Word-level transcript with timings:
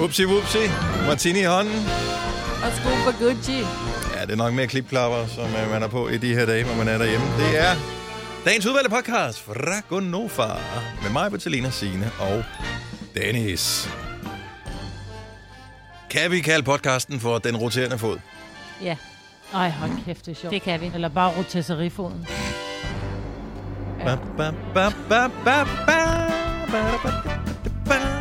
Upsi, 0.00 0.24
upsi. 0.24 0.58
Martini 1.06 1.40
i 1.40 1.44
hånden. 1.44 1.74
Og 2.64 2.72
sko 2.76 2.88
for 3.04 3.18
Gucci. 3.24 3.58
Ja, 4.16 4.20
det 4.26 4.30
er 4.32 4.36
nok 4.36 4.52
mere 4.54 4.66
klipklapper, 4.66 5.26
som 5.26 5.44
øh, 5.44 5.70
man 5.70 5.82
er 5.82 5.88
på 5.88 6.08
i 6.08 6.18
de 6.18 6.34
her 6.34 6.46
dage, 6.46 6.64
hvor 6.64 6.74
man 6.74 6.88
er 6.88 6.98
derhjemme. 6.98 7.26
Det 7.38 7.58
er 7.60 7.74
dagens 8.44 8.66
udvalgte 8.66 8.90
podcast 8.90 9.40
fra 9.42 9.80
Gonova 9.88 10.48
med 11.02 11.10
mig, 11.10 11.30
Bertalina 11.30 11.70
Signe 11.70 12.10
og 12.20 12.44
Dennis. 13.14 13.88
Kan 16.10 16.30
vi 16.30 16.40
kalde 16.40 16.62
podcasten 16.62 17.20
for 17.20 17.38
Den 17.38 17.56
Roterende 17.56 17.98
Fod? 17.98 18.18
Ja, 18.82 18.96
Ej, 19.54 19.70
hold 19.70 19.90
kæft, 20.04 20.26
det 20.26 20.32
er 20.32 20.36
sjovt. 20.40 20.52
det 20.52 20.62
kan 20.62 20.80
vi. 20.80 20.90
Eller 20.94 21.08
bare 21.08 21.32
rotisseriefoden. 21.38 22.26
Ba, 24.04 24.16
ba, 24.36 24.50
ba, 24.74 24.92
ba, 25.08 25.28
ba, 25.44 25.64
ba, 25.86 26.04
ba, 26.72 27.00
ba, 27.04 27.12
ba. 27.86 28.19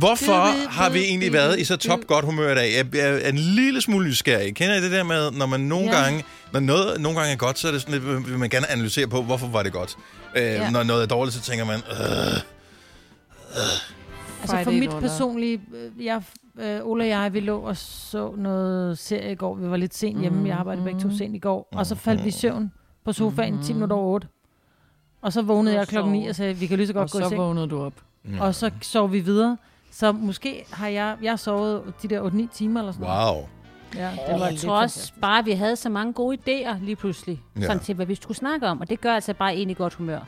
Hvorfor 0.00 0.68
har 0.70 0.90
vi 0.90 0.98
egentlig 0.98 1.32
været 1.32 1.58
i 1.60 1.64
så 1.64 1.76
top 1.76 2.00
godt 2.06 2.24
humør 2.24 2.52
i 2.52 2.54
dag? 2.54 2.72
Jeg 2.94 3.10
er 3.24 3.28
en 3.28 3.38
lille 3.38 3.80
smule 3.80 4.06
nysgerrig. 4.08 4.54
Kender 4.54 4.74
I 4.76 4.80
det 4.82 4.90
der 4.92 5.02
med, 5.04 5.30
når 5.30 5.46
man 5.46 5.60
nogle 5.60 5.86
Ja. 5.86 6.02
gange, 6.02 6.24
når 6.52 6.60
noget 6.60 7.00
nogle 7.00 7.18
gange 7.18 7.32
er 7.32 7.36
godt, 7.36 7.58
så 7.58 7.68
er 7.68 7.72
det 7.72 7.80
sådan 7.80 7.94
lidt, 8.00 8.28
vil 8.28 8.38
man 8.38 8.50
gerne 8.50 8.70
analysere 8.70 9.06
på, 9.06 9.22
hvorfor 9.22 9.46
var 9.46 9.62
det 9.62 9.72
godt. 9.72 9.96
Øh, 10.36 10.42
Ja. 10.42 10.70
Når 10.70 10.82
noget 10.82 11.02
er 11.02 11.06
dårligt, 11.06 11.36
så 11.36 11.42
tænker 11.42 11.64
man, 11.64 11.76
øh, 11.90 12.40
Altså 14.40 14.60
for 14.64 14.70
mit 14.70 14.90
personlige... 14.90 15.60
øh, 15.74 16.04
Jeg, 16.06 16.22
øh, 16.60 16.80
Ola 16.84 17.04
og 17.04 17.08
jeg, 17.08 17.32
vi 17.32 17.40
lå 17.40 17.58
og 17.60 17.76
så 17.76 18.32
noget 18.36 18.98
serie 18.98 19.32
i 19.32 19.34
går. 19.34 19.54
Vi 19.54 19.70
var 19.70 19.76
lidt 19.76 19.94
sent 19.94 20.20
hjemme. 20.20 20.48
Jeg 20.48 20.56
arbejdede 20.58 20.84
begge 20.84 21.00
to 21.00 21.16
sent 21.18 21.34
i 21.34 21.38
går. 21.38 21.68
Og 21.72 21.86
så 21.86 21.94
faldt 21.94 22.24
vi 22.24 22.28
i 22.28 22.32
søvn 22.32 22.72
på 23.04 23.12
sofaen 23.12 23.62
10 23.64 23.72
minutter 23.72 23.96
over 23.96 24.14
8. 24.14 24.28
Og 25.22 25.32
så 25.32 25.42
vågnede 25.42 25.74
jeg 25.74 25.80
Og 25.82 25.88
klokken 25.88 26.12
sov. 26.14 26.20
9 26.22 26.26
og 26.28 26.34
sagde, 26.36 26.54
vi 26.56 26.66
kan 26.66 26.76
lige 26.76 26.86
så 26.86 26.92
Og 26.92 26.98
godt 26.98 27.10
gå 27.10 27.18
i 27.18 27.22
så 27.22 27.28
seng. 27.28 27.40
vågnede 27.40 27.68
du 27.68 27.82
op. 27.82 27.92
Og 28.40 28.54
så 28.54 28.70
sov 28.82 29.12
vi 29.12 29.20
videre. 29.20 29.56
Så 29.92 30.12
måske 30.12 30.64
har 30.72 30.88
jeg... 30.88 31.16
Jeg 31.22 31.32
har 31.32 31.36
sovet 31.36 31.82
de 32.02 32.08
der 32.08 32.30
8-9 32.50 32.56
timer 32.56 32.80
eller 32.80 32.92
sådan 32.92 33.06
noget. 33.06 33.34
wow. 33.34 33.48
Ja, 33.94 34.10
det 34.10 34.40
var 34.40 34.46
Jeg 34.46 34.58
tror 34.58 34.80
også 34.82 34.94
fantastisk. 34.94 35.20
bare, 35.20 35.38
at 35.38 35.46
vi 35.46 35.52
havde 35.52 35.76
så 35.76 35.88
mange 35.88 36.12
gode 36.12 36.38
idéer 36.38 36.84
lige 36.84 36.96
pludselig. 36.96 37.40
Ja. 37.56 37.60
Ja. 37.60 37.66
Sådan 37.66 37.82
til, 37.82 37.94
hvad 37.94 38.06
vi 38.06 38.14
skulle 38.14 38.38
snakke 38.38 38.66
om. 38.66 38.80
Og 38.80 38.90
det 38.90 39.00
gør 39.00 39.14
altså 39.14 39.34
bare 39.34 39.56
en 39.56 39.70
i 39.70 39.74
godt 39.74 39.94
humør. 39.94 40.20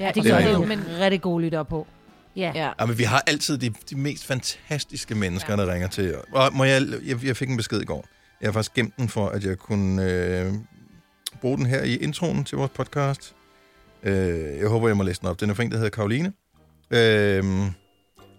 Ja, 0.00 0.06
det 0.06 0.14
Det 0.14 0.24
gør 0.24 0.34
er 0.34 0.46
det 0.46 0.52
jo. 0.54 0.64
Men 0.64 0.80
rigtig 1.00 1.20
gode 1.22 1.44
lytter 1.44 1.62
på. 1.62 1.86
Ja. 2.36 2.52
Ja. 2.54 2.70
Ja, 2.80 2.86
men 2.86 2.98
vi 2.98 3.02
har 3.02 3.22
altid 3.26 3.58
de, 3.58 3.74
de 3.90 3.96
mest 3.96 4.26
fantastiske 4.26 5.14
mennesker, 5.14 5.56
der 5.56 5.72
ringer 5.72 5.88
til. 5.88 6.14
Og 6.32 6.50
må 6.52 6.64
jeg, 6.64 6.82
jeg, 7.06 7.24
jeg 7.26 7.36
fik 7.36 7.48
en 7.48 7.56
besked 7.56 7.80
i 7.80 7.84
går. 7.84 8.04
Jeg 8.40 8.46
har 8.48 8.52
faktisk 8.52 8.74
gemt 8.74 8.96
den 8.96 9.08
for, 9.08 9.28
at 9.28 9.44
jeg 9.44 9.58
kunne 9.58 10.04
øh, 10.12 10.52
bruge 11.40 11.56
den 11.58 11.66
her 11.66 11.82
i 11.82 11.96
introen 11.96 12.44
til 12.44 12.58
vores 12.58 12.70
podcast. 12.70 13.34
Øh, 14.02 14.58
jeg 14.58 14.68
håber, 14.68 14.88
jeg 14.88 14.96
må 14.96 15.02
læse 15.02 15.20
den 15.20 15.28
op. 15.28 15.40
Den 15.40 15.50
er 15.50 15.54
for 15.54 15.62
en, 15.62 15.70
der 15.70 15.76
hedder 15.76 15.90
Karoline. 15.90 16.32
Øh, 16.90 17.44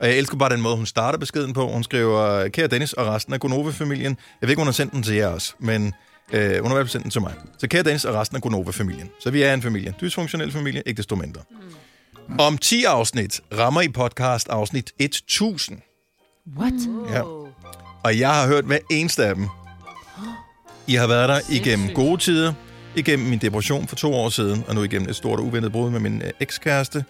og 0.03 0.09
jeg 0.09 0.17
elsker 0.17 0.37
bare 0.37 0.49
den 0.49 0.61
måde, 0.61 0.75
hun 0.75 0.85
starter 0.85 1.19
beskeden 1.19 1.53
på. 1.53 1.67
Hun 1.67 1.83
skriver, 1.83 2.47
kære 2.47 2.67
Dennis 2.67 2.93
og 2.93 3.07
resten 3.07 3.33
af 3.33 3.39
Gonova-familien. 3.39 4.17
Jeg 4.41 4.47
ved 4.47 4.49
ikke, 4.49 4.59
hun 4.59 4.67
har 4.67 4.71
sendt 4.71 4.93
den 4.93 5.03
til 5.03 5.15
jer 5.15 5.27
også, 5.27 5.53
men 5.59 5.93
øh, 6.33 6.61
hun 6.61 6.71
har 6.71 6.83
i 6.83 6.87
sendt 6.87 7.03
den 7.03 7.11
til 7.11 7.21
mig. 7.21 7.33
Så 7.57 7.67
kære 7.67 7.83
Dennis 7.83 8.05
og 8.05 8.15
resten 8.15 8.35
af 8.35 8.41
Gonova-familien. 8.41 9.09
Så 9.19 9.31
vi 9.31 9.43
er 9.43 9.53
en 9.53 9.61
familie. 9.61 9.93
Dysfunktionel 10.01 10.51
familie, 10.51 10.83
ikke 10.85 10.97
desto 10.97 11.15
mindre. 11.15 11.41
Om 12.39 12.57
10 12.57 12.83
afsnit 12.83 13.41
rammer 13.57 13.81
I 13.81 13.87
podcast 13.87 14.49
afsnit 14.49 14.91
1000. 14.99 15.81
What? 16.57 16.73
Ja. 17.11 17.21
Og 18.03 18.19
jeg 18.19 18.33
har 18.33 18.47
hørt 18.47 18.65
hver 18.65 18.79
eneste 18.91 19.25
af 19.25 19.35
dem. 19.35 19.47
I 20.87 20.93
har 20.93 21.07
været 21.07 21.29
der 21.29 21.39
igennem 21.49 21.89
gode 21.95 22.17
tider, 22.17 22.53
igennem 22.95 23.29
min 23.29 23.39
depression 23.39 23.87
for 23.87 23.95
to 23.95 24.13
år 24.13 24.29
siden, 24.29 24.63
og 24.67 24.75
nu 24.75 24.83
igennem 24.83 25.09
et 25.09 25.15
stort 25.15 25.39
og 25.39 25.45
uventet 25.45 25.71
brud 25.71 25.89
med 25.89 25.99
min 25.99 26.21
øh, 26.21 26.31
ekskæreste. 26.39 27.05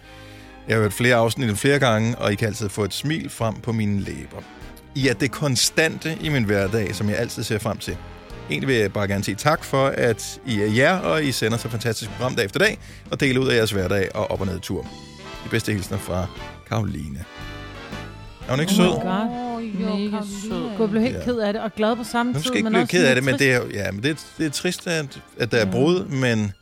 Jeg 0.68 0.76
har 0.76 0.82
hørt 0.82 0.92
flere 0.92 1.14
afsnit 1.16 1.48
end 1.48 1.56
flere 1.56 1.78
gange, 1.78 2.18
og 2.18 2.32
I 2.32 2.34
kan 2.34 2.48
altid 2.48 2.68
få 2.68 2.84
et 2.84 2.94
smil 2.94 3.30
frem 3.30 3.54
på 3.54 3.72
mine 3.72 4.00
læber. 4.00 4.36
I 4.94 5.08
er 5.08 5.14
det 5.14 5.30
konstante 5.30 6.18
i 6.20 6.28
min 6.28 6.44
hverdag, 6.44 6.94
som 6.94 7.08
jeg 7.08 7.18
altid 7.18 7.42
ser 7.42 7.58
frem 7.58 7.78
til. 7.78 7.96
Egentlig 8.50 8.68
vil 8.68 8.76
jeg 8.76 8.92
bare 8.92 9.08
gerne 9.08 9.24
sige 9.24 9.34
tak 9.34 9.64
for, 9.64 9.86
at 9.86 10.40
I 10.46 10.60
er 10.60 10.66
jer, 10.66 10.98
og 10.98 11.24
I 11.24 11.32
sender 11.32 11.58
så 11.58 11.68
fantastisk 11.68 12.10
program 12.10 12.34
dag 12.34 12.44
efter 12.44 12.58
dag, 12.60 12.78
og 13.10 13.20
deler 13.20 13.40
ud 13.40 13.48
af 13.48 13.56
jeres 13.56 13.70
hverdag 13.70 14.08
og 14.14 14.30
op- 14.30 14.40
og 14.40 14.46
ned 14.46 14.60
tur. 14.60 14.82
De 15.44 15.48
bedste 15.50 15.72
hilsner 15.72 15.98
fra 15.98 16.26
Karoline. 16.68 17.24
Er 18.48 18.50
hun 18.50 18.60
ikke 18.60 18.70
Oh 18.72 18.76
sød? 18.76 18.86
God. 18.86 19.00
Oh, 19.00 19.82
jo, 19.82 19.86
Mega 19.96 20.10
Karoline. 20.10 20.40
sød. 20.48 20.70
Jeg 20.80 20.90
blev 20.90 21.02
helt 21.02 21.16
Ja. 21.16 21.24
ked 21.24 21.36
af 21.38 21.52
det, 21.52 21.62
og 21.62 21.70
glad 21.76 21.96
på 21.96 22.04
samme 22.04 22.32
Nu 22.32 22.38
tid. 22.38 22.44
skal 22.44 22.56
ikke 22.56 22.70
blive 22.70 22.86
ked 22.86 23.04
af 23.06 23.14
det, 23.14 23.24
men 23.24 23.38
det 23.38 23.52
er, 23.52 23.60
ja, 23.74 23.90
men 23.92 24.02
det, 24.02 24.10
er, 24.10 24.14
det 24.38 24.46
er 24.46 24.50
trist, 24.50 24.86
at, 24.86 25.20
at 25.38 25.50
der 25.52 25.58
er 25.58 25.66
Ja. 25.66 25.70
brud, 25.72 26.04
men 26.04 26.52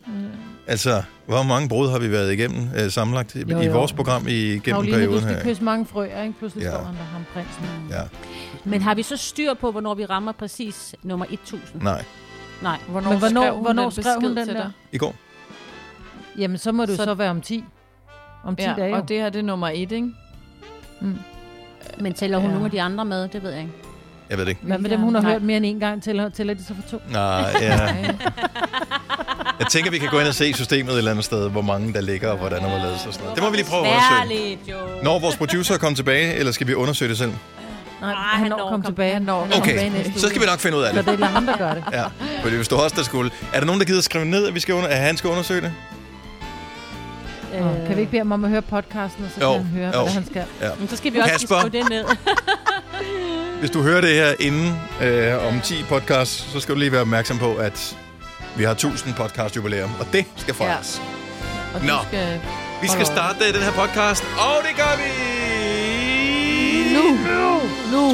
altså, 0.67 1.03
hvor 1.27 1.43
mange 1.43 1.69
brud 1.69 1.91
har 1.91 1.99
vi 1.99 2.11
været 2.11 2.33
igennem 2.33 2.69
øh, 2.77 2.91
sammenlagt 2.91 3.35
Jo, 3.51 3.61
i 3.61 3.67
jo. 3.67 3.73
vores 3.73 3.93
program 3.93 4.29
i 4.29 4.33
gennem 4.33 4.61
Karoline, 4.61 4.93
du 4.93 4.99
perioden 4.99 5.23
skal 5.23 5.35
her? 5.35 5.43
kysse 5.43 5.65
mange 5.65 5.87
frøer, 5.87 6.23
ikke? 6.23 6.39
Pludselig 6.39 6.63
Ja. 6.65 6.71
står 6.71 6.83
han 6.85 6.95
der, 6.95 7.03
ham 7.03 7.25
prinsen. 7.35 7.65
Ja, 7.91 8.01
Men 8.65 8.83
har 8.83 8.95
vi 8.95 9.03
så 9.03 9.17
styr 9.17 9.55
på, 9.55 9.71
hvornår 9.71 9.95
vi 9.95 10.05
rammer 10.05 10.33
præcis 10.33 10.95
nummer 11.03 11.27
1000? 11.31 11.83
nej. 11.83 12.05
Nej. 12.63 12.79
Hvornår, 12.89 13.11
Men 13.11 13.19
hvornår- 13.19 13.41
skrev 13.43 13.55
hun 13.55 13.63
hvornår 13.63 13.83
den 13.91 14.03
skrev 14.03 14.21
hun 14.21 14.37
den 14.37 14.47
til 14.47 14.55
der? 14.55 14.63
dig? 14.63 14.71
I 14.93 14.99
går. 14.99 15.15
Jamen, 16.39 16.59
så 16.59 16.73
må 16.73 16.83
det 16.83 16.93
jo 16.93 16.97
Så- 16.97 17.05
så 17.05 17.15
være 17.15 17.31
om 17.31 17.41
10. 17.41 17.65
Om 18.45 18.57
10 18.57 18.63
Ja, 18.65 18.75
dage. 18.79 18.89
jo. 18.91 18.97
og 18.97 19.09
det 19.09 19.17
her 19.17 19.29
det 19.31 19.39
er 19.39 19.43
nummer 19.43 19.69
et, 19.69 19.93
ikke? 19.93 20.11
Men 22.01 22.13
tæller 22.15 22.39
hun 22.39 22.47
Ja. 22.47 22.53
nogle 22.53 22.65
af 22.65 22.71
de 22.71 22.83
andre 22.83 23.05
med? 23.05 23.29
Det 23.29 23.43
ved 23.43 23.51
jeg 23.51 23.61
ikke. 23.61 23.73
Jeg 24.31 24.39
ved 24.39 24.45
det 24.45 24.51
ikke. 24.51 24.63
Hvad 24.65 24.79
med 24.79 24.91
dem, 24.91 25.01
hun 25.01 25.15
har 25.15 25.23
Nej. 25.23 25.33
hørt 25.33 25.43
mere 25.43 25.57
end 25.57 25.67
en 25.67 25.81
gang, 25.81 26.03
tæller, 26.03 26.29
tæller 26.29 26.55
de 26.55 26.65
så 26.65 26.75
for 26.75 26.83
to? 26.91 27.03
Nej, 27.13 27.51
ja. 27.61 27.89
Jeg 29.63 29.71
tænker, 29.71 29.91
vi 29.91 29.99
kan 29.99 30.09
gå 30.09 30.19
ind 30.19 30.29
og 30.29 30.35
se 30.35 30.53
systemet 30.55 30.93
et 30.93 30.99
eller 30.99 31.11
andet 31.11 31.25
sted, 31.25 31.51
hvor 31.51 31.63
mange 31.63 31.93
der 31.93 32.01
ligger, 32.01 32.29
og 32.31 32.37
hvordan 32.39 32.59
og 32.65 32.69
hvorledes 32.71 33.07
og 33.07 33.13
sådan 33.13 33.21
noget. 33.23 33.35
Det 33.37 33.45
må 33.45 33.51
vi 33.51 33.57
lige 33.57 33.67
prøve 33.67 33.87
at 33.87 34.03
undersøge. 34.21 34.59
Når 35.03 35.19
vores 35.19 35.37
producer 35.37 35.79
kommer 35.79 35.97
tilbage, 35.97 36.35
eller 36.35 36.53
skal 36.53 36.67
vi 36.67 36.75
undersøge 36.75 37.09
det 37.09 37.19
selv? 37.19 37.33
Nej, 38.01 38.11
Ej, 38.13 38.17
han 38.39 38.51
når 38.51 38.57
når 38.57 38.65
at 38.65 38.71
komme 38.71 38.85
kom- 38.85 38.93
tilbage. 38.93 39.13
han 39.13 39.23
når- 39.23 39.41
kommer 39.41 39.55
tilbage 39.67 39.89
Okay, 39.91 39.97
næste 39.99 40.21
så 40.21 40.29
skal 40.29 40.41
vi 40.41 40.47
nok 40.47 40.59
finde 40.59 40.77
ud 40.79 40.83
af 40.83 40.95
Så 40.95 41.03
det. 41.03 41.07
det 41.19 41.21
er 41.21 41.29
ham, 41.29 41.47
der 41.47 41.57
gør 41.57 41.75
det. 41.75 41.85
Ja, 41.99 42.05
fordi 42.43 42.57
hvis 42.57 42.69
du 42.69 42.77
også 42.77 42.97
der 42.97 43.03
skulle... 43.03 43.31
Er 43.53 43.59
der 43.59 43.67
nogen, 43.67 43.81
der 43.81 43.87
gider 43.87 44.01
skrive 44.01 44.25
ned, 44.25 44.47
at, 44.47 44.55
vi 44.55 44.61
skal 44.61 44.75
under... 44.75 44.89
at 44.89 44.97
han 44.99 45.17
skal 45.17 45.31
undersøge 45.31 45.61
det? 45.61 45.73
Øh, 47.55 47.61
kan 47.87 47.97
vi 47.97 48.01
ikke 48.01 48.11
bede 48.11 48.21
ham 48.21 48.33
om 48.33 48.45
at 48.45 48.51
høre 48.51 48.63
podcasten, 48.63 49.25
og 49.25 49.31
så 49.35 49.41
Jo, 49.47 49.53
kan 49.53 49.65
han 49.65 49.75
høre, 49.75 49.97
jo. 49.97 50.03
hvad 50.03 50.13
han 50.13 50.27
skal? 50.31 50.45
Men 50.79 50.89
så 50.89 50.97
skal 50.97 51.13
vi 51.13 51.19
også 51.19 51.31
Kasper. 51.33 51.59
skrive 51.61 51.83
det 51.83 51.89
ned. 51.91 52.05
Hvis 53.61 53.71
du 53.71 53.83
hører 53.83 54.01
det 54.01 54.11
her 54.15 54.33
inden 54.41 54.75
øh, 55.03 55.47
om 55.49 55.61
10 55.61 55.75
podcasts, 55.89 56.53
så 56.53 56.61
skal 56.61 56.75
du 56.75 56.79
lige 56.81 56.93
være 56.93 57.01
opmærksom 57.01 57.39
på, 57.39 57.55
at 57.55 57.97
vi 58.57 58.65
har 58.65 58.73
1000 58.73 59.15
podcast 59.15 59.57
jubilæum, 59.57 59.91
og 60.01 60.07
det 60.13 60.25
skal 60.37 60.55
fejres. 60.55 61.03
Og 61.75 61.81
du 61.81 61.87
Nå. 61.87 61.99
skal... 62.09 62.41
Vi 62.83 62.89
skal 62.89 63.07
starte 63.07 63.53
den 63.53 63.63
her 63.63 63.73
podcast, 63.73 64.25
og 64.39 64.57
det 64.69 64.77
gør 64.77 64.97
vi 64.97 65.09
Nu! 66.95 67.61
Nu! 67.93 68.11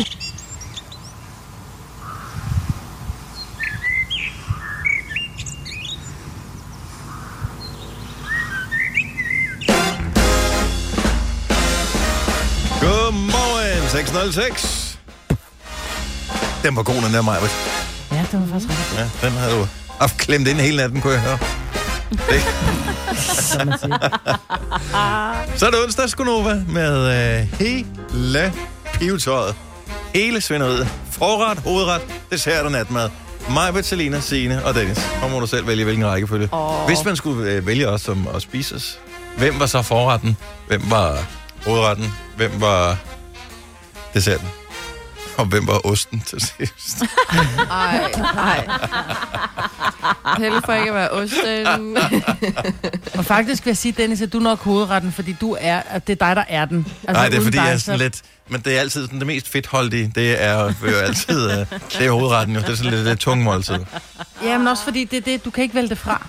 Godmorgen, 12.81 13.89
606. 13.89 14.99
Den 16.63 16.77
var 16.77 16.83
god, 16.83 16.95
den 16.95 17.15
der, 17.15 17.23
Maja. 17.23 17.41
Ja, 18.13 18.25
det 18.33 18.41
var 18.41 18.47
faktisk 18.47 18.71
rigtigt, 18.71 18.99
Ja, 18.99 19.27
den 19.29 19.37
havde 19.37 19.53
du 19.53 19.67
haft 20.01 20.19
klemt 20.19 20.49
ind 20.49 20.59
hele 20.59 20.77
natten, 20.77 21.01
kunne 21.01 21.13
jeg 21.13 21.23
høre. 21.23 21.39
Det. 22.11 22.43
Så 25.57 25.67
er 25.67 25.71
det 25.71 25.85
onsdag, 25.85 26.09
Skunova, 26.09 26.63
med 26.69 27.41
øh, 27.41 27.61
hele 27.61 28.53
pivetøjet. 28.93 29.55
Hele 30.15 30.41
svinderiet. 30.41 30.89
Forret, 31.11 31.59
hovedret, 31.59 32.03
dessert 32.31 32.65
og 32.65 32.73
natmad. 32.73 33.11
Mig, 33.51 33.85
Selina, 33.85 34.21
Signe 34.21 34.65
og 34.65 34.75
Dennis. 34.75 34.99
Nu 35.23 35.29
må 35.29 35.41
du 35.41 35.47
selv 35.47 35.67
vælge, 35.67 35.85
hvilken 35.85 36.07
rækkefølge. 36.07 36.49
Åh. 36.53 36.87
Hvis 36.87 37.05
man 37.05 37.17
skulle 37.17 37.51
øh, 37.51 37.67
vælge 37.67 37.89
os 37.89 38.01
som 38.01 38.29
at 38.35 38.43
spises, 38.43 38.99
hvem 39.37 39.61
var 39.61 39.67
så 39.67 39.83
forretten? 39.83 40.37
Hvem 40.69 40.83
var 40.91 41.27
hovedretten? 41.67 42.15
Hvem 42.37 42.61
var 42.61 42.97
desserten? 44.15 44.49
Og 45.39 45.45
hvem 45.47 45.67
var 45.67 45.87
osten 45.87 46.21
til 46.27 46.41
sidst? 46.41 47.03
Ej, 47.71 48.11
ej. 48.37 48.67
Helle 50.39 50.63
for 50.65 50.73
ikke 50.73 50.89
at 50.89 50.95
være 50.95 51.11
osten. 51.11 51.97
Og 53.19 53.25
faktisk 53.25 53.65
vil 53.65 53.71
jeg 53.71 53.77
sige, 53.77 53.93
Dennis, 53.93 54.23
at 54.23 54.33
du 54.33 54.39
er 54.39 54.43
nok 54.43 54.59
hovedretten, 54.59 55.13
fordi 55.13 55.37
du 55.41 55.57
er, 55.61 55.83
at 55.89 56.07
det 56.07 56.21
er 56.23 56.27
dig, 56.27 56.37
der 56.37 56.45
er 56.49 56.65
den. 56.65 56.87
Altså, 57.09 57.13
Nej, 57.13 57.25
det 57.29 57.35
er 57.35 57.39
uden 57.41 57.45
fordi, 57.45 57.57
dig, 57.59 57.65
jeg 57.65 57.73
er 57.73 57.79
så- 57.79 57.85
sådan 57.85 58.01
lidt... 58.01 58.23
Men 58.49 58.61
det 58.61 58.77
er 58.77 58.81
altid 58.81 59.03
sådan, 59.05 59.19
det 59.19 59.27
mest 59.27 59.49
fedtholdige, 59.49 60.13
det 60.15 60.43
er 60.43 60.73
jo 60.83 60.97
altid... 60.97 61.51
Øh, 61.51 61.57
det 61.99 62.07
er 62.07 62.11
hovedretten 62.11 62.55
jo. 62.57 62.61
Det 62.61 62.69
er 62.69 62.75
sådan 62.75 62.93
lidt 62.93 63.07
det 63.07 63.19
tunge 63.19 63.45
måltid. 63.45 63.79
Ja, 64.45 64.59
men 64.59 64.69
også 64.69 64.85
fordi 64.85 65.05
det 65.05 65.17
er 65.17 65.21
det, 65.21 65.45
du 65.45 65.51
kan 65.51 65.63
ikke 65.63 65.75
vælge 65.75 65.89
det 65.89 65.99
fra. 65.99 66.27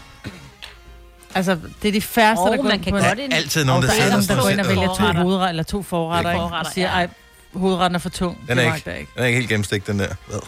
Altså, 1.36 1.58
det 1.82 1.88
er 1.88 1.92
de 1.92 2.02
færreste, 2.02 2.42
Og 2.42 2.52
der 2.52 2.56
går 2.58 2.64
man 2.64 2.74
ind 2.74 2.84
kan 2.84 2.92
på 2.94 2.98
en- 2.98 3.04
godt 3.04 3.18
Der 3.18 3.24
er 3.32 3.36
altid 3.36 3.62
Og 3.62 3.68
nogen, 3.68 3.84
der 3.84 3.88
der 3.90 3.94
er 3.96 3.98
sidder 4.02 4.12
nogen, 4.12 4.28
der 4.28 4.34
sådan 4.36 4.44
går 4.44 4.50
ind 4.50 4.60
og 4.62 4.68
vælger 4.68 4.88
to 4.88 4.96
forretter. 4.96 5.22
hovedretter 5.22 5.50
eller 5.50 5.64
to 5.64 5.84
forretter, 5.84 6.32
ikke? 6.32 6.44
og 6.44 6.50
Forretter, 6.50 6.72
siger, 6.72 6.88
ja. 6.88 6.94
ej, 6.94 7.08
hovedretten 7.54 7.96
er 7.96 8.00
for 8.00 8.10
tung. 8.10 8.38
Den 8.48 8.58
det 8.58 8.64
er 8.66 8.68
jeg 8.68 8.76
ikke, 8.78 9.00
ikke. 9.00 9.12
den 9.16 9.24
er 9.24 9.28
ikke 9.28 9.38
helt 9.40 9.50
gennemstegt, 9.50 9.88
den 9.88 10.00
der. 10.00 10.08
Hvad? 10.28 10.40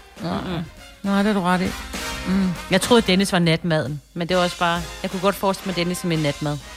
Nej, 1.04 1.24
det 1.24 1.30
er 1.30 1.34
du 1.34 1.42
ret 1.42 1.62
i. 1.62 1.66
Mm. 2.28 2.50
Jeg 2.72 2.82
troede, 2.82 3.02
Dennis 3.08 3.32
var 3.32 3.40
natmaden. 3.40 4.02
Men 4.14 4.30
det 4.30 4.38
var 4.38 4.44
også 4.44 4.60
bare... 4.60 4.82
Jeg 5.04 5.12
kunne 5.12 5.20
godt 5.22 5.36
forestille 5.36 5.68
mig 5.68 5.76
Dennis 5.76 5.98
som 5.98 6.12
en 6.12 6.20
natmad. 6.20 6.58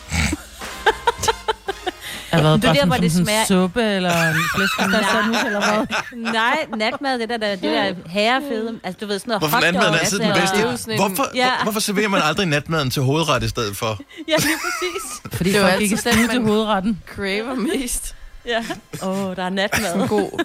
Har 2.30 2.42
været 2.42 2.62
Det 2.62 2.68
er 2.68 2.72
bare 2.74 2.80
der, 2.80 2.86
hvor 2.86 2.94
sådan, 2.94 3.02
det 3.02 3.12
som 3.12 3.26
sådan 3.26 3.26
smager- 3.26 3.40
en 3.40 3.46
suppe 3.46 3.82
eller 3.82 4.28
en 4.28 4.34
flæskesteg 4.56 5.46
eller 5.46 5.60
hvad? 5.74 5.86
Nej, 6.32 6.56
natmad, 6.76 7.18
det 7.18 7.28
der, 7.28 7.36
der, 7.36 7.50
det 7.50 7.62
der 7.62 7.94
herrefede. 8.06 8.78
Altså, 8.84 8.98
du 9.00 9.06
ved, 9.06 9.18
sådan 9.18 9.28
noget 9.30 9.40
Hvorfor 9.40 9.56
hotdog, 9.56 9.72
natmaden 9.72 9.94
er 9.94 9.98
altid 9.98 10.18
den 10.18 10.32
bedste? 10.34 10.56
det 10.90 10.92
en- 10.94 10.98
Hvorfor, 11.08 11.30
Ja. 11.34 11.46
hvor, 11.56 11.62
hvorfor 11.62 11.80
serverer 11.80 12.08
man 12.08 12.20
aldrig 12.24 12.46
natmaden 12.46 12.90
til 12.90 13.02
hovedret 13.02 13.42
i 13.42 13.48
stedet 13.48 13.76
for? 13.76 13.86
Ja, 14.28 14.34
lige 14.36 14.56
præcis. 14.64 15.36
Fordi 15.36 15.52
Det 15.52 15.60
er 15.60 15.70
folk 15.70 15.82
ikke 15.82 15.94
er 16.06 16.28
til 16.30 16.42
hovedretten. 16.42 17.02
Craver 17.14 17.54
mest. 17.54 18.14
Ja. 18.46 18.64
Åh, 19.02 19.08
oh, 19.08 19.36
der 19.36 19.42
er 19.42 19.50
natmad. 19.50 19.94
En 19.94 20.08
god 20.08 20.44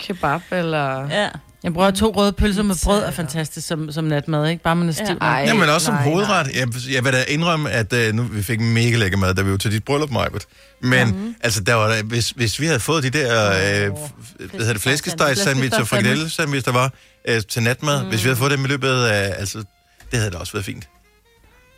kebab 0.00 0.40
eller... 0.50 1.08
Ja. 1.10 1.28
Jeg 1.62 1.72
bruger 1.72 1.90
to 1.90 2.12
røde 2.16 2.32
pølser 2.32 2.62
med 2.62 2.74
brød 2.84 3.02
er 3.02 3.10
fantastisk 3.10 3.66
som, 3.66 3.92
som 3.92 4.04
natmad, 4.04 4.48
ikke? 4.50 4.62
Bare 4.62 4.76
man 4.76 4.88
er 4.88 4.92
stiv. 4.92 5.06
Ja. 5.06 5.14
Ej, 5.14 5.44
Jamen 5.46 5.68
også 5.68 5.84
som 5.84 5.94
nej, 5.94 6.04
hovedret. 6.04 6.50
Jeg, 6.54 6.68
jeg 6.92 7.04
vil 7.04 7.12
da 7.12 7.24
indrømme, 7.28 7.70
at 7.70 7.92
uh, 7.92 8.14
nu 8.14 8.22
vi 8.22 8.42
fik 8.42 8.60
mega 8.60 8.96
lækker 8.96 9.18
mad, 9.18 9.34
da 9.34 9.42
vi 9.42 9.50
var 9.50 9.56
til 9.56 9.72
dit 9.72 9.84
bryllup, 9.84 10.10
Majbert. 10.10 10.44
Men 10.80 11.08
mm. 11.08 11.34
altså, 11.40 11.60
der 11.60 11.74
var, 11.74 11.88
der, 11.88 12.02
hvis, 12.02 12.30
hvis 12.30 12.60
vi 12.60 12.66
havde 12.66 12.80
fået 12.80 13.02
de 13.02 13.10
der 13.10 13.50
øh, 13.50 13.90
hvad 14.36 14.50
hedder 14.50 14.72
det, 14.72 14.82
flæskesteg 14.82 15.36
sandwich 15.36 15.80
og 15.80 15.88
frikadelle 15.88 16.30
sandwich, 16.30 16.66
der 16.66 16.72
var 16.72 16.92
øh, 17.28 17.42
til 17.48 17.62
natmad, 17.62 18.02
mm. 18.02 18.08
hvis 18.08 18.24
vi 18.24 18.28
havde 18.28 18.38
fået 18.38 18.50
dem 18.50 18.64
i 18.64 18.68
løbet 18.68 18.88
af, 18.88 19.34
altså, 19.38 19.58
det 20.10 20.18
havde 20.18 20.30
da 20.30 20.36
også 20.36 20.52
været 20.52 20.64
fint. 20.64 20.88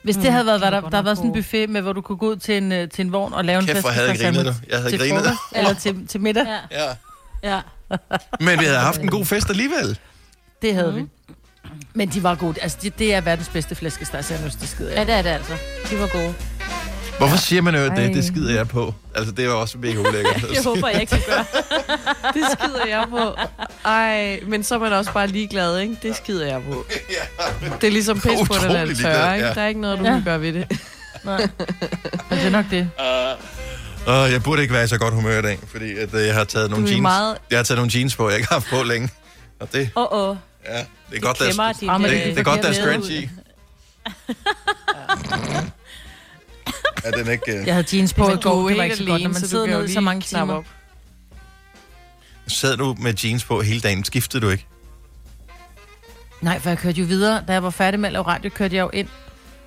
Hvis 0.05 0.17
det 0.17 0.33
havde 0.33 0.47
været, 0.47 0.61
var 0.61 0.71
der, 0.71 0.89
der 0.89 1.03
var 1.03 1.15
sådan 1.15 1.29
en 1.31 1.35
buffet 1.35 1.71
med, 1.71 1.81
hvor 1.83 1.93
du 1.93 2.01
kunne 2.01 2.19
gå 2.19 2.29
ud 2.31 2.37
til 2.37 2.57
en, 2.57 2.73
øh, 2.73 2.89
til 2.89 3.05
en 3.05 3.13
vogn 3.13 3.33
og 3.33 3.45
lave 3.45 3.61
en 3.61 3.67
Kæft, 3.67 3.81
hvor 3.81 3.91
havde 3.91 4.09
jeg 4.09 4.17
flæskesteg 4.17 4.45
grinet 4.45 4.63
dig. 4.63 4.71
Jeg 4.71 4.79
havde 4.79 4.91
til 4.91 4.99
grinet 4.99 5.25
dig. 5.25 5.33
frokost, 5.33 5.57
eller 5.57 5.75
til, 5.75 6.07
til 6.07 6.21
middag. 6.21 6.47
Ja. 6.71 6.87
Ja. 7.43 7.61
Men 8.47 8.61
vi 8.61 8.65
havde 8.65 8.79
haft 8.79 9.01
en 9.01 9.09
god 9.11 9.25
fest 9.25 9.51
alligevel. 9.51 9.99
Det 10.63 10.75
havde 10.75 10.95
vi. 10.95 11.05
Men 11.95 12.09
de 12.09 12.23
var 12.23 12.35
gode. 12.35 12.61
Altså, 12.63 12.79
det, 12.83 12.99
det 12.99 13.15
er 13.15 13.21
verdens 13.21 13.49
bedste 13.49 13.75
flæskesteg 13.75 14.25
sandwich, 14.25 14.61
det 14.61 14.69
skider 14.69 14.91
Ja, 14.91 14.99
jeg. 14.99 15.07
det 15.07 15.15
er 15.15 15.23
det 15.23 15.31
altså. 15.31 15.53
De 15.91 16.01
var 16.01 16.07
gode. 16.07 16.35
Hvorfor 17.19 17.37
siger 17.37 17.63
man 17.63 17.75
jo 17.75 17.85
det? 17.85 18.15
Det 18.15 18.25
skider 18.25 18.55
jeg 18.55 18.69
på. 18.69 18.95
Altså, 19.15 19.33
det 19.33 19.49
var 19.49 19.55
også 19.55 19.79
mega 19.79 19.99
ulækkert. 19.99 20.45
Jeg 20.55 20.63
håber, 20.65 20.89
jeg 20.89 21.01
ikke 21.01 21.17
skal 21.21 21.35
gøre. 21.35 21.45
Det 22.35 22.43
skider 22.59 22.87
jeg 22.89 23.05
på. 23.11 23.35
Ej, 23.85 24.41
men 24.47 24.65
så 24.65 24.75
er 24.75 24.79
man 24.79 24.93
også 24.93 25.13
bare 25.13 25.27
ligeglad, 25.27 25.79
ikke? 25.79 25.97
Det 26.03 26.17
skider 26.17 26.47
jeg 26.47 26.63
på. 26.63 26.87
Det 27.81 27.87
er 27.87 27.91
ligesom 27.91 28.21
pis 28.21 28.31
på 28.47 28.55
den 28.63 28.71
er 28.71 28.85
ligeglad, 28.85 29.13
tør, 29.15 29.33
ikke? 29.35 29.47
ja. 29.47 29.55
Der 29.55 29.61
er 29.63 29.67
ikke 29.69 29.81
noget, 29.81 29.99
du 29.99 30.05
Ja. 30.05 30.11
kan 30.11 30.25
gøre 30.25 30.41
ved 30.41 30.53
det. 30.53 30.81
Nej. 31.25 31.49
Men 32.31 32.39
det 32.39 32.47
er 32.47 32.51
nok 32.51 32.65
det. 32.71 32.91
Og 34.07 34.33
jeg 34.33 34.43
burde 34.43 34.63
ikke 34.63 34.75
være 34.75 34.85
i 34.85 34.87
så 34.87 34.99
godt 34.99 35.15
humør 35.15 35.39
i 35.39 35.43
dag, 35.43 35.59
fordi 35.73 35.93
at, 35.99 36.15
øh, 36.15 36.27
jeg 36.27 36.35
har 36.35 36.45
taget 36.45 36.71
nogle 36.71 36.87
er 36.87 36.91
jeans. 36.91 37.03
meget- 37.03 37.39
Jeg 37.51 37.59
har 37.59 37.63
taget 37.65 37.79
nogle 37.79 37.93
jeans 37.95 38.17
på, 38.17 38.29
jeg 38.29 38.37
ikke 38.39 38.49
har 38.49 38.55
haft 38.57 38.67
på 38.71 38.83
længe. 38.83 39.09
Og 39.61 39.73
det, 39.73 39.91
Åh, 39.97 40.03
oh, 40.13 40.29
oh. 40.31 40.37
ja, 40.69 40.79
det 41.11 41.17
er 41.17 41.21
godt, 41.21 41.39
der, 41.39 41.45
er. 41.45 41.91
Ah, 41.91 42.01
men 42.01 42.11
det, 42.11 42.17
øh, 42.21 42.27
det 42.27 42.39
er 42.39 42.43
godt, 42.43 42.63
der 42.63 42.69
er 42.69 42.75
forkerte 42.75 43.29
Er 47.05 47.11
den 47.11 47.31
ikke... 47.31 47.61
Uh... 47.61 47.67
Jeg 47.67 47.75
havde 47.75 47.97
jeans 47.97 48.15
på 48.15 48.31
i 48.31 48.37
går, 48.37 48.69
det 48.69 48.77
var 48.79 48.85
ikke 48.85 48.97
så 48.97 49.05
godt, 49.05 49.23
når 49.23 49.31
man 49.31 49.41
sidder 49.41 49.67
kan 49.67 49.75
jo 49.75 49.81
ned 49.81 49.89
i 49.89 49.93
så 49.93 50.01
mange 50.01 50.21
timer. 50.21 50.55
op. 50.55 50.65
Sad 52.47 52.77
du 52.77 52.97
med 52.99 53.15
jeans 53.25 53.45
på 53.45 53.61
hele 53.61 53.81
dagen? 53.81 54.05
Skiftede 54.05 54.47
du 54.47 54.51
ikke? 54.51 54.67
Nej, 56.41 56.59
for 56.59 56.71
jeg 56.71 56.79
kørte 56.79 57.01
jo 57.01 57.07
videre. 57.07 57.43
Da 57.49 57.53
jeg 57.53 57.63
var 57.63 57.71
færdig 57.71 58.01
med 58.01 58.09
at 58.09 58.13
lave 58.13 58.27
radio, 58.27 58.51
kørte 58.51 58.77
jeg 58.77 58.83
jo 58.83 58.91
ind. 58.93 59.09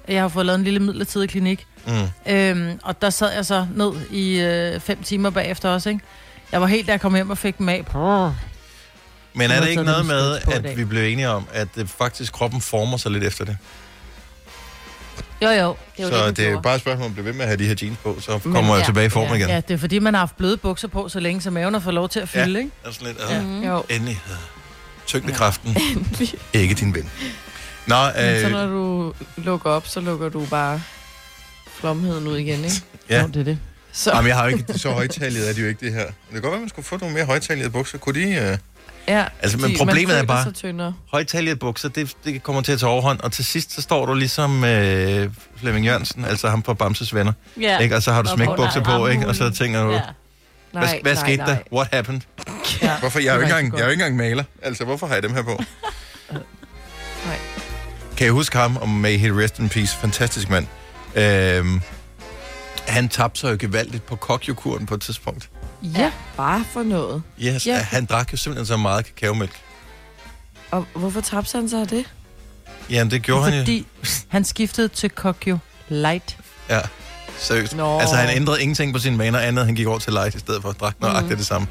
Jeg 0.08 0.22
har 0.22 0.28
fået 0.28 0.46
lavet 0.46 0.58
en 0.58 0.64
lille 0.64 0.80
midlertidig 0.80 1.30
klinik. 1.30 1.68
Mm. 1.88 2.32
Øhm, 2.34 2.80
og 2.84 3.02
der 3.02 3.10
sad 3.10 3.34
jeg 3.34 3.46
så 3.46 3.68
ned 3.76 3.92
i 4.12 4.40
øh, 4.40 4.80
fem 4.80 5.04
timer 5.04 5.30
bagefter 5.30 5.70
også, 5.70 5.90
ikke? 5.90 6.02
Jeg 6.52 6.62
var 6.62 6.68
helt, 6.68 6.88
da 6.88 6.92
jeg 6.92 7.02
kom 7.02 7.16
hjem 7.16 7.30
og 7.30 7.38
fik 7.38 7.58
dem 7.58 7.70
af. 7.70 7.86
Men 9.34 9.52
er 9.52 9.62
det 9.62 9.70
ikke 9.70 9.84
noget 9.84 10.06
med, 10.06 10.38
at 10.48 10.78
vi 10.78 10.86
blev 10.86 11.04
enige 11.04 11.30
om, 11.30 11.48
at 11.54 11.68
det 11.76 11.90
faktisk 11.90 12.34
kroppen 12.34 12.62
former 12.62 12.98
sig 12.98 13.12
lidt 13.12 13.24
efter 13.24 13.46
det? 13.46 13.58
Jo, 15.42 15.50
jo. 15.50 15.76
Det 15.98 16.08
så 16.08 16.28
det, 16.28 16.38
det 16.38 16.48
er 16.48 16.62
bare 16.62 16.76
et 16.76 16.82
spørgsmål 16.82 17.06
om 17.06 17.12
at 17.12 17.14
blive 17.16 17.26
ved 17.26 17.34
med 17.34 17.42
at 17.42 17.48
have 17.48 17.58
de 17.58 17.66
her 17.68 17.76
jeans 17.82 17.98
på, 18.04 18.18
så 18.22 18.40
Men 18.44 18.54
kommer 18.54 18.74
jeg 18.76 18.82
ja, 18.82 18.86
tilbage 18.86 19.06
i 19.06 19.10
form 19.10 19.28
ja. 19.28 19.34
igen. 19.36 19.50
Ja, 19.50 19.56
det 19.68 19.72
er 19.74 19.78
fordi, 19.78 20.00
man 20.00 20.14
har 20.14 20.20
haft 20.20 20.38
bløde 20.38 20.58
bukser 20.58 20.88
på, 20.88 21.10
så 21.10 21.20
længe 21.20 21.42
så 21.42 21.50
maven 21.52 21.74
har 21.74 21.82
fået 21.82 21.94
lov 21.94 22.10
til 22.10 22.20
at 22.20 22.30
fylde, 22.30 22.54
Ja. 22.54 22.58
ikke? 22.60 22.72
Og 22.86 22.94
sådan 22.94 23.08
lidt, 23.08 23.18
Ja. 23.30 23.40
øh, 23.42 23.66
Jo. 23.66 23.84
endelig. 23.90 24.20
Tyngdekraften, 25.08 25.78
ikke 26.54 26.76
din 26.76 26.96
ven. 26.96 27.10
Nå, 27.88 27.96
Men 28.06 28.14
så 28.42 28.46
øh, 28.46 28.52
når 28.52 28.66
du 28.68 29.14
lukker 29.38 29.70
op, 29.70 29.88
så 29.88 30.00
lukker 30.00 30.30
du 30.30 30.46
bare 30.46 30.82
flomheden 31.80 32.28
ud 32.28 32.38
igen, 32.38 32.64
ikke? 32.66 32.82
Ja. 33.10 33.22
Jo, 33.22 33.28
det 33.28 33.36
er 33.40 33.44
det. 33.44 33.60
Så, 33.92 34.12
Jamen, 34.16 34.28
jeg 34.28 34.36
har 34.38 34.44
jo 34.50 34.58
ikke 34.58 34.74
så 34.74 34.90
højtalet, 34.92 35.50
er 35.50 35.54
de 35.54 35.62
jo 35.62 35.68
ikke 35.68 35.86
det 35.86 35.94
her. 35.94 36.06
Det 36.06 36.14
kan 36.32 36.42
godt 36.42 36.52
være, 36.52 36.60
man 36.60 36.70
skulle 36.70 36.86
få 36.86 36.98
nogle 36.98 37.16
mere 37.16 37.26
højtalede 37.26 37.70
bukser. 37.70 37.98
Kunne 37.98 38.22
de... 38.22 38.36
Øh... 38.36 38.58
ja, 39.08 39.26
Altså, 39.42 39.58
men 39.58 39.64
fordi 39.64 39.78
problemet 39.78 40.08
man 40.08 40.18
er 40.18 40.24
bare-. 40.84 40.94
Højtalede 41.12 41.56
bukser, 41.56 41.90
det, 41.90 42.14
det 42.26 42.44
kommer 42.44 42.62
til 42.62 42.72
at 42.72 42.80
tage 42.80 42.90
overhånd, 42.90 43.20
og 43.20 43.32
til 43.32 43.46
sidst, 43.46 43.74
så 43.76 43.82
står 43.82 44.06
du 44.06 44.14
ligesom 44.14 44.64
øh, 44.64 45.30
Flemming 45.58 45.86
Jørgensen, 45.86 46.26
altså 46.26 46.50
ham 46.50 46.62
på 46.62 46.74
Bamses 46.74 47.16
venner, 47.16 47.34
Ja. 47.62 47.78
ikke? 47.78 47.96
og 47.96 48.04
så 48.04 48.12
har 48.12 48.22
du 48.22 48.30
smækbukser 48.36 48.84
på- 48.84 48.92
på, 48.98 49.08
ikke? 49.08 49.28
og 49.28 49.36
så 49.36 49.50
tænker 49.50 49.84
du, 49.84 49.92
Ja. 49.92 50.02
hvad, 50.72 50.88
hvad 51.02 51.16
skete 51.16 51.38
der? 51.46 51.58
What 51.74 51.88
happened? 51.94 52.22
Ja. 52.82 52.98
Hvorfor? 53.00 53.20
Jeg 53.20 53.28
er 53.28 53.34
jo 53.34 53.40
Det 53.42 53.46
ikke 53.48 53.58
engang, 53.60 53.74
jeg 53.74 53.82
er 53.82 53.86
jo 53.86 53.92
ikke 53.92 54.04
engang 54.04 54.18
maler. 54.18 54.44
Altså, 54.62 54.84
hvorfor 54.86 55.08
har 55.08 55.14
jeg 55.14 55.24
dem 55.24 55.34
her 55.34 55.42
på? 55.42 55.52
Nej. 57.26 57.38
Kan 58.18 58.26
jeg 58.26 58.32
huske 58.34 58.58
ham, 58.58 58.78
og 58.78 58.90
may 58.90 59.18
he 59.18 59.44
rest 59.44 59.60
in 59.60 59.70
peace, 59.70 59.98
fantastisk 59.98 60.50
mand. 60.50 60.68
Øhm, 61.16 61.82
han 62.88 63.10
tabte 63.10 63.40
sig 63.40 63.52
jo 63.52 63.58
gevaldigt 63.60 64.06
på 64.06 64.16
kokjokuren 64.16 64.86
på 64.86 64.94
et 64.96 65.02
tidspunkt. 65.02 65.50
Ja. 65.84 66.12
Bare 66.38 66.66
for 66.74 66.84
noget. 66.84 67.24
Yes, 67.42 67.66
Ja. 67.66 67.78
han 67.78 68.06
drak 68.06 68.32
jo 68.32 68.38
simpelthen 68.38 68.66
så 68.66 68.78
meget 68.78 69.06
kakaomælk. 69.06 69.62
Og 70.72 70.86
hvorfor 70.96 71.22
tabte 71.22 71.58
han 71.58 71.70
sig 71.70 71.82
af 71.82 71.88
det? 71.88 72.06
Jamen, 72.90 73.12
det 73.12 73.22
gjorde 73.22 73.44
han 73.44 73.54
jo. 73.54 73.60
Fordi 73.60 73.88
han 74.28 74.44
skiftede 74.44 74.88
til 74.88 75.10
Kokyo 75.10 75.58
Light. 75.90 76.38
Ja, 76.70 76.80
seriøst. 77.38 77.76
Nå. 77.76 78.00
Altså, 78.00 78.16
han 78.16 78.36
ændrede 78.36 78.62
ingenting 78.62 78.94
på 78.94 79.00
sine 79.00 79.18
vaner 79.18 79.40
andet, 79.40 79.66
han 79.66 79.76
gik 79.76 79.88
over 79.88 80.00
til 80.00 80.14
light 80.14 80.36
i 80.36 80.40
stedet 80.40 80.62
for 80.62 80.70
at 80.70 80.80
drikke 80.80 81.02
nøjagtigt 81.02 81.32
mm. 81.32 81.38
det 81.38 81.46
samme. 81.46 81.68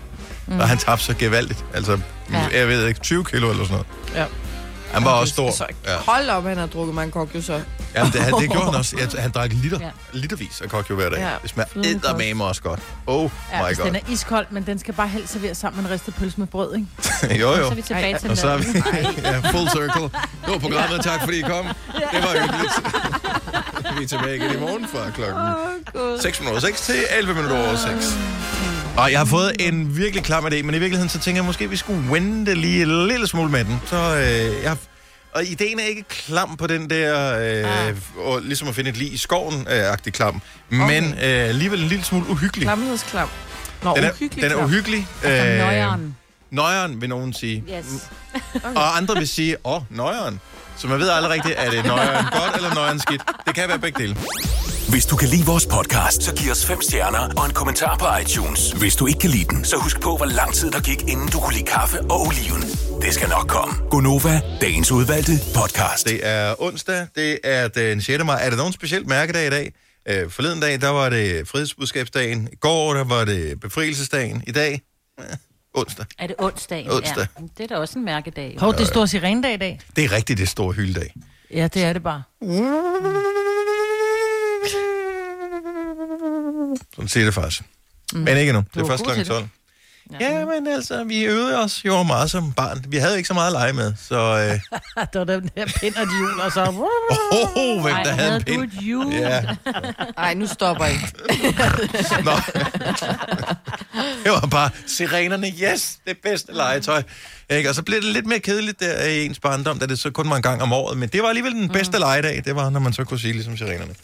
Mm. 0.46 0.60
Og 0.60 0.68
han 0.68 0.78
tabte 0.78 1.04
sig 1.04 1.16
gevaldigt. 1.16 1.64
Altså, 1.74 2.00
ja. 2.32 2.46
jeg 2.58 2.68
ved 2.68 2.86
ikke, 2.86 3.00
20 3.00 3.24
kilo 3.24 3.50
eller 3.50 3.64
sådan 3.64 3.84
noget. 4.14 4.20
Ja. 4.20 4.24
Han 4.96 5.04
var 5.04 5.10
også 5.10 5.32
stor. 5.32 5.50
Så 5.50 5.66
Ja. 5.86 5.96
hold 5.96 6.28
op, 6.30 6.44
han 6.44 6.56
har 6.58 6.66
drukket 6.66 6.94
mange 6.94 7.12
kokjo 7.12 7.42
så. 7.42 7.60
Jamen, 7.94 8.12
det, 8.12 8.20
det 8.40 8.50
gjorde 8.50 8.64
han 8.64 8.74
også. 8.74 8.96
Jeg, 8.98 9.22
han 9.22 9.30
drak 9.30 9.50
liter, 9.52 9.78
Ja. 9.80 9.88
litervis 10.12 10.60
af 10.60 10.68
kokjo 10.70 10.94
hver 10.94 11.08
dag. 11.10 11.18
Ja. 11.18 11.30
Det 11.42 11.50
smager 11.50 11.68
eddermame 11.84 12.44
også 12.44 12.62
godt. 12.62 12.80
Oh 13.06 13.30
Ja, 13.52 13.68
my 13.70 13.76
god. 13.76 13.84
den 13.86 13.96
er 13.96 14.00
iskold, 14.08 14.46
men 14.50 14.66
den 14.66 14.78
skal 14.78 14.94
bare 14.94 15.08
helst 15.08 15.32
serveres 15.32 15.58
sammen 15.58 15.82
med 15.82 15.90
en 15.90 15.94
ristet 15.94 16.14
pølse 16.14 16.38
med 16.40 16.46
brød, 16.46 16.74
ikke? 16.74 16.86
jo, 17.42 17.54
Så 17.54 17.60
jo. 17.60 17.66
er 17.66 17.74
vi 17.74 17.82
tilbage 17.82 18.12
Ej, 18.12 18.18
til 18.18 18.30
Og 18.30 18.36
så 18.36 18.48
er 18.48 18.56
vi 18.56 18.64
ja, 19.22 19.38
full 19.38 19.68
circle. 19.70 20.02
Det 20.02 20.52
var 20.52 20.58
programmet. 20.58 21.00
Tak 21.04 21.20
fordi 21.20 21.38
I 21.38 21.42
kom. 21.42 21.66
Det 22.12 22.22
var 22.22 22.40
hyggeligt. 22.42 22.72
vi 23.98 24.04
er 24.04 24.08
tilbage 24.08 24.36
igen 24.36 24.52
i 24.56 24.60
morgen 24.60 24.86
fra 24.92 25.10
klokken 25.10 26.20
6 26.20 26.40
minutter 26.40 26.60
6 26.60 26.80
til 26.80 26.94
11 27.18 27.34
minutter 27.34 27.58
over 27.66 27.76
6. 27.76 28.18
Og 28.98 29.10
jeg 29.12 29.18
har 29.20 29.24
fået 29.24 29.52
en 29.60 29.96
virkelig 29.96 30.24
klam 30.24 30.46
idé, 30.46 30.62
men 30.62 30.74
i 30.74 30.78
virkeligheden 30.78 31.08
så 31.08 31.18
tænker 31.18 31.38
jeg 31.38 31.44
måske, 31.46 31.70
vi 31.70 31.76
skulle 31.76 32.10
vente 32.12 32.54
lige 32.54 32.82
en 32.82 33.06
lille 33.08 33.26
smule 33.26 33.50
med 33.50 33.64
den. 33.64 33.80
Så 33.86 33.96
øh, 33.96 34.62
jeg 34.62 34.70
har- 34.70 34.78
og 35.32 35.44
ideen 35.44 35.78
er 35.80 35.84
ikke 35.84 36.04
klam 36.08 36.56
på 36.56 36.66
den 36.66 36.90
der, 36.90 37.38
øh, 37.38 37.86
Ah. 37.88 37.94
og 38.16 38.40
ligesom 38.42 38.68
at 38.68 38.74
finde 38.74 38.90
et 38.90 38.96
lig 38.96 39.12
i 39.12 39.16
skoven, 39.16 39.54
øh, 39.70 39.92
agtig 39.92 40.12
klam. 40.12 40.40
Men 40.68 41.04
øh, 41.04 41.18
alligevel 41.22 41.82
en 41.82 41.88
lille 41.88 42.04
smule 42.04 42.26
uhyggelig. 42.30 42.62
Klamhedsklam. 42.66 43.28
Nå, 43.82 43.94
Den 43.96 44.04
er, 44.04 44.10
uhyggelig 44.12 44.42
den 44.42 44.50
er 44.50 44.54
klam. 44.56 44.64
uhyggelig. 44.66 45.06
Altså, 45.22 45.46
Øh, 45.52 45.58
nøjeren. 45.58 46.16
Nøjeren, 46.50 47.00
vil 47.00 47.08
nogen 47.08 47.32
sige. 47.32 47.64
Yes. 47.78 48.10
Og 48.76 48.96
andre 48.96 49.14
vil 49.16 49.28
sige, 49.28 49.56
åh, 49.64 49.74
oh, 49.76 49.82
nøjeren. 49.90 50.40
Så 50.76 50.86
man 50.88 50.98
ved 51.00 51.08
aldrig 51.08 51.32
rigtigt, 51.32 51.54
er 51.58 51.70
det 51.70 51.84
nøjeren 51.84 52.26
godt 52.32 52.56
eller 52.56 52.74
nøjeren 52.74 52.98
skidt. 53.00 53.22
Det 53.46 53.54
kan 53.54 53.68
være 53.68 53.78
begge 53.78 54.02
dele. 54.02 54.16
Hvis 54.90 55.06
du 55.06 55.16
kan 55.16 55.28
lide 55.28 55.46
vores 55.46 55.66
podcast, 55.66 56.22
så 56.22 56.34
giv 56.34 56.50
os 56.50 56.66
fem 56.66 56.80
stjerner 56.82 57.18
og 57.38 57.46
en 57.46 57.52
kommentar 57.52 57.96
på 57.98 58.06
iTunes. 58.22 58.72
Hvis 58.72 58.96
du 58.96 59.06
ikke 59.06 59.18
kan 59.18 59.30
lide 59.30 59.44
den, 59.44 59.64
så 59.64 59.76
husk 59.76 60.00
på, 60.00 60.16
hvor 60.16 60.26
lang 60.26 60.54
tid 60.54 60.70
der 60.70 60.80
gik, 60.80 61.02
inden 61.02 61.28
du 61.28 61.38
kunne 61.40 61.54
lide 61.54 61.64
kaffe 61.66 62.00
og 62.00 62.20
oliven. 62.26 62.62
Det 63.02 63.14
skal 63.14 63.28
nok 63.28 63.48
komme. 63.48 63.74
Gonova, 63.90 64.40
dagens 64.60 64.92
udvalgte 64.92 65.32
podcast. 65.54 66.08
Det 66.08 66.26
er 66.26 66.54
onsdag, 66.62 67.06
det 67.14 67.38
er 67.44 67.68
den 67.68 68.00
6. 68.00 68.24
maj. 68.24 68.38
Er 68.46 68.50
der 68.50 68.56
nogen 68.56 68.72
specielt 68.72 69.06
mærkedag 69.06 69.46
i 69.46 69.50
dag? 69.50 69.72
Øh, 70.08 70.30
forleden 70.30 70.60
dag, 70.60 70.80
der 70.80 70.88
var 70.88 71.08
det 71.08 71.48
frihedsbudskabsdagen. 71.48 72.48
I 72.52 72.56
går, 72.56 72.94
der 72.94 73.04
var 73.04 73.24
det 73.24 73.60
befrielsesdagen. 73.60 74.42
I 74.46 74.52
dag, 74.52 74.80
onsdag. 75.80 76.06
Er 76.18 76.26
det 76.26 76.36
onsdag? 76.38 76.86
Onsdag. 76.90 77.26
Ja. 77.40 77.44
Det 77.58 77.64
er 77.64 77.74
da 77.74 77.80
også 77.80 77.98
en 77.98 78.04
mærkedag. 78.04 78.56
Hov, 78.58 78.74
det 78.78 78.86
står 78.86 79.06
sirenedag 79.06 79.54
i 79.54 79.56
dag. 79.56 79.80
Det 79.96 80.04
er 80.04 80.12
rigtigt, 80.12 80.38
det 80.38 80.44
er 80.44 80.48
store 80.48 80.72
hyldedag. 80.72 81.14
Ja, 81.54 81.68
det 81.74 81.84
er 81.84 81.92
det 81.92 82.02
bare. 82.02 82.22
Sådan 86.94 87.08
siger 87.08 87.24
det 87.24 87.34
faktisk. 87.34 87.62
Mm. 88.12 88.18
Men 88.20 88.36
ikke 88.36 88.52
nu. 88.52 88.58
Det 88.58 88.76
er 88.76 88.80
var 88.80 88.88
først 88.88 89.04
kl. 89.04 89.14
til 89.14 89.26
12. 89.26 89.48
Ja, 90.20 90.44
men 90.44 90.66
altså, 90.66 91.04
vi 91.04 91.24
øvede 91.24 91.62
os 91.62 91.84
jo 91.84 92.02
meget 92.02 92.30
som 92.30 92.52
barn. 92.52 92.84
Vi 92.88 92.96
havde 92.96 93.16
ikke 93.16 93.26
så 93.26 93.34
meget 93.34 93.46
at 93.46 93.52
lege 93.52 93.72
med, 93.72 93.94
så... 94.08 94.14
Øh, 94.16 94.60
Der 95.12 95.18
var 95.18 95.24
den 95.24 95.50
der 95.56 95.66
pind 95.80 95.94
og 95.94 96.06
de 96.06 96.16
hjul, 96.18 96.40
og 96.40 96.52
så... 96.52 96.64
oh, 97.56 97.82
hvem 97.82 97.94
Ej, 97.94 98.02
der 98.02 98.10
havde 98.10 98.36
en 98.36 98.42
pind. 98.42 98.62
et 98.62 98.70
hjul? 98.70 99.14
Ja, 99.14 99.42
Ej, 100.18 100.34
nu 100.34 100.46
stopper 100.46 100.86
I. 100.86 100.94
Nå. 102.24 102.32
det 104.24 104.32
var 104.32 104.48
bare 104.50 104.70
sirenerne, 104.86 105.52
yes, 105.62 105.98
det 106.06 106.16
bedste 106.22 106.52
legetøj. 106.52 107.02
Ikke? 107.50 107.68
Og 107.68 107.74
så 107.74 107.82
blev 107.82 108.00
det 108.02 108.08
lidt 108.12 108.26
mere 108.26 108.38
kedeligt 108.40 108.80
der 108.80 109.04
i 109.04 109.24
ens 109.24 109.38
barndom, 109.40 109.78
da 109.78 109.86
det 109.86 109.98
så 109.98 110.10
kun 110.10 110.30
var 110.30 110.36
en 110.36 110.42
gang 110.42 110.62
om 110.62 110.72
året. 110.72 110.98
Men 110.98 111.08
det 111.08 111.22
var 111.22 111.28
alligevel 111.28 111.52
den 111.52 111.68
bedste 111.68 111.98
legedag, 111.98 112.42
det 112.44 112.56
var, 112.56 112.70
når 112.70 112.80
man 112.80 112.92
så 112.92 113.04
kunne 113.04 113.20
sige 113.20 113.32
ligesom 113.32 113.56
sirenerne. 113.56 113.94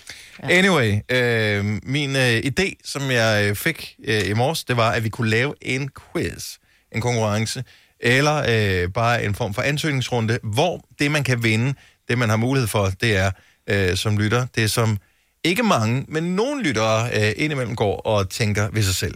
Anyway, 0.42 1.00
øh, 1.08 1.64
min 1.82 2.16
øh, 2.16 2.38
idé, 2.38 2.72
som 2.84 3.10
jeg 3.10 3.48
øh, 3.48 3.56
fik 3.56 3.96
øh, 4.04 4.28
i 4.28 4.32
morges, 4.32 4.64
det 4.64 4.76
var, 4.76 4.90
at 4.90 5.04
vi 5.04 5.08
kunne 5.08 5.30
lave 5.30 5.54
en 5.60 5.90
quiz, 6.12 6.56
en 6.92 7.00
konkurrence, 7.00 7.64
eller 8.00 8.36
øh, 8.48 8.92
bare 8.92 9.24
en 9.24 9.34
form 9.34 9.54
for 9.54 9.62
ansøgningsrunde, 9.62 10.38
hvor 10.42 10.84
det, 10.98 11.10
man 11.10 11.24
kan 11.24 11.42
vinde, 11.42 11.74
det 12.08 12.18
man 12.18 12.28
har 12.28 12.36
mulighed 12.36 12.68
for, 12.68 12.90
det 13.00 13.16
er, 13.16 13.30
øh, 13.66 13.96
som 13.96 14.18
lytter, 14.18 14.46
det 14.54 14.64
er 14.64 14.68
som 14.68 14.98
ikke 15.44 15.62
mange, 15.62 16.04
men 16.08 16.36
nogle 16.36 16.62
lyttere 16.62 17.10
øh, 17.14 17.32
indimellem 17.36 17.76
går 17.76 17.96
og 18.00 18.30
tænker 18.30 18.68
ved 18.72 18.82
sig 18.82 18.94
selv. 18.94 19.14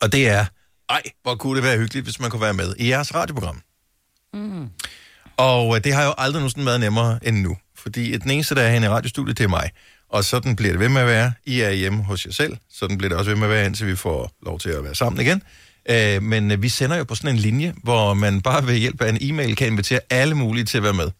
Og 0.00 0.12
det 0.12 0.28
er, 0.28 0.44
ej, 0.88 1.02
hvor 1.22 1.34
kunne 1.34 1.56
det 1.56 1.64
være 1.64 1.78
hyggeligt, 1.78 2.06
hvis 2.06 2.20
man 2.20 2.30
kunne 2.30 2.42
være 2.42 2.54
med 2.54 2.74
i 2.78 2.88
jeres 2.88 3.14
radioprogram. 3.14 3.62
Mm. 4.34 4.68
Og 5.36 5.76
øh, 5.76 5.84
det 5.84 5.94
har 5.94 6.04
jo 6.04 6.14
aldrig 6.18 6.40
nogensinde 6.40 6.66
været 6.66 6.80
nemmere 6.80 7.18
end 7.22 7.36
nu. 7.36 7.56
Fordi 7.76 8.16
den 8.16 8.30
eneste, 8.30 8.54
der 8.54 8.62
er 8.62 8.68
herinde 8.68 8.86
i 8.86 8.90
radiostudiet, 8.90 9.38
det 9.38 9.44
er 9.44 9.48
mig. 9.48 9.70
Og 10.10 10.24
sådan 10.24 10.56
bliver 10.56 10.72
det 10.72 10.80
ved 10.80 10.88
med 10.88 11.00
at 11.00 11.06
være. 11.06 11.32
I 11.44 11.60
er 11.60 11.70
hjemme 11.70 12.02
hos 12.02 12.26
jer 12.26 12.32
selv. 12.32 12.56
Sådan 12.74 12.98
bliver 12.98 13.08
det 13.08 13.18
også 13.18 13.30
ved 13.30 13.36
med 13.36 13.46
at 13.46 13.50
være, 13.50 13.66
indtil 13.66 13.86
vi 13.86 13.96
får 13.96 14.30
lov 14.42 14.58
til 14.58 14.68
at 14.68 14.84
være 14.84 14.94
sammen 14.94 15.20
igen. 15.20 15.42
Øh, 15.90 16.22
men 16.22 16.50
øh, 16.50 16.62
vi 16.62 16.68
sender 16.68 16.96
jo 16.96 17.04
på 17.04 17.14
sådan 17.14 17.30
en 17.30 17.36
linje, 17.36 17.74
hvor 17.82 18.14
man 18.14 18.40
bare 18.40 18.66
ved 18.66 18.74
hjælp 18.76 19.02
af 19.02 19.08
en 19.08 19.18
e-mail 19.20 19.56
kan 19.56 19.66
invitere 19.66 20.00
alle 20.10 20.34
mulige 20.34 20.64
til 20.64 20.76
at 20.76 20.82
være 20.84 20.92
med. 20.92 21.10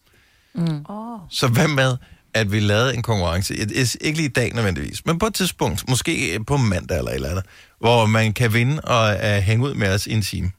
Mm. 0.55 0.85
Oh. 0.85 1.19
Så 1.29 1.47
hvad 1.47 1.67
med, 1.67 1.97
at 2.33 2.51
vi 2.51 2.59
lavede 2.59 2.93
en 2.93 3.01
konkurrence? 3.01 3.55
Ikke 4.01 4.17
lige 4.17 4.25
i 4.25 4.27
dag 4.27 4.53
nødvendigvis, 4.53 5.05
men 5.05 5.19
på 5.19 5.25
et 5.25 5.33
tidspunkt, 5.33 5.89
måske 5.89 6.39
på 6.47 6.57
mandag 6.57 6.97
eller 6.97 7.11
et 7.11 7.15
eller 7.15 7.29
andet, 7.29 7.45
hvor 7.79 8.05
man 8.05 8.33
kan 8.33 8.53
vinde 8.53 8.81
og 8.81 9.15
uh, 9.15 9.43
hænge 9.43 9.65
ud 9.65 9.73
med 9.73 9.89
os 9.89 10.07
i 10.07 10.11
en 10.13 10.21
time. 10.21 10.51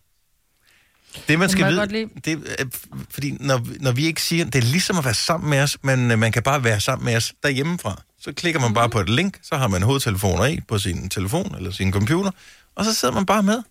Det, 1.29 1.39
man 1.39 1.49
skal 1.49 1.65
vide, 1.73 1.81
det 2.25 2.39
f- 2.75 3.05
fordi 3.11 3.37
når, 3.41 3.67
når 3.81 3.93
vi 3.93 4.07
ikke 4.07 4.23
siger, 4.23 4.45
det 4.45 4.55
er 4.55 4.63
ligesom 4.63 4.99
at 4.99 5.05
være 5.05 5.15
sammen 5.15 5.51
med 5.51 5.61
os, 5.61 5.77
men 5.83 6.11
øh, 6.11 6.19
man 6.19 6.33
kan 6.33 6.43
bare 6.43 6.65
være 6.65 6.81
sammen 6.81 7.05
med 7.05 7.17
os 7.17 7.33
derhjemmefra. 7.43 8.03
Så 8.29 8.35
klikker 8.35 8.61
man 8.61 8.75
bare 8.75 8.89
på 8.91 9.01
et 9.01 9.09
link, 9.09 9.39
så 9.43 9.57
har 9.57 9.69
man 9.69 9.83
hovedtelefoner 9.83 10.45
i 10.45 10.61
på 10.69 10.79
sin 10.79 11.09
telefon 11.09 11.55
eller 11.55 11.71
sin 11.71 11.93
computer, 11.93 12.31
og 12.75 12.85
så 12.85 12.95
sidder 12.95 13.15
man 13.15 13.27
bare 13.27 13.43
med. 13.43 13.63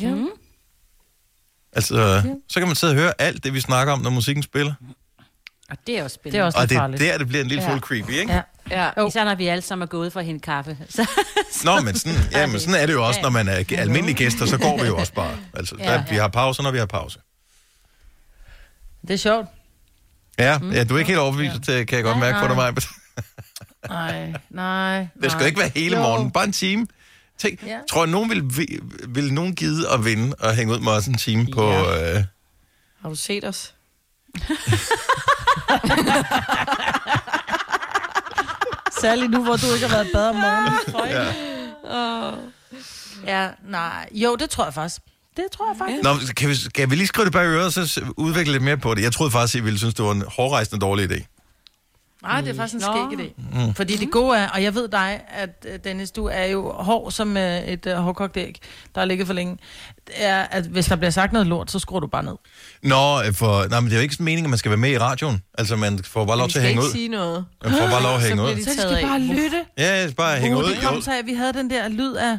Ja. 0.00 0.14
Mm. 0.14 0.28
Altså, 1.72 2.22
så 2.48 2.60
kan 2.60 2.66
man 2.68 2.76
sidde 2.76 2.90
og 2.90 2.96
høre 2.96 3.12
alt 3.18 3.44
det, 3.44 3.54
vi 3.54 3.60
snakker 3.60 3.92
om, 3.92 4.00
når 4.00 4.10
musikken 4.10 4.42
spiller. 4.42 4.74
Og 5.70 5.76
det 5.86 5.98
er 5.98 6.02
også 6.04 6.14
Det 6.14 6.20
spændende. 6.22 6.38
er 6.42 6.44
også 6.44 6.58
Og 6.58 6.62
lidt 6.62 6.70
det 6.70 6.76
er 6.76 6.80
farligt. 6.80 7.00
der, 7.00 7.18
det 7.18 7.28
bliver 7.28 7.42
en 7.42 7.48
lille 7.48 7.62
Ja. 7.62 7.68
smule 7.68 7.80
creepy, 7.80 8.10
ikke? 8.10 8.32
Ja. 8.32 8.42
Ja. 8.70 9.02
Oh. 9.02 9.08
Især 9.08 9.24
når 9.24 9.34
vi 9.34 9.46
alle 9.46 9.62
sammen 9.62 9.82
er 9.82 9.86
gået 9.86 10.12
for 10.12 10.20
at 10.20 10.26
hente 10.26 10.44
kaffe. 10.44 10.78
Så, 10.90 11.08
Nå, 11.64 11.80
men 11.80 11.98
sådan, 11.98 12.18
ja, 12.32 12.46
men 12.46 12.60
sådan 12.60 12.74
er 12.74 12.86
det 12.86 12.92
jo 12.92 13.06
også, 13.06 13.20
når 13.22 13.30
man 13.30 13.48
er 13.48 13.58
g- 13.72 13.74
almindelige 13.80 14.16
gæster, 14.16 14.46
så 14.46 14.58
går 14.58 14.80
vi 14.82 14.86
jo 14.86 14.96
også 14.96 15.12
bare. 15.12 15.36
Altså, 15.54 15.76
Ja, 15.78 15.84
der, 15.84 16.04
vi 16.10 16.14
ja. 16.14 16.20
har 16.20 16.28
pause, 16.28 16.62
når 16.62 16.70
vi 16.70 16.78
har 16.78 16.86
pause. 16.86 17.18
Det 19.02 19.10
er 19.10 19.16
sjovt. 19.18 19.46
Ja, 20.38 20.58
ja 20.72 20.84
du 20.84 20.94
er 20.94 20.98
ikke 20.98 21.08
helt 21.08 21.18
overbevist, 21.20 21.68
ja. 21.68 21.84
kan 21.84 21.96
jeg 21.96 22.04
godt 22.04 22.18
mærke 22.18 22.38
på 22.40 22.48
dig. 22.48 22.56
Maja. 22.56 22.72
Nej, 23.88 24.32
nej. 24.50 25.06
Det 25.22 25.32
skal 25.32 25.46
ikke 25.46 25.58
være 25.60 25.70
hele 25.74 25.96
Jo. 25.96 26.02
morgen, 26.02 26.30
bare 26.30 26.44
en 26.44 26.52
time. 26.52 26.86
Tænk, 27.38 27.62
Ja. 27.66 27.78
tror 27.90 28.02
jeg, 28.04 28.10
nogen 28.10 28.30
vil, 28.30 28.42
vil, 28.56 28.80
vil 29.08 29.32
nogen 29.34 29.54
gide 29.54 29.90
at 29.90 30.04
vinde 30.04 30.34
og 30.38 30.54
hænge 30.54 30.74
ud 30.74 30.78
med 30.80 30.92
os 30.92 31.06
en 31.06 31.14
time 31.18 31.46
på... 31.54 31.70
Øh, 31.72 32.24
Har 33.02 33.08
du 33.08 33.14
set 33.14 33.44
os? 33.44 33.74
Særligt 39.00 39.30
nu, 39.30 39.44
hvor 39.44 39.56
du 39.56 39.66
ikke 39.74 39.88
har 39.88 39.96
været 39.96 40.08
i 40.08 40.12
bad 40.12 40.28
om 40.28 40.34
morgenen. 40.36 40.78
ja. 41.16 41.32
Ja, 43.26 43.50
nej. 43.68 44.08
Jo, 44.12 44.36
det 44.36 44.50
tror 44.50 44.64
jeg 44.64 44.74
faktisk. 44.74 45.02
Det 45.36 45.44
tror 45.52 45.68
jeg 45.70 45.78
faktisk. 45.78 46.02
Nå, 46.02 46.14
kan 46.36 46.48
vi, 46.48 46.54
kan 46.74 46.90
vi 46.90 46.96
lige 46.96 47.06
skrive 47.06 47.24
det 47.24 47.32
bag 47.32 47.46
øret, 47.46 47.66
og 47.78 47.88
så 47.88 48.00
udvikle 48.16 48.52
lidt 48.52 48.62
mere 48.62 48.76
på 48.76 48.94
det? 48.94 49.02
Jeg 49.02 49.12
troede 49.12 49.30
faktisk, 49.32 49.54
I 49.54 49.60
ville 49.60 49.78
synes, 49.78 49.94
det 49.94 50.04
var 50.04 50.12
en 50.12 50.24
hårdrejsende 50.28 50.80
dårlig 50.80 51.10
idé. 51.12 51.37
Nej, 52.22 52.40
det 52.40 52.50
er 52.50 52.54
faktisk 52.54 52.74
en 52.74 52.80
skæg 52.80 53.18
idé. 53.26 53.32
Mm. 53.66 53.74
Fordi 53.74 53.96
det 53.96 54.10
gode 54.10 54.38
er, 54.38 54.48
og 54.48 54.62
jeg 54.62 54.74
ved 54.74 54.88
dig, 54.88 55.20
at 55.28 55.66
øh, 55.72 55.78
Dennis, 55.84 56.10
du 56.10 56.24
er 56.26 56.44
jo 56.44 56.72
hård 56.72 57.12
som 57.12 57.36
øh, 57.36 57.58
et 57.60 57.86
uh, 57.86 57.92
hårdkogt 57.92 58.36
æg, 58.36 58.60
der 58.94 59.00
har 59.00 59.06
ligget 59.06 59.26
for 59.26 59.34
længe, 59.34 59.58
Det 60.06 60.14
er, 60.16 60.42
at 60.42 60.64
hvis 60.64 60.86
der 60.86 60.96
bliver 60.96 61.10
sagt 61.10 61.32
noget 61.32 61.46
lort, 61.46 61.70
så 61.70 61.78
skruer 61.78 62.00
du 62.00 62.06
bare 62.06 62.22
ned. 62.22 62.34
Nå, 62.82 63.32
for, 63.32 63.68
nej, 63.68 63.80
men 63.80 63.90
det 63.90 63.96
er 63.96 64.00
jo 64.00 64.02
ikke 64.02 64.16
meningen, 64.22 64.46
at 64.46 64.50
man 64.50 64.58
skal 64.58 64.70
være 64.70 64.78
med 64.78 64.90
i 64.90 64.98
radioen. 64.98 65.42
Altså, 65.58 65.76
man 65.76 66.04
får 66.04 66.24
bare 66.24 66.38
lov 66.38 66.48
til 66.48 66.58
at 66.58 66.62
skal 66.62 66.68
hænge 66.68 66.80
ikke 66.82 66.86
ud. 66.88 66.92
sige 66.92 67.08
noget. 67.08 67.44
Man 67.64 67.72
får 67.72 67.88
bare 67.90 68.02
lov 68.02 68.14
at 68.16 68.22
hænge 68.22 68.42
ud. 68.42 68.54
de 68.54 68.64
Så 68.64 68.70
de 68.70 68.76
skal 68.76 68.94
af. 68.96 69.02
bare 69.02 69.20
lytte. 69.20 69.64
Ja, 69.78 70.10
bare 70.16 70.36
hænge 70.38 70.56
Uh, 70.56 70.64
ud. 70.64 70.68
det 70.70 70.80
kom 70.82 71.02
så 71.02 71.12
af, 71.12 71.18
at 71.18 71.26
vi 71.26 71.34
havde 71.34 71.52
den 71.52 71.70
der 71.70 71.88
lyd 71.88 72.14
af... 72.14 72.38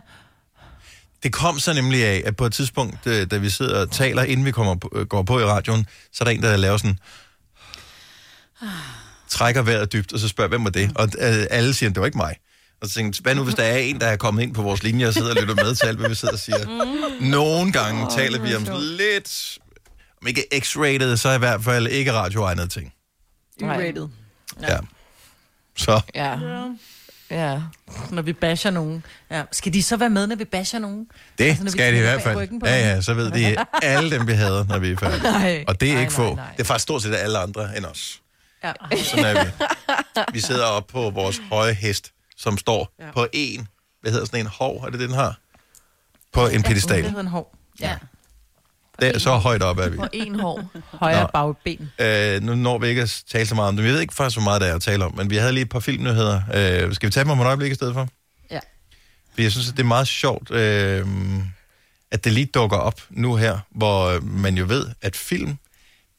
Det 1.24 1.34
kom 1.34 1.60
så 1.60 1.74
nemlig 1.74 2.06
af, 2.06 2.22
at 2.26 2.36
på 2.36 2.46
et 2.46 2.54
tidspunkt, 2.54 3.06
da 3.06 3.38
vi 3.38 3.50
sidder 3.50 3.82
og 3.82 3.92
taler, 3.92 4.24
inden 4.24 4.46
vi 4.46 4.52
kommer 4.52 4.76
på, 4.76 4.90
går 5.10 5.24
på 5.24 5.40
i 5.40 5.44
radioen, 5.46 5.86
så 6.14 6.24
er 6.24 6.26
der 6.26 6.32
en, 6.32 6.44
der 6.44 6.58
laver 6.58 6.78
sådan... 6.78 6.98
Trækker 9.30 9.62
vejret 9.62 9.94
dybt, 9.94 10.14
og 10.14 10.20
så 10.20 10.28
spørger, 10.28 10.50
hvem 10.50 10.64
var 10.64 10.70
det? 10.70 10.92
Og 10.96 11.10
øh, 11.20 11.46
alle 11.50 11.74
siger, 11.74 11.90
det 11.90 12.00
var 12.00 12.06
ikke 12.06 12.18
mig. 12.18 12.36
Og 12.82 12.88
så 12.88 12.94
tænkte 12.94 13.22
hvad 13.22 13.36
nu, 13.36 13.44
hvis 13.44 13.56
der 13.56 13.64
er 13.64 13.78
en, 13.78 14.02
der 14.02 14.08
er 14.08 14.16
kommet 14.18 14.44
ind 14.44 14.54
på 14.54 14.62
vores 14.62 14.84
linje 14.84 15.08
og 15.08 15.14
sidder 15.14 15.30
og 15.30 15.36
lytter 15.42 15.56
med 15.56 15.76
til 15.76 15.86
alt, 15.86 16.00
hvad 16.00 16.10
vi 16.10 16.16
sidder 16.16 16.34
og 16.34 16.40
siger? 16.40 16.58
Nogle 17.30 17.72
gange 17.72 18.04
oh, 18.06 18.12
taler 18.18 18.40
vi 18.42 18.56
om 18.56 18.66
sådan 18.66 18.82
lidt, 18.82 19.58
om 20.22 20.28
ikke 20.28 20.44
x-rated, 20.56 21.18
så 21.18 21.32
i 21.32 21.38
hvert 21.38 21.64
fald 21.64 21.88
ikke 21.88 22.14
radioegnede 22.14 22.68
ting. 22.68 22.94
Rated. 23.62 24.08
Ja. 24.62 24.78
Så, 25.78 26.02
Ja. 26.16 26.36
Ja. 27.32 27.62
Når 28.12 28.22
vi 28.22 28.34
basher 28.34 28.72
nogen. 28.72 29.04
Ja. 29.32 29.44
Skal 29.52 29.74
de 29.74 29.84
så 29.84 29.98
være 29.98 30.10
med, 30.10 30.28
når 30.28 30.36
vi 30.36 30.46
basher 30.46 30.80
nogen? 30.80 31.06
det 31.38 31.44
Altså, 31.46 31.64
når 31.64 31.72
vi 31.72 31.78
skal 31.78 31.94
de 31.94 31.98
i 31.98 32.02
hvert 32.02 32.22
fald. 32.22 32.38
ryggen 32.38 32.60
på 32.60 32.66
Ja, 32.68 32.90
ja, 32.90 33.02
så 33.02 33.14
ved 33.14 33.32
de 33.32 33.56
alle 33.84 34.12
dem, 34.12 34.28
vi 34.28 34.34
havde, 34.34 34.66
når 34.70 34.80
vi 34.80 34.92
er 34.92 34.98
færdige. 34.98 35.24
Nej. 35.40 35.64
Og 35.68 35.82
det 35.82 35.90
er 35.90 35.94
Nej, 35.94 36.02
ikke 36.02 36.14
nej, 36.18 36.28
få. 36.30 36.36
nej. 36.36 36.46
Det 36.52 36.60
er 36.60 36.64
faktisk 36.66 36.84
stort 36.84 37.04
set 37.04 37.16
alle 37.16 37.38
andre 37.40 37.78
end 37.78 37.86
os. 37.86 38.22
Ja. 38.64 38.74
Sådan 39.04 39.26
er 39.38 39.44
vi. 39.46 39.52
Vi 40.34 40.40
sidder 40.40 40.66
oppe 40.66 40.92
på 40.94 41.10
vores 41.10 41.42
høje 41.52 41.74
hest, 41.74 42.12
som 42.38 42.58
står 42.58 42.94
ja. 43.00 43.12
på 43.12 43.28
en, 43.34 43.68
hvad 44.02 44.12
hedder 44.12 44.26
sådan 44.26 44.40
en 44.40 44.46
hov, 44.60 44.76
er 44.78 44.90
det 44.90 45.00
det, 45.00 45.10
den 45.10 45.18
har? 45.18 45.40
På 46.34 46.48
en 46.48 46.54
Det 46.58 46.66
pedestal. 46.66 47.04
hedder 47.04 47.20
en 47.20 47.28
hår. 47.28 47.56
Ja. 47.80 47.98
Det 49.02 49.16
er 49.16 49.20
så 49.20 49.38
højt 49.38 49.62
op 49.62 49.78
er 49.78 49.90
vi. 49.90 49.98
Og 49.98 50.10
en 50.14 50.40
hår. 50.40 50.64
Højre 51.02 51.22
Nå. 51.22 51.28
bagben. 51.34 51.92
Øh, 52.00 52.42
nu 52.44 52.56
når 52.56 52.78
vi 52.78 52.88
ikke 52.88 53.02
at 53.02 53.24
tale 53.32 53.46
så 53.46 53.56
meget 53.56 53.70
om 53.70 53.76
det. 53.78 53.84
Jeg 53.84 53.94
ved 53.94 54.00
ikke 54.02 54.14
faktisk, 54.14 54.38
hvor 54.38 54.44
meget 54.44 54.62
der 54.62 54.68
er 54.68 54.76
at 54.76 54.82
tale 54.82 55.06
om, 55.06 55.16
men 55.16 55.30
vi 55.30 55.38
havde 55.38 55.52
lige 55.54 55.62
et 55.64 55.70
par 55.70 55.80
filmnyheder. 55.80 56.42
Øh, 56.54 56.94
skal 56.94 57.08
vi 57.08 57.12
tage 57.12 57.24
dem 57.24 57.32
om 57.32 57.40
et 57.42 57.46
øjeblik 57.46 57.72
i 57.72 57.76
stedet 57.76 57.94
for? 57.94 58.08
Ja. 58.52 58.60
For 59.36 59.42
jeg 59.42 59.52
synes, 59.52 59.70
at 59.70 59.78
det 59.78 59.84
er 59.84 59.88
meget 59.88 60.08
sjovt, 60.08 60.52
øh, 60.52 61.08
at 62.12 62.24
det 62.24 62.34
lige 62.34 62.46
dukker 62.46 62.78
op 62.78 63.02
nu 63.10 63.36
her, 63.36 63.60
hvor 63.72 64.20
man 64.22 64.58
jo 64.58 64.66
ved, 64.68 64.88
at 65.02 65.16
film, 65.16 65.58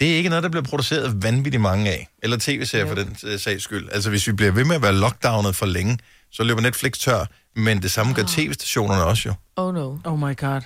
det 0.00 0.12
er 0.12 0.16
ikke 0.16 0.28
noget, 0.28 0.42
der 0.42 0.48
bliver 0.48 0.64
produceret 0.64 1.22
vanvittigt 1.22 1.60
mange 1.60 1.90
af. 1.90 2.08
Eller 2.22 2.36
tv-serier 2.40 2.86
for 2.86 2.94
den 2.94 3.16
øh, 3.24 3.40
sags 3.40 3.64
skyld. 3.64 3.88
Altså, 3.92 4.10
hvis 4.10 4.26
vi 4.26 4.32
bliver 4.32 4.52
ved 4.52 4.64
med 4.64 4.76
at 4.76 4.82
være 4.82 4.92
lockdownet 4.94 5.56
for 5.56 5.66
længe, 5.66 5.98
så 6.32 6.42
løber 6.44 6.60
Netflix 6.60 6.92
tør, 6.98 7.24
men 7.56 7.82
det 7.82 7.90
samme 7.90 8.14
gør 8.14 8.22
tv-stationerne 8.28 9.04
også 9.04 9.22
jo. 9.28 9.34
Oh 9.56 9.74
no. 9.74 9.96
Oh 10.04 10.18
my 10.18 10.36
god. 10.36 10.60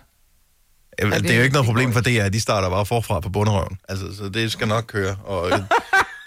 Ja, 0.98 1.04
det, 1.06 1.12
det- 1.12 1.22
det 1.22 1.30
er 1.30 1.36
jo 1.36 1.42
ikke 1.42 1.52
noget 1.54 1.66
det 1.66 1.74
problem 1.74 1.92
for 1.92 2.00
DR, 2.00 2.28
de 2.28 2.40
starter 2.40 2.70
bare 2.70 2.86
forfra 2.86 3.20
på 3.20 3.28
bunderøven. 3.28 3.78
Altså, 3.88 4.16
så 4.18 4.28
det 4.28 4.52
skal 4.52 4.68
nok 4.68 4.84
køre. 4.86 5.16
Og, 5.24 5.40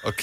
og, 0.04 0.14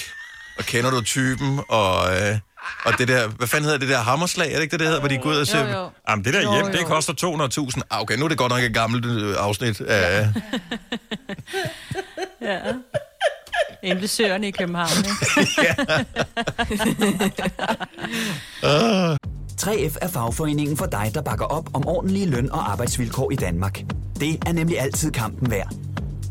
og 0.57 0.63
kender 0.65 0.89
du 0.91 1.01
typen, 1.01 1.59
og, 1.69 2.13
øh, 2.15 2.37
og 2.85 2.93
det 2.97 3.07
der, 3.07 3.27
hvad 3.27 3.47
fanden 3.47 3.63
hedder 3.65 3.79
det 3.79 3.89
der 3.89 3.97
hammerslag, 3.99 4.51
er 4.51 4.55
det 4.55 4.61
ikke 4.63 4.71
det, 4.71 4.79
det 4.79 4.87
hedder, 4.87 4.99
hvor 5.01 5.09
de 5.09 5.17
går 5.17 5.29
ud 5.29 5.35
og 5.37 5.47
siger, 5.47 5.69
Jo, 5.73 5.79
jo. 5.79 5.89
jamen 6.09 6.25
det 6.25 6.33
der 6.33 6.41
Jo, 6.41 6.53
hjem, 6.53 6.65
det 6.71 6.81
jo. 6.81 6.85
koster 6.87 7.13
200.000. 7.73 7.81
Ah, 7.89 8.01
okay, 8.01 8.17
nu 8.17 8.25
er 8.25 8.29
det 8.29 8.37
godt 8.37 8.49
nok 8.51 8.63
et 8.63 8.73
gammelt 8.73 9.05
øh, 9.05 9.35
afsnit 9.39 9.81
af... 9.81 10.27
ja. 12.41 12.59
Inde 13.83 14.01
ved 14.01 14.07
søerne 14.07 14.47
i 14.47 14.51
København. 14.51 14.89
Ikke? 14.97 15.75
3F 19.61 19.97
er 20.01 20.07
fagforeningen 20.07 20.77
for 20.77 20.85
dig, 20.85 21.11
der 21.13 21.21
bakker 21.21 21.45
op 21.45 21.69
om 21.73 21.87
ordentlige 21.87 22.25
løn- 22.25 22.51
og 22.51 22.71
arbejdsvilkår 22.71 23.31
i 23.31 23.35
Danmark. 23.35 23.83
Det 24.19 24.43
er 24.47 24.53
nemlig 24.53 24.79
altid 24.79 25.11
kampen 25.11 25.51
værd. 25.51 25.73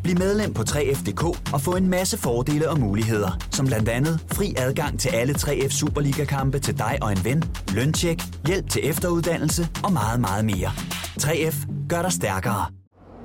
Bliv 0.03 0.19
medlem 0.19 0.55
på 0.55 0.63
3F.dk 0.63 1.53
og 1.53 1.61
få 1.61 1.77
en 1.77 1.89
masse 1.89 2.19
fordele 2.19 2.71
og 2.71 2.81
muligheder, 2.81 3.39
som 3.51 3.67
blandt 3.67 3.89
andet 3.89 4.21
fri 4.33 4.55
adgang 4.59 5.01
til 5.01 5.09
alle 5.09 5.35
3F 5.35 5.69
Superliga-kampe 5.71 6.59
til 6.59 6.79
dig 6.79 6.99
og 7.03 7.13
en 7.13 7.25
ven, 7.25 7.45
løntjek, 7.69 8.23
hjælp 8.47 8.71
til 8.71 8.89
efteruddannelse 8.89 9.69
og 9.85 9.93
meget, 9.93 10.21
meget 10.21 10.45
mere. 10.45 10.73
3F 11.21 11.67
gør 11.89 12.03
dig 12.03 12.13
stærkere. 12.13 12.67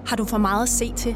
Har 0.06 0.16
du 0.16 0.26
for 0.26 0.38
meget 0.38 0.64
at 0.64 0.70
se 0.70 0.94
til? 0.94 1.16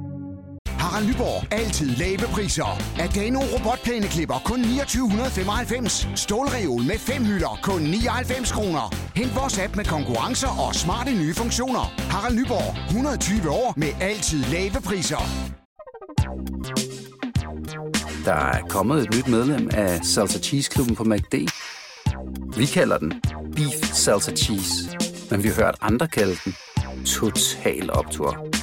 Harald 0.81 1.07
Nyborg. 1.07 1.53
Altid 1.53 1.89
lave 1.95 2.17
priser. 2.17 2.81
Adano 2.99 3.39
robotplæneklipper 3.39 4.41
kun 4.45 4.63
2995. 4.63 6.07
Stålreol 6.15 6.83
med 6.83 6.99
fem 6.99 7.25
hylder 7.25 7.59
kun 7.63 7.81
99 7.81 8.51
kroner. 8.51 8.95
Hent 9.15 9.35
vores 9.35 9.59
app 9.59 9.75
med 9.75 9.85
konkurrencer 9.85 10.67
og 10.67 10.75
smarte 10.75 11.11
nye 11.11 11.33
funktioner. 11.33 11.93
Harald 12.13 12.35
Nyborg. 12.35 12.87
120 12.87 13.49
år 13.49 13.73
med 13.77 13.87
altid 14.01 14.43
lave 14.43 14.81
priser. 14.85 15.21
Der 18.25 18.33
er 18.33 18.61
kommet 18.69 19.03
et 19.03 19.15
nyt 19.15 19.27
medlem 19.27 19.69
af 19.73 20.05
Salsa 20.05 20.39
Cheese 20.39 20.71
Klubben 20.71 20.95
på 20.95 21.03
MACD. 21.03 21.35
Vi 22.57 22.65
kalder 22.65 22.97
den 22.97 23.13
Beef 23.55 23.93
Salsa 23.93 24.31
Cheese, 24.31 24.97
men 25.31 25.43
vi 25.43 25.47
har 25.47 25.55
hørt 25.55 25.75
andre 25.81 26.07
kalde 26.07 26.35
den 26.45 26.55
Total 27.05 27.91
Optor. 27.91 28.60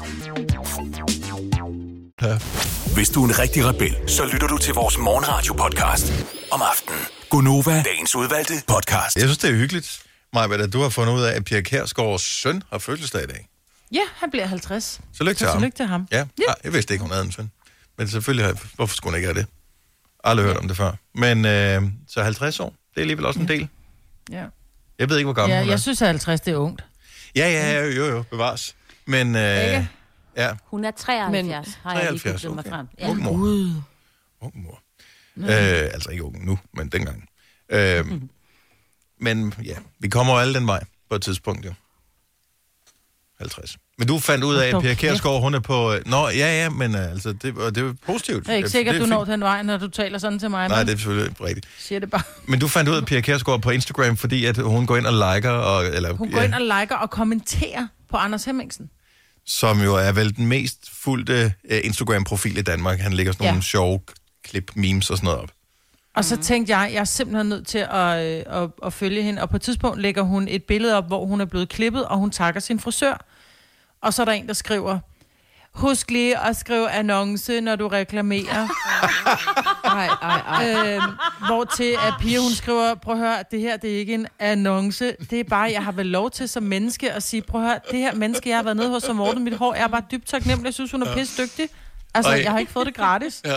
Hvis 2.94 3.10
du 3.10 3.24
er 3.24 3.28
en 3.28 3.38
rigtig 3.38 3.64
rebel, 3.64 3.96
så 4.06 4.24
lytter 4.32 4.46
du 4.46 4.58
til 4.58 4.74
vores 4.74 4.98
morgenradio-podcast 4.98 6.12
om 6.52 6.62
aftenen. 6.62 7.00
Gunova, 7.30 7.82
dagens 7.82 8.14
udvalgte 8.16 8.54
podcast. 8.68 9.16
Jeg 9.16 9.22
synes, 9.22 9.38
det 9.38 9.50
er 9.50 9.54
hyggeligt, 9.54 10.02
Maja, 10.32 10.62
at 10.62 10.72
du 10.72 10.80
har 10.80 10.88
fundet 10.88 11.14
ud 11.14 11.22
af, 11.22 11.32
at 11.36 11.44
Pia 11.44 11.60
Kærsgaards 11.60 12.22
søn 12.22 12.62
har 12.70 12.78
fødselsdag 12.78 13.22
i 13.22 13.26
dag. 13.26 13.48
Ja, 13.92 14.00
han 14.16 14.30
bliver 14.30 14.46
50. 14.46 15.00
Så 15.14 15.24
lykke 15.24 15.38
til 15.38 15.46
Så 15.46 15.52
ham. 15.52 15.62
lykke 15.62 15.76
til 15.76 15.86
ham. 15.86 16.06
Ja, 16.12 16.18
ja. 16.18 16.52
jeg 16.64 16.72
vidste 16.72 16.94
ikke, 16.94 17.02
hun 17.02 17.10
havde 17.10 17.24
en 17.24 17.32
søn. 17.32 17.50
Men 17.98 18.08
selvfølgelig, 18.08 18.44
har 18.46 18.52
jeg, 18.52 18.58
hvorfor 18.74 18.96
skulle 18.96 19.10
hun 19.12 19.16
ikke 19.16 19.26
have 19.26 19.38
det? 19.40 19.46
Aldrig 20.24 20.46
hørt 20.46 20.56
om 20.56 20.68
det 20.68 20.76
før. 20.76 20.92
Men 21.14 21.44
øh, 21.44 21.82
så 22.08 22.22
50 22.22 22.60
år, 22.60 22.68
det 22.68 22.96
er 22.96 23.00
alligevel 23.00 23.26
også 23.26 23.40
en 23.40 23.48
del. 23.48 23.68
Ja. 24.30 24.44
Jeg 24.98 25.08
ved 25.10 25.16
ikke, 25.16 25.26
hvor 25.26 25.32
gammel 25.34 25.54
Ja, 25.54 25.60
hun 25.60 25.68
er. 25.68 25.72
jeg 25.72 25.80
synes, 25.80 26.02
at 26.02 26.08
50 26.08 26.40
det 26.40 26.52
er 26.52 26.56
ungt. 26.56 26.84
Ja, 27.36 27.50
ja, 27.50 27.80
jo, 27.84 27.90
jo, 27.90 28.06
jo, 28.16 28.22
bevares. 28.22 28.74
Men, 29.06 29.36
øh, 29.36 29.64
Ikke? 29.64 29.88
Ja, 30.38 30.50
Hun 30.64 30.84
er 30.84 30.90
73, 30.90 31.32
Men, 31.66 31.74
har 31.82 32.00
jeg 32.00 32.12
lige 32.12 32.20
73, 32.20 32.44
mig 32.44 32.58
okay. 32.58 32.70
frem. 32.70 32.86
Ung 33.10 33.22
mor. 33.22 33.32
Gud. 33.32 33.72
ung 34.40 34.62
mor. 34.62 34.80
Øh, 35.36 35.44
altså 35.94 36.10
ikke 36.10 36.24
ung 36.24 36.44
nu, 36.46 36.58
men 36.74 36.88
dengang. 36.88 37.28
Øh, 37.68 38.04
men 39.26 39.54
ja, 39.64 39.74
vi 39.98 40.08
kommer 40.08 40.32
jo 40.34 40.38
alle 40.40 40.54
den 40.54 40.66
vej 40.66 40.84
på 41.10 41.14
et 41.16 41.22
tidspunkt, 41.22 41.66
jo. 41.66 41.72
50. 43.38 43.76
Men 43.98 44.08
du 44.08 44.18
fandt 44.18 44.44
ud 44.44 44.54
af, 44.56 44.66
at 44.66 44.80
Pia 44.80 44.88
dog 44.90 44.96
Kjærsgaard, 44.96 45.40
hun 45.40 45.54
er 45.54 45.60
på... 45.60 45.94
Nå, 46.06 46.28
ja, 46.28 46.62
ja, 46.62 46.68
men 46.70 46.94
øh, 46.94 47.10
altså, 47.10 47.32
det, 47.32 47.58
og 47.58 47.74
det 47.74 47.84
er 47.88 47.94
positivt. 48.06 48.46
Jeg 48.46 48.52
er 48.52 48.56
ikke 48.56 48.64
Det- 48.64 48.72
sikker, 48.72 48.92
at 48.92 48.98
du 48.98 49.04
fint. 49.04 49.10
når 49.10 49.24
den 49.24 49.40
vej, 49.40 49.62
når 49.62 49.76
du 49.76 49.88
taler 49.88 50.18
sådan 50.18 50.38
til 50.38 50.50
mig. 50.50 50.68
Nej, 50.68 50.78
men 50.78 50.86
det 50.86 50.92
er 50.92 50.96
selvfølgelig 50.96 51.28
ikke 51.30 51.44
rigtigt. 51.44 51.68
siger 51.78 51.98
det 51.98 52.10
bare. 52.10 52.22
Men 52.48 52.60
du 52.60 52.68
fandt 52.68 52.90
ud 52.90 52.94
af, 52.94 53.00
at 53.00 53.06
Pia 53.06 53.20
Kjærsgaard 53.20 53.62
på 53.62 53.70
Instagram, 53.70 54.16
fordi 54.16 54.44
at 54.44 54.56
hun 54.56 54.86
går 54.86 54.96
ind 54.96 55.06
og 55.06 55.12
liker, 55.34 55.50
og, 55.50 55.86
eller, 55.86 56.12
Hun 56.12 56.30
går 56.32 56.40
ind 56.40 56.54
og 56.54 56.60
liker 56.60 56.96
og 56.96 57.10
kommenterer 57.10 57.86
på 58.10 58.16
Anders 58.16 58.44
Hemmingsen. 58.44 58.90
Som 59.48 59.80
jo 59.82 59.94
er 59.94 60.12
vel 60.12 60.36
den 60.36 60.46
mest 60.46 60.90
fulgte 60.92 61.52
uh, 61.70 61.76
Instagram-profil 61.84 62.58
i 62.58 62.62
Danmark. 62.62 62.98
Han 62.98 63.12
lægger 63.12 63.32
sådan 63.32 63.44
Ja. 63.44 63.50
nogle 63.50 63.62
sjove 63.64 64.00
klip, 64.44 64.70
memes 64.76 65.10
og 65.10 65.16
sådan 65.16 65.24
noget 65.26 65.40
op. 65.40 65.50
Og 66.14 66.24
så 66.24 66.36
tænkte 66.36 66.78
jeg, 66.78 66.90
jeg 66.92 67.00
er 67.00 67.04
simpelthen 67.04 67.46
nødt 67.48 67.66
til 67.66 67.78
at, 67.90 68.26
øh, 68.26 68.62
at, 68.62 68.70
at 68.84 68.92
følge 68.92 69.22
hende. 69.22 69.42
Og 69.42 69.50
på 69.50 69.56
et 69.56 69.62
tidspunkt 69.62 70.00
lægger 70.00 70.22
hun 70.22 70.48
et 70.48 70.64
billede 70.64 70.96
op, 70.96 71.06
hvor 71.06 71.26
hun 71.26 71.40
er 71.40 71.44
blevet 71.44 71.68
klippet, 71.68 72.06
og 72.06 72.18
hun 72.18 72.30
takker 72.30 72.60
sin 72.60 72.80
frisør. 72.80 73.24
Og 74.02 74.14
så 74.14 74.22
er 74.22 74.24
der 74.24 74.32
en, 74.32 74.46
der 74.46 74.52
skriver, 74.52 74.98
husk 75.78 76.10
lige 76.10 76.38
at 76.38 76.56
skrive 76.56 76.90
annonce, 76.90 77.60
når 77.60 77.76
du 77.76 77.88
reklamerer. 77.88 78.68
Ej, 79.84 80.08
ej, 80.22 80.40
ej. 80.48 80.94
øhm, 80.94 81.12
hvor 81.46 81.64
til 81.64 81.96
at 82.06 82.14
Pia, 82.20 82.38
hun 82.38 82.52
skriver, 82.52 82.94
prøv 82.94 83.14
at 83.14 83.20
høre, 83.20 83.36
det 83.50 83.60
her, 83.60 83.76
det 83.76 83.94
er 83.94 83.98
ikke 83.98 84.14
en 84.14 84.26
annonce. 84.38 85.16
Det 85.30 85.40
er 85.40 85.44
bare, 85.44 85.70
jeg 85.72 85.84
har 85.84 85.92
vel 85.92 86.06
lov 86.06 86.30
til 86.30 86.48
som 86.48 86.62
menneske 86.62 87.12
at 87.12 87.22
sige, 87.22 87.42
prøv 87.42 87.60
at 87.60 87.66
høre, 87.66 87.78
det 87.90 87.98
her 87.98 88.14
menneske, 88.14 88.48
jeg 88.48 88.58
har 88.58 88.62
været 88.62 88.76
nede 88.76 88.90
hos 88.90 89.02
som 89.02 89.20
ordnet 89.20 89.42
mit 89.42 89.56
hår, 89.56 89.74
jeg 89.74 89.82
er 89.82 89.88
bare 89.88 90.02
dybt 90.10 90.26
taknemmelig. 90.26 90.66
Jeg 90.66 90.74
synes, 90.74 90.90
hun 90.90 91.02
er 91.02 91.14
pisse 91.14 91.42
dygtig. 91.42 91.68
Altså, 92.14 92.32
Ej. 92.32 92.40
jeg 92.42 92.50
har 92.50 92.58
ikke 92.58 92.72
fået 92.72 92.86
det 92.86 92.94
gratis. 92.94 93.42
Ja, 93.44 93.56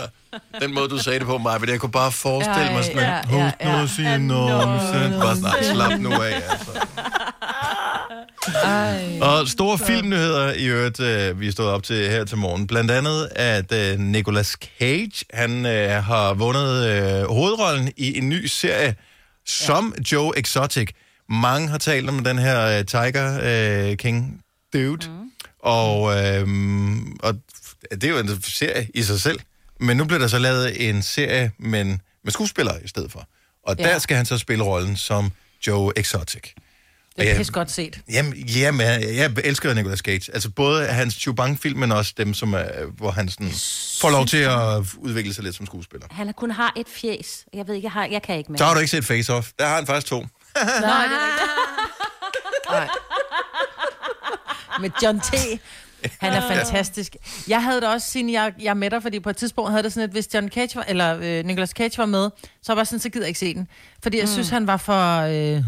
den 0.60 0.74
måde, 0.74 0.88
du 0.88 0.98
sagde 0.98 1.18
det 1.18 1.26
på 1.26 1.38
mig, 1.38 1.60
men 1.60 1.70
jeg 1.70 1.80
kunne 1.80 1.92
bare 1.92 2.12
forestille 2.12 2.66
Ej, 2.66 2.72
mig 2.72 2.84
sådan, 2.84 2.98
ja, 2.98 3.18
at 3.18 3.30
ja, 3.30 3.40
husk 3.40 3.58
nu 3.58 3.64
ja. 3.66 3.82
at 3.82 3.90
sige 3.90 4.08
annonce. 4.08 5.18
Bare 5.20 5.36
snart 5.36 5.64
slap 5.64 6.00
nu 6.00 6.12
af, 6.12 6.34
altså. 6.34 6.86
Ej. 8.64 9.18
Og 9.20 9.48
store 9.48 9.78
filmnyheder 9.78 10.52
i 10.52 10.64
øvrigt, 10.64 11.00
øh, 11.00 11.40
vi 11.40 11.50
stået 11.50 11.68
op 11.68 11.82
til 11.82 12.10
her 12.10 12.24
til 12.24 12.36
morgen. 12.38 12.66
Blandt 12.66 12.90
andet, 12.90 13.28
at 13.36 13.72
øh, 13.72 13.98
Nicolas 13.98 14.56
Cage, 14.78 15.24
han 15.32 15.66
øh, 15.66 16.04
har 16.04 16.34
vundet 16.34 16.86
øh, 16.88 17.24
hovedrollen 17.28 17.92
i 17.96 18.18
en 18.18 18.28
ny 18.28 18.46
serie 18.46 18.94
som 19.46 19.94
Joe 20.12 20.38
Exotic. 20.38 20.88
Mange 21.28 21.68
har 21.68 21.78
talt 21.78 22.08
om 22.08 22.24
den 22.24 22.38
her 22.38 22.78
øh, 22.78 22.84
Tiger 22.86 23.40
øh, 23.90 23.96
King 23.96 24.40
dude. 24.72 25.08
Mm. 25.10 25.30
Og, 25.62 26.12
øh, 26.18 26.48
og 27.22 27.34
det 27.90 28.04
er 28.04 28.08
jo 28.08 28.18
en 28.18 28.42
serie 28.42 28.88
i 28.94 29.02
sig 29.02 29.20
selv. 29.20 29.40
Men 29.80 29.96
nu 29.96 30.04
bliver 30.04 30.18
der 30.18 30.26
så 30.28 30.38
lavet 30.38 30.88
en 30.88 31.02
serie 31.02 31.52
men 31.58 32.00
med 32.24 32.32
skuespillere 32.32 32.84
i 32.84 32.88
stedet 32.88 33.12
for. 33.12 33.26
Og 33.66 33.76
Ja. 33.78 33.84
der 33.84 33.98
skal 33.98 34.16
han 34.16 34.26
så 34.26 34.38
spille 34.38 34.64
rollen 34.64 34.96
som 34.96 35.32
Joe 35.66 35.92
Exotic. 35.96 36.42
Det 37.18 37.30
er 37.30 37.36
pisse 37.36 37.52
godt 37.52 37.70
set. 37.70 38.00
Jamen, 38.12 38.34
jamen, 38.36 38.80
jeg, 38.80 39.08
jeg 39.16 39.32
elsker 39.44 39.74
Nicolas 39.74 39.98
Cage. 39.98 40.34
Altså 40.34 40.50
både 40.50 40.86
hans 40.86 41.14
Chubang-film, 41.14 41.78
men 41.78 41.92
også 41.92 42.14
dem, 42.16 42.34
som 42.34 42.54
er, 42.54 42.66
hvor 42.96 43.10
han 43.10 43.28
sådan 43.28 43.50
får 44.00 44.10
lov 44.10 44.26
til 44.26 44.36
at 44.36 44.82
udvikle 44.98 45.34
sig 45.34 45.44
lidt 45.44 45.56
som 45.56 45.66
skuespiller. 45.66 46.06
Han 46.10 46.32
kun 46.36 46.50
har 46.50 46.72
et 46.76 46.86
fjes. 46.88 47.44
Jeg 47.54 47.66
ved 47.68 47.74
ikke, 47.74 47.86
jeg, 47.86 47.92
har, 47.92 48.06
jeg 48.06 48.22
kan 48.22 48.38
ikke 48.38 48.52
mere. 48.52 48.58
Så 48.58 48.64
har 48.64 48.74
du 48.74 48.80
ikke 48.80 48.90
set 48.90 49.04
Face 49.04 49.32
Off. 49.32 49.50
Der 49.58 49.66
har 49.66 49.74
han 49.74 49.86
faktisk 49.86 50.06
to. 50.06 50.20
Nej, 50.20 50.26
det 50.62 51.16
er 52.68 52.70
Nej. 52.70 52.88
med 54.80 54.90
John 55.02 55.20
T. 55.20 55.34
Han 56.20 56.32
er 56.32 56.48
fantastisk. 56.48 57.16
Jeg 57.48 57.62
havde 57.62 57.80
det 57.80 57.88
også, 57.88 58.10
siden 58.10 58.30
jeg, 58.30 58.52
jeg 58.60 58.70
er 58.70 58.74
med 58.74 58.90
dig, 58.90 59.02
fordi 59.02 59.20
på 59.20 59.30
et 59.30 59.36
tidspunkt 59.36 59.70
havde 59.70 59.82
det 59.82 59.92
sådan, 59.92 60.08
at 60.08 60.12
hvis 60.12 60.34
John 60.34 60.48
Cage 60.48 60.76
var, 60.76 60.84
eller 60.88 61.18
øh, 61.22 61.44
Nicolas 61.44 61.70
Cage 61.70 61.98
var 61.98 62.06
med, 62.06 62.30
så 62.62 62.72
var 62.72 62.80
jeg 62.80 62.86
sådan, 62.86 63.00
så 63.00 63.08
gider 63.08 63.24
jeg 63.24 63.28
ikke 63.28 63.40
se 63.40 63.54
den. 63.54 63.68
Fordi 64.02 64.16
jeg 64.16 64.24
mm. 64.24 64.32
synes, 64.32 64.48
han 64.48 64.66
var 64.66 64.76
for... 64.76 65.20
Øh, 65.20 65.62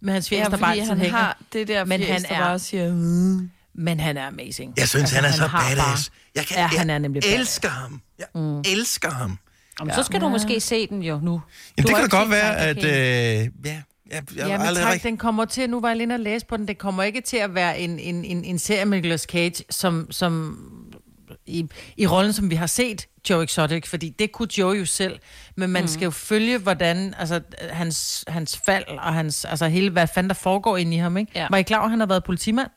med 0.00 0.12
hans 0.12 0.28
fjes, 0.28 0.38
Ja, 0.38 0.44
der 0.44 0.56
bare 0.56 0.72
altid 0.72 0.86
han 0.86 0.98
hænger. 0.98 1.16
har 1.18 1.38
det 1.52 1.68
der 1.68 1.84
Men 1.84 2.00
fjes, 2.00 2.10
han 2.10 2.22
der 2.22 2.28
er- 2.34 2.40
bare 2.40 2.58
siger... 2.58 2.92
"Mm." 2.94 3.50
Men 3.74 4.00
han 4.00 4.16
er 4.16 4.26
amazing. 4.26 4.74
Jeg 4.76 4.88
synes, 4.88 5.02
altså, 5.02 5.14
han 5.16 5.24
er 5.24 5.32
så 5.32 5.46
har 5.46 5.68
badass. 5.68 6.10
Jeg, 6.34 6.46
kan, 6.46 6.56
Ja, 6.56 6.66
han 6.66 6.90
er 6.90 6.98
nemlig 6.98 7.24
jeg 7.24 7.30
badass. 7.32 7.40
elsker 7.40 7.68
ham. 7.68 8.00
Jeg 8.18 8.26
mm. 8.34 8.58
elsker 8.60 9.10
ham. 9.10 9.38
Jamen, 9.80 9.94
så 9.94 10.02
skal 10.02 10.20
du 10.20 10.28
måske 10.28 10.60
se 10.60 10.86
den 10.86 11.02
jo 11.02 11.20
nu. 11.22 11.30
Jamen, 11.30 11.86
det 11.88 11.96
kan 11.96 12.10
da 12.10 12.16
godt 12.16 12.30
være, 12.30 12.56
at... 12.56 12.76
Øh, 12.84 12.90
ja, 12.92 13.48
jeg, 13.64 13.82
jeg 14.10 14.22
Ja, 14.36 14.58
men 14.58 14.66
aldrig 14.66 14.82
tak, 14.84 14.92
rigtig... 14.92 15.08
den 15.08 15.16
kommer 15.16 15.44
til, 15.44 15.70
nu 15.70 15.80
var 15.80 15.88
jeg 15.88 15.96
lige 15.96 16.02
inde 16.02 16.14
og 16.14 16.20
læse 16.20 16.46
på 16.46 16.56
den, 16.56 16.68
det 16.68 16.78
kommer 16.78 17.02
ikke 17.02 17.20
til 17.20 17.36
at 17.36 17.54
være 17.54 17.78
en, 17.80 17.98
en, 17.98 18.24
en, 18.24 18.44
en 18.44 18.58
serie 18.58 18.84
med 18.84 18.98
Nicolas 18.98 19.20
Cage, 19.22 19.64
som, 19.70 20.06
som 20.10 20.58
i, 21.50 21.68
i 21.96 22.06
rollen, 22.06 22.32
som 22.32 22.50
vi 22.50 22.54
har 22.54 22.66
set 22.66 23.06
Joe 23.30 23.44
Exotic, 23.44 23.86
fordi 23.88 24.08
det 24.08 24.32
kunne 24.32 24.48
Joe 24.58 24.72
jo 24.78 24.84
selv, 24.84 25.18
men 25.56 25.70
man 25.70 25.82
mm. 25.82 25.88
skal 25.88 26.04
jo 26.04 26.10
følge, 26.10 26.58
hvordan, 26.58 27.14
altså, 27.18 27.40
hans, 27.70 28.24
hans 28.28 28.60
fald, 28.66 28.84
og 28.88 29.14
hans, 29.14 29.44
altså 29.44 29.68
hele, 29.68 29.90
hvad 29.90 30.06
fanden 30.14 30.28
der 30.30 30.34
foregår 30.34 30.76
inde 30.76 30.94
i 30.96 30.98
ham, 30.98 31.16
ikke? 31.16 31.32
Ja. 31.34 31.46
Var 31.50 31.56
I 31.56 31.62
klar 31.62 31.76
over, 31.78 31.84
at 31.84 31.90
han 31.90 32.00
har 32.00 32.06
været 32.06 32.24
politimand? 32.24 32.68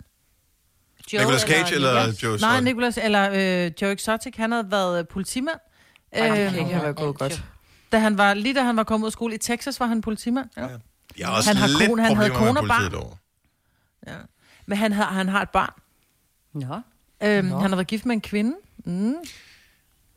Joe 1.13 1.21
Nicolas 1.21 1.41
Cage 1.41 1.75
eller 1.75 1.93
Nicolas? 1.93 2.23
Joe 2.23 2.37
Nej, 2.37 2.49
Exotic? 2.49 2.63
Nicolas, 2.65 2.97
eller 2.97 3.29
øh, 3.65 3.71
Joe 3.81 3.91
Exotic, 3.93 4.33
han 4.37 4.51
havde 4.51 4.71
været 4.71 4.99
øh, 4.99 5.05
politimand. 5.07 5.57
Ej, 6.11 6.27
det 6.27 6.45
Øh, 6.45 6.49
kan 6.51 6.59
ikke 6.59 6.73
have 6.73 6.83
været 6.83 6.95
gået 6.95 7.17
godt. 7.17 7.43
da 7.91 7.97
han 7.99 8.17
var, 8.17 8.33
lige 8.33 8.55
da 8.55 8.63
han 8.63 8.77
var 8.77 8.83
kommet 8.83 9.05
ud 9.05 9.09
af 9.09 9.11
skole 9.13 9.35
i 9.35 9.37
Texas, 9.37 9.79
var 9.79 9.85
han 9.85 10.01
politimand. 10.01 10.49
Ja. 10.57 10.67
Jeg 11.17 11.27
har 11.27 11.35
også 11.35 11.49
Han 11.49 11.57
har 11.57 11.67
lidt 11.67 11.91
kone- 11.91 12.01
han 12.01 12.15
havde 12.15 12.29
kone 12.29 12.59
og 12.59 12.67
barn. 12.67 12.91
derovre. 12.91 13.17
Men 14.65 14.77
han 14.77 14.93
har, 14.93 15.05
han 15.05 15.29
har 15.29 15.41
et 15.41 15.49
barn. 15.49 15.73
Nå. 16.53 16.79
Øhm, 17.27 17.51
han 17.51 17.69
har 17.69 17.75
været 17.75 17.87
gift 17.87 18.05
med 18.05 18.15
en 18.15 18.21
kvinde. 18.21 18.53
Mm. 18.85 19.13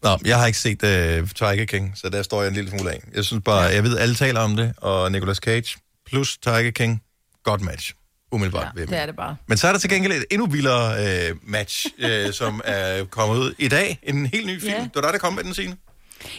Nå, 0.03 0.19
jeg 0.25 0.39
har 0.39 0.47
ikke 0.47 0.59
set 0.59 0.83
uh, 0.83 1.29
Tiger 1.29 1.65
King, 1.65 1.93
så 1.97 2.09
der 2.09 2.23
står 2.23 2.43
jeg 2.43 2.49
en 2.49 2.55
lille 2.55 2.71
smule 2.71 2.91
af. 2.93 3.03
Jeg 3.15 3.25
synes 3.25 3.43
bare, 3.45 3.61
jeg 3.63 3.83
ved, 3.85 3.99
alle 3.99 4.15
taler 4.15 4.41
om 4.41 4.57
det, 4.57 4.73
og 4.77 5.13
Nicolas 5.13 5.37
Cage 5.37 5.79
plus 6.07 6.39
Tiger 6.39 6.71
King, 6.71 7.03
godt 7.45 7.61
match. 7.61 7.93
Umiddelbart. 8.33 8.67
Ja, 8.77 8.81
det 8.87 8.99
er 8.99 9.07
det 9.07 9.17
bare. 9.17 9.37
Men 9.47 9.59
så 9.59 9.69
er 9.69 9.73
der 9.73 9.79
til 9.79 9.91
gengæld 9.91 10.13
et 10.13 10.25
endnu 10.31 10.47
vildere 10.47 11.31
uh, 11.31 11.37
match, 11.51 11.87
uh, 12.05 12.33
som 12.33 12.61
er 12.65 13.05
kommet 13.05 13.37
ud 13.39 13.55
i 13.59 13.69
dag. 13.69 13.99
En 14.03 14.27
helt 14.27 14.47
ny 14.47 14.61
film. 14.61 14.73
Ja. 14.73 14.81
Det 14.81 14.91
var 14.95 15.01
dig, 15.01 15.13
der 15.13 15.19
kom 15.19 15.33
med 15.33 15.45
den, 15.45 15.55
Signe. 15.55 15.77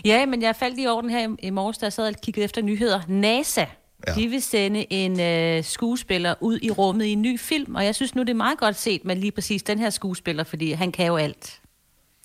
Ja, 0.06 0.26
men 0.26 0.42
jeg 0.42 0.56
faldt 0.60 0.76
lige 0.76 0.92
over 0.92 1.02
den 1.02 1.10
her 1.10 1.30
i- 1.30 1.48
i 1.48 1.50
morges, 1.50 1.78
da 1.78 1.86
jeg 1.86 1.94
sad 1.94 2.08
og 2.08 2.13
kiggede 2.24 2.44
efter 2.44 2.62
nyheder. 2.62 3.02
NASA, 3.08 3.62
Ja. 3.62 3.66
ja. 4.08 4.16
de 4.22 4.28
vil 4.28 4.42
sende 4.42 4.94
en 4.94 5.20
øh, 5.20 5.63
skuespiller 5.63 6.36
ud 6.42 6.60
i 6.62 6.72
rummet 6.72 7.06
i 7.06 7.10
en 7.10 7.22
ny 7.22 7.40
film, 7.40 7.76
og 7.76 7.86
jeg 7.86 7.96
synes 7.96 8.16
nu, 8.16 8.22
det 8.22 8.30
er 8.30 8.34
meget 8.34 8.58
godt 8.58 8.76
set 8.76 9.06
med 9.06 9.16
lige 9.16 9.32
præcis 9.32 9.63
den 9.63 9.80
her 9.80 9.90
skuespiller, 9.90 10.44
fordi 10.44 10.72
han 10.72 10.92
kan 10.92 11.06
jo 11.08 11.18
alt. 11.18 11.60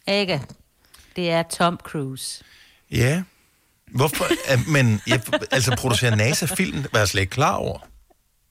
Ikke? 0.09 0.41
Det 1.17 1.31
er 1.31 1.43
Tom 1.43 1.79
Cruise. 1.83 2.45
Ja. 2.91 3.23
Hvorfor? 3.95 4.27
Men 4.71 5.01
ja, 5.07 5.21
altså, 5.51 5.77
producerer 5.77 6.15
NASA 6.17 6.47
film, 6.47 6.85
var 6.93 6.99
jeg 6.99 7.09
slet 7.09 7.21
ikke 7.21 7.31
klar 7.31 7.55
over. 7.55 7.79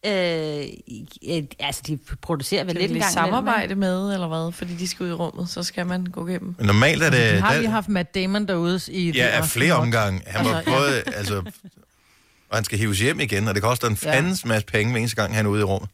Øh, 0.06 0.64
altså, 1.60 1.82
de 1.88 2.00
producerer 2.22 2.64
vel 2.64 2.76
lidt 2.76 2.90
vi 2.90 2.96
en 2.96 3.02
gang 3.02 3.14
samarbejde 3.14 3.76
med, 3.76 4.14
eller 4.14 4.28
hvad? 4.28 4.52
Fordi 4.52 4.76
de 4.76 4.88
skal 4.88 5.04
ud 5.04 5.10
i 5.10 5.14
rummet, 5.14 5.50
så 5.50 5.64
skal 5.64 5.86
man 5.88 6.06
gå 6.06 6.28
igennem. 6.28 6.56
Men 6.58 6.66
normalt 6.68 7.04
er 7.04 7.10
det... 7.10 7.34
Vi 7.34 7.40
har 7.40 7.52
der- 7.54 7.60
lige 7.60 7.70
haft 7.72 7.90
Matt 7.90 8.16
Damon 8.16 8.48
derude 8.48 8.80
i... 8.88 9.12
Ja, 9.12 9.28
af 9.28 9.46
flere 9.46 9.74
omgange. 9.74 10.22
Han 10.28 10.46
var 10.46 10.56
Altså, 10.56 10.72
ja. 10.72 10.78
både, 10.78 11.04
altså, 11.16 11.38
og 12.50 12.58
han 12.58 12.64
skal 12.64 12.78
hives 12.78 13.00
hjem 13.00 13.20
igen, 13.20 13.48
og 13.48 13.56
det 13.56 13.64
koster 13.64 13.88
en 13.88 13.98
fandens 13.98 14.46
masse 14.46 14.66
penge 14.68 14.92
hver 14.92 15.00
eneste 15.00 15.16
gang, 15.16 15.36
han 15.36 15.46
er 15.46 15.50
ude 15.50 15.62
i 15.62 15.64
rummet. 15.64 15.90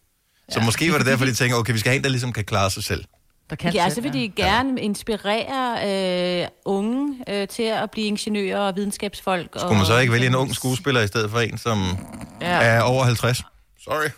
Så 0.50 0.60
måske 0.60 0.92
var 0.92 0.98
det 0.98 1.08
derfor, 1.08 1.26
de 1.26 1.34
tænker, 1.34 1.58
okay, 1.58 1.74
vi 1.74 1.80
skal 1.80 1.90
have 1.90 1.98
en, 1.98 2.04
der 2.04 2.10
ligesom 2.10 2.34
kan 2.34 2.46
klare 2.46 2.72
sig 2.72 2.84
selv. 2.84 3.06
Der 3.50 3.56
kan 3.56 3.68
Ja, 3.68 3.72
selv, 3.72 3.84
altså 3.84 4.02
vil 4.02 4.14
de 4.14 4.30
gerne 4.30 4.82
inspirere 4.82 6.42
øh, 6.42 6.48
unge 6.66 7.24
øh, 7.28 7.48
til 7.48 7.64
at 7.64 7.92
blive 7.92 8.08
ingeniører 8.08 8.60
og 8.60 8.76
videnskabsfolk. 8.76 9.50
Skulle 9.58 9.78
man 9.78 9.86
så 9.86 9.98
ikke 9.98 10.14
vælge 10.14 10.28
en 10.28 10.36
ung 10.36 10.56
skuespiller 10.56 11.02
i 11.02 11.08
stedet 11.08 11.32
for 11.32 11.40
en, 11.40 11.58
som 11.58 11.98
Ja. 12.42 12.48
er 12.62 12.82
over 12.82 13.04
50? 13.04 13.44
Sorry. 13.84 14.10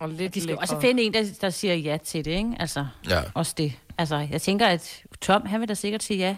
Og 0.00 0.08
lidt 0.08 0.34
De 0.34 0.40
skal 0.40 0.48
lækre. 0.48 0.60
også 0.62 0.80
finde 0.80 1.02
en, 1.02 1.14
der, 1.14 1.24
der 1.40 1.50
siger 1.50 1.74
ja 1.74 1.96
til 2.04 2.24
det, 2.24 2.30
ikke? 2.30 2.54
Altså, 2.60 2.86
Ja. 3.08 3.20
også 3.34 3.54
det. 3.58 3.72
Altså, 3.98 4.26
jeg 4.30 4.42
tænker, 4.42 4.66
at 4.66 5.02
Tom, 5.20 5.46
han 5.46 5.60
vil 5.60 5.68
da 5.68 5.74
sikkert 5.74 6.02
sige 6.02 6.18
ja. 6.18 6.36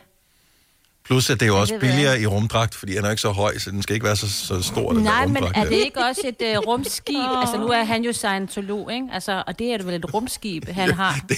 Plus, 1.05 1.31
at 1.31 1.41
det 1.41 1.47
er 1.47 1.51
jo 1.51 1.61
også 1.61 1.75
jeg 1.75 1.81
billigere 1.81 2.21
i 2.21 2.27
rumdragt, 2.27 2.75
fordi 2.75 2.97
han 2.97 3.05
er 3.05 3.11
ikke 3.11 3.23
så 3.23 3.31
høj, 3.33 3.59
så 3.59 3.71
den 3.71 3.83
skal 3.83 3.95
ikke 3.95 4.07
være 4.07 4.17
så, 4.17 4.31
så 4.31 4.62
stor, 4.62 4.93
den 4.93 5.03
Nej, 5.03 5.27
men 5.27 5.45
er 5.55 5.65
det 5.65 5.73
ikke 5.73 6.01
også 6.05 6.21
et 6.25 6.47
øh, 6.49 6.57
rumskib? 6.59 7.17
altså, 7.41 7.57
nu 7.57 7.67
er 7.69 7.85
han 7.85 8.05
jo 8.05 8.12
scientolog, 8.12 8.93
ikke? 8.93 9.07
Altså, 9.12 9.43
og 9.47 9.59
det 9.59 9.73
er 9.73 9.77
det 9.77 9.87
vel 9.87 9.95
et 9.95 10.15
rumskib, 10.15 10.69
han 10.69 10.93
har. 10.95 11.15
det, 11.29 11.37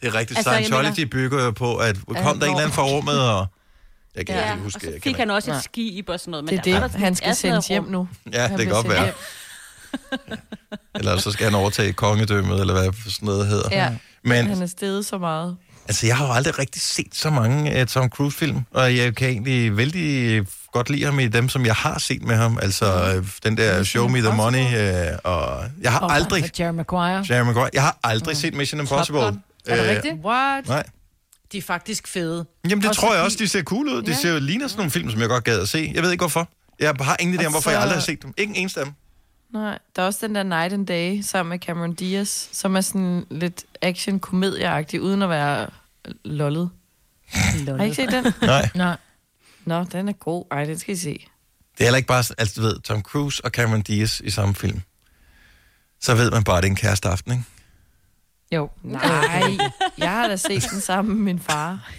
det 0.00 0.08
er 0.08 0.14
rigtigt. 0.14 0.14
Altså, 0.14 0.36
Altså, 0.36 0.50
jeg 0.50 0.64
Scientology 0.64 0.98
mener- 1.00 1.10
bygger 1.10 1.44
jo 1.44 1.50
på, 1.50 1.76
at 1.76 1.96
kom 2.06 2.16
Ja, 2.16 2.22
der 2.22 2.30
en 2.30 2.42
eller 2.42 2.56
anden 2.58 2.72
fra 2.72 2.82
rummet, 2.82 3.20
og... 3.30 3.46
Jeg 4.16 4.26
kan 4.26 4.34
Ja, 4.34 4.40
ikke 4.42 4.52
og 4.52 4.58
huske, 4.58 4.80
så 4.80 4.86
jeg 4.92 5.00
fik 5.02 5.14
kan 5.14 5.20
han 5.28 5.30
også 5.30 5.52
et 5.52 5.62
skib 5.64 6.08
og 6.08 6.20
sådan 6.20 6.30
noget. 6.30 6.44
Men 6.44 6.58
Det 6.58 6.74
er 6.74 6.80
det. 6.82 6.92
der 6.92 6.98
Han 6.98 7.14
skal 7.14 7.34
sendes 7.36 7.66
hjem 7.68 7.84
nu. 7.84 8.08
Ja, 8.32 8.46
Han 8.46 8.58
det 8.58 8.66
kan 8.66 8.74
godt 8.74 8.88
være. 8.88 9.12
Eller 10.94 11.16
så 11.18 11.30
skal 11.30 11.44
han 11.44 11.54
overtage 11.54 11.92
kongedømmet, 11.92 12.60
eller 12.60 12.74
hvad 12.74 12.92
sådan 13.10 13.26
noget 13.26 13.46
hedder. 13.46 13.68
Ja. 13.72 13.88
Men 14.24 14.46
Han 14.46 14.62
er 14.62 14.66
steget 14.66 15.06
så 15.06 15.18
meget. 15.18 15.56
Altså, 15.88 16.06
jeg 16.06 16.16
har 16.16 16.26
jo 16.26 16.32
aldrig 16.32 16.58
rigtig 16.58 16.82
set 16.82 17.08
så 17.14 17.30
mange 17.30 17.80
uh, 17.80 17.86
Tom 17.86 18.08
Cruise-film, 18.08 18.60
og 18.70 18.96
jeg 18.96 19.14
kan 19.16 19.28
egentlig 19.28 19.76
vældig 19.76 20.42
godt 20.72 20.90
lide 20.90 21.04
ham 21.04 21.18
i 21.20 21.28
dem, 21.28 21.48
som 21.48 21.66
jeg 21.66 21.74
har 21.74 21.98
set 21.98 22.22
med 22.22 22.36
ham. 22.36 22.58
Altså 22.62 23.14
øh, 23.16 23.26
den 23.44 23.56
der 23.56 23.82
Show 23.82 24.08
Me 24.08 24.18
the 24.20 24.36
Money, 24.36 24.64
uh, 24.64 25.18
og 25.24 25.64
jeg 25.82 25.92
har 25.92 25.98
Og 26.00 26.12
aldrig... 26.14 26.60
Jerry 26.60 26.72
Maguire. 26.74 27.26
Jerry 27.30 27.44
Maguire. 27.46 27.70
Jeg 27.72 27.82
har 27.82 27.98
aldrig 28.04 28.36
set 28.36 28.54
Mission 28.54 28.80
Impossible. 28.80 29.20
Gun. 29.20 29.42
Er 29.66 29.76
det 29.76 29.84
Øh, 29.84 29.90
rigtigt? 29.90 30.14
What? 30.24 30.68
Nej. 30.68 30.82
De 31.52 31.58
er 31.58 31.62
faktisk 31.62 32.08
fede. 32.08 32.46
Jamen, 32.68 32.82
det 32.82 32.88
Også 32.88 33.00
tror 33.00 33.14
jeg 33.14 33.22
også, 33.22 33.36
de 33.40 33.48
ser 33.48 33.62
cool 33.62 33.88
ud. 33.88 34.02
De 34.02 34.14
ser 34.14 34.38
ligner 34.38 34.68
sådan 34.68 34.78
nogle 34.78 34.90
film, 34.90 35.10
som 35.10 35.20
jeg 35.20 35.28
godt 35.28 35.44
gad 35.44 35.60
at 35.60 35.68
se. 35.68 35.92
Jeg 35.94 36.02
ved 36.02 36.10
ikke, 36.10 36.22
hvorfor. 36.22 36.48
Jeg 36.80 36.94
har 37.00 37.16
ingen 37.20 37.40
idé 37.40 37.44
om, 37.46 37.52
hvorfor 37.52 37.70
jeg 37.70 37.80
aldrig 37.80 37.96
har 37.96 38.02
set 38.04 38.22
dem. 38.22 38.34
Ikke 38.36 38.50
en 38.50 38.56
eneste 38.56 38.80
af 38.80 38.86
dem. 38.86 38.94
Nej, 39.54 39.78
der 39.96 40.02
er 40.02 40.06
også 40.06 40.26
den 40.26 40.34
der 40.34 40.42
Night 40.42 40.72
and 40.72 40.86
Day 40.86 41.20
sammen 41.20 41.50
med 41.50 41.58
Cameron 41.58 41.94
Diaz, 41.94 42.48
som 42.52 42.76
er 42.76 42.80
sådan 42.80 43.26
lidt 43.30 43.64
action-komedieagtig, 43.82 45.00
uden 45.00 45.22
at 45.22 45.28
være 45.28 45.66
lollet. 46.24 46.70
Har 47.28 47.80
I 47.80 47.84
ikke 47.84 47.96
set 47.96 48.12
den? 48.12 48.32
Nej. 48.42 48.70
Nej. 48.74 48.96
Nå, 49.64 49.84
den 49.84 50.08
er 50.08 50.12
god. 50.12 50.44
Ej, 50.50 50.64
den 50.64 50.78
skal 50.78 50.94
I 50.94 50.96
se. 50.96 51.26
Det 51.72 51.80
er 51.80 51.84
heller 51.84 51.96
ikke 51.96 52.06
bare, 52.06 52.24
altså 52.38 52.60
du 52.60 52.66
ved, 52.66 52.80
Tom 52.80 53.02
Cruise 53.02 53.44
og 53.44 53.50
Cameron 53.50 53.82
Diaz 53.82 54.20
i 54.20 54.30
samme 54.30 54.54
film. 54.54 54.80
Så 56.00 56.14
ved 56.14 56.30
man 56.30 56.44
bare, 56.44 56.56
at 56.58 56.62
det 56.62 56.68
er 56.68 56.72
en 56.72 56.76
kæreste 56.76 57.08
aften, 57.08 57.32
ikke? 57.32 57.44
Jo. 58.52 58.70
Nej, 58.82 59.56
jeg 59.98 60.10
har 60.10 60.28
da 60.28 60.36
set 60.36 60.66
den 60.70 60.80
sammen 60.80 61.14
med 61.14 61.24
min 61.24 61.40
far. 61.40 61.90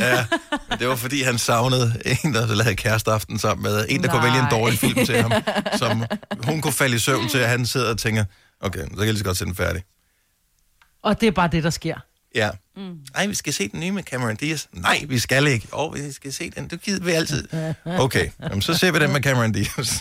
Ja, 0.00 0.26
men 0.70 0.78
det 0.78 0.88
var 0.88 0.96
fordi, 0.96 1.22
han 1.22 1.38
savnede 1.38 2.00
en, 2.24 2.34
der 2.34 2.46
lavede 2.54 2.74
kæreste 2.76 3.10
aften 3.12 3.38
sammen 3.38 3.62
med. 3.62 3.86
En, 3.88 4.02
der 4.02 4.08
kunne 4.10 4.22
vælge 4.22 4.36
en 4.38 4.42
Nej. 4.42 4.50
dårlig 4.50 4.78
film 4.78 5.06
til 5.06 5.22
ham, 5.22 5.32
som 5.76 6.04
hun 6.44 6.60
kunne 6.60 6.72
falde 6.72 6.96
i 6.96 6.98
søvn 6.98 7.28
til, 7.28 7.38
at 7.38 7.48
han 7.48 7.66
sidder 7.66 7.90
og 7.90 7.98
tænker, 7.98 8.24
okay, 8.60 8.80
så 8.82 8.88
kan 8.88 8.98
jeg 8.98 9.06
lige 9.06 9.18
så 9.18 9.24
godt 9.24 9.36
se 9.36 9.44
den 9.44 9.54
færdig. 9.54 9.82
Og 11.02 11.20
det 11.20 11.26
er 11.26 11.30
bare 11.30 11.48
det, 11.52 11.64
der 11.64 11.70
sker. 11.70 11.96
Ja. 12.34 12.50
Mm. 12.76 12.96
Ej, 13.14 13.26
vi 13.26 13.34
skal 13.34 13.52
se 13.52 13.68
den 13.68 13.80
nye 13.80 13.92
med 13.92 14.02
Cameron 14.02 14.36
Diaz. 14.36 14.66
Nej, 14.72 15.04
vi 15.08 15.18
skal 15.18 15.46
ikke. 15.46 15.68
Åh, 15.72 15.84
oh, 15.88 15.94
vi 15.94 16.12
skal 16.12 16.32
se 16.32 16.50
den. 16.50 16.68
Du 16.68 16.76
gider 16.76 17.04
vi 17.04 17.10
altid. 17.10 17.48
Okay, 17.86 18.30
Jamen, 18.42 18.62
så 18.62 18.74
ser 18.74 18.92
vi 18.92 18.98
den 18.98 19.12
med 19.12 19.22
Cameron 19.22 19.52
Diaz. 19.52 20.00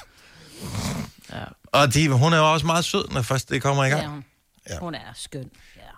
Ja. 1.34 1.44
Og 1.72 1.94
de, 1.94 2.10
hun 2.10 2.34
er 2.34 2.38
jo 2.38 2.54
også 2.54 2.66
meget 2.66 2.86
sød, 2.86 3.06
når 3.12 3.22
først 3.22 3.50
det 3.50 3.62
kommer 3.62 3.86
i 3.86 3.90
gang. 3.90 4.02
Ja, 4.02 4.08
hun, 4.10 4.24
Ja. 4.70 4.80
hun 4.80 4.96
er 4.96 5.00
skøn. 5.16 5.50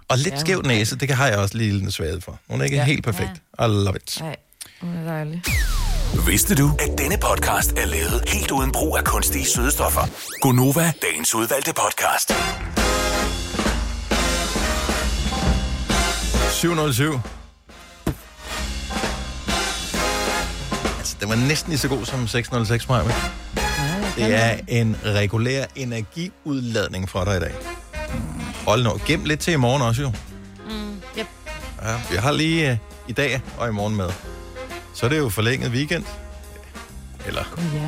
Ja. 0.09 0.13
Og 0.13 0.17
lidt 0.17 0.39
skæv 0.39 0.61
næse, 0.61 0.95
det 0.95 1.11
har 1.11 1.27
jeg 1.27 1.37
også 1.37 1.57
lige 1.57 1.71
en 1.81 1.91
svaghed 1.91 2.21
for. 2.21 2.39
Hun 2.49 2.59
er 2.61 2.65
ikke 2.65 2.75
ja. 2.75 2.81
Ja. 2.81 2.85
helt 2.85 3.03
perfekt. 3.03 3.31
I 3.35 3.61
love 3.63 3.95
it. 3.95 4.17
Nej, 4.21 4.35
hun 4.81 4.95
er 4.95 5.03
dejlig. 5.03 5.43
Vidste 6.27 6.55
du, 6.55 6.71
at 6.79 6.97
denne 6.97 7.17
podcast 7.17 7.71
er 7.77 7.85
lavet 7.85 8.23
helt 8.27 8.51
uden 8.51 8.71
brug 8.71 8.97
af 8.97 9.03
kunstige 9.03 9.45
sødestoffer? 9.45 10.01
Gonova, 10.41 10.93
dagens 11.01 11.35
udvalgte 11.35 11.73
podcast. 11.73 12.31
707. 16.51 17.19
Altså, 20.97 21.15
det 21.19 21.29
var 21.29 21.35
næsten 21.35 21.69
lige 21.69 21.79
så 21.79 21.87
god 21.87 22.05
som 22.05 22.27
606 22.27 22.89
mig. 22.89 23.05
Det 24.15 24.35
er 24.35 24.57
en 24.67 24.97
regulær 25.05 25.65
energiudladning 25.75 27.09
fra 27.09 27.25
dig 27.25 27.37
i 27.37 27.39
dag. 27.39 27.53
Hold 28.65 28.83
nu, 28.83 28.99
gem 29.05 29.25
lidt 29.25 29.39
til 29.39 29.53
i 29.53 29.55
morgen 29.55 29.81
også 29.81 30.01
jo. 30.01 30.11
Mm, 30.69 31.01
yep. 31.17 31.27
Ja, 31.83 32.01
vi 32.11 32.15
har 32.15 32.31
lige 32.31 32.71
uh, 32.71 33.09
i 33.09 33.13
dag 33.13 33.41
og 33.57 33.67
i 33.69 33.71
morgen 33.71 33.95
med. 33.95 34.09
Så 34.93 35.05
er 35.05 35.09
det 35.09 35.17
jo 35.17 35.29
forlænget 35.29 35.71
weekend. 35.71 36.05
Eller, 37.25 37.43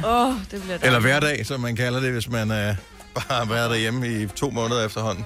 Åh, 0.05 0.27
oh, 0.27 0.33
det 0.51 0.61
bliver 0.61 0.77
eller 0.81 0.99
hverdag, 0.99 1.45
som 1.45 1.59
man 1.59 1.75
kalder 1.75 1.99
det, 1.99 2.11
hvis 2.11 2.29
man 2.29 2.41
uh, 2.51 2.57
bare 3.15 3.37
har 3.37 3.45
været 3.45 3.69
derhjemme 3.69 4.07
i 4.21 4.27
to 4.27 4.49
måneder 4.49 4.85
efterhånden. 4.85 5.25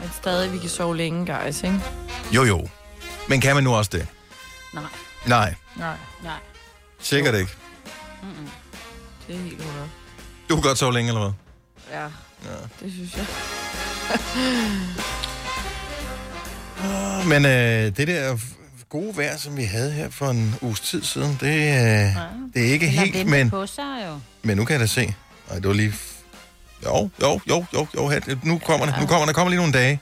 Men 0.00 0.10
stadig, 0.20 0.52
vi 0.52 0.58
kan 0.58 0.68
sove 0.68 0.96
længe, 0.96 1.26
guys, 1.36 1.62
ikke? 1.62 1.80
Jo, 2.32 2.44
jo. 2.44 2.68
Men 3.28 3.40
kan 3.40 3.54
man 3.54 3.64
nu 3.64 3.74
også 3.74 3.90
det? 3.92 4.06
Nej, 4.74 4.84
Nej, 5.26 5.54
Nej. 5.76 5.96
nej. 6.24 6.32
sikkert 7.00 7.34
ikke. 7.34 7.50
Mm-mm. 8.22 8.48
Det 9.26 9.34
er 9.36 9.40
helt 9.40 9.60
under. 9.60 9.88
Du 10.48 10.54
kan 10.54 10.62
godt 10.62 10.78
sove 10.78 10.92
længe, 10.92 11.08
eller 11.08 11.20
hvad? 11.20 11.32
Ja, 12.00 12.06
Ja. 12.44 12.84
det 12.86 12.92
synes 12.92 13.16
jeg. 13.16 13.26
Men 17.28 17.44
øh, 17.44 17.96
det 17.96 18.08
der 18.08 18.38
gode 18.90 19.16
vejr, 19.16 19.36
som 19.36 19.56
vi 19.56 19.62
havde 19.62 19.90
her 19.90 20.10
for 20.10 20.30
en 20.30 20.54
uges 20.60 20.80
tid 20.80 21.02
siden, 21.02 21.38
det, 21.40 21.46
øh, 21.46 22.16
det 22.54 22.68
er 22.68 22.72
ikke 22.72 22.88
har 22.90 23.04
helt, 23.04 23.26
men, 23.28 23.50
på 23.50 23.66
sig 23.66 24.04
jo. 24.06 24.18
men 24.42 24.56
nu 24.56 24.64
kan 24.64 24.72
jeg 24.72 24.80
da 24.80 24.86
se. 24.86 25.14
Ej, 25.50 25.56
det 25.56 25.68
var 25.68 25.74
lige... 25.74 25.94
Jo, 26.84 27.10
jo, 27.22 27.40
jo, 27.48 27.64
jo, 27.74 27.86
jo. 27.96 28.12
Nu 28.42 28.58
kommer 28.58 28.86
det. 28.86 28.94
Nu 29.00 29.06
kommer 29.06 29.26
der 29.26 29.32
kommer 29.32 29.50
lige 29.50 29.60
nogle 29.60 29.72
dage. 29.72 30.00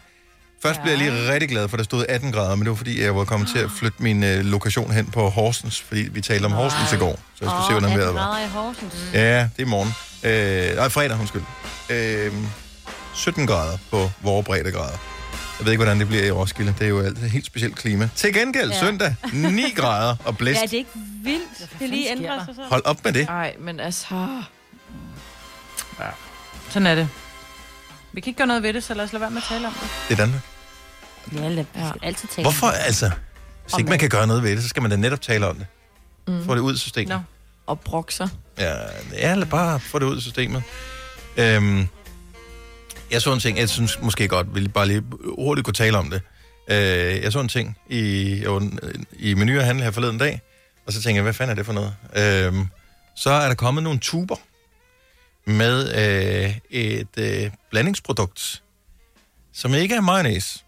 Først 0.62 0.80
bliver 0.80 0.96
jeg 0.96 1.12
lige 1.12 1.32
rigtig 1.32 1.48
glad, 1.48 1.68
for 1.68 1.76
der 1.76 1.84
stod 1.84 2.04
18 2.08 2.32
grader, 2.32 2.54
men 2.54 2.60
det 2.64 2.70
var 2.70 2.76
fordi, 2.76 3.02
jeg 3.02 3.16
var 3.16 3.24
kommet 3.24 3.48
til 3.48 3.58
at 3.58 3.70
flytte 3.78 4.02
min 4.02 4.24
øh, 4.24 4.44
lokation 4.44 4.90
hen 4.90 5.06
på 5.06 5.28
Horsens, 5.28 5.80
fordi 5.80 6.00
vi 6.00 6.20
talte 6.20 6.44
om 6.46 6.52
Horsens 6.52 6.92
i 6.92 6.96
går, 6.96 7.18
så 7.34 7.44
jeg 7.44 7.50
skulle 7.50 7.66
se, 7.66 7.80
hvordan 7.80 7.98
vejret 7.98 8.14
var. 8.14 8.20
grader 8.20 8.46
i 8.46 8.48
Horsens. 8.48 8.94
Ja, 9.14 9.38
det 9.56 9.62
er 9.62 9.62
i 9.62 9.64
morgen. 9.64 9.92
Øh, 10.22 10.76
nej, 10.76 10.88
fredag, 10.88 11.20
undskyld. 11.20 11.42
Øh, 11.90 12.32
17 13.14 13.46
grader 13.46 13.78
på 13.90 14.10
vores 14.22 14.46
breddegrader. 14.46 14.98
Jeg 15.58 15.64
ved 15.66 15.72
ikke, 15.72 15.82
hvordan 15.84 16.00
det 16.00 16.08
bliver 16.08 16.24
i 16.24 16.30
Roskilde. 16.30 16.74
Det 16.78 16.84
er 16.84 16.88
jo 16.88 17.00
altid 17.00 17.24
et 17.24 17.30
helt 17.30 17.46
specielt 17.46 17.76
klima. 17.76 18.08
Til 18.16 18.34
gengæld, 18.34 18.68
Ja. 18.70 18.74
ja. 18.76 18.80
søndag, 18.80 19.14
9 19.32 19.70
grader 19.76 20.10
og 20.10 20.16
Ja, 20.26 20.30
blæst. 20.30 20.60
er 20.62 20.66
det 20.66 20.72
ikke 20.76 20.90
vildt? 21.24 21.70
Det 21.78 21.90
lige 21.90 22.10
ændrer 22.10 22.44
sig 22.44 22.54
så. 22.54 22.62
Hold 22.62 22.82
op 22.84 23.04
med 23.04 23.12
det. 23.12 23.26
Nej, 23.26 23.54
men 23.58 23.80
altså... 23.80 24.42
Sådan 26.70 26.86
er 26.86 26.94
det. 26.94 27.08
Vi 28.12 28.20
kan 28.20 28.30
ikke 28.30 28.38
gøre 28.38 28.46
noget 28.46 28.62
ved 28.62 28.72
det, 28.72 28.84
så 28.84 28.94
lad 28.94 29.04
os 29.04 29.12
lade 29.12 29.20
være 29.20 29.30
med 29.30 29.38
at 29.38 29.48
tale 29.48 29.66
om 29.66 29.72
det. 29.72 29.88
Det 30.08 30.14
er 30.14 30.16
Danmark. 30.24 30.42
Ja, 31.34 31.48
lad, 31.48 31.64
vi 31.74 31.80
skal 31.88 32.00
altid 32.02 32.28
tale 32.28 32.44
Hvorfor, 32.44 32.66
om 32.66 32.72
det. 32.72 32.80
altså? 32.86 33.10
Hvis 33.64 33.78
ikke 33.78 33.90
man 33.90 33.98
kan 33.98 34.08
gøre 34.08 34.26
noget 34.26 34.42
ved 34.42 34.50
det, 34.56 34.62
så 34.62 34.68
skal 34.68 34.82
man 34.82 34.90
da 34.90 34.96
netop 34.96 35.20
tale 35.20 35.46
om 35.46 35.56
det. 35.56 35.66
Mm. 36.28 36.44
Få 36.44 36.54
det 36.54 36.60
ud 36.60 36.72
af 36.72 36.78
systemet. 36.78 37.08
Nå. 37.08 37.20
Og 37.66 37.80
brokser. 37.80 38.28
Ja, 38.58 38.74
ja 39.12 39.34
lad 39.34 39.46
bare 39.46 39.80
få 39.80 39.98
det 39.98 40.06
ud 40.06 40.16
af 40.16 40.22
systemet. 40.22 40.62
Øhm, 41.36 41.86
jeg 43.10 43.22
så 43.22 43.32
en 43.32 43.40
ting, 43.40 43.58
jeg 43.58 43.68
synes 43.68 44.00
måske 44.02 44.28
godt, 44.28 44.54
vi 44.54 44.68
bare 44.68 44.86
lige 44.86 45.02
hurtigt 45.38 45.64
kunne 45.64 45.74
tale 45.74 45.98
om 45.98 46.10
det. 46.10 46.22
Øh, 46.68 47.22
jeg 47.22 47.32
så 47.32 47.40
en 47.40 47.48
ting 47.48 47.78
i, 47.88 48.44
i 49.18 49.34
menu 49.34 49.58
og 49.58 49.64
handel 49.64 49.84
her 49.84 49.90
forleden 49.90 50.18
dag, 50.18 50.40
og 50.86 50.92
så 50.92 51.02
tænkte 51.02 51.16
jeg, 51.16 51.22
hvad 51.22 51.32
fanden 51.32 51.50
er 51.50 51.54
det 51.54 51.66
for 51.66 51.72
noget? 51.72 51.94
Øhm, 52.16 52.66
så 53.16 53.30
er 53.30 53.48
der 53.48 53.54
kommet 53.54 53.84
nogle 53.84 53.98
tuber 53.98 54.36
med 55.44 55.94
øh, 55.94 56.56
et 56.70 57.18
øh, 57.18 57.50
blandingsprodukt, 57.70 58.62
som 59.52 59.74
ikke 59.74 59.94
er 59.94 60.00
mayonnaise, 60.00 60.64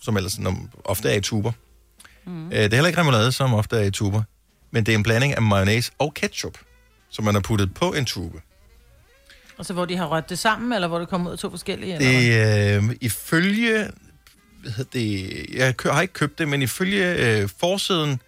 som 0.00 0.16
ellers 0.16 0.32
som 0.32 0.70
ofte 0.84 1.10
er 1.10 1.14
i 1.14 1.20
tuber. 1.20 1.52
Mm. 2.26 2.46
Øh, 2.46 2.52
det 2.52 2.64
er 2.64 2.74
heller 2.74 2.86
ikke 2.86 3.00
remoulade, 3.00 3.32
som 3.32 3.54
ofte 3.54 3.76
er 3.76 3.82
i 3.82 3.90
tuber, 3.90 4.22
men 4.70 4.86
det 4.86 4.92
er 4.92 4.96
en 4.96 5.02
blanding 5.02 5.34
af 5.34 5.42
mayonnaise 5.42 5.92
og 5.98 6.14
ketchup, 6.14 6.58
som 7.10 7.24
man 7.24 7.34
har 7.34 7.42
puttet 7.42 7.74
på 7.74 7.92
en 7.92 8.04
tube. 8.04 8.40
Og 9.58 9.66
så 9.66 9.72
hvor 9.72 9.84
de 9.84 9.96
har 9.96 10.06
rørt 10.06 10.30
det 10.30 10.38
sammen, 10.38 10.72
eller 10.72 10.88
hvor 10.88 10.98
det 10.98 11.08
kommer 11.08 11.28
ud 11.28 11.32
af 11.32 11.38
to 11.38 11.50
forskellige? 11.50 11.94
eller? 11.94 12.78
Det, 12.78 12.90
øh, 12.90 12.96
ifølge, 13.00 13.90
det, 14.92 15.30
jeg 15.54 15.76
kø- 15.76 15.90
har 15.90 16.02
ikke 16.02 16.14
købt 16.14 16.38
det, 16.38 16.48
men 16.48 16.62
ifølge 16.62 17.14
øh, 17.14 17.48
forsiden 17.60 18.20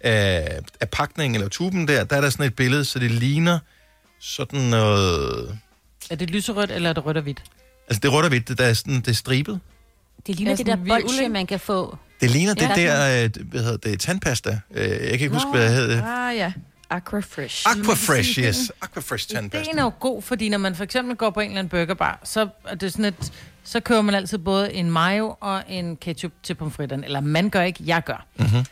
af, 0.00 0.58
af 0.80 0.88
pakningen, 0.88 1.34
eller 1.34 1.48
tuben 1.48 1.88
der, 1.88 2.04
der 2.04 2.16
er 2.16 2.20
der 2.20 2.30
sådan 2.30 2.46
et 2.46 2.54
billede, 2.56 2.84
så 2.84 2.98
det 2.98 3.10
ligner 3.10 3.58
sådan 4.20 4.60
noget... 4.60 5.58
Er 6.10 6.16
det 6.16 6.30
lyserødt, 6.30 6.70
eller 6.70 6.88
er 6.90 6.92
det 6.92 7.06
rødt 7.06 7.16
og 7.16 7.22
hvidt? 7.22 7.42
Altså, 7.88 8.00
det 8.00 8.08
er 8.08 8.12
rødt 8.12 8.24
og 8.24 8.28
hvidt, 8.28 8.58
der 8.58 8.64
er 8.64 8.72
sådan, 8.74 8.94
det 8.94 9.08
er 9.08 9.12
stribet. 9.12 9.60
Det 10.26 10.36
ligner 10.36 10.50
Ja, 10.52 10.56
det 10.56 10.66
der 10.66 10.76
bolsje, 10.76 11.28
man 11.28 11.46
kan 11.46 11.60
få. 11.60 11.96
Det 12.20 12.30
ligner 12.30 12.54
Ja, 12.60 12.68
det 12.68 12.76
der 12.76 12.92
er 12.92 13.24
øh, 13.24 13.30
hvad 13.50 13.62
hedder 13.62 13.76
det, 13.76 14.00
tandpasta. 14.00 14.60
Øh, 14.74 14.90
jeg 14.90 14.98
kan 14.98 15.12
ikke 15.12 15.28
huske, 15.28 15.50
hvad 15.50 15.62
det 15.64 15.70
hedder. 15.74 16.02
Ah 16.04 16.36
ja, 16.36 16.52
Aquafresh. 16.96 17.66
Aquafresh, 17.68 18.38
yes. 18.38 18.72
Aquafresh 18.82 19.28
Det 19.28 19.34
er 19.34 19.40
tandpasta. 19.40 19.80
jo 19.80 19.92
god, 20.00 20.22
fordi 20.22 20.48
når 20.48 20.58
man 20.58 20.74
for 20.74 20.84
eksempel 20.84 21.16
går 21.16 21.30
på 21.30 21.40
en 21.40 21.46
eller 21.48 21.58
anden 21.58 21.68
burgerbar, 21.70 22.20
så 22.24 22.48
er 22.68 22.74
det 22.74 22.92
sådan 22.92 23.04
et 23.04 23.32
så 23.64 23.80
køber 23.80 24.02
man 24.02 24.14
altid 24.14 24.38
både 24.38 24.72
en 24.72 24.90
mayo 24.90 25.36
og 25.40 25.62
en 25.68 25.96
ketchup 25.96 26.32
til 26.42 26.54
pomfritterne. 26.54 27.04
Eller 27.04 27.20
man 27.20 27.50
gør 27.50 27.62
ikke, 27.62 27.82
jeg 27.86 28.04
gør. 28.04 28.26
Mhm. 28.36 28.66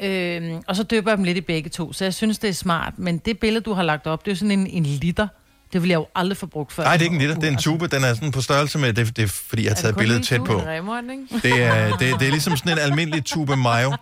Øhm, 0.00 0.62
og 0.66 0.76
så 0.76 0.82
døber 0.82 1.10
jeg 1.10 1.16
dem 1.16 1.24
lidt 1.24 1.36
i 1.38 1.40
begge 1.40 1.70
to. 1.70 1.92
Så 1.92 2.04
jeg 2.04 2.14
synes, 2.14 2.38
det 2.38 2.50
er 2.50 2.54
smart. 2.54 2.92
Men 2.98 3.18
det 3.18 3.38
billede, 3.38 3.64
du 3.64 3.72
har 3.72 3.82
lagt 3.82 4.06
op, 4.06 4.24
det 4.24 4.30
er 4.30 4.34
jo 4.34 4.38
sådan 4.38 4.50
en, 4.50 4.66
en 4.66 4.82
liter. 4.82 5.28
Det 5.72 5.82
vil 5.82 5.88
jeg 5.88 5.96
jo 5.96 6.06
aldrig 6.14 6.36
få 6.36 6.46
brugt 6.46 6.72
før. 6.72 6.82
Nej, 6.82 6.92
det 6.96 7.00
er 7.00 7.04
ikke 7.04 7.14
en 7.14 7.20
liter, 7.22 7.34
det 7.34 7.44
er 7.44 7.48
en 7.52 7.56
tube. 7.58 7.86
Den 7.86 8.04
er 8.04 8.14
sådan 8.14 8.30
på 8.32 8.40
størrelse 8.40 8.78
med, 8.78 8.92
det, 8.92 9.16
det 9.16 9.22
er 9.22 9.28
fordi, 9.28 9.64
jeg 9.64 9.70
har 9.70 9.74
taget 9.76 9.96
billedet 9.96 10.24
tæt 10.26 10.44
på. 10.44 10.58
Ikke? 10.60 11.40
Det 11.42 11.62
er, 11.62 11.96
det, 11.96 12.00
det 12.20 12.26
er 12.26 12.30
ligesom 12.30 12.56
sådan 12.56 12.72
en 12.72 12.78
almindelig 12.78 13.24
tube 13.24 13.56
mayo. 13.56 13.96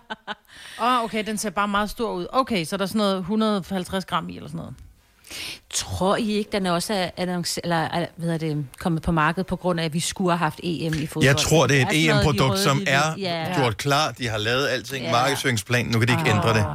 Åh, 0.81 0.87
oh, 0.87 1.03
okay, 1.03 1.23
den 1.25 1.37
ser 1.37 1.49
bare 1.49 1.67
meget 1.67 1.89
stor 1.89 2.13
ud. 2.13 2.27
Okay, 2.33 2.65
så 2.65 2.75
er 2.75 2.77
der 2.77 2.85
sådan 2.85 2.99
noget 2.99 3.17
150 3.17 4.05
gram 4.05 4.29
i 4.29 4.35
eller 4.35 4.49
sådan 4.49 4.57
noget. 4.57 4.73
Tror 5.73 6.15
I 6.15 6.31
ikke, 6.31 6.49
den 6.51 6.65
er 6.65 6.71
også 6.71 6.93
er, 6.93 7.09
annonce, 7.17 7.61
eller, 7.63 7.75
er, 7.75 8.05
hvad 8.15 8.29
er 8.29 8.37
det, 8.37 8.65
kommet 8.79 9.01
på 9.01 9.11
markedet 9.11 9.47
på 9.47 9.55
grund 9.55 9.79
af, 9.79 9.85
at 9.85 9.93
vi 9.93 9.99
skulle 9.99 10.31
have 10.31 10.37
haft 10.37 10.59
EM 10.63 10.93
i 10.93 11.05
fodbold? 11.07 11.25
Jeg 11.25 11.37
tror, 11.37 11.67
det 11.67 11.81
er 11.81 11.85
sådan 11.85 11.95
et 11.95 12.09
EM-produkt, 12.09 12.51
røde 12.51 12.63
som 12.63 12.83
er 12.87 13.01
Ja. 13.17 13.53
gjort 13.55 13.77
klar. 13.77 14.11
De 14.11 14.27
har 14.27 14.37
lavet 14.37 14.67
alting, 14.67 15.05
Ja. 15.05 15.11
markedsføringsplan. 15.11 15.85
Nu 15.85 15.99
kan 15.99 16.07
de 16.07 16.13
ikke 16.13 16.29
ændre 16.29 16.53
det. 16.53 16.65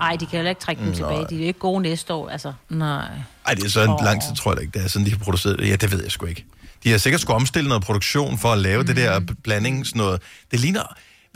Ej, 0.00 0.16
de 0.20 0.26
kan 0.26 0.36
heller 0.36 0.50
ikke 0.50 0.60
trække 0.60 0.80
dem 0.80 0.88
Nej. 0.88 0.96
tilbage. 0.96 1.26
De 1.30 1.34
er 1.34 1.38
jo 1.38 1.46
ikke 1.46 1.58
gode 1.58 1.82
næste 1.82 2.14
år, 2.14 2.28
altså. 2.28 2.52
Nej. 2.68 3.08
Ej, 3.46 3.54
det 3.54 3.64
er 3.64 3.68
så 3.68 3.82
en 3.82 4.04
lang 4.04 4.22
tid, 4.22 4.36
tror 4.36 4.52
jeg 4.52 4.60
ikke. 4.62 4.78
Det 4.78 4.84
er 4.84 4.88
sådan, 4.88 5.06
de 5.06 5.10
har 5.10 5.18
produceret 5.18 5.58
det. 5.58 5.68
Ja, 5.68 5.76
det 5.76 5.92
ved 5.92 6.02
jeg 6.02 6.12
sgu 6.12 6.26
ikke. 6.26 6.44
De 6.84 6.90
har 6.90 6.98
sikkert 6.98 7.20
skulle 7.20 7.34
omstille 7.36 7.68
noget 7.68 7.84
produktion 7.84 8.38
for 8.38 8.48
at 8.52 8.58
lave 8.58 8.80
mm. 8.80 8.86
det 8.86 8.96
der 8.96 9.20
blanding, 9.42 9.86
sådan 9.86 9.98
noget. 9.98 10.22
Det 10.50 10.60
ligner... 10.60 10.82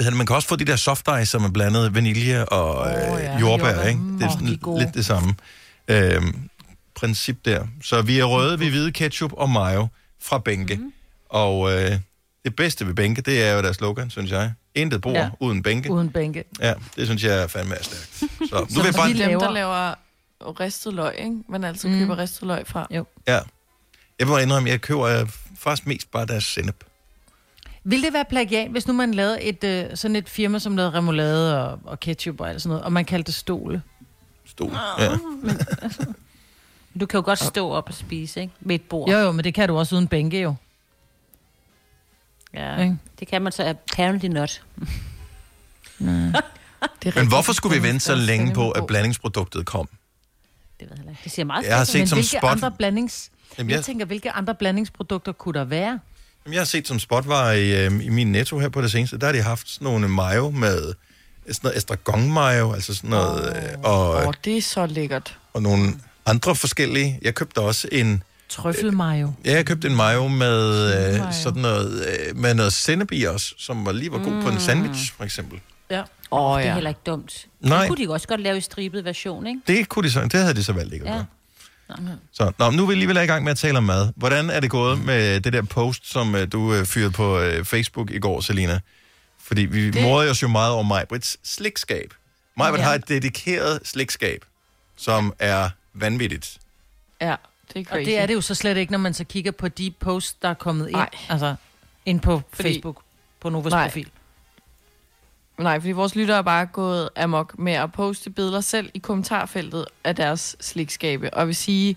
Ved 0.00 0.04
han, 0.04 0.16
man 0.16 0.26
kan 0.26 0.36
også 0.36 0.48
få 0.48 0.56
de 0.56 0.64
der 0.64 0.76
soft 0.76 1.08
ice, 1.22 1.26
som 1.26 1.44
er 1.44 1.50
blandet 1.50 1.94
vanilje 1.94 2.44
og 2.44 2.78
oh, 2.78 2.86
øh, 2.86 2.92
ja. 2.92 3.38
jordbær, 3.38 3.66
Jordbær. 3.66 3.88
ikke? 3.88 4.00
Det 4.18 4.22
er 4.22 4.30
sådan 4.30 4.46
de 4.46 4.52
er 4.52 4.56
gode. 4.56 4.80
lidt 4.84 4.94
det 4.94 5.06
samme 5.06 5.34
øhm, 5.88 6.48
princip 6.94 7.44
der. 7.44 7.66
Så 7.82 8.02
vi 8.02 8.18
er 8.18 8.24
røde, 8.24 8.58
vi 8.58 8.66
er 8.66 8.70
hvide 8.70 8.92
ketchup 8.92 9.32
og 9.32 9.50
mayo 9.50 9.88
fra 10.22 10.38
Bænke. 10.38 10.76
Mm. 10.76 10.92
Og 11.28 11.72
øh, 11.72 11.98
det 12.44 12.56
bedste 12.56 12.86
ved 12.86 12.94
Bænke, 12.94 13.22
det 13.22 13.42
er 13.44 13.52
jo 13.52 13.62
deres 13.62 13.76
slogan, 13.76 14.10
synes 14.10 14.30
jeg. 14.30 14.52
Intet 14.74 15.00
bord 15.00 15.14
ja. 15.14 15.30
Uden 15.40 15.62
bænke. 15.62 15.90
Uden 15.90 16.10
bænke. 16.10 16.44
Ja, 16.60 16.74
det 16.96 17.06
synes 17.06 17.24
jeg 17.24 17.42
er 17.42 17.46
fandme 17.46 17.74
er 17.74 17.82
stærkt. 17.82 18.14
Så 18.18 18.26
nu 18.60 18.66
Så 18.68 18.74
vil 18.74 18.84
jeg 18.84 18.94
bare... 18.94 19.12
vi 19.12 19.18
dem, 19.18 19.40
der 19.40 19.50
laver 19.50 19.94
ristet 20.60 20.94
løg, 20.94 21.14
ikke? 21.18 21.36
Man 21.48 21.64
altid 21.64 21.88
mm. 21.88 21.98
køber 21.98 22.18
ristet 22.18 22.42
løg 22.42 22.66
fra. 22.66 22.86
Jo. 22.90 23.04
Ja. 23.28 23.38
Jeg 24.18 24.26
må 24.26 24.38
indrømme, 24.38 24.68
jeg 24.68 24.80
køber 24.80 25.02
øh, 25.02 25.28
faktisk 25.58 25.86
mest 25.86 26.10
bare 26.10 26.26
deres 26.26 26.44
sennep. 26.44 26.84
Vil 27.84 28.02
det 28.02 28.12
være 28.12 28.24
plagiat, 28.24 28.70
hvis 28.70 28.86
nu 28.86 28.92
man 28.92 29.14
lavede 29.14 29.42
et, 29.42 29.64
øh, 29.64 29.84
sådan 29.96 30.16
et 30.16 30.28
firma, 30.28 30.58
som 30.58 30.76
lavede 30.76 30.92
remoulade 30.94 31.64
og, 31.64 31.78
og 31.84 32.00
ketchup 32.00 32.40
og 32.40 32.48
alt 32.50 32.62
sådan 32.62 32.68
noget, 32.70 32.84
og 32.84 32.92
man 32.92 33.04
kaldte 33.04 33.26
det 33.26 33.34
stole? 33.34 33.82
Stol. 34.46 34.72
Ja. 34.98 35.16
Du 37.00 37.06
kan 37.06 37.18
jo 37.18 37.24
godt 37.24 37.38
stå 37.38 37.70
op 37.70 37.88
og 37.88 37.94
spise, 37.94 38.40
ikke? 38.40 38.52
Med 38.60 38.74
et 38.74 38.82
bord. 38.82 39.10
Jo, 39.10 39.18
jo, 39.18 39.32
men 39.32 39.44
det 39.44 39.54
kan 39.54 39.68
du 39.68 39.78
også 39.78 39.94
uden 39.94 40.08
bænke, 40.08 40.40
jo. 40.40 40.54
Ja, 42.54 42.80
Ikke? 42.82 42.98
det 43.20 43.28
kan 43.28 43.42
man 43.42 43.52
så 43.52 43.64
apparently 43.64 44.26
not. 44.28 44.62
Men 47.14 47.28
hvorfor 47.28 47.52
skulle 47.52 47.76
vi 47.80 47.88
vente 47.88 48.00
så 48.00 48.14
længe 48.14 48.54
på, 48.54 48.70
at 48.70 48.86
blandingsproduktet 48.86 49.66
kom? 49.66 49.88
Det 50.80 50.90
ved 50.90 50.96
jeg 50.98 51.10
ikke. 51.10 51.20
Det 51.24 51.32
siger 51.32 51.46
meget 51.46 51.64
Jeg 51.66 51.76
har 51.76 51.84
fedt. 51.84 51.88
set 51.88 52.00
men 52.00 52.06
som 52.08 52.16
hvilke 52.16 52.38
spot- 52.38 52.50
andre 52.50 52.70
blandings... 52.72 53.30
Jamen, 53.58 53.70
jeg... 53.70 53.76
jeg- 53.76 53.84
tænker, 53.84 54.04
hvilke 54.06 54.30
andre 54.32 54.54
blandingsprodukter 54.54 55.32
kunne 55.32 55.58
der 55.58 55.64
være? 55.64 55.98
Jeg 56.46 56.60
har 56.60 56.64
set 56.64 56.88
som 56.88 56.98
spotvarer 56.98 57.52
i, 57.52 57.84
øh, 57.86 58.04
i 58.04 58.08
min 58.08 58.32
netto 58.32 58.58
her 58.58 58.68
på 58.68 58.80
det 58.82 58.90
seneste, 58.90 59.18
der 59.18 59.26
har 59.26 59.32
de 59.32 59.42
haft 59.42 59.68
sådan 59.70 59.84
nogle 59.84 60.08
mayo 60.08 60.50
med 60.50 60.78
sådan 60.82 61.58
noget 61.62 61.76
estragon 61.76 62.32
mayo, 62.32 62.72
altså 62.72 62.94
sådan 62.94 63.10
noget, 63.10 63.56
øh, 63.56 63.78
og, 63.82 64.10
oh, 64.26 64.34
det 64.44 64.56
er 64.56 64.62
så 64.62 64.86
lækkert. 64.86 65.38
og 65.52 65.62
nogle 65.62 65.92
andre 66.26 66.54
forskellige. 66.56 67.18
Jeg 67.22 67.34
købte 67.34 67.58
også 67.58 67.88
en, 67.92 68.22
Trøffelmayo. 68.48 69.32
ja, 69.44 69.52
jeg 69.54 69.66
købte 69.66 69.88
en 69.88 69.96
mayo 69.96 70.28
med 70.28 70.94
øh, 71.14 71.18
Mayo. 71.20 71.32
sådan 71.32 71.62
noget, 71.62 72.06
øh, 72.06 72.36
med 72.36 72.54
noget 72.54 72.72
sennep 72.72 73.12
i 73.12 73.24
også, 73.24 73.54
som 73.58 73.86
var 73.86 73.92
lige 73.92 74.12
var 74.12 74.18
god 74.18 74.42
på 74.42 74.48
en 74.48 74.60
sandwich, 74.60 75.12
for 75.16 75.24
eksempel. 75.24 75.60
Ja. 75.90 76.00
Åh, 76.00 76.06
oh, 76.50 76.58
Det 76.58 76.64
er 76.64 76.68
ja. 76.68 76.74
heller 76.74 76.90
ikke 76.90 77.00
dumt. 77.06 77.46
Nej. 77.60 77.78
Det 77.78 77.88
kunne 77.88 78.06
de 78.06 78.10
også 78.12 78.28
godt 78.28 78.40
lave 78.40 78.58
i 78.58 78.60
stribet 78.60 79.04
version, 79.04 79.46
ikke? 79.46 79.60
Det, 79.66 79.88
kunne 79.88 80.02
de 80.08 80.10
så, 80.12 80.20
det 80.22 80.32
havde 80.40 80.54
de 80.54 80.64
så 80.64 80.72
valgt 80.72 80.94
ikke 80.94 81.04
at 81.06 81.10
Ja. 81.12 81.16
gøre. 81.16 81.26
Så, 82.32 82.52
nå, 82.58 82.70
nu 82.70 82.82
er 82.82 82.86
vi 82.86 82.92
alligevel 82.92 83.16
i 83.16 83.20
gang 83.20 83.44
med 83.44 83.50
at 83.52 83.58
tale 83.58 83.78
om 83.78 83.84
mad. 83.84 84.12
Hvordan 84.16 84.50
er 84.50 84.60
det 84.60 84.70
gået 84.70 85.04
med 85.04 85.40
det 85.40 85.52
der 85.52 85.62
post, 85.62 86.10
som 86.10 86.34
uh, 86.34 86.40
du 86.52 86.60
uh, 86.80 86.84
fyrede 86.84 87.10
på 87.10 87.38
uh, 87.38 87.64
Facebook 87.64 88.10
i 88.10 88.18
går, 88.18 88.40
Selina? 88.40 88.80
Fordi 89.42 89.62
vi 89.62 89.90
det... 89.90 90.02
Morede 90.02 90.30
os 90.30 90.42
jo 90.42 90.48
meget 90.48 90.72
over 90.72 90.82
Majbrits 90.82 91.38
slikskab. 91.44 92.14
Majbrit 92.56 92.78
ja. 92.80 92.84
Har 92.84 92.94
et 92.94 93.08
dedikeret 93.08 93.80
slikskab, 93.84 94.44
som 94.96 95.34
er 95.38 95.70
vanvittigt. 95.94 96.58
Ja, 97.20 97.26
det 97.26 97.76
er 97.76 97.80
Og 97.80 97.84
crazy. 97.86 98.04
det 98.04 98.18
er 98.18 98.26
det 98.26 98.34
jo 98.34 98.40
så 98.40 98.54
slet 98.54 98.76
ikke, 98.76 98.92
når 98.92 98.98
man 98.98 99.14
så 99.14 99.24
kigger 99.24 99.50
på 99.52 99.68
de 99.68 99.90
posts, 100.00 100.32
der 100.42 100.48
er 100.48 100.54
kommet 100.54 100.88
ind. 100.88 100.98
Altså, 101.28 101.54
ind 102.06 102.20
på 102.20 102.42
Fordi- 102.52 102.68
Facebook, 102.68 103.02
på 103.40 103.48
Novas 103.48 103.70
Nej. 103.70 103.84
profil. 103.88 104.08
Nej, 105.62 105.80
fordi 105.80 105.92
vores 105.92 106.16
lyttere 106.16 106.38
er 106.38 106.42
bare 106.42 106.66
gået 106.66 107.08
amok 107.16 107.58
med 107.58 107.72
at 107.72 107.92
poste 107.92 108.30
billeder 108.30 108.60
selv 108.60 108.90
i 108.94 108.98
kommentarfeltet 108.98 109.84
af 110.04 110.16
deres 110.16 110.56
slikskabe. 110.60 111.34
Og 111.34 111.46
vil 111.46 111.56
sige, 111.56 111.96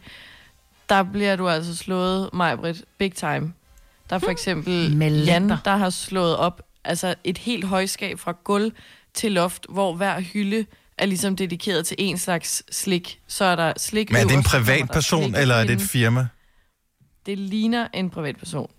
der 0.90 1.04
bliver 1.04 1.36
du 1.36 1.50
altså 1.50 1.76
slået, 1.76 2.30
Majbrit, 2.34 2.84
big 2.98 3.16
time. 3.16 3.54
Der 4.10 4.16
er 4.16 4.20
for 4.20 4.32
eksempel 4.32 4.96
Med 4.96 5.26
Jan, 5.26 5.50
der 5.50 5.76
har 5.76 5.90
slået 5.90 6.38
op 6.38 6.62
altså 6.84 7.16
et 7.24 7.38
helt 7.38 7.66
højskab 7.66 8.20
fra 8.20 8.36
gulv 8.44 8.72
til 9.14 9.32
loft, 9.32 9.66
hvor 9.70 9.94
hver 9.96 10.22
hylde 10.22 10.66
er 10.98 11.06
ligesom 11.06 11.36
dedikeret 11.36 11.86
til 11.86 11.96
en 12.00 12.18
slags 12.18 12.64
slik. 12.76 13.20
Så 13.28 13.46
er 13.46 13.56
der 13.56 13.74
slik 13.78 14.12
Men 14.12 14.22
er 14.22 14.24
det 14.24 14.34
en 14.34 14.44
privatperson, 14.44 15.36
eller 15.36 15.56
er 15.56 15.66
det 15.66 15.74
et 15.74 15.82
firma? 15.82 16.28
Det 17.26 17.38
ligner 17.38 17.88
en 17.94 18.10
privatperson. 18.10 18.72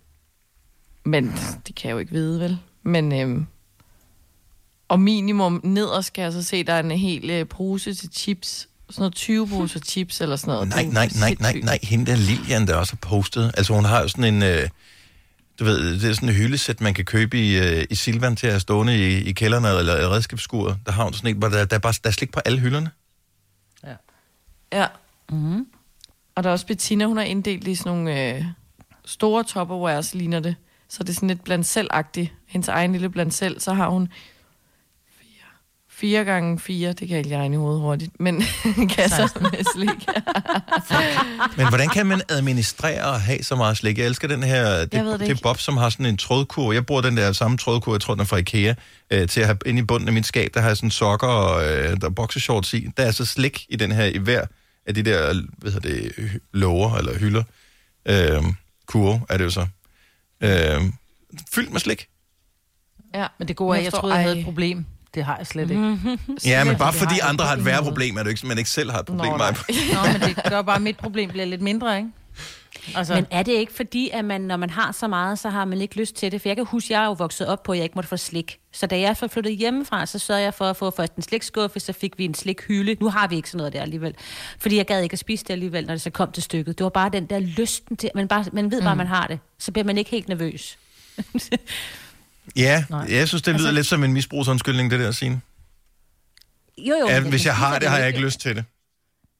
Men 1.03 1.33
det 1.67 1.75
kan 1.75 1.87
jeg 1.87 1.93
jo 1.93 1.99
ikke 1.99 2.11
vide, 2.11 2.39
vel? 2.39 2.59
Men, 2.83 3.13
øhm, 3.13 3.47
og 4.87 4.99
minimum 4.99 5.61
nederst 5.63 6.13
kan 6.13 6.23
jeg 6.23 6.33
så 6.33 6.43
se, 6.43 6.63
der 6.63 6.73
er 6.73 6.79
en 6.79 6.91
hel 6.91 7.29
øh, 7.29 7.47
pose 7.47 7.93
til 7.93 8.09
chips. 8.13 8.67
Sådan 8.89 9.01
noget 9.01 9.15
20 9.15 9.47
poser 9.47 9.79
chips 9.79 10.21
eller 10.21 10.35
sådan 10.35 10.53
noget. 10.53 10.69
Nej, 10.69 10.83
nej, 10.83 11.09
nej, 11.19 11.35
nej, 11.39 11.61
nej. 11.63 11.79
Hende 11.83 12.05
der 12.05 12.15
Lilian, 12.15 12.67
der 12.67 12.75
også 12.75 12.93
har 12.93 13.09
postet. 13.09 13.51
Altså 13.57 13.73
hun 13.73 13.85
har 13.85 14.01
jo 14.01 14.07
sådan 14.07 14.33
en... 14.33 14.43
Øh, 14.43 14.69
du 15.59 15.63
ved, 15.63 15.99
det 15.99 16.09
er 16.09 16.13
sådan 16.13 16.29
en 16.29 16.35
hyldesæt, 16.35 16.81
man 16.81 16.93
kan 16.93 17.05
købe 17.05 17.39
i, 17.39 17.57
øh, 17.57 17.85
i 17.89 17.95
Silvan 17.95 18.35
til 18.35 18.47
at 18.47 18.61
stående 18.61 18.97
i, 18.97 19.23
i 19.23 19.31
kælderne 19.31 19.67
eller 19.79 20.01
i 20.01 20.05
redskabsskuret. 20.05 20.77
Der 20.85 20.91
har 20.91 21.03
hun 21.03 21.13
sådan 21.13 21.29
en, 21.29 21.37
hvor 21.37 21.49
der, 21.49 21.65
der, 21.65 21.75
er 21.75 21.79
bare, 21.79 21.93
der 22.03 22.09
er 22.09 22.13
slik 22.13 22.31
på 22.31 22.39
alle 22.45 22.59
hylderne. 22.59 22.91
Ja. 24.71 24.87
Mm-hmm. 25.31 25.67
Og 26.35 26.43
der 26.43 26.49
er 26.49 26.51
også 26.51 26.65
Bettina, 26.65 27.05
hun 27.05 27.17
har 27.17 27.23
inddelt 27.23 27.67
i 27.67 27.75
sådan 27.75 27.91
nogle 27.91 28.35
øh, 28.35 28.45
store 29.05 29.43
topperwares, 29.43 30.15
ligner 30.15 30.39
det. 30.39 30.55
Så 30.89 31.03
det 31.03 31.09
er 31.09 31.13
sådan 31.13 31.29
lidt 31.29 31.43
blandt 31.43 31.65
selv-agtigt. 31.65 32.33
Hendes 32.47 32.67
egen 32.67 32.91
lille 32.91 33.09
blandt 33.09 33.33
selv. 33.33 33.59
Så 33.59 33.73
har 33.73 33.89
hun 33.89 34.09
fire, 35.95 36.09
fire 36.09 36.23
gange 36.25 36.59
fire, 36.59 36.89
det 36.89 36.97
kan 36.97 37.09
jeg 37.09 37.17
ikke 37.17 37.29
lige 37.29 37.39
regne 37.39 37.55
i 37.55 37.57
hovedet 37.57 37.81
hurtigt, 37.81 38.19
men 38.19 38.41
kasser 38.95 39.39
med 39.41 39.63
slik. 39.75 40.07
Men 41.57 41.67
hvordan 41.69 41.89
kan 41.89 42.05
man 42.05 42.21
administrere 42.29 43.03
og 43.03 43.21
have 43.21 43.43
så 43.43 43.55
meget 43.55 43.77
slik? 43.77 43.97
Jeg 43.97 44.05
elsker 44.05 44.27
den 44.27 44.43
her, 44.43 44.79
det, 44.79 44.91
det 44.91 45.19
det 45.19 45.29
er. 45.29 45.35
Bob, 45.43 45.59
som 45.59 45.77
har 45.77 45.89
sådan 45.89 46.05
en 46.05 46.17
trådkur. 46.17 46.73
Jeg 46.73 46.85
bruger 46.85 47.01
den 47.01 47.17
der 47.17 47.31
samme 47.31 47.57
trådkur, 47.57 47.93
jeg 47.93 48.01
tror, 48.01 48.13
den 48.13 48.21
er 48.21 48.25
fra 48.25 48.37
Ikea, 48.37 48.73
øh, 49.11 49.27
til 49.27 49.41
at 49.41 49.45
have 49.47 49.57
inde 49.65 49.79
i 49.81 49.85
bunden 49.85 50.07
af 50.07 50.13
mit 50.13 50.25
skab. 50.25 50.53
Der 50.53 50.59
har 50.61 50.67
jeg 50.67 50.77
sådan 50.77 50.91
sokker 50.91 51.27
og 51.27 51.63
øh, 51.67 52.01
der 52.01 52.05
er 52.07 52.11
boxershorts 52.11 52.73
i. 52.73 52.87
Der 52.97 53.03
er 53.03 53.11
så 53.11 53.25
slik 53.25 53.65
i 53.69 53.75
den 53.75 53.91
her, 53.91 54.05
i 54.05 54.17
hver 54.17 54.45
af 54.85 54.93
de 54.95 55.03
der, 55.03 55.33
hvad 55.57 55.71
hedder 55.71 55.89
det, 55.89 56.11
låger 56.53 56.95
eller 56.95 57.17
hylder. 57.19 57.43
Øh, 58.05 58.43
kurve 58.85 59.21
er 59.29 59.37
det 59.37 59.45
jo 59.45 59.49
så. 59.49 59.67
Øh, 60.41 60.81
fyldt 61.53 61.71
med 61.71 61.79
slik. 61.79 62.07
ja. 63.13 63.27
Men 63.39 63.47
det 63.47 63.55
gode 63.55 63.69
er, 63.77 63.81
Jeg 63.81 63.83
jeg 63.83 63.93
troede, 63.93 64.15
jeg 64.15 64.23
havde 64.23 64.35
ej. 64.35 64.39
et 64.39 64.45
problem. 64.45 64.85
Det 65.15 65.25
har 65.25 65.37
jeg 65.37 65.47
slet 65.47 65.69
ikke. 65.69 65.81
Mm-hmm. 65.81 66.37
Ja, 66.45 66.63
men 66.63 66.75
bare 66.77 66.93
fordi 66.93 67.19
andre 67.23 67.45
har 67.45 67.55
et 67.55 67.65
værre 67.65 67.83
problem, 67.83 68.17
er 68.17 68.23
det 68.23 68.29
ikke, 68.29 68.47
man 68.47 68.57
ikke 68.57 68.69
selv 68.69 68.91
har 68.91 68.99
et 68.99 69.05
problem 69.05 69.31
Nå, 69.31 69.37
med. 69.37 69.45
nej. 69.45 70.03
Nå, 70.13 70.19
men 70.19 70.35
det 70.35 70.43
gør 70.49 70.61
bare, 70.61 70.75
at 70.75 70.81
mit 70.81 70.97
problem 70.97 71.29
bliver 71.29 71.45
lidt 71.45 71.61
mindre, 71.61 71.97
ikke? 71.97 72.09
Altså, 72.95 73.15
Men 73.15 73.25
er 73.31 73.43
det 73.43 73.51
ikke 73.51 73.73
fordi, 73.73 74.09
at 74.13 74.25
man, 74.25 74.41
når 74.41 74.57
man 74.57 74.69
har 74.69 74.91
så 74.91 75.07
meget, 75.07 75.39
så 75.39 75.49
har 75.49 75.65
man 75.65 75.81
ikke 75.81 75.95
lyst 75.95 76.15
til 76.15 76.31
det? 76.31 76.41
For 76.41 76.49
jeg 76.49 76.55
kan 76.55 76.65
huske, 76.65 76.87
at 76.87 76.89
jeg 76.89 77.01
er 77.01 77.05
jo 77.05 77.11
vokset 77.13 77.47
op 77.47 77.63
på, 77.63 77.71
at 77.71 77.77
jeg 77.77 77.83
ikke 77.83 77.95
måtte 77.95 78.07
få 78.07 78.17
slik. 78.17 78.59
Så 78.71 78.87
da 78.87 78.99
jeg 78.99 79.17
flyttede 79.17 79.53
hjemmefra, 79.53 80.05
så 80.05 80.19
sørgede 80.19 80.43
jeg 80.43 80.53
for 80.53 80.65
at 80.65 80.77
få 80.77 80.91
først 80.91 81.15
en 81.15 81.23
slikskuffe, 81.23 81.79
så 81.79 81.93
fik 81.93 82.17
vi 82.17 82.25
en 82.25 82.33
slikhylde. 82.33 82.95
Nu 82.99 83.09
har 83.09 83.27
vi 83.27 83.35
ikke 83.35 83.49
sådan 83.49 83.57
noget 83.57 83.73
der 83.73 83.81
alligevel. 83.81 84.13
Fordi 84.59 84.77
jeg 84.77 84.85
gad 84.85 85.01
ikke 85.03 85.13
at 85.13 85.19
spise 85.19 85.43
det 85.43 85.53
alligevel, 85.53 85.85
når 85.85 85.93
det 85.93 86.01
så 86.01 86.09
kom 86.09 86.31
til 86.31 86.43
stykket. 86.43 86.77
Det 86.77 86.83
var 86.83 86.89
bare 86.89 87.09
den 87.09 87.25
der 87.25 87.39
lysten 87.39 87.97
til, 87.97 88.09
man, 88.15 88.27
bare, 88.27 88.45
man 88.53 88.71
ved 88.71 88.81
bare, 88.81 88.91
at 88.91 88.97
man 88.97 89.07
har 89.07 89.27
det. 89.27 89.39
Så 89.59 89.71
bliver 89.71 89.85
man 89.85 89.97
ikke 89.97 90.11
helt 90.11 90.27
nervøs. 90.29 90.77
Ja, 92.55 92.83
Nej. 92.89 93.05
jeg 93.09 93.27
synes, 93.27 93.41
det 93.41 93.53
lyder 93.53 93.67
Altså- 93.67 93.71
lidt 93.75 93.87
som 93.87 94.03
en 94.03 94.13
misbrugsundskyldning, 94.13 94.91
det 94.91 94.99
der 94.99 95.07
at 95.07 95.15
sige. 95.15 95.41
Jo, 96.77 96.95
jo. 97.01 97.07
Ja, 97.09 97.19
men 97.21 97.29
hvis 97.29 97.45
jeg 97.45 97.55
har 97.55 97.79
det 97.79 97.89
har 97.89 97.97
jeg 97.97 98.07
ikke 98.07 98.19
lyst 98.21 98.39
til 98.39 98.55
det. 98.55 98.65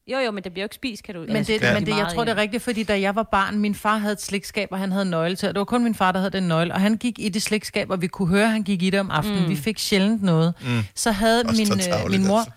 Jo, 0.07 0.17
jo, 0.19 0.31
men 0.31 0.43
det 0.43 0.51
bliver 0.51 0.63
jo 0.63 0.65
ikke 0.65 0.75
spist, 0.75 1.03
kan 1.03 1.15
du. 1.15 1.21
Men 1.21 1.43
det, 1.43 1.61
Ja. 1.61 1.73
men 1.73 1.85
det, 1.85 1.97
jeg 1.97 2.07
tror, 2.13 2.23
det 2.23 2.31
er 2.31 2.35
rigtigt, 2.37 2.63
fordi 2.63 2.83
da 2.83 3.01
jeg 3.01 3.15
var 3.15 3.23
barn, 3.23 3.59
min 3.59 3.75
far 3.75 3.97
havde 3.97 4.13
et 4.13 4.21
slikskab, 4.21 4.67
og 4.71 4.79
han 4.79 4.91
havde 4.91 5.05
nøgle 5.05 5.35
til, 5.35 5.49
og 5.49 5.55
det 5.55 5.59
var 5.59 5.65
kun 5.65 5.83
min 5.83 5.95
far, 5.95 6.11
der 6.11 6.19
havde 6.19 6.31
den 6.31 6.43
nøgle, 6.43 6.73
og 6.73 6.81
han 6.81 6.97
gik 6.97 7.19
i 7.19 7.29
det 7.29 7.41
slikskab, 7.41 7.89
og 7.89 8.01
vi 8.01 8.07
kunne 8.07 8.27
høre, 8.27 8.43
at 8.43 8.51
han 8.51 8.63
gik 8.63 8.81
i 8.83 8.89
det 8.89 8.99
om 8.99 9.11
aftenen. 9.11 9.43
Mm. 9.43 9.49
Vi 9.49 9.55
fik 9.55 9.79
sjældent 9.79 10.23
noget. 10.23 10.53
Mm. 10.61 10.83
Så 10.95 11.11
havde 11.11 11.43
Også 11.45 11.61
min, 11.61 11.71
øh, 12.03 12.11
min 12.11 12.27
mor, 12.27 12.37
altså. 12.39 12.51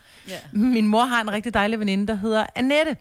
min 0.52 0.86
mor 0.86 1.04
har 1.04 1.20
en 1.20 1.30
rigtig 1.32 1.54
dejlig 1.54 1.80
veninde, 1.80 2.06
der 2.06 2.14
hedder 2.14 2.46
Annette. 2.56 2.96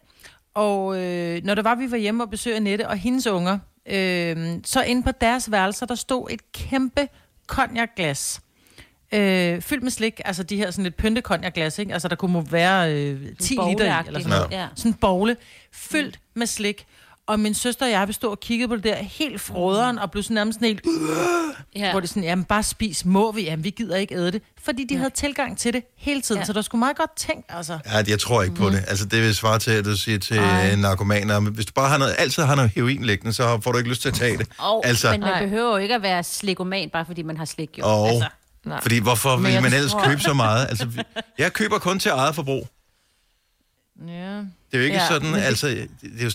Og 0.56 0.98
øh, 1.04 1.42
når 1.44 1.56
der 1.56 1.62
var, 1.62 1.76
vi 1.76 1.92
var 1.92 1.98
hjemme 1.98 2.24
og 2.24 2.30
besøgte 2.30 2.56
Annette 2.56 2.88
og 2.88 2.98
hendes 2.98 3.28
unger, 3.28 3.60
Øh, 3.92 4.38
så 4.66 4.82
inde 4.84 5.04
på 5.04 5.12
deres 5.22 5.52
værelser, 5.52 5.86
der 5.86 5.96
stod 5.96 6.28
et 6.30 6.52
kæmpe 6.52 7.08
konjakglas. 7.48 8.42
Øh, 9.14 9.62
fyldt 9.62 9.84
med 9.84 9.92
slik, 9.92 10.22
altså 10.26 10.44
de 10.44 10.58
her 10.58 10.72
sådan 10.72 10.84
lidt 10.84 10.98
pynte 10.98 11.22
konjakglas, 11.22 11.80
ikke? 11.80 11.94
Altså 11.94 12.08
der 12.08 12.16
kunne 12.16 12.34
må 12.34 12.42
være 12.42 12.94
øh, 12.94 13.36
10 13.40 13.54
liter 13.70 14.02
i, 14.04 14.08
eller 14.08 14.20
sådan 14.20 14.30
noget. 14.30 14.52
ja. 14.52 14.68
Sådan 14.76 14.92
en 14.92 14.94
bogle, 14.94 15.38
fyldt 15.72 16.20
med 16.34 16.48
slik. 16.48 16.86
Og 17.28 17.40
min 17.40 17.54
søster 17.54 17.86
og 17.86 17.92
jeg, 17.92 18.08
vi 18.08 18.14
stod 18.14 18.30
og 18.30 18.40
kiggede 18.40 18.68
på 18.68 18.76
det 18.76 18.84
der 18.84 18.96
helt 18.96 19.42
froderen, 19.42 20.00
og 20.00 20.12
blev 20.12 20.24
sådan 20.24 20.36
nærmest 20.36 20.56
sådan 20.56 20.68
helt... 20.68 20.84
Ja. 21.76 21.92
Hvor 21.92 22.00
det 22.00 22.10
sådan, 22.10 22.24
jamen 22.24 22.46
bare 22.46 22.64
spis, 22.64 23.06
må 23.06 23.32
vi? 23.32 23.42
Jamen 23.44 23.64
vi 23.64 23.70
gider 23.70 23.96
ikke 23.96 24.16
æde 24.16 24.32
det. 24.32 24.42
Fordi 24.64 24.84
de 24.84 24.98
havde 24.98 25.10
tilgang 25.10 25.58
til 25.58 25.74
det 25.74 25.84
hele 25.98 26.22
tiden, 26.22 26.38
Ja. 26.38 26.42
ja. 26.42 26.46
så 26.46 26.54
der 26.54 26.62
skulle 26.62 26.80
meget 26.80 26.98
godt 26.98 27.16
tænkt, 27.18 27.46
altså. 27.50 27.80
Ja, 27.86 28.04
jeg 28.08 28.20
tror 28.20 28.44
ikke 28.44 28.56
på 28.56 28.70
det. 28.70 28.84
Altså, 28.88 29.06
det 29.06 29.22
vil 29.22 29.36
svare 29.36 29.60
til, 29.60 29.72
at 29.72 29.86
du 29.86 29.96
siger 29.98 30.20
til 30.20 30.38
Ej. 30.38 30.72
øh, 30.72 30.78
narkomaner, 30.78 31.40
men 31.40 31.54
hvis 31.54 31.66
du 31.66 31.74
bare 31.74 31.90
har 31.90 31.98
noget, 31.98 32.16
altid 32.18 32.44
har 32.44 32.56
noget 32.56 32.72
heroin 32.76 33.06
liggende, 33.06 33.34
så 33.34 33.60
får 33.62 33.72
du 33.72 33.78
ikke 33.78 33.90
lyst 33.90 34.02
til 34.02 34.10
at 34.10 34.16
tage 34.16 34.38
det. 34.38 34.48
Og, 34.58 34.86
altså, 34.88 35.12
men 35.12 35.20
man 35.20 35.30
Nej. 35.30 35.44
behøver 35.44 35.70
jo 35.72 35.78
ikke 35.78 35.96
at 35.96 36.02
være 36.02 36.24
slikoman, 36.24 36.90
bare 36.90 37.06
fordi 37.06 37.22
man 37.24 37.38
har 37.38 37.46
slik, 37.46 37.70
jo. 37.80 37.84
og, 37.86 38.10
Altså, 38.10 38.30
Nej. 38.66 38.82
fordi 38.82 39.00
hvorfor 39.00 39.38
vil 39.38 39.62
man 39.62 39.74
ellers 39.74 39.92
tror- 39.92 40.06
købe 40.06 40.22
så 40.22 40.34
meget? 40.34 40.66
Altså, 40.70 40.88
jeg 41.38 41.54
køber 41.54 41.78
kun 41.80 42.00
til 42.00 42.10
eget 42.12 42.36
forbrug. 42.36 42.68
Ja. 44.08 44.38
Det 44.38 44.74
er 44.74 44.78
jo 44.78 44.84
ikke 44.84 44.96
ja, 44.98 45.02
Ja, 45.04 45.08
sådan, 45.10 45.34
altså, 45.36 45.68
det, 45.68 45.90
det, 46.02 46.20
er 46.20 46.24
jo, 46.24 46.32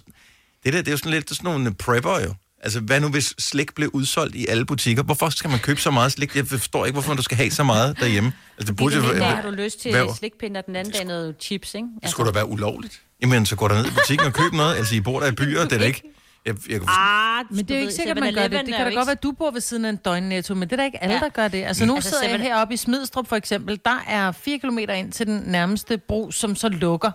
det 0.65 0.73
der, 0.73 0.79
det 0.79 0.89
er 0.89 0.93
jo 0.93 0.97
sådan 0.97 1.13
lidt 1.13 1.29
sådan 1.31 1.51
nogle 1.51 1.75
prepper 1.75 2.21
jo. 2.21 2.35
Altså, 2.65 2.81
hvad 2.81 3.01
nu 3.01 3.09
hvis 3.09 3.35
slik 3.39 3.75
blev 3.75 3.91
udsolgt 3.93 4.35
i 4.35 4.47
alle 4.47 4.65
butikker? 4.67 5.03
Hvorfor 5.03 5.29
skal 5.31 5.51
man 5.51 5.59
købe 5.59 5.81
så 5.81 5.91
meget 5.91 6.13
slik? 6.13 6.37
Jeg 6.37 6.47
forstår 6.47 6.87
ikke, 6.87 6.95
hvorfor 6.95 7.15
du 7.15 7.23
skal 7.23 7.37
have 7.37 7.51
så 7.51 7.65
meget 7.65 8.01
derhjemme. 8.01 8.33
Altså, 8.59 8.71
det 8.73 8.77
burde 8.77 8.95
den 8.97 9.05
jo 9.05 9.11
ene 9.11 9.21
dag 9.21 9.29
har 9.31 9.43
du 9.43 9.51
lyst 9.51 9.81
til 9.81 9.91
hvad- 9.91 10.15
slikpind, 10.19 10.57
og 10.57 10.67
den 10.67 10.77
anden 10.77 10.93
dag 10.93 11.05
noget 11.05 11.35
chips, 11.41 11.75
ikke? 11.75 11.87
Det 12.03 12.11
skulle 12.11 12.27
da 12.33 12.35
være 12.35 12.47
ulovligt. 12.49 13.01
Jamen, 13.23 13.47
så 13.47 13.57
går 13.57 13.69
der 13.69 13.75
ned 13.75 13.87
i 13.87 13.91
butikken 13.91 14.27
og 14.27 14.33
køb 14.33 14.53
noget. 14.53 14.77
Altså, 14.77 14.95
I 14.95 15.01
bor 15.01 15.21
der 15.21 15.27
i 15.27 15.33
byer, 15.33 15.63
det 15.65 15.73
er 15.73 15.79
da 15.79 15.85
ikke... 15.85 16.03
Jeg, 16.47 16.55
jeg, 16.69 16.81
Ah, 16.89 17.45
Men 17.51 17.59
det 17.65 17.71
er 17.71 17.75
jo 17.75 17.81
ikke 17.81 17.93
sikkert, 17.95 18.17
at 18.17 18.23
man 18.25 18.35
gør 18.35 18.43
det. 18.49 18.67
Det 18.67 18.75
kan 18.75 18.87
da 18.87 18.95
godt 18.95 19.07
være, 19.07 19.13
at 19.13 19.23
du 19.23 19.33
bor 19.33 19.51
ved 19.51 19.61
siden 19.61 19.85
af 19.85 19.89
en 19.91 19.97
døgnnetto, 19.97 20.55
men 20.55 20.63
det 20.63 20.73
er 20.73 20.77
da 20.77 20.85
ikke 20.85 21.03
alle, 21.03 21.15
Ja. 21.15 21.21
der 21.21 21.29
gør 21.29 21.49
det. 21.49 21.65
Altså 21.65 21.87
nu 21.87 21.95
Altså, 21.95 22.11
sidder 22.11 22.29
jeg 22.29 22.41
heroppe 22.41 22.75
i 22.75 22.77
Smidstrup 22.77 23.29
for 23.29 23.37
eksempel. 23.37 23.81
Der 23.85 24.05
er 24.09 24.33
4 24.33 24.59
km 24.59 24.79
ind 24.79 25.13
til 25.13 25.27
den 25.27 25.43
nærmeste 25.47 25.99
bro, 25.99 26.31
som 26.31 26.57
så 26.57 26.69
lukker, 26.69 27.11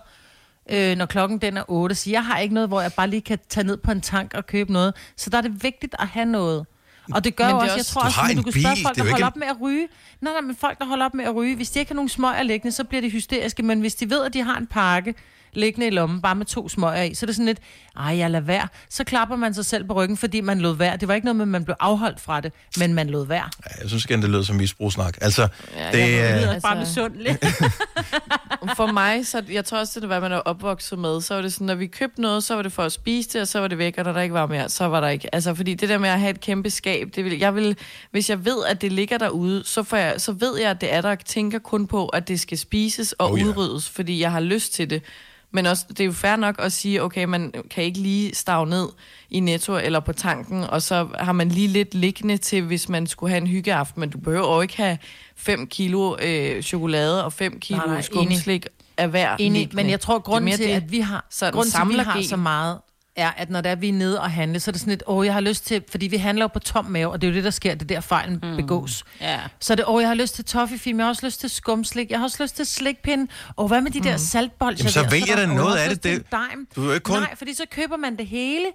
øh, 0.68 0.96
når 0.96 1.06
klokken 1.06 1.38
den 1.38 1.56
er 1.56 1.64
8. 1.68 1.94
Så 1.94 2.10
jeg 2.10 2.24
har 2.24 2.38
ikke 2.38 2.54
noget, 2.54 2.68
hvor 2.68 2.80
jeg 2.80 2.92
bare 2.92 3.08
lige 3.10 3.20
kan 3.20 3.38
tage 3.48 3.66
ned 3.66 3.76
på 3.76 3.90
en 3.90 4.00
tank 4.00 4.34
og 4.34 4.46
købe 4.46 4.72
noget. 4.72 4.94
Så 5.16 5.30
der 5.30 5.38
er 5.38 5.42
det 5.42 5.62
vigtigt 5.62 5.94
at 5.98 6.08
have 6.08 6.26
noget. 6.26 6.66
Og 7.14 7.24
det 7.24 7.36
gør 7.36 7.44
Men 7.46 7.54
det 7.54 7.62
også, 7.62 7.76
jeg 7.76 7.86
tror 7.86 8.00
Du 8.00 8.06
også, 8.06 8.20
at 8.30 8.36
du 8.36 8.42
kan 8.42 8.52
spørge 8.52 8.74
bil, 8.74 8.82
folk, 8.84 8.94
det 8.94 9.00
er 9.00 9.04
der 9.04 9.10
holder 9.10 9.26
op 9.26 9.36
med 9.36 9.46
at 9.46 9.56
ryge. 9.60 9.88
Nej, 10.20 10.32
nej, 10.32 10.40
men 10.40 10.56
folk, 10.56 10.78
der 10.78 10.84
holder 10.84 11.04
op 11.04 11.14
med 11.14 11.24
at 11.24 11.34
ryge, 11.34 11.56
hvis 11.56 11.70
de 11.70 11.78
ikke 11.78 11.90
har 11.90 11.94
nogen 11.94 12.08
smøger 12.08 12.42
liggende, 12.42 12.72
så 12.72 12.84
bliver 12.84 13.00
de 13.00 13.10
hysteriske. 13.10 13.62
Men 13.62 13.80
hvis 13.80 13.94
de 13.94 14.10
ved, 14.10 14.24
at 14.24 14.34
de 14.34 14.42
har 14.42 14.56
en 14.58 14.66
pakke 14.66 15.14
liggende 15.52 15.86
i 15.86 15.90
lommen, 15.90 16.20
bare 16.22 16.34
med 16.34 16.46
to 16.46 16.68
smøger 16.68 17.02
i, 17.02 17.14
så 17.14 17.24
er 17.24 17.26
det 17.26 17.36
sådan 17.36 17.46
lidt, 17.46 17.58
ej, 17.98 18.18
jeg 18.18 18.30
lader 18.30 18.44
være. 18.44 18.68
Så 18.90 19.04
klapper 19.04 19.36
man 19.36 19.54
sig 19.54 19.64
selv 19.64 19.84
på 19.84 19.92
ryggen, 19.94 20.16
fordi 20.16 20.40
man 20.40 20.60
lod 20.60 20.76
være. 20.76 20.96
Det 20.96 21.08
var 21.08 21.14
ikke 21.14 21.24
noget 21.24 21.36
med, 21.36 21.42
at 21.44 21.48
man 21.48 21.64
blev 21.64 21.76
afholdt 21.80 22.20
fra 22.20 22.40
det, 22.40 22.52
men 22.78 22.94
man 22.94 23.10
lod 23.10 23.26
være. 23.26 23.48
Ja, 23.70 23.80
jeg 23.80 23.88
synes 23.88 24.04
igen, 24.04 24.22
det 24.22 24.30
lyder 24.30 24.42
som 24.42 24.56
misbrugssnak. 24.56 25.18
Altså, 25.20 25.48
Ja, 25.76 25.90
det, 25.92 25.98
jeg 25.98 26.08
ved 26.08 26.44
er-. 26.44 26.50
Altså, 26.52 26.68
bare 26.68 26.78
Altså- 26.78 27.00
misundelig. 27.02 27.38
For 28.76 28.92
mig, 28.92 29.26
så 29.26 29.42
jeg 29.50 29.64
tror 29.64 29.78
også, 29.78 30.00
det 30.00 30.04
er, 30.04 30.06
hvad 30.06 30.20
man 30.20 30.32
er 30.32 30.36
opvokset 30.36 30.98
med. 30.98 31.20
Så 31.20 31.34
var 31.34 31.42
det 31.42 31.52
sådan, 31.52 31.66
når 31.66 31.74
vi 31.74 31.86
købte 31.86 32.20
noget, 32.20 32.44
så 32.44 32.54
var 32.54 32.62
det 32.62 32.72
for 32.72 32.82
at 32.82 32.92
spise 32.92 33.28
det, 33.32 33.40
og 33.40 33.48
så 33.48 33.60
var 33.60 33.68
det 33.68 33.78
væk, 33.78 33.94
og 33.98 34.04
når 34.04 34.12
der 34.12 34.20
ikke 34.20 34.34
var 34.34 34.46
mere, 34.46 34.68
så 34.68 34.84
var 34.88 35.00
der 35.00 35.08
ikke. 35.08 35.34
Altså, 35.34 35.54
fordi 35.54 35.74
det 35.74 35.88
der 35.88 35.98
med 35.98 36.08
at 36.08 36.20
have 36.20 36.30
et 36.30 36.40
kæmpe 36.40 36.70
skab, 36.70 37.08
det 37.16 37.24
vil, 37.24 37.38
jeg 37.38 37.54
vil, 37.54 37.76
hvis 38.10 38.30
jeg 38.30 38.44
ved, 38.44 38.64
at 38.68 38.80
det 38.80 38.92
ligger 38.92 39.18
derude, 39.18 39.62
så, 39.66 39.82
får 39.82 39.96
jeg, 39.96 40.14
så 40.18 40.32
ved 40.32 40.58
jeg, 40.60 40.70
at 40.70 40.80
det 40.80 40.92
er 40.94 41.00
der, 41.00 41.10
og 41.10 41.18
tænker 41.24 41.58
kun 41.58 41.86
på, 41.86 42.06
at 42.08 42.28
det 42.28 42.40
skal 42.40 42.58
spises 42.58 43.12
og 43.12 43.26
Oh, 43.26 43.32
oh, 43.32 43.40
ja. 43.40 43.44
udryddes, 43.44 43.88
fordi 43.90 44.20
jeg 44.20 44.32
har 44.32 44.40
lyst 44.40 44.74
til 44.74 44.90
det. 44.90 45.02
Men 45.50 45.66
også, 45.66 45.84
det 45.88 46.00
er 46.00 46.04
jo 46.04 46.12
fair 46.12 46.36
nok 46.36 46.54
at 46.58 46.72
sige, 46.72 47.02
okay, 47.02 47.24
man 47.24 47.52
kan 47.70 47.84
ikke 47.84 47.98
lige 47.98 48.34
stave 48.34 48.66
ned 48.66 48.88
i 49.30 49.40
Netto 49.40 49.76
eller 49.76 50.00
på 50.00 50.12
tanken, 50.12 50.64
og 50.64 50.82
så 50.82 51.08
har 51.18 51.32
man 51.32 51.48
lige 51.48 51.68
lidt 51.68 51.94
liggende 51.94 52.36
til, 52.36 52.62
hvis 52.62 52.88
man 52.88 53.06
skulle 53.06 53.30
have 53.30 53.40
en 53.40 53.46
hyggeaften, 53.46 54.00
men 54.00 54.10
du 54.10 54.18
behøver 54.18 54.54
jo 54.54 54.60
ikke 54.60 54.76
have 54.76 54.98
5 55.36 55.66
kilo 55.66 56.16
øh, 56.22 56.62
chokolade 56.62 57.24
og 57.24 57.32
5 57.32 57.60
kilo 57.60 57.78
Nej, 57.78 57.86
nej, 57.86 58.00
skumslik 58.00 58.66
af 58.96 59.08
hver 59.08 59.36
Enig, 59.38 59.52
liggende. 59.60 59.76
men 59.76 59.90
jeg 59.90 60.00
tror, 60.00 60.18
Det 60.18 60.52
er 60.52 60.56
til, 60.56 60.66
mere 60.66 60.76
at 60.76 60.92
vi 60.92 61.00
har, 61.00 61.26
sådan 61.30 61.54
grunden 61.54 61.70
til, 61.72 61.78
at 61.80 61.88
vi 61.88 61.94
har 62.04 62.22
så 62.22 62.36
meget, 62.36 62.78
er, 63.18 63.30
at 63.36 63.50
når 63.50 63.60
der 63.60 63.70
er, 63.70 63.74
vi 63.74 63.88
er 63.88 63.92
nede 63.92 64.20
og 64.20 64.30
handle, 64.30 64.60
så 64.60 64.70
er 64.70 64.72
det 64.72 64.80
sådan 64.80 64.90
lidt, 64.90 65.02
åh, 65.06 65.26
jeg 65.26 65.34
har 65.34 65.40
lyst 65.40 65.66
til, 65.66 65.82
fordi 65.90 66.06
vi 66.06 66.16
handler 66.16 66.44
jo 66.44 66.48
på 66.48 66.58
tom 66.58 66.84
mave, 66.84 67.10
og 67.10 67.20
det 67.22 67.26
er 67.26 67.30
jo 67.30 67.36
det, 67.36 67.44
der 67.44 67.50
sker, 67.50 67.74
det 67.74 67.82
er 67.82 67.94
der 67.94 68.00
fejlen 68.00 68.40
mm. 68.42 68.56
begås. 68.56 69.04
Ja. 69.20 69.38
Så 69.60 69.72
er 69.72 69.74
det, 69.74 69.84
åh, 69.88 70.00
jeg 70.02 70.08
har 70.08 70.14
lyst 70.14 70.34
til 70.34 70.44
toffifilm, 70.44 70.98
jeg 70.98 71.04
har 71.06 71.08
også 71.10 71.26
lyst 71.26 71.40
til 71.40 71.50
skumslik, 71.50 72.10
jeg 72.10 72.18
har 72.18 72.24
også 72.24 72.42
lyst 72.42 72.56
til 72.56 72.66
slikpinde, 72.66 73.26
og 73.56 73.68
hvad 73.68 73.80
med 73.80 73.90
de 73.90 74.00
der 74.00 74.16
saltbolcher 74.16 74.82
Jamen, 74.84 74.92
så 74.92 75.02
der? 75.02 75.10
vælg 75.10 75.30
er 75.30 75.36
der, 75.36 75.46
da 75.46 75.50
"Åh, 75.50 75.56
noget 75.56 75.74
jeg 75.76 75.84
af 75.84 75.90
det. 75.90 76.02
Det- 76.04 76.12
en 76.12 76.22
dime." 76.30 76.66
du 76.76 76.80
er 76.82 76.86
jo 76.86 76.92
ikke 76.92 77.04
kun- 77.04 77.18
Nej, 77.20 77.34
fordi 77.38 77.54
så 77.54 77.64
køber 77.70 77.96
man 77.96 78.16
det 78.16 78.26
hele, 78.26 78.66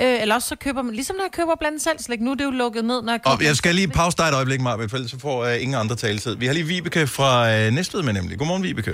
øh, 0.00 0.20
eller 0.22 0.34
også 0.34 0.48
så 0.48 0.56
køber 0.56 0.82
man, 0.82 0.94
ligesom 0.94 1.16
når 1.16 1.24
jeg 1.24 1.32
køber 1.32 1.52
blandt 1.60 1.82
selv 1.82 1.98
slik, 1.98 2.20
nu 2.20 2.30
er 2.30 2.34
det 2.34 2.44
jo 2.44 2.50
lukket 2.50 2.84
ned, 2.84 3.02
når 3.02 3.12
jeg 3.12 3.22
køber 3.22 3.36
og 3.36 3.44
jeg 3.44 3.56
skal 3.56 3.74
lige 3.74 3.88
pause 3.88 4.16
dig 4.16 4.24
et 4.24 4.34
øjeblik, 4.34 4.60
Marvind, 4.60 4.90
for 4.90 4.96
ellers 4.96 5.10
så 5.10 5.18
får 5.18 5.44
uh, 5.46 5.62
ingen 5.62 5.74
andre 5.78 5.96
taletid. 5.96 6.36
Vi 6.36 6.46
har 6.46 6.52
lige 6.52 6.66
Vibeke 6.66 7.06
fra 7.06 7.42
uh, 7.66 7.72
Næstved 7.74 8.02
med 8.02 8.12
nemlig. 8.12 8.38
Godmorgen, 8.38 8.62
Vibeke. 8.62 8.92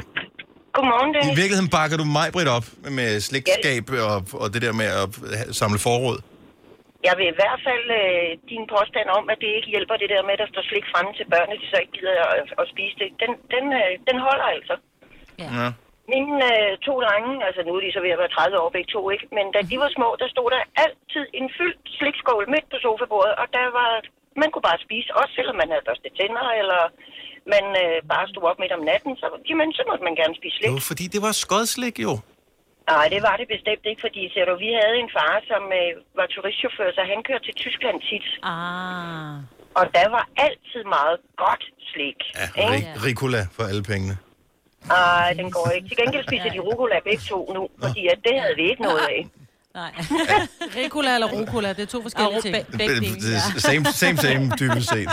Godmorgen, 0.87 1.11
I 1.11 1.15
Dennis. 1.17 1.39
virkeligheden 1.43 1.71
bakker 1.79 1.97
du 2.03 2.07
mig, 2.19 2.27
Britt, 2.35 2.51
op 2.59 2.67
med 2.99 3.11
slægtskab 3.29 3.85
og, 4.11 4.19
og 4.43 4.47
det 4.55 4.61
der 4.67 4.75
med 4.83 4.89
at 5.03 5.09
samle 5.61 5.79
forråd. 5.87 6.19
Jeg 7.09 7.15
vil 7.19 7.27
i 7.35 7.39
hvert 7.41 7.61
fald 7.67 7.87
øh, 8.01 8.29
din 8.53 8.65
påstand 8.75 9.09
om, 9.19 9.25
at 9.33 9.39
det 9.43 9.51
ikke 9.59 9.71
hjælper 9.75 9.97
det 10.03 10.09
der 10.15 10.23
med, 10.27 10.35
at 10.37 10.43
der 10.43 10.51
står 10.53 10.65
slik 10.71 10.87
fremme 10.93 11.13
til 11.19 11.27
børnene, 11.33 11.61
de 11.63 11.67
så 11.73 11.79
ikke 11.83 11.95
gider 11.99 12.15
at, 12.41 12.49
at 12.61 12.67
spise 12.73 12.97
det. 13.01 13.09
Den, 13.23 13.33
den, 13.55 13.65
øh, 13.81 13.93
den 14.09 14.19
holder 14.27 14.47
altså. 14.57 14.75
Ja. 15.45 15.67
Mine 16.13 16.35
øh, 16.53 16.73
to 16.87 16.95
drenge, 17.05 17.33
altså 17.47 17.61
nu 17.67 17.73
er 17.77 17.83
de 17.85 17.97
så 17.97 18.01
ved 18.05 18.15
at 18.17 18.23
være 18.23 18.37
30 18.37 18.63
år 18.63 18.71
begge 18.77 18.91
to, 18.95 19.01
ikke? 19.15 19.27
Men 19.37 19.47
da 19.55 19.61
de 19.71 19.77
var 19.85 19.91
små, 19.97 20.09
der 20.23 20.29
stod 20.35 20.49
der 20.55 20.63
altid 20.85 21.25
en 21.41 21.49
fyldt 21.57 21.83
slikskål 21.99 22.45
midt 22.55 22.67
på 22.73 22.79
sofabordet, 22.85 23.35
og 23.43 23.47
der 23.57 23.67
var, 23.79 23.91
man 24.43 24.51
kunne 24.51 24.69
bare 24.71 24.85
spise, 24.87 25.09
også 25.21 25.33
selvom 25.39 25.57
man 25.63 25.71
havde 25.73 25.87
børstet 25.89 26.13
tænder, 26.19 26.47
eller 26.61 26.81
man 27.55 27.65
øh, 27.83 27.97
bare 28.13 28.27
stod 28.33 28.43
op 28.51 28.59
midt 28.63 28.73
om 28.79 28.83
natten, 28.91 29.13
så, 29.21 29.27
jamen, 29.49 29.69
så 29.79 29.83
måtte 29.89 30.05
man 30.09 30.15
gerne 30.21 30.35
spise 30.41 30.55
slik. 30.57 30.71
Jo, 30.73 30.77
fordi 30.91 31.05
det 31.15 31.21
var 31.27 31.33
skodslik 31.45 31.97
jo. 32.07 32.13
Nej, 32.93 33.07
det 33.15 33.21
var 33.29 33.35
det 33.41 33.47
bestemt 33.55 33.85
ikke, 33.91 34.01
fordi 34.07 34.23
ser 34.33 34.45
du, 34.49 34.53
vi 34.67 34.71
havde 34.81 34.97
en 35.05 35.11
far, 35.17 35.35
som 35.51 35.63
øh, 35.81 35.91
var 36.19 36.27
turistchauffør, 36.35 36.89
så 36.97 37.03
han 37.13 37.21
kørte 37.29 37.45
til 37.49 37.55
Tyskland 37.65 37.97
tit. 38.09 38.27
Ah. 38.53 39.37
Og 39.79 39.85
der 39.97 40.07
var 40.17 40.25
altid 40.47 40.83
meget 40.97 41.19
godt 41.45 41.65
slik. 41.91 42.21
Ja, 42.41 42.49
ikke? 42.63 42.73
rig, 42.75 42.85
Ricola 43.07 43.43
for 43.57 43.65
alle 43.71 43.85
pengene. 43.93 44.17
Ej, 44.91 45.33
den 45.41 45.49
går 45.57 45.67
ikke. 45.77 45.89
Til 45.89 45.97
gengæld 46.03 46.25
spiser 46.29 46.51
de 46.57 46.61
rucola 46.69 46.97
begge 47.09 47.25
to 47.33 47.39
nu, 47.57 47.63
fordi 47.83 48.03
at 48.15 48.19
det 48.27 48.35
havde 48.43 48.57
vi 48.61 48.65
ikke 48.71 48.83
noget 48.83 49.03
af. 49.13 49.19
Nej. 49.77 49.93
Ricola 50.77 51.15
eller 51.15 51.27
rucola, 51.33 51.69
det 51.73 51.79
er 51.83 51.87
to 51.87 52.03
forskellige 52.03 52.43
ting. 52.43 52.57
Ja. 53.33 53.41
Same, 53.59 53.85
same, 53.93 54.17
same, 54.19 54.53
dybest 54.61 54.89
set. 54.89 55.09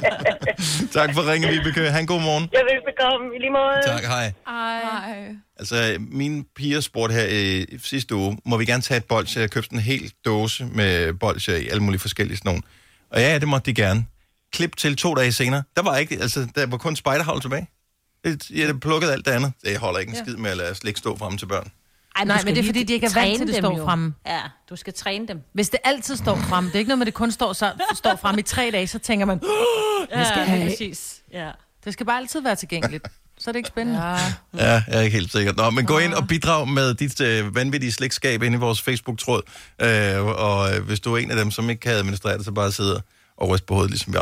tak 0.98 1.14
for 1.14 1.32
ringen, 1.32 1.50
Vibeke. 1.50 1.80
Han 1.90 2.06
god 2.06 2.20
morgen. 2.20 2.48
Jeg 2.52 2.62
vil 2.70 2.80
bekomme 2.94 3.26
i 3.36 3.38
lige 3.38 3.50
måde. 3.50 3.80
Tak, 3.86 4.04
hej. 4.04 4.32
Ej. 4.46 5.34
Altså, 5.58 5.96
mine 5.98 6.44
piger 6.56 6.80
spurgte 6.80 7.14
her 7.14 7.24
i 7.26 7.66
sidste 7.84 8.14
uge, 8.14 8.38
må 8.46 8.56
vi 8.56 8.64
gerne 8.64 8.82
tage 8.82 8.98
et 8.98 9.04
bolsje? 9.04 9.40
Jeg 9.40 9.50
købte 9.50 9.72
en 9.74 9.80
hel 9.80 10.12
dåse 10.24 10.64
med 10.64 11.12
bolsjer 11.14 11.56
i 11.56 11.68
alle 11.68 11.82
mulige 11.82 12.00
forskellige 12.00 12.36
sådan 12.36 12.48
nogle. 12.48 12.62
Og 13.10 13.20
ja, 13.20 13.38
det 13.38 13.48
måtte 13.48 13.66
de 13.66 13.74
gerne. 13.74 14.06
Klip 14.52 14.76
til 14.76 14.96
to 14.96 15.14
dage 15.14 15.32
senere. 15.32 15.62
Der 15.76 15.82
var 15.82 15.96
ikke, 15.96 16.18
altså, 16.20 16.46
der 16.54 16.66
var 16.66 16.76
kun 16.76 16.96
spejderhavl 16.96 17.40
tilbage. 17.40 17.66
Det- 18.24 18.50
Jeg 18.50 18.80
plukket 18.80 19.10
alt 19.10 19.26
det 19.26 19.32
andet. 19.32 19.52
Det 19.64 19.78
holder 19.78 19.98
ikke 20.00 20.10
en 20.10 20.16
skid 20.24 20.36
med 20.36 20.50
at 20.50 20.56
lade 20.56 20.74
slik 20.74 20.96
stå 20.96 21.16
frem 21.18 21.38
til 21.38 21.46
børn. 21.46 21.70
Ej, 22.18 22.24
Nej, 22.24 22.42
men 22.44 22.54
det 22.54 22.60
er, 22.60 22.66
fordi 22.66 22.82
de 22.82 22.92
ikke 22.92 23.06
er 23.06 23.14
vant 23.14 23.36
til, 23.36 23.42
at 23.42 23.48
det 23.48 23.56
står 23.56 23.76
jo. 23.78 23.84
fremme. 23.84 24.14
Ja, 24.26 24.40
du 24.70 24.76
skal 24.76 24.92
træne 24.94 25.28
dem. 25.28 25.40
Hvis 25.54 25.68
det 25.68 25.80
altid 25.84 26.16
står 26.16 26.36
frem, 26.36 26.64
det 26.64 26.74
er 26.74 26.78
ikke 26.78 26.88
noget 26.88 26.98
med, 26.98 27.06
at 27.06 27.06
det 27.06 27.14
kun 27.14 27.30
står, 27.32 27.52
så, 27.52 27.72
står 27.94 28.16
frem 28.16 28.38
i 28.38 28.42
tre 28.42 28.70
dage, 28.72 28.86
så 28.86 28.98
tænker 28.98 29.26
man, 29.26 29.40
Ja, 30.14 30.24
skal 30.24 30.42
have- 30.44 30.70
præcis. 30.70 31.14
Ja. 31.32 31.50
det 31.84 31.92
skal 31.92 32.06
bare 32.06 32.18
altid 32.18 32.40
være 32.42 32.54
tilgængeligt. 32.56 33.08
Så 33.40 33.50
er 33.50 33.52
det 33.52 33.58
ikke 33.58 33.68
spændende. 33.68 34.00
Ja. 34.02 34.12
Ja, 34.14 34.18
jeg 34.58 34.82
er 34.88 35.00
ikke 35.00 35.16
helt 35.16 35.32
sikker. 35.32 35.52
Nå, 35.52 35.70
men 35.70 35.86
gå 35.86 35.98
ind 35.98 36.14
og 36.14 36.28
bidrag 36.28 36.68
med 36.68 36.94
dit 36.94 37.20
øh, 37.20 37.54
vanvittige 37.54 37.92
slægtskab 37.92 38.42
ind 38.42 38.54
i 38.54 38.58
vores 38.58 38.82
Facebook-tråd. 38.82 39.42
Øh, 39.82 40.24
og 40.24 40.74
øh, 40.76 40.82
hvis 40.86 41.00
du 41.00 41.14
er 41.14 41.18
en 41.18 41.30
af 41.30 41.36
dem, 41.36 41.50
som 41.50 41.70
ikke 41.70 41.80
kan 41.80 41.92
administrere 41.92 42.36
det, 42.38 42.44
så 42.44 42.52
bare 42.52 42.72
sidder 42.72 43.00
og 43.36 43.48
ryster 43.48 43.66
på 43.66 43.74
hovedet, 43.74 43.90
ligesom 43.90 44.12
vi 44.12 44.18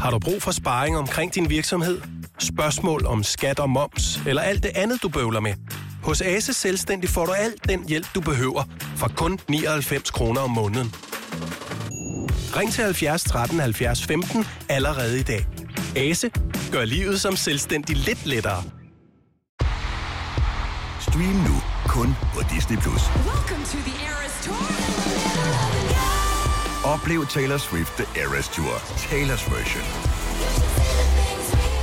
Har 0.00 0.10
du 0.10 0.18
brug 0.18 0.42
for 0.42 0.50
sparring 0.50 0.98
omkring 0.98 1.34
din 1.34 1.50
virksomhed? 1.50 2.00
Spørgsmål 2.38 3.06
om 3.06 3.22
skat 3.22 3.58
og 3.60 3.70
moms, 3.70 4.20
eller 4.26 4.42
alt 4.42 4.62
det 4.62 4.70
andet, 4.74 5.02
du 5.02 5.08
bøvler 5.08 5.40
med? 5.40 5.54
Hos 6.02 6.20
Ase 6.20 6.52
Selvstændig 6.52 7.10
får 7.10 7.26
du 7.26 7.32
alt 7.32 7.68
den 7.68 7.88
hjælp, 7.88 8.06
du 8.14 8.20
behøver, 8.20 8.62
for 8.96 9.08
kun 9.16 9.38
99 9.48 10.10
kroner 10.10 10.40
om 10.40 10.50
måneden. 10.50 10.94
Ring 12.56 12.72
til 12.72 12.84
70 12.84 13.22
13 13.24 13.60
70 13.60 14.06
15 14.06 14.46
allerede 14.68 15.20
i 15.20 15.22
dag. 15.22 15.46
Ase 15.96 16.30
gør 16.72 16.84
livet 16.84 17.20
som 17.20 17.36
selvstændig 17.36 17.96
lidt 17.96 18.26
lettere. 18.26 18.62
Stream 21.00 21.36
nu 21.48 21.56
kun 21.88 22.16
på 22.34 22.40
Disney+. 22.54 22.76
Plus. 22.78 23.02
Oplev 26.84 27.26
Taylor 27.26 27.56
Swift 27.58 27.92
The 27.96 28.22
Eras 28.22 28.48
Tour, 28.48 28.74
Taylor's 29.06 29.54
version. 29.54 29.84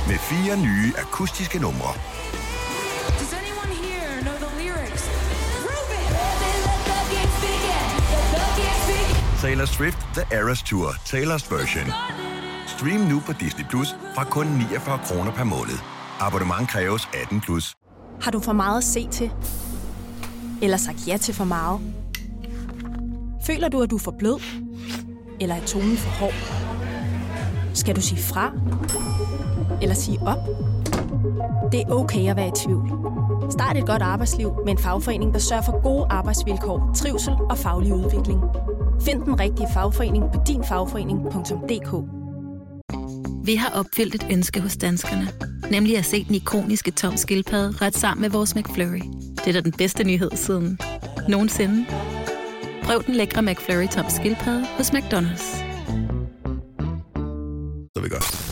Med 0.08 0.18
fire 0.18 0.56
nye 0.56 0.92
akustiske 0.98 1.58
numre. 1.58 2.17
Taylor 9.42 9.64
Swift 9.66 9.98
The 10.14 10.36
Eras 10.36 10.62
Tour, 10.62 10.88
Taylor's 11.04 11.50
version. 11.50 11.92
Stream 12.66 13.00
nu 13.00 13.20
på 13.26 13.32
Disney 13.32 13.64
Plus 13.70 13.88
fra 14.14 14.24
kun 14.24 14.46
49 14.46 14.98
kroner 15.04 15.32
per 15.32 15.44
måned. 15.44 15.78
Abonnement 16.20 16.68
kræves 16.68 17.08
18 17.22 17.40
plus. 17.40 17.74
Har 18.20 18.30
du 18.30 18.40
for 18.40 18.52
meget 18.52 18.78
at 18.78 18.84
se 18.84 19.08
til? 19.08 19.30
Eller 20.62 20.76
sagt 20.76 21.08
ja 21.08 21.16
til 21.16 21.34
for 21.34 21.44
meget? 21.44 21.80
Føler 23.46 23.68
du, 23.68 23.82
at 23.82 23.90
du 23.90 23.96
er 23.96 24.00
for 24.00 24.14
blød? 24.18 24.40
Eller 25.40 25.54
er 25.54 25.64
tonen 25.66 25.96
for 25.96 26.10
hård? 26.10 26.34
Skal 27.74 27.96
du 27.96 28.00
sige 28.00 28.22
fra? 28.22 28.52
Eller 29.82 29.94
sige 29.94 30.18
op? 30.26 30.38
Det 31.72 31.80
er 31.80 31.90
okay 31.90 32.30
at 32.30 32.36
være 32.36 32.48
i 32.48 32.52
tvivl. 32.64 32.92
Start 33.50 33.76
et 33.76 33.86
godt 33.86 34.02
arbejdsliv 34.02 34.52
med 34.64 34.72
en 34.72 34.78
fagforening, 34.78 35.34
der 35.34 35.40
sørger 35.40 35.62
for 35.62 35.82
gode 35.82 36.06
arbejdsvilkår, 36.10 36.90
trivsel 36.96 37.32
og 37.50 37.58
faglig 37.58 37.94
udvikling. 37.94 38.40
Find 39.04 39.22
den 39.22 39.40
rigtige 39.40 39.68
fagforening 39.74 40.24
på 40.34 40.42
dinfagforening.dk 40.46 41.92
Vi 43.46 43.54
har 43.54 43.70
opfyldt 43.70 44.14
et 44.14 44.26
ønske 44.30 44.60
hos 44.60 44.76
danskerne. 44.76 45.28
Nemlig 45.70 45.98
at 45.98 46.04
se 46.04 46.24
den 46.24 46.34
ikoniske 46.34 46.90
tom 46.90 47.16
skildpadde 47.16 47.86
ret 47.86 47.96
sammen 47.96 48.22
med 48.22 48.30
vores 48.30 48.54
McFlurry. 48.54 49.02
Det 49.36 49.46
er 49.48 49.52
da 49.52 49.60
den 49.60 49.72
bedste 49.72 50.04
nyhed 50.04 50.30
siden 50.34 50.78
nogensinde. 51.28 51.86
Prøv 52.82 53.02
den 53.06 53.14
lækre 53.14 53.42
McFlurry 53.42 53.86
tom 53.88 54.04
skildpadde 54.08 54.66
hos 54.76 54.90
McDonald's. 54.90 55.56
Så 57.96 58.02
vi 58.02 58.08
godt. 58.08 58.48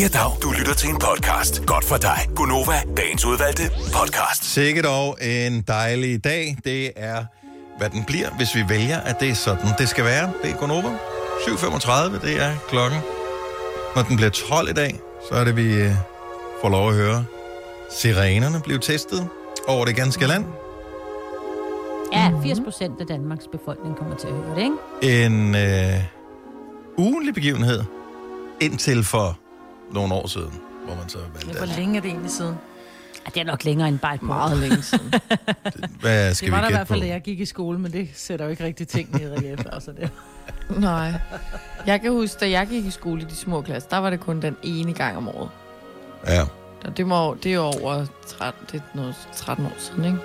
Ja, 0.00 0.08
dag. 0.08 0.30
Du 0.42 0.50
lytter 0.58 0.74
til 0.74 0.88
en 0.90 0.98
podcast. 0.98 1.66
Godt 1.66 1.84
for 1.84 1.96
dig. 1.96 2.18
Gunova, 2.36 2.82
dagens 2.96 3.24
udvalgte 3.24 3.62
podcast. 3.92 4.44
Sikkert 4.44 4.84
dog 4.84 5.18
en 5.22 5.62
dejlig 5.62 6.24
dag. 6.24 6.56
Det 6.64 6.92
er, 6.96 7.24
hvad 7.80 7.90
den 7.90 8.04
bliver, 8.04 8.30
hvis 8.36 8.54
vi 8.54 8.68
vælger, 8.68 9.00
at 9.00 9.20
det 9.20 9.30
er 9.30 9.34
sådan, 9.34 9.68
det 9.78 9.88
skal 9.88 10.04
være. 10.04 10.32
Det 10.42 10.50
er 10.50 10.56
Gonova. 10.56 10.88
7.35, 11.40 12.26
det 12.26 12.42
er 12.42 12.52
klokken. 12.68 13.00
Når 13.96 14.02
den 14.02 14.16
bliver 14.16 14.30
12 14.30 14.68
i 14.68 14.72
dag, 14.72 15.00
så 15.28 15.34
er 15.34 15.44
det, 15.44 15.56
vi 15.56 15.74
øh, 15.74 15.90
får 16.62 16.68
lov 16.68 16.88
at 16.88 16.94
høre 16.94 17.24
sirenerne 18.00 18.60
blive 18.64 18.78
testet 18.78 19.28
over 19.68 19.84
det 19.84 19.96
ganske 19.96 20.26
land. 20.26 20.44
Ja, 22.12 22.32
80 22.42 22.60
procent 22.64 23.00
af 23.00 23.06
Danmarks 23.06 23.44
befolkning 23.52 23.96
kommer 23.96 24.16
til 24.16 24.26
at 24.28 24.34
høre 24.34 24.54
det, 24.56 24.62
ikke? 25.02 25.24
En 25.24 25.54
øh, 25.54 26.04
ugenlig 26.98 27.34
begivenhed 27.34 27.84
indtil 28.60 29.04
for 29.04 29.38
nogle 29.92 30.14
år 30.14 30.26
siden, 30.26 30.52
hvor 30.86 30.94
man 30.94 31.08
så 31.08 31.18
valgte 31.34 31.52
Hvor 31.58 31.62
at- 31.62 31.76
længe 31.78 31.96
er 31.96 32.00
det 32.00 32.10
egentlig 32.10 32.30
siden? 32.30 32.54
Ja, 33.26 33.30
det 33.34 33.40
er 33.40 33.44
nok 33.44 33.64
længere 33.64 33.88
end 33.88 33.98
bare 33.98 34.14
et 34.14 34.22
Meget 34.22 34.58
længe 34.58 34.82
siden. 34.82 35.14
Hvad 36.00 36.34
skal 36.34 36.46
det 36.46 36.52
var 36.52 36.58
vi 36.58 36.62
der 36.64 36.68
i 36.68 36.72
hvert 36.72 36.88
fald, 36.88 37.00
da 37.00 37.06
jeg 37.06 37.20
gik 37.22 37.40
i 37.40 37.44
skole, 37.46 37.78
men 37.78 37.92
det 37.92 38.08
sætter 38.14 38.44
jo 38.44 38.50
ikke 38.50 38.64
rigtig 38.64 38.88
ting 38.88 39.20
i 39.20 39.26
relief. 39.36 39.58
altså 39.72 39.92
det. 39.92 40.10
Nej. 40.70 41.12
Jeg 41.86 42.00
kan 42.00 42.10
huske, 42.12 42.36
da 42.40 42.50
jeg 42.50 42.66
gik 42.66 42.84
i 42.86 42.90
skole 42.90 43.22
i 43.22 43.24
de 43.24 43.36
små 43.36 43.62
klasser, 43.62 43.88
der 43.88 43.96
var 43.98 44.10
det 44.10 44.20
kun 44.20 44.42
den 44.42 44.56
ene 44.62 44.92
gang 44.92 45.16
om 45.16 45.28
året. 45.28 45.48
Ja. 46.26 46.42
Og 46.84 46.96
det, 46.96 47.06
må, 47.06 47.36
det 47.42 47.54
er 47.54 47.58
over 47.58 48.06
13, 48.26 48.66
det 48.72 48.78
er 48.94 48.96
noget 48.96 49.14
13 49.36 49.66
år 49.66 49.72
siden, 49.78 50.04
ikke? 50.04 50.18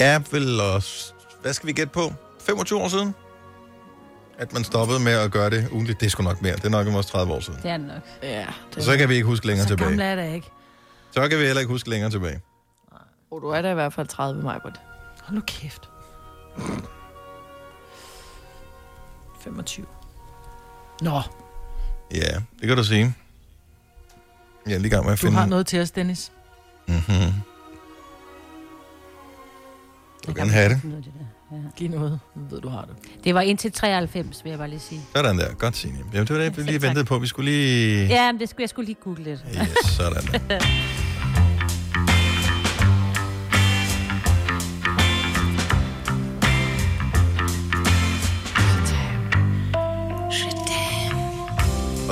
er 0.00 0.20
vel 0.30 0.60
også... 0.60 1.12
Hvad 1.42 1.52
skal 1.52 1.66
vi 1.66 1.72
gætte 1.72 1.92
på? 1.92 2.12
25 2.46 2.78
år 2.80 2.88
siden? 2.88 3.14
At 4.38 4.52
man 4.52 4.64
stoppede 4.64 5.00
med 5.00 5.12
at 5.12 5.30
gøre 5.30 5.50
det 5.50 5.68
ugentligt. 5.72 6.00
Det 6.00 6.06
er 6.06 6.10
sgu 6.10 6.22
nok 6.22 6.42
mere. 6.42 6.56
Det 6.56 6.64
er 6.64 6.68
nok 6.68 6.86
også 6.86 7.10
30 7.10 7.32
år 7.32 7.40
siden. 7.40 7.58
Det 7.62 7.70
er 7.70 7.76
det 7.76 7.86
nok. 7.86 7.96
Ja. 8.22 8.44
Og 8.76 8.82
så 8.82 8.96
kan 8.96 9.08
vi 9.08 9.14
ikke 9.14 9.26
huske 9.26 9.46
længere 9.46 9.68
Så 9.68 9.76
gammel 9.76 9.92
tilbage. 9.98 10.10
er 10.10 10.26
det 10.28 10.34
ikke. 10.34 10.50
Så 11.14 11.28
kan 11.28 11.38
vi 11.38 11.44
heller 11.44 11.60
ikke 11.60 11.72
huske 11.72 11.90
længere 11.90 12.10
tilbage. 12.10 12.40
Og 13.30 13.40
du 13.42 13.48
er 13.48 13.62
da 13.62 13.70
i 13.70 13.74
hvert 13.74 13.92
fald 13.92 14.06
30 14.06 14.42
maj 14.42 14.58
på 14.62 14.68
det. 14.68 14.80
Hold 15.22 15.34
nu 15.34 15.42
kæft. 15.46 15.88
25. 19.40 19.86
Nå, 21.00 21.20
Ja, 22.14 22.40
det 22.60 22.68
kan 22.68 22.76
du 22.76 22.84
sige. 22.84 23.14
Jeg 24.66 24.74
er 24.74 24.78
lige 24.78 24.86
i 24.86 24.90
gang 24.90 25.04
med 25.04 25.12
at 25.12 25.18
du 25.20 25.26
finde... 25.26 25.38
har 25.38 25.46
noget 25.46 25.66
til 25.66 25.80
os, 25.80 25.90
Dennis. 25.90 26.32
Mm-hmm. 26.88 27.32
Du 30.26 30.32
kan 30.32 30.50
have 30.50 30.68
det. 30.68 30.84
Noget 30.84 31.04
det 31.04 31.12
der. 31.18 31.56
Ja. 31.56 31.62
Giv 31.76 31.90
noget. 31.90 32.20
Nu 32.34 32.42
ved 32.50 32.60
du 32.60 32.68
har 32.68 32.80
det. 32.84 33.24
Det 33.24 33.34
var 33.34 33.40
indtil 33.40 33.72
93, 33.72 34.44
vil 34.44 34.50
jeg 34.50 34.58
bare 34.58 34.68
lige 34.70 34.80
sige. 34.80 35.00
Sådan 35.16 35.38
der. 35.38 35.54
Godt, 35.54 35.76
Signe. 35.76 35.98
Jamen, 36.12 36.26
det 36.26 36.36
var 36.36 36.42
det, 36.42 36.56
vi 36.56 36.62
lige 36.62 36.82
ventede 36.82 37.04
på. 37.04 37.18
Vi 37.18 37.26
skulle 37.26 37.50
lige... 37.50 38.06
Ja, 38.06 38.32
men 38.32 38.40
det 38.40 38.48
skulle 38.48 38.62
jeg 38.62 38.68
skulle 38.68 38.86
lige 38.86 38.98
google 39.04 39.24
lidt. 39.24 39.44
Yes, 39.54 39.90
sådan 39.90 40.22
der. 40.22 40.60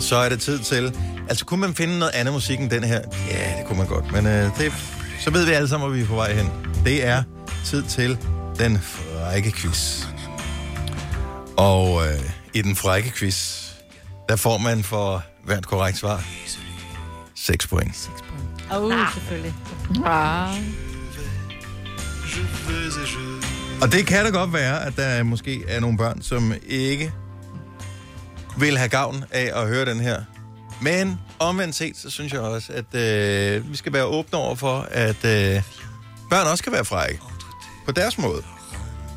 Og 0.03 0.07
så 0.07 0.17
er 0.17 0.29
det 0.29 0.41
tid 0.41 0.59
til... 0.59 0.97
Altså, 1.29 1.45
kunne 1.45 1.61
man 1.61 1.75
finde 1.75 1.99
noget 1.99 2.13
andet 2.15 2.35
musik 2.35 2.61
end 2.61 2.71
den 2.71 2.85
her? 2.85 3.01
Ja, 3.31 3.59
det 3.59 3.67
kunne 3.67 3.79
man 3.79 3.87
godt. 3.87 4.13
Men 4.13 4.27
øh, 4.27 4.59
det, 4.59 4.73
så 5.21 5.31
ved 5.31 5.45
vi 5.47 5.53
alle 5.53 5.69
sammen, 5.69 5.89
hvor 5.89 5.97
vi 5.97 6.03
er 6.03 6.07
på 6.07 6.15
vej 6.15 6.33
hen. 6.33 6.51
Det 6.85 7.07
er 7.07 7.23
tid 7.65 7.83
til 7.83 8.19
den 8.59 8.79
frække 8.79 9.53
quiz. 9.53 10.05
Og 11.57 12.07
øh, 12.07 12.21
i 12.55 12.63
den 12.63 12.77
frække 12.77 13.11
quiz, 13.11 13.69
der 14.29 14.37
får 14.37 14.59
man 14.59 14.83
for 14.83 15.25
hvert 15.45 15.67
korrekt 15.67 15.99
svar 15.99 16.25
6 17.37 17.67
point. 17.67 18.11
Åh, 18.73 18.85
oh, 18.85 18.93
selvfølgelig. 19.15 19.55
Ah. 20.05 20.57
Og 23.83 23.93
det 23.93 24.07
kan 24.07 24.25
da 24.25 24.31
godt 24.31 24.53
være, 24.53 24.87
at 24.87 24.97
der 24.97 25.23
måske 25.23 25.65
er 25.69 25.81
nogle 25.81 25.99
børn, 25.99 26.23
som 26.23 26.55
ikke 26.67 27.13
vil 28.59 28.79
have 28.79 28.89
gavn 28.89 29.25
af 29.31 29.51
at 29.63 29.69
høre 29.69 29.85
den 29.85 30.01
her. 30.01 30.23
Men 30.83 31.21
omvendt 31.39 31.75
set, 31.75 31.97
så 31.97 32.11
synes 32.11 32.33
jeg 32.33 32.41
også, 32.41 32.73
at 32.73 33.01
øh, 33.01 33.71
vi 33.71 33.77
skal 33.77 33.93
være 33.93 34.05
åbne 34.05 34.39
over 34.39 34.55
for, 34.55 34.89
at 34.91 35.25
øh, 35.25 35.63
børn 36.31 36.47
også 36.47 36.65
kan 36.65 36.73
være 36.73 36.85
frække. 36.85 37.21
På 37.87 37.93
deres 37.93 38.19
måde. 38.19 38.43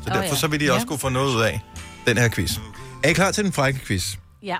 Så 0.04 0.10
Åh, 0.10 0.14
derfor 0.16 0.28
ja. 0.34 0.34
så 0.34 0.46
vil 0.46 0.60
de 0.60 0.64
Ja. 0.64 0.72
også 0.72 0.86
kunne 0.86 0.98
få 0.98 1.08
noget 1.08 1.34
ud 1.36 1.42
af 1.42 1.60
den 2.06 2.18
her 2.18 2.28
quiz. 2.28 2.52
Er 3.04 3.08
I 3.08 3.12
klar 3.12 3.30
til 3.30 3.44
den 3.44 3.52
frække 3.52 3.80
quiz? 3.86 4.14
Ja. 4.42 4.56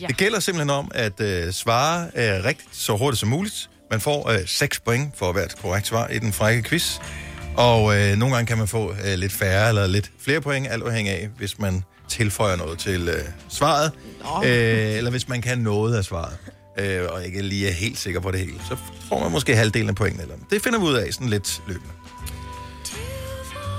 ja. 0.00 0.06
Det 0.06 0.16
gælder 0.16 0.40
simpelthen 0.40 0.70
om 0.70 0.90
at 0.94 1.20
øh, 1.20 1.52
svare 1.52 2.02
øh, 2.14 2.44
rigtigt 2.44 2.68
så 2.76 2.96
hurtigt 2.96 3.20
som 3.20 3.28
muligt. 3.28 3.70
Man 3.90 4.00
får 4.00 4.30
øh, 4.30 4.38
6 4.46 4.80
point 4.80 5.18
for 5.18 5.32
hvert 5.32 5.56
korrekt 5.62 5.86
svar 5.86 6.08
i 6.08 6.18
den 6.18 6.32
frække 6.32 6.62
quiz. 6.62 6.98
Og 7.56 7.96
øh, 7.96 8.16
nogle 8.16 8.34
gange 8.34 8.46
kan 8.46 8.58
man 8.58 8.68
få 8.68 8.94
øh, 9.04 9.14
lidt 9.18 9.32
færre 9.32 9.68
eller 9.68 9.86
lidt 9.86 10.10
flere 10.24 10.40
point, 10.40 10.66
alt 10.68 10.82
afhængig 10.82 11.12
af, 11.12 11.28
hvis 11.36 11.58
man 11.58 11.84
tilføjer 12.10 12.56
noget 12.56 12.78
til 12.78 13.08
øh, 13.08 13.24
svaret. 13.48 13.92
Øh, 14.44 14.96
eller 14.96 15.10
hvis 15.10 15.28
man 15.28 15.42
kan 15.42 15.58
noget 15.58 15.96
af 15.96 16.04
svaret. 16.04 16.36
Øh, 16.78 17.06
og 17.12 17.26
ikke 17.26 17.42
lige 17.42 17.68
er 17.68 17.72
helt 17.72 17.98
sikker 17.98 18.20
på 18.20 18.30
det 18.30 18.40
hele. 18.40 18.60
Så 18.68 18.76
får 19.08 19.20
man 19.20 19.32
måske 19.32 19.56
halvdelen 19.56 19.88
af 19.88 19.94
pointene. 19.94 20.22
Eller, 20.22 20.36
det 20.50 20.62
finder 20.62 20.78
vi 20.78 20.84
ud 20.84 20.94
af 20.94 21.14
sådan 21.14 21.28
lidt 21.28 21.62
løbende. 21.66 21.92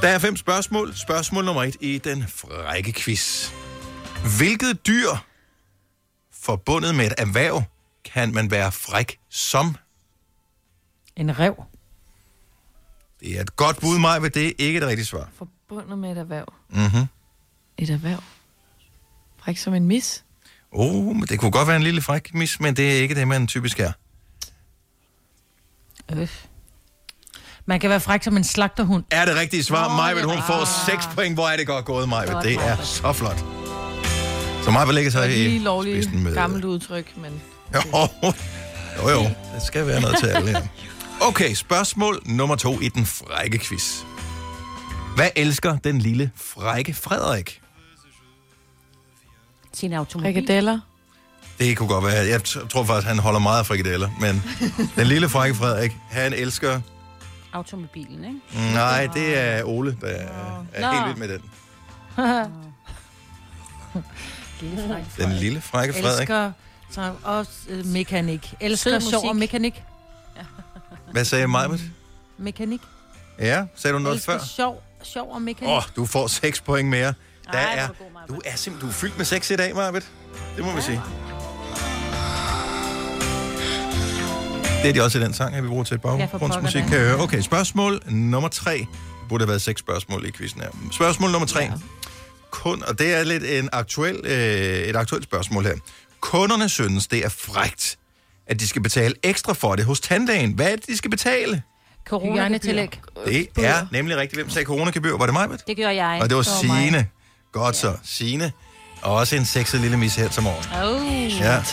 Der 0.02 0.08
er 0.08 0.20
fem 0.20 0.38
spørgsmål. 0.38 0.96
Spørgsmål 0.96 1.46
nummer 1.46 1.64
et 1.64 1.76
i 1.80 1.98
den 1.98 2.26
frække 2.28 2.94
quiz. 2.94 3.50
Hvilket 4.38 4.88
dyr 4.88 5.10
forbundet 6.34 6.96
med 6.96 7.06
et 7.06 7.14
erhverv 7.18 7.64
kan 8.06 8.34
man 8.34 8.52
være 8.52 8.72
fræk 8.72 9.20
som? 9.30 9.76
En 11.16 11.40
rev. 11.40 11.64
Det 13.20 13.38
er 13.38 13.42
et 13.42 13.56
godt 13.56 13.80
bud, 13.82 14.00
mig, 14.00 14.34
det 14.34 14.48
er 14.48 14.52
ikke 14.58 14.78
et 14.78 14.86
rigtigt 14.88 15.08
svar. 15.08 15.30
Forbundet 15.38 15.98
med 15.98 16.12
et 16.12 16.18
erhverv. 16.18 16.54
Mhm. 16.70 17.08
Et 17.82 17.90
erhverv. 17.90 18.24
Fræk 19.44 19.58
som 19.58 19.74
en 19.74 19.86
mis. 19.86 20.24
Oh, 20.72 21.06
men 21.06 21.22
det 21.22 21.40
kunne 21.40 21.52
godt 21.52 21.68
være 21.68 21.78
en 21.78 21.84
lille 21.84 22.02
fræk 22.02 22.34
mis, 22.34 22.60
men 22.60 22.76
det 22.76 22.92
er 22.92 23.02
ikke 23.02 23.16
det, 23.16 23.28
man 23.28 23.48
typisk 23.48 23.80
er. 23.80 23.92
Øf. 26.14 26.46
Man 27.66 27.80
kan 27.80 27.90
være 27.90 28.00
fræk 28.00 28.24
som 28.24 28.38
en 28.38 28.44
slagterhund. 28.44 29.04
Er 29.12 29.26
det 29.26 29.36
rigtige 29.36 29.64
svar? 29.64 29.90
Oh, 29.90 29.96
Majbet, 29.96 30.24
hun 30.24 30.34
ja. 30.34 30.40
får 30.40 30.86
6 30.86 31.06
point. 31.16 31.36
Hvor 31.36 31.48
er 31.48 31.58
det 31.58 31.68
godt 31.68 31.86
gået, 31.86 32.10
Majbet. 32.10 32.34
Godt, 32.34 32.46
Det 32.46 32.54
er 32.54 32.76
så 32.76 33.14
flot. 33.14 33.46
Så 34.64 34.72
Majbet 34.72 34.96
ligger 34.96 35.12
sig 35.12 35.32
i 35.32 35.44
lige 35.44 35.60
lovligt 35.60 36.04
spidsen 36.04 36.24
med... 36.24 36.34
gammelt 36.34 36.66
udtryk, 36.66 37.18
men... 37.18 37.42
Jo, 37.76 38.08
jo, 38.98 39.10
jo. 39.10 39.24
Det 39.24 39.62
skal 39.68 39.88
være 39.88 40.02
noget 40.02 40.18
til 40.20 40.28
alle 40.28 40.50
her. 40.50 40.62
Okay, 41.22 41.54
spørgsmål 41.54 42.22
nummer 42.26 42.56
to 42.56 42.80
i 42.82 42.88
den 42.88 43.06
frække 43.06 43.60
quiz. 43.60 44.02
Hvad 45.16 45.30
elsker 45.36 45.78
den 45.78 46.00
lille 46.00 46.32
frække 46.36 46.94
Frederik? 46.94 47.61
Sin 49.74 49.94
automobil. 49.94 50.34
Frikadeller. 50.34 50.80
Det 51.60 51.78
kunne 51.78 51.90
godt 51.90 52.06
være. 52.06 52.26
Jeg 52.28 52.44
tror 52.44 52.84
faktisk, 52.84 53.08
han 53.08 53.20
holder 53.20 53.40
meget 53.40 53.60
af 53.60 53.66
frikadeller. 53.66 54.10
Men 54.20 54.44
den 54.96 55.08
lille 55.08 55.30
frække 55.30 55.56
Frederik, 55.56 55.92
han 56.10 56.34
elsker... 56.34 56.82
Automobilen, 57.54 58.24
ikke? 58.26 58.74
Nej, 58.74 59.08
det 59.14 59.38
er 59.38 59.64
Ole, 59.64 59.98
der 60.02 60.08
er, 60.08 60.66
er 60.74 60.92
helt 60.94 61.08
vild 61.08 61.28
med 61.28 61.38
den. 61.38 61.42
Lille. 64.62 65.06
Den 65.18 65.32
lille 65.32 65.62
frække 65.62 65.94
Frederik. 65.94 66.20
Elsker 66.20 66.52
så 66.92 67.14
også 67.24 67.52
øh, 67.70 67.86
mekanik. 67.86 68.54
Elsker 68.60 69.00
sjov 69.00 69.30
og 69.30 69.36
mekanik. 69.36 69.84
Hvad 71.12 71.26
sagde 71.26 71.48
Majbet? 71.48 71.82
Mekanik. 72.38 72.82
Ja, 73.40 73.66
sagde 73.76 73.94
du 73.94 74.00
noget 74.00 74.16
Elsker 74.16 74.32
før? 74.32 74.46
sjov, 74.46 74.84
sjov 75.04 75.34
og 75.34 75.42
mekanik. 75.42 75.70
Åh, 75.70 75.78
oh, 75.78 75.84
du 75.96 76.06
får 76.06 76.28
6 76.28 76.62
point 76.62 76.90
mere. 76.90 77.14
Der 77.52 77.58
er, 77.58 77.88
du 78.28 78.42
er 78.46 78.56
simpelthen 78.56 78.80
du 78.80 78.88
er 78.88 78.92
fyldt 78.94 79.18
med 79.18 79.26
sex 79.26 79.52
i 79.52 79.56
dag, 79.56 79.76
Marvitt. 79.76 80.08
Det 80.58 80.66
må 80.66 80.76
vi 80.76 80.82
sige. 80.82 81.02
Det 84.82 84.90
er 84.90 84.94
de 84.94 85.02
også 85.04 85.18
i 85.20 85.22
den 85.22 85.34
sang, 85.34 85.56
at 85.56 85.64
vi 85.64 85.68
bruger 85.68 85.84
til 85.84 86.00
Ja, 86.04 86.26
baggrundsmusik. 86.30 86.84
høre. 86.84 87.20
Okay, 87.20 87.42
spørgsmål 87.42 88.02
nummer 88.10 88.50
tre. 88.50 88.78
Det 88.78 88.88
burde 89.30 89.42
have 89.44 89.50
været 89.50 89.62
seks 89.62 89.80
spørgsmål 89.80 90.26
i 90.26 90.32
quizzen 90.32 90.62
her. 90.62 90.70
Spørgsmål 90.92 91.32
nummer 91.32 91.48
tre. 91.48 91.72
Kun, 92.52 92.84
og 92.88 93.00
det 93.00 93.14
er 93.14 93.24
lidt 93.24 93.44
en 93.44 93.70
aktuel, 93.72 94.22
øh, 94.26 94.32
et 94.90 94.96
aktuelt 94.96 95.24
spørgsmål 95.24 95.64
her. 95.64 95.74
Kunderne 96.20 96.70
synes, 96.70 97.08
det 97.08 97.26
er 97.26 97.30
frægt, 97.30 97.98
at 98.48 98.60
de 98.60 98.68
skal 98.68 98.82
betale 98.82 99.16
ekstra 99.24 99.54
for 99.54 99.76
det 99.76 99.86
hos 99.86 100.00
tandlægen. 100.00 100.54
Hvad 100.54 100.72
er 100.72 100.76
det, 100.76 100.88
de 100.88 100.98
skal 100.98 101.10
betale? 101.12 101.62
Corona-tillæg. 102.08 103.00
Det 103.26 103.48
er 103.58 103.86
nemlig 103.92 104.18
rigtigt. 104.18 104.42
Hvem 104.42 104.50
sagde 104.50 104.66
coronagebyr? 104.66 105.18
Var 105.18 105.26
det 105.26 105.34
mig, 105.34 105.50
Det 105.68 105.78
gør 105.78 105.90
jeg. 105.90 106.20
Og 106.22 106.30
det 106.30 106.38
var. 106.38 106.44
Signe. 106.44 107.08
Godt 107.52 107.76
så. 107.76 107.98
Signe. 108.04 108.52
Og 109.02 109.14
også 109.16 109.36
en 109.36 109.46
sexet 109.46 109.82
lille 109.82 109.98
mis 109.98 110.16
her 110.16 110.30
til 110.30 110.44
morgen. 110.44 110.66
Oh. 110.84 111.40
Ja. 111.40 111.64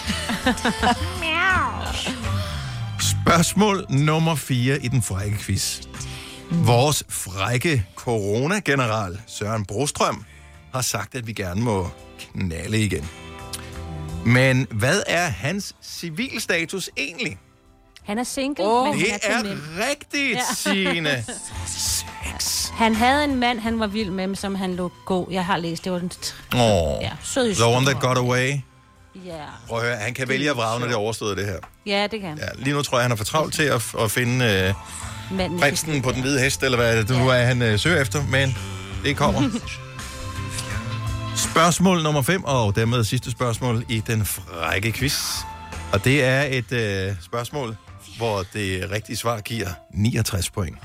Spørgsmål 3.00 3.86
nummer 3.88 4.34
4 4.34 4.84
i 4.84 4.88
den 4.88 5.02
frække 5.02 5.38
quiz. 5.38 5.80
Vores 6.50 7.04
frække 7.08 7.86
coronageneral 7.96 9.20
Søren 9.26 9.64
Brostrøm 9.64 10.24
har 10.74 10.80
sagt, 10.80 11.14
at 11.14 11.26
vi 11.26 11.32
gerne 11.32 11.60
må 11.60 11.90
knalde 12.18 12.84
igen. 12.84 13.08
Men 14.26 14.66
hvad 14.70 15.02
er 15.06 15.28
hans 15.28 15.76
civilstatus 15.82 16.90
egentlig? 16.96 17.38
Han 18.04 18.18
er 18.18 18.24
single, 18.24 18.64
Åh, 18.64 18.88
men 18.88 18.98
det 18.98 19.10
han 19.22 19.46
er, 19.46 19.50
er 19.50 19.56
rigtigt, 19.90 20.40
Signe. 20.56 21.24
Han 22.78 22.94
havde 22.94 23.24
en 23.24 23.34
mand, 23.36 23.60
han 23.60 23.80
var 23.80 23.86
vild 23.86 24.10
med, 24.10 24.36
som 24.36 24.54
han 24.54 24.74
lå 24.76 24.92
gå. 25.04 25.28
Jeg 25.30 25.44
har 25.44 25.56
læst, 25.56 25.84
det 25.84 25.92
var 25.92 25.98
den... 25.98 26.12
Åh, 26.54 27.02
Ja, 27.02 27.10
sød 27.24 27.48
historie. 27.48 27.76
one 27.76 27.86
that 27.86 28.00
got 28.00 28.16
away. 28.18 28.52
Ja. 29.24 29.32
Prøv 29.68 29.78
at 29.78 29.84
høre, 29.84 29.96
han 29.96 30.14
kan 30.14 30.28
vælge 30.28 30.50
at 30.50 30.56
vrage, 30.56 30.80
når 30.80 30.86
det 30.86 30.94
er 30.94 30.98
overstået, 30.98 31.36
det 31.36 31.46
her. 31.46 31.56
ja, 31.86 32.06
det 32.10 32.20
kan. 32.20 32.38
Ja, 32.38 32.46
lige 32.56 32.74
nu 32.74 32.82
tror 32.82 32.98
jeg, 32.98 33.04
han 33.04 33.12
er 33.12 33.16
for 33.16 33.24
travlt 33.24 33.54
til 33.54 33.62
at, 33.62 33.82
at 34.00 34.10
finde 34.10 34.44
øh, 34.44 34.74
Manden 35.36 35.60
prinsen 35.60 36.02
på 36.02 36.12
den 36.12 36.20
hvide 36.20 36.40
hest, 36.40 36.62
eller 36.62 36.78
hvad 36.78 36.96
det 37.04 37.18
nu 37.18 37.28
er, 37.28 37.38
han 37.42 37.62
øh, 37.62 37.78
søger 37.78 38.00
efter, 38.00 38.22
men 38.26 38.56
det 39.04 39.16
kommer. 39.16 39.42
spørgsmål 41.36 42.02
nummer 42.02 42.22
5, 42.22 42.44
og 42.44 42.76
dermed 42.76 43.04
sidste 43.04 43.30
spørgsmål 43.30 43.84
i 43.88 44.00
den 44.06 44.24
frække 44.26 44.92
quiz. 44.92 45.18
Og 45.92 46.04
det 46.04 46.24
er 46.24 46.42
et 46.42 46.72
øh, 46.72 47.12
spørgsmål, 47.22 47.76
hvor 48.16 48.44
det 48.52 48.88
rigtige 48.90 49.16
svar 49.16 49.40
giver 49.40 49.68
69 49.94 50.50
point. 50.50 50.76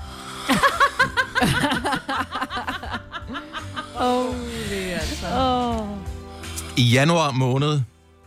Åh, 3.99 4.35
det 4.69 4.93
er 4.93 4.99
altså. 4.99 5.25
Åh. 5.37 5.87
I 6.77 6.81
januar 6.81 7.31
måned 7.31 7.81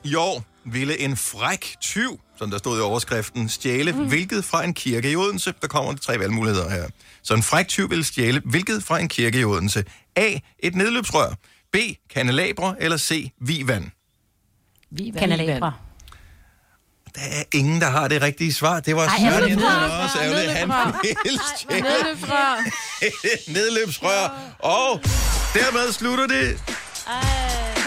i 0.05 0.15
år 0.15 0.45
ville 0.65 1.01
en 1.01 1.17
fræk 1.17 1.77
tyv, 1.81 2.21
som 2.39 2.51
der 2.51 2.59
stod 2.59 2.79
i 2.79 2.81
overskriften, 2.81 3.49
stjæle 3.49 3.93
mm. 3.93 4.09
hvilket 4.09 4.45
fra 4.45 4.65
en 4.65 4.75
kirke 4.75 5.11
i 5.11 5.17
Odense. 5.17 5.55
Der 5.63 5.69
kommer 5.69 5.93
de 5.93 5.99
tre 5.99 6.19
valgmuligheder 6.19 6.71
her. 6.71 6.89
Så 7.23 7.35
en 7.35 7.43
fræk 7.43 7.69
tyv 7.69 7.91
ville 7.91 8.05
stjæle 8.05 8.43
hvilket 8.45 8.83
fra 8.83 8.99
en 8.99 9.09
kirke 9.09 9.41
i 9.41 9.45
Odense. 9.45 9.85
A. 10.17 10.39
Et 10.59 10.75
nedløbsrør. 10.75 11.35
B. 11.73 11.77
Kanelabre. 12.15 12.83
Eller 12.83 12.97
C. 12.97 13.31
Vivand. 13.41 13.85
Kanalabre. 15.19 15.73
Der 17.17 17.23
er 17.23 17.43
ingen, 17.53 17.81
der 17.81 17.91
har 17.91 18.09
det 18.09 18.23
rigtige 18.23 18.53
svar. 18.55 18.81
Det 18.81 18.97
var 18.97 19.03
Ej, 19.09 19.19
Søren. 19.19 19.49
Jensen 19.51 19.67
også. 19.69 20.19
Ærgerligt. 20.23 20.51
Han 20.53 20.69
Nedløbsrør. 21.83 22.57
et 23.03 23.41
nedløbsrør. 23.55 24.31
Og 24.59 25.01
dermed 25.55 25.93
slutter 25.93 26.27
det 26.27 26.59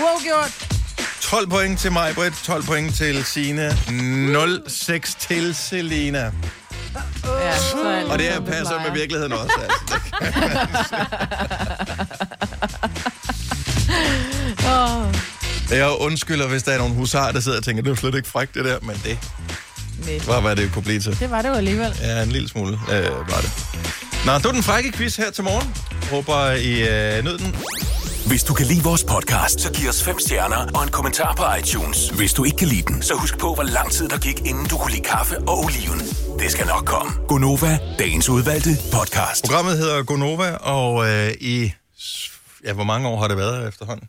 Uafgjort. 0.02 0.68
12 1.22 1.50
point 1.50 1.80
til 1.80 1.92
mig, 1.92 2.16
Britt. 2.16 2.36
12 2.44 2.64
point 2.64 2.96
til 2.96 3.26
Signe. 3.26 3.70
0-6 3.70 5.18
til 5.20 5.56
Selina. 5.56 6.32
Ja, 7.26 7.58
så 7.58 7.78
er 7.84 8.12
Og 8.12 8.20
det 8.20 8.26
her 8.26 8.40
passer 8.40 8.82
med 8.84 8.92
virkeligheden 8.92 9.34
også, 9.34 9.60
altså. 9.62 10.00
Åh, 14.70 15.14
Jeg 15.72 15.96
undskylder, 16.00 16.48
hvis 16.48 16.64
der 16.64 16.72
er 16.72 16.78
nogen 16.78 16.94
husar, 16.94 17.32
der 17.32 17.40
sidder 17.40 17.58
og 17.58 17.64
tænker, 17.64 17.84
det 17.84 17.92
er 17.92 17.96
slet 17.96 18.16
ikke 18.16 18.28
frækt, 18.30 18.54
det 18.54 18.66
der, 18.66 18.80
men 18.82 19.02
det 19.04 19.18
nej. 20.06 20.20
var, 20.28 20.42
hvad 20.42 20.56
det 20.56 20.72
kunne 20.74 20.84
blive 20.84 21.00
til. 21.00 21.20
Det 21.20 21.32
var 21.32 21.42
det 21.42 21.50
jo 21.50 21.54
alligevel. 21.54 21.94
Ja, 22.02 22.24
en 22.24 22.30
lille 22.30 22.50
smule 22.50 22.80
øh, 22.92 23.06
var 23.06 23.42
det. 23.42 23.52
Nå, 24.26 24.34
det 24.34 24.46
var 24.46 24.52
den 24.52 24.64
frække 24.64 24.92
quiz 24.92 25.16
her 25.16 25.32
til 25.32 25.44
morgen. 25.44 25.76
Håber, 26.12 26.52
I 26.52 26.72
øh, 27.18 27.24
nød 27.24 27.38
den. 27.38 27.56
Hvis 28.28 28.44
du 28.44 28.54
kan 28.54 28.66
lide 28.66 28.84
vores 28.84 29.04
podcast, 29.04 29.60
så 29.62 29.72
giv 29.74 29.90
os 29.90 30.04
fem 30.04 30.20
stjerner 30.20 30.68
og 30.76 30.84
en 30.84 30.90
kommentar 30.90 31.36
på 31.36 31.44
iTunes. 31.60 32.10
Hvis 32.10 32.34
du 32.34 32.44
ikke 32.44 32.58
kan 32.58 32.68
lide 32.68 32.82
den, 32.82 33.02
så 33.02 33.14
husk 33.14 33.38
på, 33.38 33.54
hvor 33.54 33.64
lang 33.64 33.92
tid 33.92 34.10
der 34.10 34.18
gik, 34.18 34.40
inden 34.46 34.66
du 34.68 34.78
kunne 34.78 34.92
lide 34.92 35.04
kaffe 35.04 35.38
og 35.38 35.60
oliven. 35.64 36.00
Det 36.40 36.52
skal 36.52 36.68
nok 36.68 36.86
komme. 36.86 37.12
Gonova, 37.28 37.80
dagens 38.00 38.30
udvalgte 38.30 38.70
podcast. 38.94 39.46
Programmet 39.46 39.78
hedder 39.78 40.04
Gonova, 40.04 40.52
og 40.52 41.10
øh, 41.10 41.32
i... 41.42 41.72
Ja, 42.66 42.74
hvor 42.74 42.84
mange 42.84 43.08
år 43.08 43.20
har 43.22 43.28
det 43.28 43.38
været 43.38 43.68
efterhånden? 43.68 44.08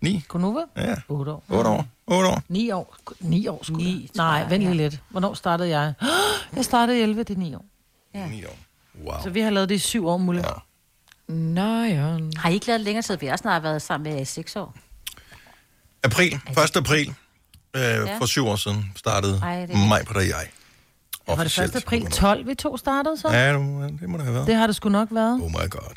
Ni? 0.00 0.24
Gonova? 0.28 0.60
Ja. 0.76 0.94
8 1.08 1.32
år. 1.32 1.44
8 1.48 1.70
år. 1.70 1.86
8 2.06 2.28
år. 2.30 2.42
9 2.48 2.70
år. 2.70 2.96
9 3.20 3.48
år 3.48 3.60
skulle 3.62 3.84
Ni, 3.84 4.10
Nej, 4.14 4.48
vent 4.48 4.62
lige 4.62 4.74
lidt. 4.74 5.00
Hvornår 5.08 5.34
startede 5.34 5.68
jeg? 5.68 5.94
Jeg 6.56 6.64
startede 6.64 6.98
i 6.98 7.02
11, 7.02 7.22
det 7.22 7.34
er 7.34 7.38
9 7.38 7.54
år. 7.54 7.64
Ja. 8.14 8.28
9 8.28 8.44
år. 8.44 8.58
Wow. 9.04 9.22
Så 9.22 9.30
vi 9.30 9.40
har 9.40 9.50
lavet 9.50 9.68
det 9.68 9.74
i 9.74 9.78
7 9.78 10.06
år, 10.08 10.16
Mulle. 10.16 10.44
Ja. 10.46 10.52
Nå, 11.34 11.82
ja. 11.84 12.18
Har 12.36 12.48
I 12.50 12.54
ikke 12.54 12.66
lavet 12.66 12.78
det 12.78 12.84
længere 12.84 13.02
tid? 13.02 13.16
Vi 13.16 13.26
har 13.26 13.36
snart 13.36 13.62
været 13.62 13.82
sammen 13.82 14.12
med 14.12 14.22
i 14.22 14.24
6 14.24 14.56
år. 14.56 14.74
April, 16.04 16.34
1. 16.34 16.76
april, 16.76 17.14
øh, 17.76 17.82
for 18.18 18.26
syv 18.26 18.46
år 18.46 18.56
siden, 18.56 18.92
startede 18.96 19.40
Ej, 19.42 19.66
det 19.66 19.74
er 19.74 19.88
mig 19.88 20.06
på 20.06 20.14
og 20.14 20.28
jeg. 20.28 20.34
Var 21.26 21.34
det 21.34 21.40
1. 21.40 21.40
Officielt. 21.40 21.76
april 21.76 22.06
12, 22.10 22.46
vi 22.46 22.54
to 22.54 22.76
startede 22.76 23.16
så? 23.16 23.28
Ja, 23.28 23.52
det 23.52 24.08
må 24.08 24.16
det 24.16 24.24
have 24.24 24.34
været. 24.34 24.46
Det 24.46 24.54
har 24.54 24.66
det 24.66 24.76
sgu 24.76 24.88
nok 24.88 25.08
været. 25.12 25.42
Oh 25.42 25.50
my 25.50 25.70
god. 25.70 25.94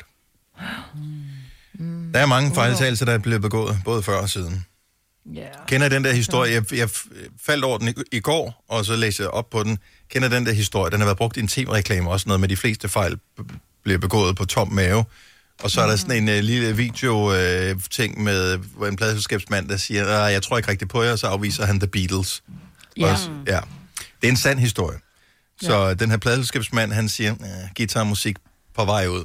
Der 2.14 2.20
er 2.20 2.26
mange 2.26 2.54
fejltagelser, 2.54 3.04
der 3.04 3.12
er 3.12 3.18
blevet 3.18 3.42
begået, 3.42 3.78
både 3.84 4.02
før 4.02 4.16
og 4.16 4.28
siden. 4.30 4.66
Ja. 5.34 5.46
Kender 5.66 5.88
den 5.88 6.04
der 6.04 6.12
historie? 6.12 6.52
Jeg, 6.52 6.72
jeg 6.74 6.88
faldt 7.46 7.64
over 7.64 7.78
den 7.78 7.88
i, 7.88 7.92
i 8.12 8.20
går, 8.20 8.64
og 8.68 8.84
så 8.84 8.96
læste 8.96 9.22
jeg 9.22 9.30
op 9.30 9.50
på 9.50 9.62
den. 9.62 9.78
Kender 10.10 10.28
den 10.28 10.46
der 10.46 10.52
historie? 10.52 10.90
Den 10.90 11.00
har 11.00 11.06
været 11.06 11.16
brugt 11.18 11.36
i 11.36 11.40
en 11.40 11.48
tv-reklame 11.48 12.10
også, 12.10 12.28
noget 12.28 12.40
med 12.40 12.48
de 12.48 12.56
fleste 12.56 12.88
fejl 12.88 13.18
bliver 13.82 13.98
begået 13.98 14.36
på 14.36 14.44
tom 14.44 14.72
mave. 14.72 15.04
Og 15.62 15.70
så 15.70 15.80
er 15.80 15.86
der 15.86 15.96
sådan 15.96 16.28
en 16.28 16.38
uh, 16.38 16.44
lille 16.44 16.76
video-ting 16.76 18.22
med 18.22 18.56
hvor 18.58 18.86
en 18.86 18.96
pladselskabsmand, 18.96 19.68
der 19.68 19.76
siger, 19.76 20.06
"Ah, 20.24 20.32
jeg 20.32 20.42
tror 20.42 20.56
ikke 20.56 20.70
rigtigt 20.70 20.90
på 20.90 21.02
jer, 21.02 21.16
så 21.16 21.26
afviser 21.26 21.66
han 21.66 21.80
The 21.80 21.86
Beatles. 21.88 22.42
Ja. 22.96 23.12
Og 23.12 23.18
s- 23.18 23.30
ja. 23.46 23.60
Det 24.20 24.28
er 24.28 24.32
en 24.32 24.36
sand 24.36 24.58
historie. 24.58 24.98
Så 25.62 25.86
ja. 25.86 25.94
den 25.94 26.10
her 26.10 26.16
pladselskabsmand, 26.16 26.92
han 26.92 27.08
siger, 27.08 27.32
"Ah, 27.32 27.68
guitarmusik 27.76 28.36
på 28.74 28.84
vej 28.84 29.06
ud. 29.06 29.24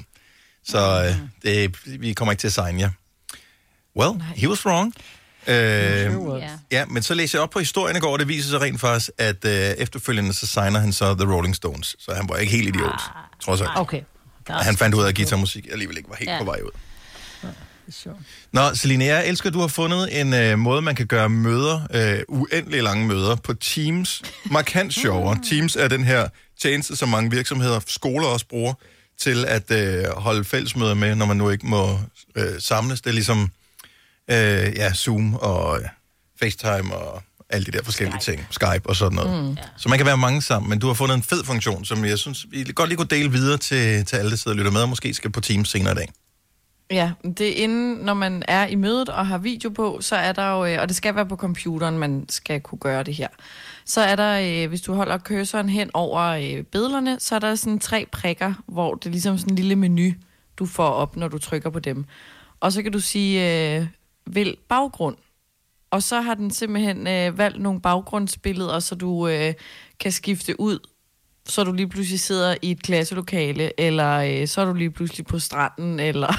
Så 0.70 1.08
uh, 1.10 1.16
det, 1.44 1.76
vi 2.02 2.14
kommer 2.14 2.32
ikke 2.32 2.42
til 2.42 2.48
at 2.48 2.54
signe 2.54 2.80
jer. 2.82 2.90
Well, 3.96 4.22
he 4.36 4.50
was 4.50 4.66
wrong. 4.66 4.94
Øh, 5.48 5.56
Ja. 5.56 6.50
ja, 6.72 6.86
men 6.86 7.04
så 7.04 7.14
læser 7.14 7.38
jeg 7.40 7.44
op 7.44 7.50
på 7.50 7.60
historien 7.60 7.98
i 7.98 8.00
går, 8.00 8.14
og 8.14 8.20
det 8.20 8.28
viser 8.28 8.50
sig 8.50 8.62
rent 8.62 8.80
faktisk, 8.82 9.10
at 9.18 9.46
øh, 9.46 9.52
efterfølgende 9.54 10.34
så 10.34 10.48
signer 10.48 10.80
han 10.80 10.94
så 10.94 11.16
The 11.16 11.34
Rolling 11.34 11.56
Stones. 11.56 11.96
Så 12.00 12.14
han 12.14 12.30
var 12.30 12.38
ikke 12.38 12.52
helt 12.54 12.68
idiot, 12.76 13.02
trods 13.44 13.62
alt. 13.62 13.70
Okay. 13.76 14.02
Og 14.50 14.56
han 14.66 14.78
fandt 14.78 14.96
ud 14.96 15.04
af, 15.04 15.08
at 15.08 15.16
guitarmusik 15.16 15.68
alligevel 15.72 15.98
ikke 15.98 16.10
var 16.10 16.16
helt 16.16 16.30
Ja. 16.32 16.38
på 16.40 16.46
vej 16.46 16.60
ud. 16.66 16.72
Nå, 18.52 18.76
Celine, 18.76 19.06
jeg 19.06 19.28
elsker, 19.28 19.50
at 19.50 19.54
du 19.54 19.60
har 19.60 19.68
fundet 19.68 20.22
en 20.22 20.34
øh, 20.34 20.60
måde, 20.60 20.82
man 20.82 20.96
kan 20.96 21.08
gøre 21.08 21.30
møder, 21.30 21.82
øh, 21.94 22.20
uendelig 22.28 22.84
lange 22.84 23.06
møder, 23.08 23.36
på 23.36 23.54
Teams. 23.54 24.22
Markant 24.46 24.94
sjovere. 24.94 25.40
Teams 25.50 25.76
er 25.76 25.88
den 25.88 26.04
her 26.04 26.28
tjeneste, 26.62 26.96
som 26.96 27.10
mange 27.10 27.32
virksomheder, 27.32 27.80
skoler 27.88 28.28
også 28.28 28.46
bruger, 28.48 28.74
til 29.20 29.46
at 29.46 29.72
øh, 29.72 30.06
holde 30.18 30.44
fællesmøder 30.44 30.94
med, 30.94 31.16
når 31.16 31.26
man 31.26 31.38
nu 31.38 31.50
ikke 31.50 31.68
må 31.68 32.00
øh, 32.36 32.60
samles. 32.60 33.02
Det 33.02 33.10
er 33.10 33.14
ligesom 33.14 33.52
øh, 34.32 34.38
ja, 34.76 34.94
Zoom 34.94 35.36
og 35.36 35.80
øh, 35.80 35.86
FaceTime 36.40 36.96
og 36.96 37.24
alle 37.50 37.66
de 37.66 37.72
der 37.72 37.84
forskellige 37.84 38.22
Skype. 38.22 38.38
ting. 38.38 38.48
Skype 38.52 38.90
og 38.90 38.96
sådan 38.96 39.16
noget. 39.16 39.44
Mm. 39.44 39.58
Så 39.78 39.90
man 39.90 40.00
kan 40.00 40.06
være 40.06 40.18
mange 40.18 40.42
sammen, 40.42 40.70
men 40.70 40.80
du 40.80 40.88
har 40.88 40.94
fundet 40.94 41.16
en 41.16 41.24
fed 41.24 41.44
funktion, 41.44 41.86
som 41.86 42.06
jeg 42.06 42.20
synes, 42.20 42.46
vi 42.52 42.72
godt 42.76 42.90
lige 42.90 42.98
kunne 42.98 43.08
dele 43.08 43.32
videre 43.32 43.58
til, 43.58 44.06
til 44.06 44.16
alle, 44.16 44.32
der 44.32 44.38
sidder 44.38 44.56
og 44.56 44.58
lytter 44.58 44.72
med, 44.72 44.82
og 44.82 44.90
måske 44.90 45.14
skal 45.14 45.32
på 45.32 45.42
Teams 45.42 45.70
senere 45.70 45.94
i 45.94 45.96
dag. 45.96 46.10
Ja, 46.92 47.12
det 47.24 47.50
er 47.50 47.64
inden, 47.64 47.96
når 47.96 48.14
man 48.14 48.44
er 48.48 48.68
i 48.68 48.76
mødet 48.76 49.10
og 49.10 49.28
har 49.28 49.38
video 49.38 49.70
på, 49.70 49.98
så 50.02 50.16
er 50.16 50.32
der 50.32 50.52
jo, 50.52 50.66
øh, 50.66 50.82
og 50.82 50.88
det 50.88 50.96
skal 50.98 51.16
være 51.16 51.26
på 51.26 51.36
computeren, 51.36 52.00
man 52.00 52.26
skal 52.30 52.62
kunne 52.62 52.80
gøre 52.80 53.04
det 53.04 53.16
her. 53.16 53.28
Så 53.88 54.02
er 54.02 54.16
der, 54.16 54.64
øh, 54.64 54.70
hvis 54.70 54.82
du 54.82 54.94
holder 54.94 55.18
cursoren 55.18 55.70
hen 55.70 55.90
over 55.94 56.22
øh, 56.22 56.64
billederne, 56.64 57.20
så 57.20 57.36
er 57.36 57.40
der 57.40 57.56
sådan 57.56 57.80
tre 57.80 58.08
prikker, 58.12 58.54
hvor 58.66 58.96
det 58.96 59.06
er 59.06 59.12
ligesom 59.12 59.38
sådan 59.38 59.54
en 59.54 59.56
lille 59.56 59.76
menu, 59.76 60.12
du 60.58 60.66
får 60.66 60.90
op, 60.90 61.16
når 61.16 61.28
du 61.28 61.38
trykker 61.38 61.70
på 61.70 61.80
dem. 61.80 62.06
Og 62.60 62.74
så 62.74 62.84
kan 62.84 62.92
du 62.92 63.00
sige, 63.00 63.76
øh, 63.78 63.88
vælg 64.26 64.58
baggrund. 64.70 65.18
Og 65.92 66.04
så 66.04 66.22
har 66.22 66.34
den 66.34 66.52
simpelthen 66.52 67.08
øh, 67.08 67.38
valgt 67.38 67.62
nogle 67.62 67.82
baggrundsbilleder, 67.82 68.80
så 68.80 68.96
du 68.96 69.28
øh, 69.28 69.54
kan 70.00 70.12
skifte 70.12 70.60
ud 70.60 70.80
så 71.50 71.64
du 71.64 71.74
lige 71.74 71.88
pludselig 71.88 72.20
sidder 72.20 72.56
i 72.62 72.72
et 72.72 72.84
klasselokale, 72.84 73.80
eller 73.80 74.42
øh, 74.42 74.48
så 74.48 74.62
er 74.62 74.66
du 74.66 74.74
lige 74.74 74.92
pludselig 74.92 75.26
på 75.26 75.40
stranden, 75.40 76.00
eller 76.00 76.34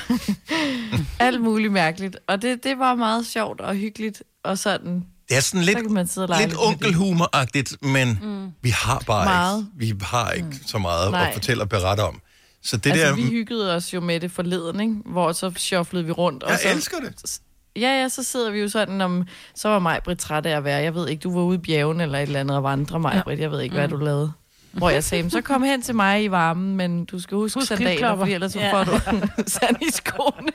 alt 1.26 1.40
muligt 1.40 1.72
mærkeligt. 1.72 2.16
Og 2.26 2.42
det, 2.42 2.64
det 2.64 2.78
var 2.78 2.94
meget 2.94 3.26
sjovt 3.26 3.60
og 3.60 3.74
hyggeligt, 3.74 4.22
og 4.42 4.58
sådan... 4.58 5.06
Det 5.28 5.36
er 5.36 5.40
sådan 5.40 5.62
lidt, 5.64 6.10
så 6.10 6.36
lidt 6.40 6.54
onkelhumoragtigt, 6.58 7.76
men 7.82 8.18
mm. 8.22 8.46
vi 8.62 8.70
har 8.70 9.02
bare 9.06 9.24
Meget. 9.24 9.66
ikke, 9.82 9.96
vi 9.96 10.00
har 10.04 10.30
ikke 10.30 10.46
mm. 10.48 10.66
så 10.66 10.78
meget 10.78 11.10
Nej. 11.10 11.26
at 11.28 11.34
fortælle 11.34 11.62
og 11.62 11.68
berette 11.68 12.00
om. 12.00 12.20
Så 12.62 12.76
det 12.76 12.90
altså, 12.90 13.06
der, 13.06 13.14
vi 13.14 13.22
hyggede 13.22 13.74
os 13.74 13.94
jo 13.94 14.00
med 14.00 14.20
det 14.20 14.30
forleden, 14.32 14.80
ikke? 14.80 14.94
hvor 15.06 15.32
så 15.32 15.52
shufflede 15.56 16.04
vi 16.04 16.12
rundt. 16.12 16.42
og 16.42 16.50
jeg 16.50 16.58
så, 16.58 16.68
elsker 16.68 16.96
det. 16.98 17.40
Ja, 17.76 18.00
ja, 18.00 18.08
så 18.08 18.22
sidder 18.22 18.50
vi 18.50 18.60
jo 18.60 18.68
sådan, 18.68 19.00
om, 19.00 19.26
så 19.54 19.68
var 19.68 19.78
mig 19.78 20.00
Britt 20.04 20.20
træt 20.20 20.46
af 20.46 20.56
at 20.56 20.64
være. 20.64 20.82
Jeg 20.82 20.94
ved 20.94 21.08
ikke, 21.08 21.20
du 21.20 21.34
var 21.34 21.42
ude 21.42 21.54
i 21.54 21.60
bjergen 21.60 22.00
eller 22.00 22.18
et 22.18 22.22
eller 22.22 22.40
andet 22.40 22.56
og 22.56 22.62
vandre 22.62 23.00
mig, 23.00 23.20
Britt. 23.24 23.40
Jeg 23.40 23.50
ved 23.50 23.60
ikke, 23.60 23.74
hvad 23.74 23.88
Mm. 23.88 23.98
du 23.98 24.04
lavede. 24.04 24.32
Hvor 24.72 24.90
jeg 24.90 25.04
sagde, 25.04 25.30
så 25.30 25.40
kom 25.40 25.62
hen 25.62 25.82
til 25.82 25.94
mig 25.94 26.24
i 26.24 26.30
varmen, 26.30 26.76
men 26.76 27.04
du 27.04 27.20
skal 27.20 27.34
huske, 27.36 27.58
Husk 27.60 27.68
sandaler, 27.68 28.16
fordi 28.16 28.32
ellers 28.32 28.52
så 28.52 28.68
får 28.70 28.84
du 28.84 28.90
sand 29.46 29.76
i 29.88 29.92
skoene. 29.92 30.52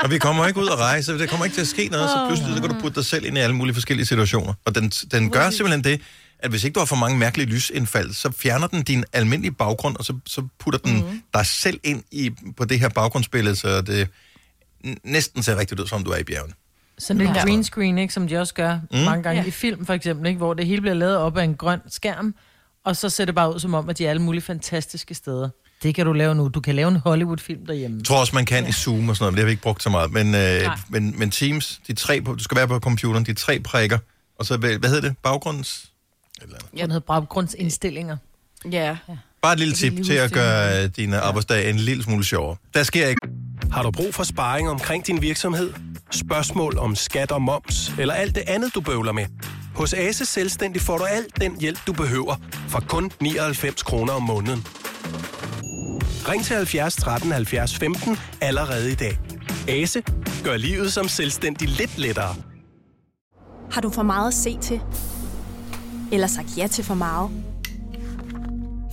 og 0.00 0.10
vi 0.10 0.18
kommer 0.18 0.46
ikke 0.46 0.60
ud 0.60 0.68
at 0.68 0.78
rejse, 0.78 1.18
det 1.18 1.28
kommer 1.30 1.44
ikke 1.44 1.54
til 1.54 1.60
at 1.60 1.66
ske 1.66 1.88
noget, 1.88 2.10
så 2.10 2.24
pludselig 2.28 2.54
så 2.56 2.60
kan 2.62 2.70
du 2.70 2.80
putte 2.80 2.94
dig 2.94 3.04
selv 3.04 3.24
ind 3.26 3.36
i 3.36 3.40
alle 3.40 3.56
mulige 3.56 3.74
forskellige 3.74 4.06
situationer. 4.06 4.52
Og 4.64 4.74
den, 4.74 4.88
den 4.88 5.30
gør 5.30 5.50
simpelthen 5.50 5.84
det, 5.84 6.00
at 6.38 6.50
hvis 6.50 6.64
ikke 6.64 6.74
du 6.74 6.80
har 6.80 6.84
for 6.86 6.96
mange 6.96 7.18
mærkelige 7.18 7.46
lysindfald, 7.48 8.12
så 8.12 8.30
fjerner 8.32 8.66
den 8.66 8.82
din 8.82 9.04
almindelige 9.12 9.52
baggrund, 9.52 9.96
og 9.96 10.04
så, 10.04 10.14
så 10.26 10.42
putter 10.58 10.78
den 10.80 10.96
mm. 10.96 11.22
dig 11.34 11.46
selv 11.46 11.80
ind 11.84 12.02
i, 12.10 12.30
på 12.56 12.64
det 12.64 12.80
her 12.80 12.88
baggrundsbillede, 12.88 13.56
så 13.56 13.80
det 13.82 14.08
næsten 15.04 15.42
ser 15.42 15.56
rigtigt 15.56 15.80
ud, 15.80 15.86
som 15.86 16.04
du 16.04 16.10
er 16.10 16.16
i 16.16 16.24
bjergen. 16.24 16.52
Sådan 16.98 17.20
en 17.22 17.34
Ja. 17.34 17.42
green 17.42 17.64
screen, 17.64 17.98
ikke, 17.98 18.14
som 18.14 18.28
de 18.28 18.36
også 18.36 18.54
gør 18.54 18.78
Mm. 18.92 18.98
mange 18.98 19.22
gange 19.22 19.42
ja. 19.42 19.48
i 19.48 19.50
film, 19.50 19.86
for 19.86 19.92
eksempel, 19.92 20.26
ikke, 20.26 20.38
hvor 20.38 20.54
det 20.54 20.66
hele 20.66 20.80
bliver 20.80 20.94
lavet 20.94 21.16
op 21.16 21.36
af 21.36 21.44
en 21.44 21.54
grøn 21.54 21.80
skærm, 21.88 22.34
og 22.84 22.96
så 22.96 23.08
ser 23.08 23.24
det 23.24 23.34
bare 23.34 23.54
ud 23.54 23.60
som 23.60 23.74
om, 23.74 23.88
at 23.88 23.98
de 23.98 24.06
er 24.06 24.10
alle 24.10 24.22
mulige 24.22 24.42
fantastiske 24.42 25.14
steder. 25.14 25.48
Det 25.82 25.94
kan 25.94 26.06
du 26.06 26.12
lave 26.12 26.34
nu. 26.34 26.48
Du 26.48 26.60
kan 26.60 26.74
lave 26.74 26.88
en 26.88 26.96
Hollywood-film 26.96 27.66
derhjemme. 27.66 27.96
Jeg 27.96 28.04
tror 28.04 28.20
også, 28.20 28.34
man 28.34 28.46
kan 28.46 28.62
ja. 28.62 28.68
i 28.68 28.72
Zoom 28.72 29.08
og 29.08 29.16
sådan 29.16 29.22
noget, 29.22 29.32
men 29.32 29.36
det 29.36 29.42
har 29.42 29.46
vi 29.46 29.50
ikke 29.50 29.62
brugt 29.62 29.82
så 29.82 29.90
meget. 29.90 30.12
Men, 30.12 30.34
øh, 30.34 30.62
men, 30.88 31.18
men 31.18 31.30
Teams, 31.30 31.80
de 31.86 31.92
tre, 31.92 32.20
på, 32.20 32.34
du 32.34 32.44
skal 32.44 32.56
være 32.56 32.68
på 32.68 32.78
computeren, 32.78 33.24
de 33.26 33.34
tre 33.34 33.60
prikker, 33.60 33.98
og 34.38 34.46
så, 34.46 34.56
hvad 34.56 34.78
hvad 34.78 34.88
hedder 34.88 35.08
det, 35.08 35.18
baggrunds... 35.22 35.90
Ja. 36.76 36.82
Den 36.82 36.90
hedder 36.90 37.06
baggrundsindstillinger. 37.06 38.16
Ja. 38.72 38.96
Bare 39.42 39.52
et 39.52 39.58
lille 39.58 39.74
tip 39.74 40.04
til 40.04 40.12
at 40.12 40.32
gøre 40.32 40.82
øh, 40.82 40.90
din 40.96 41.14
arbejdsdag 41.14 41.70
en 41.70 41.76
lille 41.76 42.02
smule 42.02 42.24
sjovere. 42.24 42.56
Der 42.74 42.82
sker 42.82 43.08
ikke... 43.08 43.20
Har 43.72 43.82
du 43.82 43.90
brug 43.90 44.14
for 44.14 44.24
sparring 44.24 44.70
omkring 44.70 45.06
din 45.06 45.22
virksomhed? 45.22 45.72
Spørgsmål 46.10 46.78
om 46.78 46.94
skat 46.94 47.32
og 47.32 47.42
moms, 47.42 47.92
eller 47.98 48.14
alt 48.14 48.34
det 48.34 48.42
andet, 48.46 48.74
du 48.74 48.80
bøvler 48.80 49.12
med? 49.12 49.26
Hos 49.74 49.94
Ase 49.94 50.26
Selvstændig 50.26 50.82
får 50.82 50.98
du 50.98 51.04
alt 51.04 51.40
den 51.40 51.60
hjælp, 51.60 51.78
du 51.86 51.92
behøver, 51.92 52.34
for 52.68 52.80
kun 52.88 53.10
99 53.20 53.82
kroner 53.82 54.12
om 54.12 54.22
måneden. 54.22 54.66
Ring 56.28 56.44
til 56.44 56.56
70 56.56 56.96
13 56.96 57.32
70 57.32 57.76
15 57.78 58.16
allerede 58.40 58.92
i 58.92 58.94
dag. 58.94 59.18
Ase 59.68 60.02
gør 60.44 60.56
livet 60.56 60.92
som 60.92 61.08
selvstændig 61.08 61.68
lidt 61.68 61.98
lettere. 61.98 62.34
Har 63.70 63.80
du 63.80 63.90
for 63.90 64.02
meget 64.02 64.28
at 64.28 64.34
se 64.34 64.58
til? 64.60 64.80
Eller 66.12 66.26
sagt 66.26 66.58
ja 66.58 66.66
til 66.66 66.84
for 66.84 66.94
meget? 66.94 67.30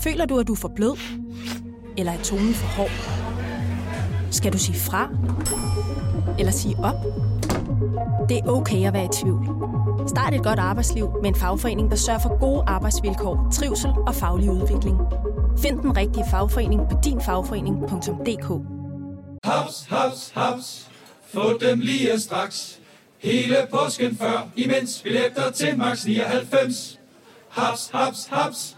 Føler 0.03 0.25
du, 0.25 0.39
at 0.39 0.47
du 0.47 0.53
er 0.53 0.57
for 0.57 0.71
blød? 0.75 0.97
Eller 1.97 2.11
er 2.11 2.21
tonen 2.23 2.53
for 2.53 2.67
hård? 2.67 2.91
Skal 4.31 4.53
du 4.53 4.57
sige 4.57 4.79
fra? 4.79 5.09
Eller 6.39 6.51
sige 6.51 6.75
op? 6.83 6.95
Det 8.29 8.37
er 8.37 8.47
okay 8.47 8.87
at 8.87 8.93
være 8.93 9.05
i 9.05 9.09
tvivl. 9.21 9.70
Start 10.07 10.33
et 10.33 10.43
godt 10.43 10.59
arbejdsliv 10.59 11.09
med 11.21 11.29
en 11.29 11.35
fagforening, 11.35 11.89
der 11.89 11.95
sørger 11.95 12.19
for 12.19 12.39
gode 12.39 12.63
arbejdsvilkår, 12.67 13.47
trivsel 13.53 13.89
og 14.07 14.15
faglig 14.15 14.51
udvikling. 14.51 14.97
Find 15.59 15.79
den 15.79 15.97
rigtige 15.97 16.25
fagforening 16.31 16.81
på 16.89 16.97
dinfagforening.dk. 17.03 18.47
Haps, 19.43 19.85
haps, 19.89 20.31
haps. 20.35 20.89
Få 21.33 21.57
dem 21.57 21.79
lige 21.79 22.19
straks. 22.19 22.79
Hele 23.19 23.55
påsken 23.71 24.15
før, 24.15 24.49
imens 24.55 25.01
billetter 25.03 25.51
til 25.51 25.77
max 25.77 26.05
99. 26.05 26.99
Haps, 27.49 27.89
haps, 27.93 28.27
haps. 28.31 28.77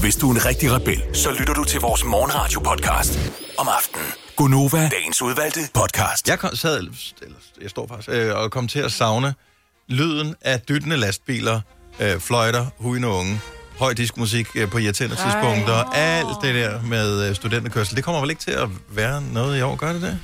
Hvis 0.00 0.16
du 0.16 0.30
er 0.30 0.34
en 0.34 0.44
rigtig 0.44 0.72
rebel, 0.72 1.02
så 1.12 1.30
lytter 1.38 1.54
du 1.54 1.64
til 1.64 1.80
vores 1.80 2.04
morgenradio-podcast 2.04 3.18
om 3.58 3.68
aftenen. 3.78 4.06
Gunova, 4.36 4.88
dagens 4.88 5.22
udvalgte 5.22 5.60
podcast. 5.74 6.28
Jeg 6.28 6.38
kom, 6.38 6.56
sad, 6.56 6.78
eller 6.78 6.92
jeg 7.62 7.70
står 7.70 7.86
faktisk, 7.86 8.08
øh, 8.08 8.36
og 8.36 8.50
kom 8.50 8.68
til 8.68 8.78
at 8.78 8.92
savne 8.92 9.34
lyden 9.88 10.34
af 10.40 10.60
dyttende 10.60 10.96
lastbiler, 10.96 11.60
øh, 12.00 12.20
fløjter, 12.20 12.66
hujende 12.78 13.08
unge, 13.08 13.40
høj 13.78 13.92
diskmusik 13.92 14.46
øh, 14.54 14.70
på 14.70 14.78
irriterende 14.78 15.16
Ej. 15.16 15.22
tidspunkter, 15.24 15.74
alt 15.92 16.42
det 16.42 16.54
der 16.54 16.82
med 16.82 17.28
øh, 17.28 17.34
studenterkørsel. 17.36 17.96
Det 17.96 18.04
kommer 18.04 18.20
vel 18.20 18.30
ikke 18.30 18.42
til 18.42 18.50
at 18.50 18.68
være 18.90 19.22
noget 19.22 19.58
i 19.58 19.62
år, 19.62 19.76
gør 19.76 19.92
det 19.92 20.02
det? 20.02 20.18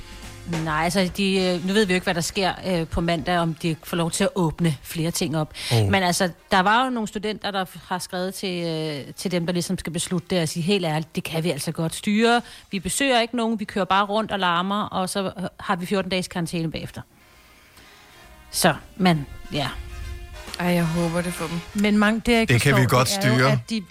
Nej, 0.63 0.83
altså, 0.83 1.09
de, 1.17 1.39
øh, 1.39 1.67
nu 1.67 1.73
ved 1.73 1.85
vi 1.85 1.93
jo 1.93 1.95
ikke, 1.95 2.03
hvad 2.03 2.13
der 2.13 2.21
sker 2.21 2.53
øh, 2.67 2.87
på 2.87 3.01
mandag, 3.01 3.39
om 3.39 3.53
de 3.53 3.75
får 3.83 3.97
lov 3.97 4.11
til 4.11 4.23
at 4.23 4.29
åbne 4.35 4.77
flere 4.83 5.11
ting 5.11 5.37
op. 5.37 5.53
Oh. 5.73 5.91
Men 5.91 6.03
altså, 6.03 6.29
der 6.51 6.59
var 6.59 6.83
jo 6.85 6.89
nogle 6.89 7.07
studenter, 7.07 7.51
der 7.51 7.65
har 7.87 7.99
skrevet 7.99 8.33
til, 8.33 8.65
øh, 8.67 9.13
til 9.13 9.31
dem, 9.31 9.45
der 9.45 9.53
ligesom 9.53 9.77
skal 9.77 9.93
beslutte 9.93 10.27
det, 10.29 10.41
og 10.41 10.49
sige 10.49 10.63
helt 10.63 10.85
ærligt, 10.85 11.15
det 11.15 11.23
kan 11.23 11.43
vi 11.43 11.51
altså 11.51 11.71
godt 11.71 11.95
styre. 11.95 12.41
Vi 12.71 12.79
besøger 12.79 13.21
ikke 13.21 13.35
nogen, 13.37 13.59
vi 13.59 13.65
kører 13.65 13.85
bare 13.85 14.05
rundt 14.05 14.31
og 14.31 14.39
larmer, 14.39 14.83
og 14.83 15.09
så 15.09 15.23
øh, 15.23 15.43
har 15.59 15.75
vi 15.75 15.85
14 15.85 16.09
dages 16.11 16.27
karantæne 16.27 16.71
bagefter. 16.71 17.01
Så, 18.51 18.73
men 18.95 19.25
ja. 19.53 19.67
Ej, 20.59 20.67
jeg 20.67 20.85
håber 20.85 21.21
det 21.21 21.33
for 21.33 21.47
dem. 21.47 21.59
Men 21.73 21.97
mange, 21.97 22.21
det, 22.25 22.31
jeg 22.31 22.41
ikke 22.41 22.53
Det 22.53 22.61
kan 22.61 22.75
vi 22.75 22.85
godt 22.85 23.07
det 23.21 23.25
er 23.25 23.29
jo, 23.29 23.35
styre. 23.35 23.51
at 23.51 23.69
de, 23.69 23.75
de, 23.75 23.85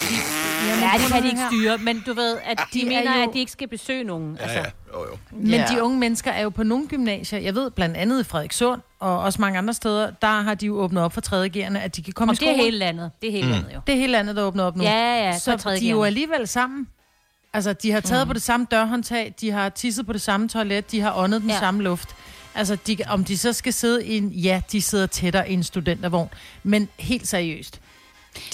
Jamen, 0.68 0.82
ja, 0.84 0.90
det 0.98 1.12
kan 1.12 1.22
de 1.22 1.28
ikke 1.28 1.40
styre, 1.50 1.78
men 1.78 2.02
du 2.06 2.12
ved, 2.14 2.38
at 2.44 2.58
de, 2.58 2.64
De 2.78 2.80
de 2.80 2.94
er 2.94 2.98
mener, 3.00 3.16
jo- 3.22 3.28
at 3.28 3.34
de 3.34 3.38
ikke 3.38 3.52
skal 3.52 3.68
besøge 3.68 4.04
nogen. 4.04 4.38
Ja, 4.40 4.52
ja. 4.52 4.58
Jo, 4.94 5.00
jo. 5.10 5.16
Men 5.30 5.50
Ja. 5.50 5.66
de 5.70 5.82
unge 5.82 5.98
mennesker 5.98 6.30
er 6.30 6.42
jo 6.42 6.50
på 6.50 6.62
nogle 6.62 6.86
gymnasier, 6.88 7.38
jeg 7.38 7.54
ved 7.54 7.70
blandt 7.70 7.96
andet 7.96 8.20
i 8.20 8.24
Frederikssund, 8.24 8.80
og 9.00 9.18
også 9.20 9.40
mange 9.40 9.58
andre 9.58 9.74
steder, 9.74 10.10
der 10.10 10.40
har 10.42 10.54
de 10.54 10.66
jo 10.66 10.76
åbnet 10.78 11.02
op 11.02 11.12
for 11.12 11.20
3.G'erne, 11.20 11.78
at 11.78 11.96
de 11.96 12.02
kan 12.02 12.12
komme 12.12 12.30
Og 12.32 12.34
i 12.34 12.36
det 12.38 12.48
er 12.48 12.52
skole. 12.52 12.64
hele 12.64 12.78
landet. 12.78 13.10
Det 13.22 13.28
er 13.28 13.32
hele 13.32 13.46
Mm. 13.46 13.52
landet 13.52 13.74
jo. 13.74 13.80
Det 13.86 13.92
er 13.94 13.96
hele 13.98 14.12
landet, 14.12 14.36
der 14.36 14.42
er 14.42 14.46
åbnet 14.46 14.64
op 14.64 14.76
nu. 14.76 14.84
Ja, 14.84 15.24
ja, 15.26 15.38
Så 15.38 15.50
de 15.50 15.86
er 15.86 15.90
jo 15.90 15.96
3.G'erne. 16.02 16.06
alligevel 16.06 16.48
sammen. 16.48 16.88
Altså, 17.52 17.72
de 17.72 17.92
har 17.92 18.00
taget 18.00 18.26
mm. 18.26 18.28
på 18.28 18.34
det 18.34 18.42
samme 18.42 18.66
dørhåndtag, 18.70 19.34
de 19.40 19.50
har 19.50 19.68
tisset 19.68 20.06
på 20.06 20.12
det 20.12 20.20
samme 20.22 20.48
toilet, 20.48 20.90
de 20.90 21.00
har 21.00 21.12
åndet 21.18 21.40
den 21.40 21.48
ja. 21.48 21.54
Ja. 21.54 21.60
samme 21.60 21.82
luft. 21.82 22.08
Altså, 22.54 22.76
de, 22.86 22.96
om 23.08 23.24
de 23.24 23.38
så 23.38 23.52
skal 23.52 23.72
sidde 23.72 24.06
i 24.06 24.16
en... 24.16 24.28
Ja, 24.28 24.60
de 24.72 24.82
sidder 24.82 25.06
tættere 25.06 25.50
i 25.50 25.52
en 25.52 25.62
studentervogn. 25.62 26.28
Men 26.62 26.88
helt 26.98 27.28
seriøst. 27.28 27.80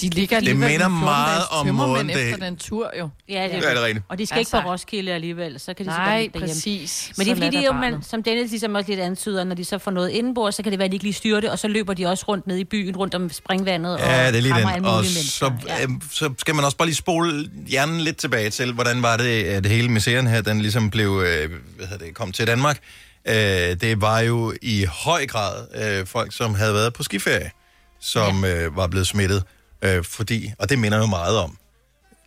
De 0.01 0.09
ligger 0.09 0.39
Det 0.39 0.55
minder 0.55 0.67
med 0.69 0.77
14 0.77 0.99
meget 0.99 1.43
om 1.51 1.67
måden, 1.75 2.09
det- 2.09 2.29
efter 2.31 2.45
den 2.45 2.55
tur, 2.57 2.91
jo. 2.99 3.09
Ja, 3.29 3.43
det, 3.43 3.51
Ja, 3.51 3.55
det 3.69 3.77
er 3.77 3.85
rigtigt. 3.85 4.05
Og 4.09 4.17
de 4.17 4.25
skal 4.25 4.37
Altså- 4.37 4.57
ikke 4.57 4.65
på 4.67 4.71
Roskilde 4.71 5.11
alligevel, 5.13 5.59
så 5.59 5.73
kan 5.73 5.85
de 5.85 5.91
Nej, 5.91 6.29
så 6.33 6.39
præcis. 6.39 7.11
Men 7.17 7.25
det 7.25 7.31
er 7.31 7.35
fordi, 7.35 7.57
de 7.57 7.61
da 7.61 7.65
jo, 7.65 7.71
man, 7.71 8.03
som 8.03 8.23
Dennis 8.23 8.49
ligesom 8.51 8.75
også 8.75 8.89
lidt 8.89 8.99
antyder, 8.99 9.43
når 9.43 9.55
de 9.55 9.65
så 9.65 9.77
får 9.77 9.91
noget 9.91 10.09
indenbord, 10.09 10.51
så 10.51 10.63
kan 10.63 10.71
det 10.71 10.79
være, 10.79 10.85
at 10.85 10.91
de 10.91 10.95
ikke 10.95 11.05
lige 11.05 11.13
styrer 11.13 11.39
det, 11.41 11.49
og 11.49 11.59
så 11.59 11.67
løber 11.67 11.93
de 11.93 12.05
også 12.07 12.25
rundt 12.27 12.47
ned 12.47 12.57
i 12.57 12.63
byen, 12.63 12.95
rundt 12.95 13.15
om 13.15 13.29
springvandet, 13.31 13.97
Ja, 13.99 14.27
og 14.27 14.33
det 14.33 14.37
er 14.37 14.41
lige 14.41 14.53
den. 14.55 14.85
Og 14.85 15.05
så, 15.05 15.11
mennesker. 15.13 15.51
Ja. 15.67 15.83
øh, 15.83 15.89
så 16.11 16.33
skal 16.37 16.55
man 16.55 16.65
også 16.65 16.77
bare 16.77 16.87
lige 16.87 16.95
spole 16.95 17.49
hjernen 17.67 18.01
lidt 18.01 18.17
tilbage 18.17 18.49
til, 18.49 18.73
hvordan 18.73 19.01
var 19.03 19.17
det, 19.17 19.43
at 19.43 19.65
hele 19.65 19.89
misæren 19.89 20.27
her, 20.27 20.41
den 20.41 20.61
ligesom 20.61 20.89
blev, 20.89 21.23
øh, 21.25 21.49
hvad 21.77 21.87
hedder 21.87 22.05
det, 22.05 22.15
kom 22.15 22.31
til 22.31 22.47
Danmark. 22.47 22.79
Øh, 23.27 23.33
det 23.35 24.01
var 24.01 24.19
jo 24.19 24.53
i 24.61 24.85
høj 25.03 25.25
grad 25.27 25.67
øh, 25.75 26.07
folk, 26.07 26.33
som 26.35 26.55
havde 26.55 26.73
været 26.73 26.93
på 26.93 27.03
skiferie, 27.03 27.51
som 27.99 28.43
ja. 28.45 28.63
øh, 28.65 28.75
var 28.77 28.87
blevet 28.87 29.07
smittet. 29.07 29.43
Øh, 29.81 30.03
fordi, 30.03 30.51
og 30.59 30.69
det 30.69 30.79
minder 30.79 30.97
jo 30.97 31.05
meget 31.05 31.37
om 31.37 31.57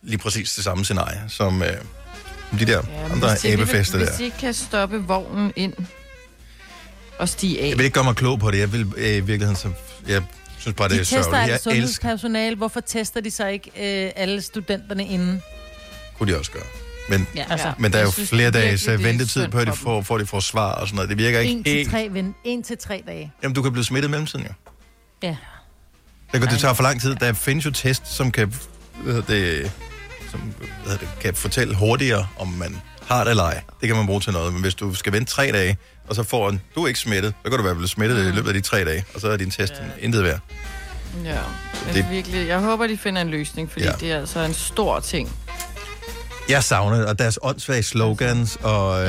lige 0.03 0.17
præcis 0.17 0.53
det 0.53 0.63
samme 0.63 0.83
scenarie, 0.85 1.23
som 1.27 1.63
øh, 1.63 1.69
de 2.59 2.65
der 2.65 2.81
Ja, 2.91 3.11
andre 3.11 3.35
de 3.35 3.53
abefester 3.53 3.97
der. 3.97 4.05
Hvis 4.05 4.17
de 4.17 4.23
ikke 4.23 4.37
kan 4.37 4.53
stoppe 4.53 5.03
vognen 5.03 5.53
ind 5.55 5.73
og 7.19 7.29
stige 7.29 7.61
af. 7.61 7.69
Jeg 7.69 7.77
vil 7.77 7.83
ikke 7.83 7.93
gøre 7.93 8.03
mig 8.03 8.15
klog 8.15 8.39
på 8.39 8.51
det. 8.51 8.59
Jeg 8.59 8.73
vil 8.73 8.93
øh, 8.97 9.07
i 9.07 9.19
virkeligheden, 9.19 9.55
så, 9.55 9.71
jeg 10.07 10.21
synes 10.59 10.75
bare, 10.75 10.89
det 10.89 10.95
De 10.95 10.99
er 11.01 11.03
tester 11.05 11.23
sørgeligt. 11.23 11.41
alt 11.41 11.47
Jeg 11.49 11.53
elsker, 11.55 11.71
sundhedspersonale. 11.71 12.55
Hvorfor 12.55 12.79
tester 12.79 13.21
de 13.21 13.31
så 13.31 13.47
ikke 13.47 13.69
øh, 14.05 14.11
alle 14.15 14.41
studenterne 14.41 15.05
inden? 15.07 15.41
kunne 16.17 16.33
de 16.33 16.39
også 16.39 16.51
gøre. 16.51 16.63
Men, 17.09 17.27
Ja, 17.35 17.45
altså, 17.49 17.73
men 17.79 17.93
der 17.93 17.99
er 17.99 18.03
jo 18.03 18.11
synes 18.11 18.29
flere 18.29 18.51
dages 18.51 18.83
det 18.83 18.93
er 18.93 18.97
ventetid 18.97 19.47
på, 19.47 19.57
at 19.57 19.67
de 19.67 19.71
for 19.71 19.77
får, 19.83 20.01
får 20.01 20.17
de 20.17 20.25
får 20.25 20.39
svar 20.39 20.71
og 20.71 20.87
sådan 20.87 20.95
noget. 20.95 21.09
Det 21.09 21.17
virker 21.17 21.39
ikke 21.39 21.53
En 21.53 21.63
til, 21.63 21.89
tre, 21.89 22.07
ven, 22.11 22.35
en 22.43 22.63
til 22.63 22.77
tre 22.77 23.03
dage. 23.07 23.31
Jamen, 23.43 23.55
du 23.55 23.61
kan 23.61 23.71
blive 23.71 23.83
smittet 23.85 24.09
i 24.09 24.11
mellemtiden, 24.11 24.45
jo. 24.45 24.51
Ja. 25.23 25.35
Det, 26.31 26.41
kan, 26.41 26.49
det 26.51 26.59
tager 26.59 26.73
for 26.73 26.83
lang 26.83 27.01
tid. 27.01 27.15
Der 27.15 27.33
findes 27.33 27.65
jo 27.65 27.71
test, 27.71 28.07
som 28.15 28.31
kan, 28.31 28.53
hvad 29.03 29.21
det, 29.21 29.71
som 30.31 30.39
hvad 30.85 30.97
det, 30.97 31.07
kan 31.21 31.33
fortælle 31.35 31.75
hurtigere, 31.75 32.27
om 32.39 32.47
man 32.47 32.81
har 33.07 33.23
det 33.23 33.29
eller 33.31 33.43
ej. 33.43 33.61
Det 33.81 33.87
kan 33.87 33.95
man 33.97 34.05
bruge 34.05 34.21
til 34.21 34.33
noget. 34.33 34.53
Men 34.53 34.61
hvis 34.61 34.75
du 34.75 34.93
skal 34.93 35.13
vente 35.13 35.31
tre 35.31 35.51
dage, 35.51 35.77
og 36.07 36.15
så 36.15 36.23
får 36.23 36.49
en, 36.49 36.61
du 36.75 36.83
er 36.83 36.87
ikke 36.87 36.99
smittet, 36.99 37.33
så 37.43 37.49
kan 37.49 37.57
du 37.59 37.63
være 37.63 37.75
blevet 37.75 37.89
smittet 37.89 38.27
i 38.27 38.31
løbet 38.31 38.47
af 38.47 38.53
de 38.53 38.61
tre 38.61 38.85
dage, 38.85 39.05
og 39.15 39.21
så 39.21 39.29
er 39.29 39.37
din 39.37 39.51
test 39.51 39.73
ja. 39.73 40.05
intet 40.05 40.23
værd. 40.23 40.39
Ja, 41.25 41.37
men 41.85 41.95
det- 41.95 42.05
virkelig, 42.11 42.47
jeg 42.47 42.59
håber, 42.59 42.87
de 42.87 42.97
finder 42.97 43.21
en 43.21 43.29
løsning, 43.29 43.71
fordi 43.71 43.85
Ja. 43.85 43.91
ja. 43.91 43.97
det 43.97 44.11
er 44.11 44.19
altså 44.19 44.39
en 44.39 44.53
stor 44.53 44.99
ting. 44.99 45.31
Jeg 46.49 46.63
savner 46.63 46.97
det, 46.97 47.05
og 47.05 47.19
deres 47.19 47.39
åndssvage 47.41 47.83
slogans, 47.83 48.57
og 48.63 49.01
øh, 49.03 49.07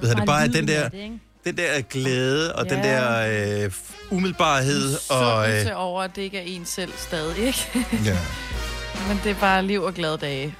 hvad 0.00 0.14
det, 0.14 0.26
bare 0.26 0.48
den 0.48 0.68
der, 0.68 0.88
den 1.44 1.56
der 1.56 1.80
glæde, 1.80 2.54
og 2.54 2.66
ja. 2.66 2.74
den 2.74 2.84
der 2.84 3.64
øh, 3.64 3.72
umiddelbarhed, 4.10 4.96
og... 5.10 5.50
Øh, 5.50 5.66
over, 5.74 6.02
at 6.02 6.16
det 6.16 6.22
ikke 6.22 6.38
er 6.38 6.42
en 6.42 6.64
selv 6.66 6.92
stadig, 6.96 7.38
ikke? 7.46 7.68
ja. 8.04 8.18
Men 9.08 9.20
det 9.24 9.30
er 9.30 9.40
bare 9.40 9.62
liv 9.66 9.82
og 9.82 9.94
glade 9.94 10.16
dage. 10.18 10.54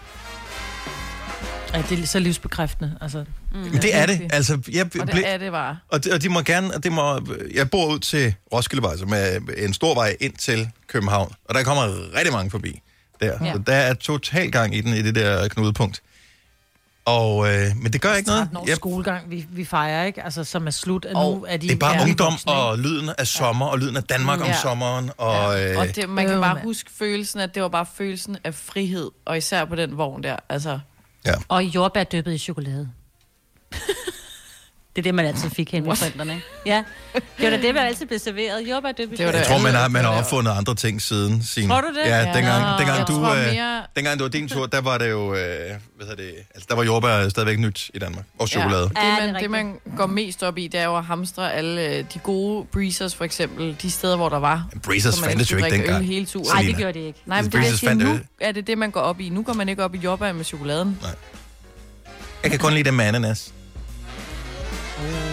Ja, 1.74 1.83
det 1.91 1.99
er 2.03 2.07
så 2.07 2.18
livsbekræftende. 2.18 2.99
Altså, 3.01 3.24
Mm. 3.53 3.59
Men 3.59 3.72
det 3.83 3.95
er 3.97 4.07
det. 4.07 4.20
Altså, 4.33 4.59
jeg 4.72 4.85
Og 4.85 4.93
det 4.93 5.11
blev- 5.11 5.22
er 5.26 5.39
det 5.39 5.53
bare. 5.53 5.79
Og 5.89 6.05
de, 6.05 6.12
og 6.12 6.22
de 6.22 6.29
må 6.29 6.41
gerne, 6.43 6.74
og 6.74 6.85
det 6.85 6.93
må, 6.93 7.20
jeg 7.55 7.70
bor 7.70 7.87
ud 7.87 7.99
til 7.99 8.35
Roskildevej, 8.53 8.97
som 8.97 9.12
er 9.12 9.39
en 9.57 9.74
stor 9.74 9.95
vej 9.95 10.16
ind 10.20 10.33
til 10.33 10.68
København, 10.87 11.33
og 11.45 11.55
der 11.55 11.62
kommer 11.62 11.83
rigtig 12.16 12.33
mange 12.33 12.51
forbi 12.51 12.81
der. 13.20 13.45
Ja. 13.45 13.53
Så 13.53 13.59
der 13.66 13.72
er 13.74 13.95
total 13.95 14.51
gang 14.51 14.74
i 14.76 14.81
den, 14.81 14.95
i 14.95 15.03
det 15.03 15.14
der 15.14 15.49
knudepunkt. 15.49 16.03
Og, 17.09 17.48
øh, 17.54 17.66
men 17.76 17.92
det 17.92 18.00
gør 18.00 18.14
ikke 18.14 18.28
noget. 18.28 18.42
13 18.52 18.56
års 18.56 18.76
skolegang, 18.76 19.30
vi, 19.30 19.46
vi 19.50 19.64
fejrer, 19.64 20.04
ikke? 20.04 20.24
Altså, 20.24 20.44
som 20.44 20.66
er 20.66 20.70
slut. 20.70 21.04
Og 21.04 21.36
nu 21.36 21.44
er 21.48 21.56
de 21.56 21.68
det 21.68 21.74
er 21.74 21.78
bare 21.78 21.94
ja, 21.96 22.02
ungdom 22.04 22.32
voksne, 22.32 22.52
og 22.52 22.78
lyden 22.78 23.11
af 23.18 23.26
sommer, 23.26 23.66
og 23.66 23.78
lyden 23.78 23.96
af 23.96 24.02
Danmark 24.04 24.40
om 24.40 24.46
Ja. 24.46 24.56
sommeren. 24.62 25.11
Og, 25.16 25.62
øh, 25.64 25.78
Og 25.78 25.86
det, 25.96 26.09
man 26.09 26.26
kan 26.26 26.34
Øh, 26.34 26.40
bare 26.40 26.54
mand. 26.54 26.64
huske 26.66 26.90
følelsen, 26.98 27.40
at 27.40 27.54
det 27.54 27.62
var 27.62 27.68
bare 27.68 27.86
følelsen 27.94 28.36
af 28.44 28.54
frihed, 28.54 29.11
og 29.24 29.38
især 29.38 29.64
på 29.64 29.76
den 29.76 29.98
vogn 29.98 30.22
der. 30.22 30.36
Altså, 30.48 30.78
Og 31.48 31.62
jordbær 31.64 32.04
dyppet 32.04 32.32
i 32.34 32.38
chokolade. 32.38 32.88
det 34.99 35.03
er 35.07 35.09
det, 35.09 35.14
man 35.14 35.26
altid 35.26 35.51
fik 35.51 35.72
hen 35.72 35.84
med 35.84 35.96
forældrene, 35.96 36.32
ikke? 36.34 36.46
Ja, 36.66 36.82
det 37.14 37.22
var 37.40 37.51
da 37.51 37.62
det, 37.62 37.74
man 37.74 37.86
altid 37.86 38.07
blev 38.07 38.18
serveret. 38.18 38.68
Jordbær 38.70 38.92
dyppet 38.92 39.18
i 39.20 39.22
jeg 39.22 39.44
tror, 39.49 39.59
man 39.59 39.74
har, 39.74 39.88
man 39.88 40.05
har 40.05 40.11
opfundet 40.11 40.53
andre 40.53 40.74
ting 40.74 41.03
siden. 41.03 41.42
Signe. 41.42 41.68
Tror 41.68 41.80
du 41.80 41.86
det? 41.88 42.09
Ja, 42.11 42.16
Ja. 42.18 42.32
dengang, 42.34 42.62
Nå. 42.62 42.78
dengang, 42.78 43.09
du, 43.09 43.12
øh, 43.14 43.46
mere- 43.55 43.82
dengang 43.96 44.18
det 44.18 44.22
var 44.22 44.28
din 44.28 44.49
tur, 44.49 44.66
der 44.66 44.80
var 44.80 44.99
det 44.99 45.11
jo, 45.11 45.34
øh, 45.34 45.38
hvad 45.96 46.07
hedder 46.07 46.14
det, 46.14 46.32
altså 46.55 46.66
der 46.68 46.74
var 46.76 46.82
jordbær 46.82 47.28
stadigvæk 47.28 47.59
nyt 47.59 47.90
i 47.94 47.99
Danmark. 47.99 48.24
Og 48.38 48.49
chokolade. 48.49 48.90
Ja, 48.96 49.16
det, 49.26 49.32
man, 49.34 49.42
det, 49.42 49.51
man 49.51 49.74
går 49.96 50.07
mest 50.07 50.42
op 50.42 50.59
i, 50.59 50.66
det 50.66 50.80
er 50.80 50.84
jo 50.84 50.96
at 50.96 51.05
hamstre 51.05 51.53
alle 51.55 51.80
øh, 51.86 52.05
de 52.14 52.18
gode 52.22 52.66
breezers, 52.72 53.14
for 53.14 53.24
eksempel. 53.24 53.76
De 53.82 53.90
steder, 53.90 54.16
hvor 54.16 54.28
der 54.28 54.38
var. 54.38 54.68
breezers 54.82 55.14
hvor 55.18 55.20
man 55.26 55.30
fandtes 55.30 55.53
jo 55.53 55.57
ikke 55.57 55.70
dengang, 55.70 56.07
hele 56.07 56.26
turen. 56.26 56.46
Nej, 56.55 56.62
det 56.62 56.76
gjorde 56.76 56.99
de 56.99 57.07
ikke. 57.07 57.18
Nej, 57.26 57.42
men 57.42 57.51
det, 57.51 57.59
er 57.59 57.61
det, 57.61 57.66
Breezers 57.68 57.70
jeg 57.70 57.78
siger, 57.78 57.90
fandt 57.90 58.05
nu 58.05 58.18
er 58.40 58.53
det 58.53 58.66
det, 58.66 58.78
man 58.78 58.90
går 58.90 59.01
op 59.01 59.20
i. 59.20 59.28
Nu 59.28 59.42
går 59.42 59.53
man 59.53 59.68
ikke 59.68 59.84
op 59.84 59.94
i 59.94 59.99
jordbær 59.99 60.32
med 60.32 60.44
chokoladen. 60.44 60.99
Nej. 61.03 61.11
Jeg 62.42 62.51
kan 62.51 62.61
kun 62.61 62.72
lide 62.72 62.84
det 62.84 62.94
med 62.94 63.05
ananas. 63.05 63.53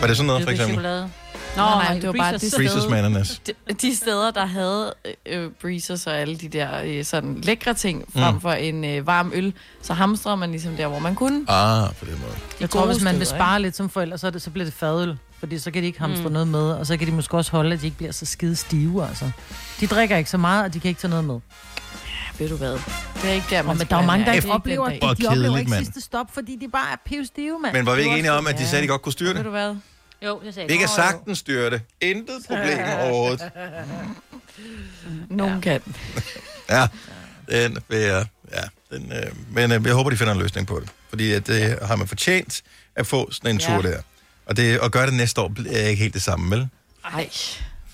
Var 0.01 0.07
det 0.07 0.17
sådan 0.17 0.27
noget, 0.27 0.43
for 0.43 0.51
eksempel? 0.51 0.73
chokolade. 0.75 1.09
Nå, 1.57 1.61
nej, 1.61 1.83
nej, 1.83 1.93
det 1.99 2.07
var 2.07 2.13
bare 2.13 2.33
det 2.37 2.53
Breezers 2.57 2.89
med 2.89 2.97
ananas. 2.97 3.41
de, 3.47 3.53
de 3.81 3.95
steder, 3.95 4.31
der 4.31 4.45
havde 4.45 4.93
øh, 5.25 5.49
breezers 5.61 6.07
og 6.07 6.17
alle 6.17 6.35
de 6.37 6.47
der 6.47 6.69
øh, 6.85 7.05
sådan 7.05 7.41
lækre 7.43 7.73
ting, 7.73 8.05
frem 8.15 8.33
Mm. 8.33 8.41
for 8.41 8.51
en 8.51 8.83
øh, 8.85 9.07
varm 9.07 9.31
øl, 9.35 9.53
så 9.81 9.93
hamstrede 9.93 10.37
man 10.37 10.51
ligesom 10.51 10.75
der, 10.75 10.87
hvor 10.87 10.99
man 10.99 11.15
kunne. 11.15 11.45
Ah, 11.47 11.89
på 11.99 12.05
den 12.05 12.13
måde. 12.21 12.33
Jeg 12.59 12.69
tror, 12.69 12.85
hvis 12.85 13.01
man 13.03 13.19
vil 13.19 13.27
spare 13.27 13.61
lidt 13.61 13.75
som 13.75 13.89
forældre, 13.89 14.17
så, 14.17 14.27
er 14.27 14.31
det, 14.31 14.41
så 14.41 14.49
bliver 14.49 14.65
det 14.65 14.73
fadøl. 14.73 15.17
Fordi 15.39 15.59
så 15.59 15.71
kan 15.71 15.81
de 15.81 15.87
ikke 15.87 15.99
hamstre 15.99 16.21
Mm. 16.23 16.27
mm. 16.27 16.33
noget 16.33 16.47
med, 16.47 16.71
og 16.71 16.85
så 16.85 16.97
kan 16.97 17.07
de 17.07 17.11
måske 17.11 17.37
også 17.37 17.51
holde, 17.51 17.73
at 17.73 17.81
de 17.81 17.85
ikke 17.85 17.97
bliver 17.97 18.11
så 18.11 18.25
skide 18.25 18.55
stive, 18.55 19.07
altså. 19.07 19.31
De 19.79 19.87
drikker 19.87 20.17
ikke 20.17 20.29
så 20.29 20.37
meget, 20.37 20.63
og 20.65 20.73
de 20.73 20.79
kan 20.79 20.89
ikke 20.89 21.01
tage 21.01 21.09
noget 21.09 21.25
med. 21.25 21.39
Ja, 22.39 22.43
ved 22.43 22.49
du 22.49 22.55
hvad? 22.57 22.71
Det 23.21 23.29
er 23.29 23.33
ikke 23.33 23.47
der, 23.49 23.61
man 23.61 23.77
men 23.77 23.87
der 23.87 23.95
er 23.97 24.05
mange, 24.05 24.25
der 24.25 24.33
ikke 24.33 24.43
Det 24.43 24.49
er 24.49 24.53
oplever, 24.53 24.89
de, 24.89 24.95
de 25.23 25.27
oplever 25.27 25.57
ikke 25.57 25.75
sidste 25.77 26.01
stop, 26.01 26.27
fordi 26.33 26.57
de 26.61 26.67
bare 26.69 26.91
er 26.91 26.97
pivstive, 27.05 27.59
mand. 27.59 27.73
Men 27.73 27.85
var 27.85 27.95
vi 27.95 28.01
ikke 28.01 28.17
enige 28.17 28.31
om, 28.31 28.47
at 28.47 28.57
de 28.57 28.65
sagde, 28.67 28.77
at 28.77 28.83
de 28.83 28.87
godt 28.87 29.01
kunne 29.01 29.13
styre 29.13 29.29
Ved 29.29 29.35
det? 29.35 29.45
du 29.45 29.49
hvad? 29.49 29.75
Jo, 30.25 30.41
det 30.45 30.53
sagde 30.53 30.69
Vi 30.69 30.77
kan 30.77 30.87
sagtens 30.87 31.37
styre 31.39 31.69
det. 31.69 31.81
Intet 32.01 32.35
problem 32.47 32.77
overhovedet. 33.01 33.51
Nogen 35.29 35.61
kan. 35.61 35.81
Ja, 36.69 36.87
den 37.49 37.77
vil 37.89 37.97
jeg, 37.99 38.25
ja, 38.53 38.95
den, 38.97 39.11
øh, 39.13 39.31
men 39.51 39.71
øh, 39.71 39.85
jeg 39.85 39.93
håber, 39.93 40.09
de 40.09 40.17
finder 40.17 40.33
en 40.33 40.39
løsning 40.39 40.67
på 40.67 40.79
det. 40.79 40.89
Fordi 41.09 41.31
at, 41.31 41.47
det 41.47 41.79
har 41.81 41.95
man 41.95 42.07
fortjent 42.07 42.61
at 42.95 43.07
få 43.07 43.31
sådan 43.31 43.55
en 43.55 43.59
Ja. 43.61 43.67
tur 43.67 43.81
der. 43.81 44.01
Og 44.45 44.57
det, 44.57 44.79
at 44.83 44.91
gøre 44.91 45.05
det 45.05 45.13
næste 45.13 45.41
år 45.41 45.53
er 45.69 45.87
ikke 45.87 46.01
helt 46.01 46.13
det 46.13 46.21
samme, 46.21 46.55
vel? 46.55 46.67
Nej. 47.11 47.29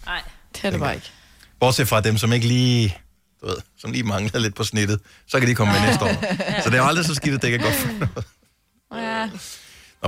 Nej, 0.05 0.21
det 0.55 0.63
er 0.65 0.69
det 0.69 0.79
bare 0.79 0.95
ikke. 0.95 1.11
Bortset 1.59 1.87
fra 1.87 2.01
dem, 2.01 2.17
som 2.17 2.33
ikke 2.33 2.47
lige, 2.47 2.97
du 3.41 3.47
ved, 3.47 3.55
som 3.77 3.91
lige 3.91 4.03
mangler 4.03 4.39
lidt 4.39 4.55
på 4.55 4.63
snittet, 4.63 4.99
så 5.27 5.39
kan 5.39 5.49
de 5.49 5.55
komme 5.55 5.73
med 5.73 5.81
næste 5.81 6.05
år. 6.05 6.13
Så 6.63 6.69
det 6.69 6.75
er 6.75 6.81
jo 6.81 6.87
aldrig 6.87 7.05
så 7.05 7.15
skidt, 7.15 7.35
at 7.35 7.41
det 7.41 7.47
ikke 7.47 7.57
er 7.59 7.63
godt 7.63 7.75
for 7.75 7.87
noget. 7.99 8.25
Ja. 9.07 9.29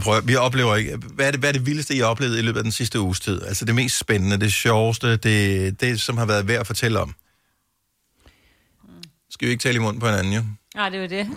Prøv, 0.01 0.27
vi 0.27 0.35
oplever 0.35 0.75
ikke, 0.75 0.95
hvad 0.97 1.27
er, 1.27 1.31
det, 1.31 1.39
hvad 1.39 1.49
er 1.49 1.53
det 1.53 1.65
vildeste, 1.65 1.95
I 1.95 1.99
har 1.99 2.05
oplevet 2.05 2.37
i 2.37 2.41
løbet 2.41 2.57
af 2.57 2.63
den 2.63 2.71
sidste 2.71 2.99
uges 2.99 3.19
tid? 3.19 3.41
Altså 3.43 3.65
det 3.65 3.75
mest 3.75 3.97
spændende, 3.97 4.39
det 4.39 4.53
sjoveste, 4.53 5.17
det, 5.17 5.81
det 5.81 6.01
som 6.01 6.17
har 6.17 6.25
været 6.25 6.47
værd 6.47 6.59
at 6.59 6.67
fortælle 6.67 6.99
om. 6.99 7.15
Skal 9.29 9.45
vi 9.45 9.51
ikke 9.51 9.61
tale 9.61 9.75
i 9.75 9.79
munden 9.79 9.99
på 9.99 10.05
hinanden, 10.05 10.33
jo? 10.33 10.41
Nej, 10.75 10.89
det 10.89 11.01
var 11.01 11.07
det. 11.07 11.27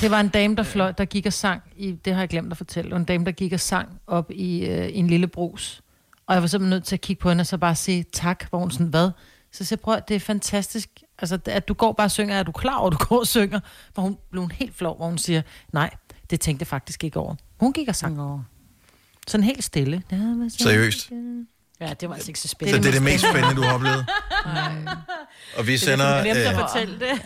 Det 0.00 0.10
var 0.10 0.20
en 0.20 0.28
dame, 0.28 0.56
der, 0.56 0.62
fløj, 0.62 0.92
der 0.92 1.04
gik 1.04 1.26
og 1.26 1.32
sang, 1.32 1.62
i, 1.76 1.92
det 1.92 2.12
har 2.12 2.20
jeg 2.20 2.28
glemt 2.28 2.50
at 2.52 2.56
fortælle, 2.56 2.96
en 2.96 3.04
dame, 3.04 3.24
der 3.24 3.32
gik 3.32 3.52
og 3.52 3.60
sang 3.60 3.88
op 4.06 4.30
i, 4.30 4.66
øh, 4.66 4.88
i 4.88 4.96
en 4.96 5.06
lille 5.06 5.26
brus. 5.26 5.80
Og 6.26 6.34
jeg 6.34 6.42
var 6.42 6.48
simpelthen 6.48 6.70
nødt 6.70 6.84
til 6.84 6.96
at 6.96 7.00
kigge 7.00 7.20
på 7.20 7.28
hende 7.28 7.42
og 7.42 7.46
så 7.46 7.58
bare 7.58 7.74
sige 7.74 8.04
tak, 8.12 8.48
hvor 8.50 8.58
hun 8.58 8.70
sådan, 8.70 8.86
hvad? 8.86 9.10
Så 9.52 9.66
jeg, 9.70 9.80
prøv 9.80 10.00
det 10.08 10.16
er 10.16 10.20
fantastisk, 10.20 10.88
altså, 11.32 11.50
at 11.52 11.68
du 11.68 11.74
går 11.74 11.92
bare 11.92 12.06
og 12.06 12.10
synger, 12.10 12.34
er 12.38 12.42
du 12.42 12.52
klar 12.52 12.76
over, 12.76 12.90
at 12.90 12.92
du 13.00 13.04
går 13.04 13.18
og 13.18 13.26
synger? 13.26 13.60
Hvor 13.94 14.02
hun 14.02 14.16
blev 14.30 14.40
hun 14.42 14.50
helt 14.50 14.76
flov, 14.76 14.96
hvor 14.96 15.06
hun 15.06 15.18
siger, 15.18 15.42
nej, 15.72 15.90
det 16.30 16.40
tænkte 16.40 16.62
jeg 16.62 16.66
faktisk 16.68 17.04
ikke 17.04 17.18
over. 17.18 17.34
Hun 17.60 17.72
gik 17.72 17.88
og 17.88 17.96
sang 17.96 18.20
over. 18.20 18.42
Sådan 19.28 19.44
helt 19.44 19.64
stille. 19.64 20.02
Seriøst? 20.58 21.10
Ja, 21.80 21.94
det 22.00 22.08
var 22.08 22.14
altså 22.14 22.30
ikke 22.30 22.40
så 22.40 22.48
Så 22.48 22.52
spændende. 22.52 22.82
det 22.82 22.88
er 22.88 22.92
det 22.92 23.02
mest 23.02 23.24
spændende, 23.30 23.56
du 23.56 23.62
har 23.62 23.74
oplevet? 23.74 24.06
Og 25.56 25.66
vi 25.66 25.76
sender 25.78 26.06
Jeg 26.06 26.22
glemte 26.24 26.40
at 26.48 26.54
øh, 26.54 26.60
fortælle 26.60 26.98
det. 27.00 27.20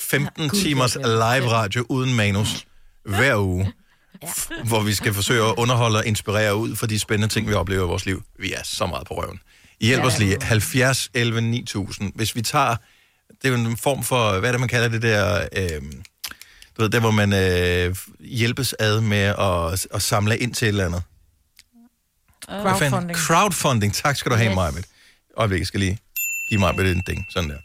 15 0.00 0.50
timers 0.50 0.94
live 0.94 1.50
radio 1.50 1.86
uden 1.88 2.14
manus 2.16 2.66
hver 3.04 3.36
uge, 3.36 3.72
f- 4.24 4.68
hvor 4.68 4.80
vi 4.82 4.92
skal 4.94 5.14
forsøge 5.14 5.44
at 5.48 5.54
underholde 5.58 5.98
og 5.98 6.06
inspirere 6.06 6.56
ud 6.56 6.76
for 6.76 6.86
de 6.86 6.98
spændende 6.98 7.34
ting, 7.34 7.48
vi 7.48 7.52
oplever 7.54 7.84
i 7.84 7.86
vores 7.86 8.06
liv. 8.06 8.22
Vi 8.38 8.52
er 8.52 8.60
så 8.64 8.86
meget 8.86 9.06
på 9.06 9.14
røven. 9.14 9.40
Hjælp 9.80 10.04
os 10.04 10.18
lige. 10.18 10.42
70 10.42 11.10
11 11.14 11.40
9000. 11.40 12.12
Hvis 12.14 12.36
vi 12.36 12.42
tager... 12.42 12.76
Det 13.42 13.44
er 13.44 13.48
jo 13.48 13.54
en 13.54 13.76
form 13.76 14.02
for... 14.02 14.38
Hvad 14.38 14.48
er 14.48 14.52
det, 14.52 14.60
man 14.60 14.68
kalder 14.68 14.88
det 14.88 15.02
der... 15.02 15.48
Øh, 15.56 15.82
du 16.76 16.82
ved, 16.82 16.88
der 16.88 17.00
hvor 17.00 17.10
man 17.10 17.32
øh, 17.32 17.96
hjælpes 18.20 18.74
ad 18.78 19.00
med 19.00 19.18
at, 19.38 19.86
at 19.94 20.02
samle 20.02 20.38
ind 20.38 20.54
til 20.54 20.66
et 20.66 20.68
eller 20.68 20.84
andet. 20.86 21.02
Crowdfunding. 22.46 23.18
Crowdfunding. 23.18 23.94
Tak 23.94 24.16
skal 24.16 24.32
du 24.32 24.36
have, 24.36 24.50
Yes. 24.50 24.54
Majbet. 24.54 24.84
Og 25.36 25.58
jeg 25.58 25.66
skal 25.66 25.80
lige 25.80 25.98
give 26.48 26.60
mig 26.60 26.78
en 26.78 27.02
ding. 27.06 27.26
Sådan 27.30 27.50
der. 27.50 27.56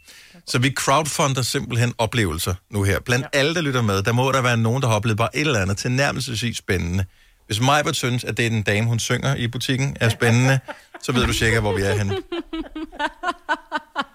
Så 0.46 0.58
vi 0.58 0.70
crowdfunder 0.70 1.42
simpelthen 1.42 1.94
oplevelser 1.98 2.54
nu 2.70 2.82
her. 2.82 3.00
Blandt 3.00 3.26
ja. 3.34 3.38
alle, 3.38 3.54
der 3.54 3.60
lytter 3.60 3.82
med, 3.82 4.02
der 4.02 4.12
må 4.12 4.32
der 4.32 4.40
være 4.42 4.56
nogen, 4.56 4.82
der 4.82 4.88
har 4.88 4.94
oplevet 4.94 5.18
bare 5.18 5.36
et 5.36 5.40
eller 5.40 5.60
andet 5.60 5.78
tilnærmelsesvis 5.78 6.56
spændende. 6.56 7.04
Hvis 7.46 7.60
Majbert 7.60 7.96
synes, 7.96 8.24
at 8.24 8.36
det 8.36 8.46
er 8.46 8.50
den 8.50 8.62
dame, 8.62 8.86
hun 8.88 8.98
synger 8.98 9.34
i 9.34 9.48
butikken, 9.48 9.96
er 10.00 10.08
spændende, 10.08 10.58
så 11.02 11.12
ved 11.12 11.26
du 11.26 11.32
cirka, 11.32 11.60
hvor 11.60 11.76
vi 11.76 11.82
er 11.82 11.94
henne. 11.96 12.16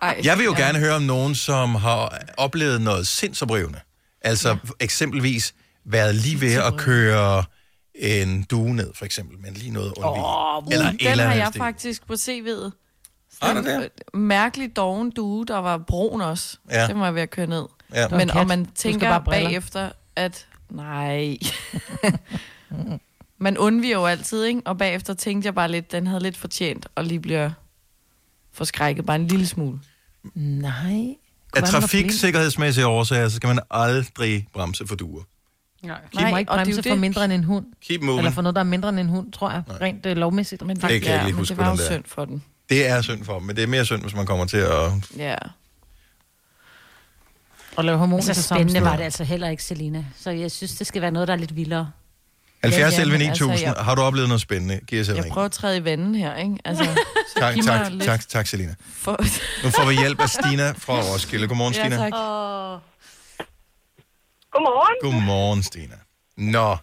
Ej, 0.01 0.21
Jeg 0.23 0.38
vil 0.38 0.45
jo 0.45 0.53
gerne 0.57 0.79
høre 0.79 0.95
om 0.95 1.01
nogen, 1.01 1.36
som 1.36 1.75
har 1.75 2.21
oplevet 2.38 2.82
noget 2.82 3.07
sindsoprivende. 3.07 3.79
Altså 4.21 4.49
ja. 4.49 4.55
eksempelvis 4.79 5.53
været 5.86 6.15
lige 6.15 6.41
ved 6.41 6.53
at 6.53 6.77
køre 6.77 7.43
en 7.95 8.43
due 8.43 8.75
ned, 8.75 8.91
for 8.95 9.05
eksempel, 9.05 9.39
men 9.39 9.53
lige 9.53 9.71
noget 9.71 9.93
ondt 9.97 10.07
Åh, 10.07 10.63
Eller 10.73 10.91
den 10.91 11.07
eller 11.07 11.25
har 11.25 11.34
jeg 11.34 11.47
stil. 11.47 11.59
faktisk 11.59 12.07
på 12.07 12.13
CV'et. 12.13 12.71
Der 13.41 13.61
det? 13.61 13.89
Mærkelig 14.13 14.75
doven 14.75 15.11
due, 15.11 15.45
der 15.45 15.57
var 15.57 15.77
brun 15.77 16.21
også. 16.21 16.57
Ja. 16.71 16.88
Det 16.88 16.95
må 16.95 17.05
jeg 17.05 17.15
ved 17.15 17.21
at 17.21 17.29
køre 17.29 17.47
ned. 17.47 17.65
Ja. 17.93 18.07
Men 18.07 18.32
og 18.32 18.47
man 18.47 18.65
tænker 18.75 19.09
bare 19.09 19.21
briller. 19.21 19.49
bagefter, 19.49 19.89
at 20.15 20.47
nej. 20.69 21.38
man 23.42 23.58
undviger 23.58 23.98
jo 23.98 24.06
altid, 24.06 24.44
ikke? 24.44 24.62
Og 24.66 24.78
bagefter 24.78 25.14
tænkte 25.14 25.46
jeg 25.46 25.56
bare 25.56 25.72
lidt, 25.72 25.92
den 25.92 26.08
havde 26.08 26.24
lidt 26.24 26.38
fortjent, 26.38 26.88
og 26.96 27.06
lige 27.06 27.20
bliver 27.20 27.50
forskrækket 28.54 29.06
bare 29.06 29.16
en 29.16 29.28
lille 29.28 29.48
smule. 29.48 29.80
Nej. 30.36 31.16
Af 31.56 31.64
trafiksikkerhedsmæssige 31.64 32.88
årsager, 32.88 33.30
så 33.30 33.36
skal 33.36 33.48
man 33.48 33.60
aldrig 33.72 34.48
bremse 34.54 34.88
for 34.88 34.96
duer. 34.96 35.24
Nej. 35.84 35.98
De 36.20 36.32
må 36.32 36.38
ikke 36.38 36.52
og 36.52 36.58
det 36.58 36.62
er 36.62 36.66
bremse 36.66 36.78
jo 36.78 36.82
for 36.82 36.89
det. 36.89 37.00
mindre 37.00 37.26
end 37.26 37.34
en 37.34 37.44
hund. 37.44 37.66
Keep 37.82 38.02
moving. 38.02 38.20
Eller 38.20 38.32
for 38.32 38.42
noget, 38.42 38.56
der 38.56 38.62
er 38.62 38.66
mindre 38.66 38.89
end 38.89 39.00
en 39.00 39.10
hund, 39.10 39.32
tror 39.32 39.52
jeg. 39.52 39.64
Rent 39.82 40.06
øh, 40.06 40.18
lovmæssigt. 40.18 40.62
Men 40.66 40.76
Det 40.76 40.82
kan 40.82 40.92
jeg 40.92 41.00
ikke 41.00 41.12
lige 41.14 41.26
men 41.26 41.34
huske, 41.34 41.50
det 41.50 41.58
var 41.58 41.64
jo 41.64 41.76
hvordan 41.76 41.86
det 41.86 41.92
er. 41.92 42.00
synd 42.00 42.06
for 42.06 42.26
den. 42.26 42.44
Det 42.70 42.88
er 42.88 43.02
synd 43.02 43.24
for 43.26 43.38
dem, 43.38 43.48
men 43.48 43.56
det 43.56 43.64
er 43.64 43.68
mere 43.68 43.86
synd, 43.86 44.02
hvis 44.02 44.16
man 44.16 44.26
kommer 44.26 44.46
til 44.46 44.58
at... 44.58 44.92
Ja. 45.18 45.36
Og 47.76 47.86
lave 47.86 47.98
hormoner 47.98 48.24
Så 48.24 48.34
til 48.34 48.44
samme 48.44 48.60
spændende 48.60 48.82
var 48.89 48.96
det 48.96 49.04
altså 49.04 49.24
heller 49.24 49.50
ikke, 49.50 49.64
Selina. 49.64 50.06
Så 50.20 50.30
jeg 50.32 50.52
synes, 50.52 50.76
det 50.76 50.88
skal 50.88 51.02
være 51.02 51.12
noget, 51.12 51.28
der 51.28 51.34
er 51.34 51.38
lidt 51.38 51.56
vildere. 51.56 51.92
70 52.64 52.97
ja, 52.97 53.01
11 53.01 53.18
men 53.18 53.28
9000. 53.28 53.51
altså, 53.51 53.66
jeg- 53.66 53.86
Har 53.86 53.95
du 53.95 54.01
oplevet 54.01 54.28
noget 54.30 54.41
spændende? 54.41 54.80
Giv 54.88 55.01
os 55.01 55.07
Jeg 55.07 55.18
ring. 55.24 55.34
prøver 55.34 55.45
at 55.45 55.51
træde 55.51 55.78
i 55.78 55.86
vandet 55.86 56.16
her, 56.18 56.36
ikke? 56.36 56.57
Altså, 56.66 56.84
så 57.34 57.39
Tak, 57.39 57.55
tak, 57.66 57.91
lidt 57.91 58.03
tak, 58.03 58.28
tak, 58.28 58.47
Selina. 58.47 58.76
For... 58.95 59.12
Nu 59.64 59.70
får 59.70 59.86
vi 59.89 59.95
hjælp 59.99 60.20
af 60.22 60.30
Stina 60.30 60.72
fra 60.72 60.93
Roskilde. 61.14 61.47
Godmorgen, 61.47 61.74
Stina. 61.74 61.95
Åh, 61.95 62.80
Godmorgen. 64.53 64.95
Godmorgen, 65.01 65.64
Stina. 65.64 65.95
Nå, 66.38 66.78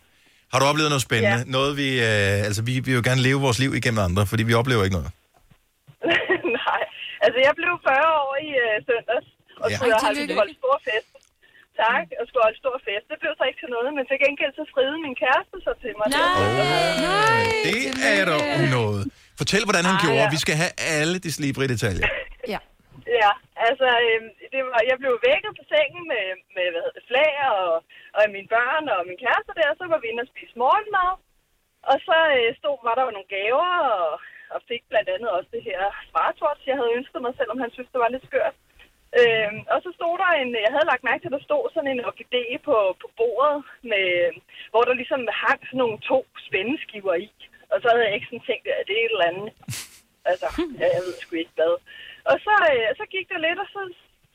Har 0.52 0.58
du 0.60 0.64
oplevet 0.64 0.90
noget 0.90 1.02
spændende? 1.02 1.36
Ja. 1.38 1.44
Noget, 1.46 1.76
vi, 1.76 1.88
øh, 2.00 2.46
altså, 2.48 2.62
vi 2.62 2.80
vil 2.80 2.94
jo 2.94 3.02
gerne 3.04 3.20
leve 3.28 3.40
vores 3.40 3.58
liv 3.58 3.74
igennem 3.74 3.98
andre, 4.08 4.26
fordi 4.26 4.42
vi 4.42 4.54
oplever 4.54 4.84
ikke 4.84 4.96
noget. 4.98 5.10
Nej, 6.60 6.82
altså 7.24 7.38
jeg 7.46 7.52
blev 7.60 7.72
40 7.88 8.06
år 8.24 8.32
i 8.46 8.48
øh, 8.64 8.74
søndags, 8.88 9.28
og 9.62 9.66
Ja. 9.70 9.76
Ej, 9.76 9.98
have 10.02 10.14
tillykke. 10.14 10.34
holdt 10.34 10.56
stor 10.62 10.76
fest. 10.88 11.08
Tak, 11.84 12.06
og 12.18 12.22
skulle 12.28 12.44
holde 12.48 12.60
stor 12.64 12.76
fest. 12.86 13.04
Det 13.12 13.18
blev 13.22 13.32
så 13.38 13.44
ikke 13.48 13.60
til 13.62 13.70
noget, 13.76 13.90
men 13.96 14.04
til 14.10 14.18
gengæld 14.24 14.52
så 14.60 14.64
friede 14.74 14.96
min 15.06 15.16
kæreste 15.22 15.56
så 15.66 15.72
til 15.82 15.92
mig. 15.98 16.06
Nej, 16.22 17.42
det 17.66 17.78
er 18.20 18.24
dog 18.32 18.42
noget. 18.78 19.02
Fortæl, 19.40 19.62
hvordan 19.68 19.84
han 19.90 19.96
Ej, 19.98 20.04
gjorde. 20.04 20.24
ja. 20.24 20.34
Vi 20.36 20.40
skal 20.44 20.56
have 20.62 20.72
alle 20.96 21.16
de 21.24 21.30
slibrige 21.36 21.70
detaljer. 21.74 22.06
Ja. 22.54 22.60
Ja, 23.22 23.32
altså, 23.68 23.88
øhm, 24.06 24.30
det 24.52 24.60
var, 24.68 24.80
jeg 24.90 24.96
blev 25.02 25.14
vækket 25.30 25.52
på 25.58 25.64
sengen 25.72 26.04
med, 26.12 26.24
med 26.56 26.66
hvad 26.72 26.80
hedder 26.84 26.98
det, 26.98 27.08
flag 27.10 27.32
og, 27.56 27.68
og 28.16 28.22
mine 28.36 28.48
børn 28.56 28.84
og 28.94 29.00
min 29.08 29.18
kæreste 29.24 29.52
der, 29.60 29.70
så 29.80 29.84
var 29.92 29.98
vi 30.00 30.06
inde 30.08 30.24
og 30.26 30.30
spise 30.32 30.54
morgenmad. 30.62 31.10
Og 31.90 31.96
så 32.06 32.16
øh, 32.38 32.48
stod, 32.58 32.76
var 32.86 32.94
der 32.96 33.04
jo 33.06 33.16
nogle 33.16 33.32
gaver, 33.36 33.70
og, 33.98 34.08
og 34.54 34.60
fik 34.70 34.82
blandt 34.90 35.08
andet 35.14 35.30
også 35.36 35.48
det 35.56 35.62
her 35.68 35.80
smartwatch, 36.10 36.62
jeg 36.70 36.76
havde 36.80 36.96
ønsket 36.98 37.20
mig, 37.22 37.32
selvom 37.40 37.58
han 37.64 37.70
synes, 37.74 37.90
det 37.92 38.00
var 38.04 38.10
lidt 38.14 38.28
skørt. 38.30 38.56
Øh, 39.18 39.50
og 39.74 39.78
så 39.84 39.90
stod 39.98 40.14
der 40.22 40.30
en, 40.40 40.50
jeg 40.66 40.72
havde 40.74 40.90
lagt 40.90 41.06
mærke 41.08 41.20
til, 41.20 41.30
at 41.30 41.36
der 41.36 41.48
stod 41.48 41.64
sådan 41.74 41.92
en 41.92 42.08
orkidé 42.10 42.44
på, 42.68 42.76
på 43.02 43.06
bordet, 43.18 43.58
med, 43.92 44.06
hvor 44.72 44.82
der 44.84 45.00
ligesom 45.00 45.22
hang 45.42 45.60
sådan 45.66 45.80
nogle 45.82 45.98
to 46.10 46.18
spændeskiver 46.46 47.14
i. 47.26 47.28
Og 47.72 47.76
så 47.80 47.86
havde 47.90 48.04
jeg 48.06 48.14
ikke 48.14 48.30
sådan 48.30 48.48
tænkt, 48.48 48.66
at 48.66 48.86
det 48.86 48.94
er 48.94 49.04
et 49.04 49.14
eller 49.14 49.30
andet. 49.30 49.50
Altså, 50.30 50.48
ja, 50.80 50.86
jeg 50.94 51.02
ved 51.06 51.14
sgu 51.18 51.32
ikke 51.36 51.58
hvad. 51.58 51.74
Og 52.30 52.36
så, 52.44 52.54
øh, 52.72 52.88
så 52.98 53.04
gik 53.14 53.26
der 53.32 53.44
lidt, 53.46 53.58
og 53.64 53.68
så, 53.74 53.80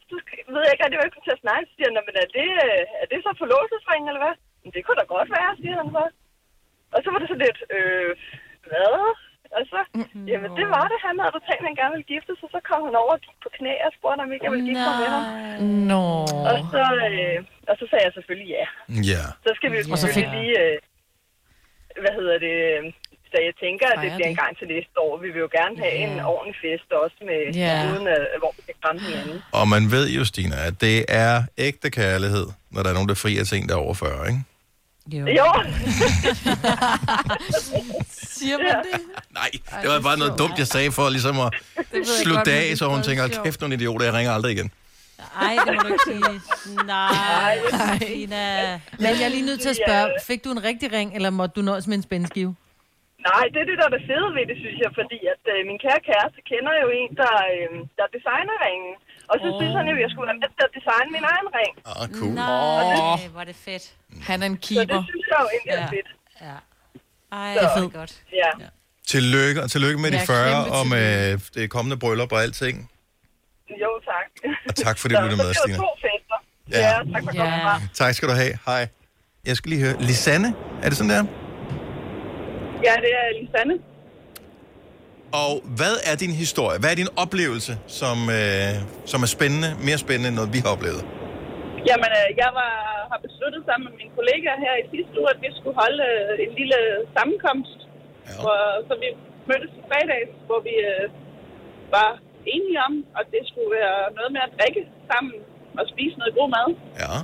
så 0.10 0.16
ved 0.54 0.64
jeg 0.64 0.74
ikke, 0.74 0.86
at 0.86 0.92
det 0.92 1.00
var 1.00 1.08
ikke 1.08 1.26
til 1.28 1.38
at 1.38 1.44
snakke. 1.46 1.66
Så 1.68 1.74
siger 1.76 1.90
han, 1.90 2.08
men 2.08 2.18
er 2.24 2.30
det, 2.40 2.50
er 3.02 3.08
det 3.12 3.20
så 3.22 3.32
forlåselsring, 3.42 4.04
eller 4.10 4.24
hvad? 4.24 4.36
Men 4.62 4.70
det 4.74 4.82
kunne 4.84 5.00
da 5.02 5.06
godt 5.16 5.30
være, 5.38 5.60
siger 5.62 5.78
han 5.82 5.90
så. 5.98 6.06
Og 6.94 7.00
så 7.04 7.08
var 7.12 7.20
det 7.20 7.30
så 7.34 7.38
lidt, 7.46 7.60
øh, 7.76 8.12
hvad? 8.68 8.94
Og 9.58 9.62
så, 9.72 9.80
jamen 10.32 10.50
det 10.60 10.66
var 10.76 10.86
det. 10.92 10.98
Han 11.08 11.16
havde 11.24 11.40
tænkt, 11.48 11.62
at 11.64 11.68
han 11.70 11.78
gerne 11.82 11.94
ville 11.96 12.10
gifte 12.14 12.32
sig. 12.40 12.48
Så 12.56 12.60
kom 12.70 12.80
han 12.88 12.96
over 13.04 13.14
og 13.18 13.22
gik 13.28 13.38
på 13.46 13.50
knæ 13.58 13.74
og 13.88 13.92
spurgte, 13.98 14.22
om 14.26 14.32
ikke 14.34 14.46
jeg 14.48 14.54
ville 14.56 14.68
gifte 14.70 14.86
mig 14.90 14.98
med 15.04 15.10
ham. 15.16 15.24
Nå. 15.92 16.06
Og 16.50 16.56
så, 16.74 16.84
øh, 17.08 17.38
og 17.70 17.76
så 17.80 17.86
sagde 17.90 18.04
jeg 18.08 18.14
selvfølgelig 18.18 18.50
ja. 18.60 18.66
Ja. 19.12 19.24
Så 19.46 19.52
skal 19.58 19.68
vi 19.72 19.76
jo 19.80 19.84
så 19.84 19.90
fik- 19.90 19.98
selvfølgelig 20.00 20.34
lige, 20.40 20.56
øh, 20.64 20.76
hvad 22.04 22.14
hedder 22.20 22.38
det, 22.48 22.56
øh, 22.72 22.82
så 23.32 23.38
jeg 23.50 23.56
tænker, 23.66 23.86
at 23.94 24.00
det 24.04 24.10
bliver 24.16 24.30
en 24.34 24.40
gang 24.44 24.52
til 24.60 24.68
næste 24.76 24.96
år. 25.06 25.14
Vi 25.24 25.30
vil 25.34 25.42
jo 25.48 25.50
gerne 25.60 25.76
have 25.84 25.96
en 26.06 26.14
ordentlig 26.34 26.56
fest 26.66 26.90
også, 27.04 27.18
med, 27.30 27.40
Ja. 27.64 27.76
uden 27.92 28.06
at, 28.16 28.22
hvor 28.42 28.52
vi 28.58 28.62
kan 28.68 28.76
kramme 28.84 29.02
hinanden. 29.08 29.38
Og 29.60 29.66
man 29.76 29.84
ved 29.96 30.06
jo, 30.18 30.22
Stina, 30.32 30.58
at 30.70 30.76
det 30.86 30.98
er 31.24 31.34
ægte 31.68 31.90
kærlighed, 32.00 32.46
når 32.74 32.80
der 32.84 32.90
er 32.92 32.94
nogen, 32.98 33.10
der 33.12 33.18
frier 33.24 33.44
til 33.50 33.56
en, 33.60 33.68
der 33.70 33.76
er 33.76 33.84
over 33.88 33.94
40, 33.94 34.28
ikke? 34.32 34.42
Jo. 35.12 35.26
Jo. 35.28 35.48
Siger 38.38 38.58
man 38.58 38.76
det? 38.88 39.02
Nej, 39.40 39.50
det 39.82 39.90
var 39.90 40.00
bare 40.10 40.18
noget 40.18 40.34
dumt, 40.42 40.56
jeg 40.58 40.68
sagde 40.68 40.92
for 40.92 41.10
ligesom 41.10 41.36
at 41.46 41.50
slutte 42.22 42.52
af, 42.52 42.64
det 42.70 42.78
så 42.80 42.86
hun 42.96 43.02
tænker, 43.04 43.24
kæft 43.44 43.62
nogle 43.62 43.76
idioter, 43.76 44.06
jeg 44.06 44.14
ringer 44.14 44.32
aldrig 44.38 44.52
igen. 44.58 44.72
Ej, 45.46 45.54
det 45.66 45.74
må 45.76 45.82
du 45.82 45.90
ikke 45.94 46.08
sige. 46.12 46.34
Nej, 46.96 47.56
Tina. 48.00 48.46
Men 49.04 49.12
jeg 49.20 49.26
er 49.30 49.34
lige 49.38 49.46
nødt 49.50 49.62
til 49.66 49.70
at 49.76 49.80
spørge, 49.86 50.08
fik 50.30 50.40
du 50.46 50.50
en 50.58 50.64
rigtig 50.70 50.88
ring, 50.98 51.10
eller 51.18 51.30
måtte 51.40 51.54
du 51.58 51.62
nøjes 51.70 51.88
med 51.88 51.96
en 52.00 52.04
spændskive? 52.10 52.52
Nej, 53.32 53.46
det 53.54 53.60
er 53.64 53.68
det, 53.70 53.78
der 53.82 53.86
er 53.90 53.94
det 53.98 54.04
fede 54.10 54.30
ved 54.38 54.46
det, 54.52 54.58
synes 54.64 54.78
jeg, 54.86 54.92
fordi 55.00 55.20
at 55.34 55.44
øh, 55.54 55.60
min 55.70 55.80
kære 55.86 56.02
kæreste 56.10 56.40
kender 56.52 56.74
jo 56.84 56.88
en, 57.02 57.12
der, 57.22 57.36
øh, 57.54 57.70
der 57.98 58.06
designer 58.18 58.56
ringen. 58.68 58.94
Og 59.32 59.36
så 59.42 59.48
oh. 59.52 59.56
synes 59.60 59.74
han 59.80 59.86
jo, 59.92 59.96
at 59.98 60.02
jeg 60.06 60.10
skulle 60.14 60.28
være 60.32 60.40
med 60.44 60.50
til 60.58 60.64
at 60.70 60.74
designe 60.78 61.10
min 61.18 61.26
egen 61.34 61.48
ring. 61.58 61.74
Ah, 61.92 62.06
cool. 62.18 62.34
Nej, 62.34 63.28
hvor 63.34 63.42
er 63.46 63.50
det 63.52 63.60
fedt. 63.68 63.86
Han 64.30 64.38
er 64.44 64.48
en 64.54 64.58
Så 64.62 64.68
keeper. 64.68 64.96
det 65.00 65.06
synes 65.12 65.26
jeg 65.32 65.38
jo 65.44 65.48
egentlig 65.54 65.74
er 65.80 65.84
Ja. 65.86 65.88
fedt. 65.98 66.10
Ja. 66.48 66.58
Ej, 67.38 67.54
Så- 67.56 67.60
det 67.62 67.68
er 67.70 67.76
fedt. 67.82 67.94
godt. 68.00 68.14
Ja. 68.42 68.52
Tillykke, 69.14 69.60
og 69.64 69.68
tillykke 69.72 70.00
med 70.04 70.10
de 70.12 70.18
Ja, 70.18 70.24
40 70.26 70.54
kæmpe 70.54 70.72
og 70.78 70.84
med 70.94 71.08
det 71.58 71.64
kommende 71.76 71.98
bryllup 72.04 72.32
og 72.32 72.42
alting. 72.46 72.76
Jo, 73.84 73.92
tak. 74.12 74.28
Og 74.70 74.76
tak 74.86 74.96
fordi 75.02 75.14
du 75.16 75.22
lyttede 75.26 75.42
med, 75.44 75.54
Så 75.54 75.60
Stine. 75.60 75.74
det 75.74 75.82
var 75.82 75.88
to 75.88 75.96
fester. 76.06 76.38
Ja. 76.72 76.80
Ja, 76.88 77.12
tak 77.14 77.24
for 77.28 77.32
Ja. 77.36 77.46
ja. 77.46 77.72
godt. 77.72 77.82
Tak 78.02 78.12
skal 78.18 78.28
du 78.30 78.34
have. 78.44 78.54
Hej. 78.66 78.84
Jeg 79.50 79.56
skal 79.58 79.70
lige 79.74 79.82
høre. 79.86 79.96
Lisanne, 80.10 80.50
er 80.84 80.88
det 80.90 80.98
sådan 80.98 81.10
der? 81.16 81.24
Ja, 82.88 82.94
det 83.04 83.12
er 83.22 83.26
Lisanne. 83.42 83.74
Og 85.42 85.52
hvad 85.80 85.96
er 86.10 86.16
din 86.24 86.34
historie? 86.44 86.78
Hvad 86.82 86.90
er 86.94 87.00
din 87.04 87.14
oplevelse, 87.24 87.74
som, 88.00 88.18
øh, 88.40 88.74
som 89.12 89.20
er 89.26 89.30
spændende, 89.38 89.70
mere 89.88 90.00
spændende 90.06 90.30
end 90.32 90.38
noget, 90.40 90.52
vi 90.56 90.60
har 90.64 90.72
oplevet? 90.76 91.02
Jamen, 91.90 92.12
øh, 92.20 92.30
jeg 92.44 92.52
var, 92.60 92.74
har 93.12 93.20
besluttet 93.28 93.62
sammen 93.68 93.84
med 93.88 93.96
mine 94.02 94.14
kollegaer 94.18 94.58
her 94.66 94.74
i 94.84 94.86
sidste 94.94 95.14
uge, 95.20 95.30
at 95.34 95.40
vi 95.46 95.50
skulle 95.58 95.78
holde 95.84 96.04
øh, 96.12 96.46
en 96.46 96.52
lille 96.60 96.80
sammenkomst, 97.16 97.80
ja. 97.86 98.36
hvor, 98.44 98.60
så 98.88 98.94
vi 99.04 99.10
mødtes 99.50 99.72
i 99.80 99.82
fredags, 99.90 100.34
hvor 100.48 100.60
vi 100.68 100.76
øh, 100.92 101.06
var 101.98 102.10
enige 102.56 102.80
om, 102.88 102.94
at 103.20 103.26
det 103.36 103.44
skulle 103.50 103.72
være 103.80 104.00
noget 104.18 104.32
med 104.36 104.42
at 104.48 104.54
drikke 104.58 104.84
sammen 105.12 105.36
og 105.80 105.84
spise 105.94 106.16
noget 106.22 106.34
god 106.40 106.50
mad. 106.58 106.68
Ja. 107.04 107.16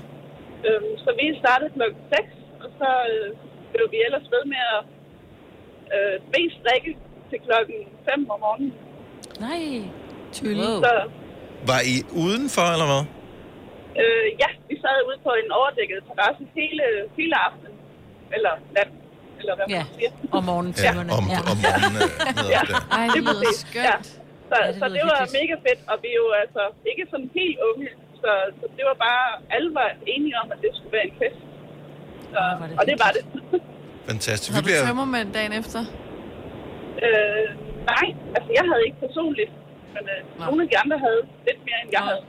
Øhm, 0.67 0.93
så 1.03 1.09
vi 1.19 1.25
startede 1.43 1.69
klokken 1.77 2.01
6, 2.13 2.63
og 2.63 2.69
så 2.79 2.89
øh, 3.13 3.29
blev 3.73 3.85
vi 3.93 3.97
ellers 4.05 4.27
ved 4.35 4.43
med 4.53 4.63
at 4.75 4.81
øh, 5.95 6.15
mest 6.35 6.57
drikke 6.65 6.91
til 7.31 7.39
klokken 7.47 7.77
5 8.07 8.29
om 8.33 8.39
morgenen. 8.45 8.73
Nej. 9.47 9.61
Tylle. 10.37 10.67
Wow. 10.71 10.81
Så 10.85 10.93
Var 11.69 11.79
I 11.93 11.95
udenfor, 12.25 12.65
eller 12.75 12.87
hvad? 12.91 13.03
øh, 14.01 14.25
ja, 14.43 14.49
vi 14.69 14.75
sad 14.83 14.97
ude 15.09 15.19
på 15.27 15.31
en 15.41 15.49
overdækket 15.59 15.97
terrasse 16.09 16.43
hele, 16.59 16.85
hele 17.19 17.35
aftenen. 17.47 17.75
Eller 18.35 18.53
nat, 18.77 18.89
eller 19.39 19.53
hvad 19.57 19.65
Ja, 19.75 19.81
man 19.83 19.93
siger. 19.97 20.11
om 20.37 20.43
morgentimerne. 20.51 21.11
om, 21.19 21.23
Ja. 21.35 21.39
om 21.51 21.57
morgenen. 21.65 22.01
Øh, 22.03 22.49
Ja. 22.55 22.61
Ej, 22.97 23.05
det 23.15 23.21
præcis. 23.29 23.57
skønt. 23.63 23.87
Ja. 23.91 23.95
Så, 24.49 24.55
Ja, 24.55 24.57
ja, 24.61 24.67
det 24.71 24.75
så 24.81 24.85
det 24.97 25.03
var 25.11 25.19
hyggeligt. 25.21 25.37
mega 25.39 25.55
fedt, 25.65 25.81
og 25.91 25.95
vi 26.03 26.09
er 26.15 26.19
jo 26.25 26.27
altså 26.43 26.61
ikke 26.91 27.03
sådan 27.11 27.29
helt 27.39 27.59
unge. 27.69 27.87
Så, 28.21 28.31
så 28.59 28.65
det 28.77 28.83
var 28.89 28.97
bare, 29.07 29.25
alle 29.55 29.69
var 29.79 29.87
enige 30.13 30.35
om, 30.41 30.47
at 30.53 30.59
det 30.63 30.69
skulle 30.77 30.93
være 30.97 31.05
en 31.11 31.15
fest. 31.21 31.39
Så, 32.33 32.39
var 32.59 32.65
det 32.69 32.75
og 32.79 32.83
det 32.89 32.95
var 33.03 33.11
det. 33.17 33.23
Fantastisk. 34.09 34.49
Vi 34.51 34.55
Har 34.55 34.61
du 34.61 34.65
bliver, 34.67 34.81
tømmermænd 34.87 35.27
dagen 35.37 35.53
efter? 35.61 35.79
Øh, 37.07 37.45
nej, 37.93 38.05
altså 38.35 38.49
jeg 38.57 38.63
havde 38.69 38.83
ikke 38.87 38.99
personligt, 39.07 39.51
men 39.95 40.03
øh, 40.13 40.19
nogle 40.45 40.59
af 40.63 40.67
de 40.71 40.75
andre 40.83 40.97
havde 41.05 41.21
lidt 41.47 41.59
mere, 41.67 41.79
end 41.83 41.91
jeg 41.97 42.03
havde. 42.09 42.21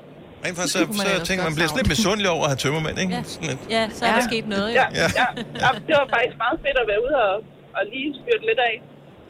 rent 0.45 0.55
faktisk, 0.59 0.75
så, 0.79 0.81
man 0.87 0.95
så 1.05 1.09
ellers 1.13 1.27
tænker 1.29 1.43
man, 1.49 1.55
bliver 1.57 1.69
sådan 1.71 1.81
lidt 1.83 1.93
misundelig 1.97 2.29
over 2.37 2.45
at 2.47 2.51
have 2.53 2.61
tømmermænd, 2.65 2.97
ikke? 3.05 3.13
Ja. 3.17 3.23
Sådan 3.33 3.49
lidt. 3.53 3.63
Ja, 3.77 3.83
så 3.97 4.01
er 4.09 4.13
der 4.17 4.23
Ja. 4.25 4.31
sket 4.33 4.47
noget. 4.55 4.69
Ja, 4.79 4.85
Ja. 5.01 5.07
ja. 5.21 5.27
ja. 5.65 5.69
Det 5.89 5.95
var 6.01 6.07
faktisk 6.17 6.37
meget 6.45 6.57
fedt 6.65 6.77
at 6.83 6.87
være 6.93 7.01
ude 7.07 7.17
og, 7.29 7.35
og 7.77 7.83
lige 7.93 8.09
styrte 8.21 8.45
lidt 8.51 8.61
af. 8.71 8.75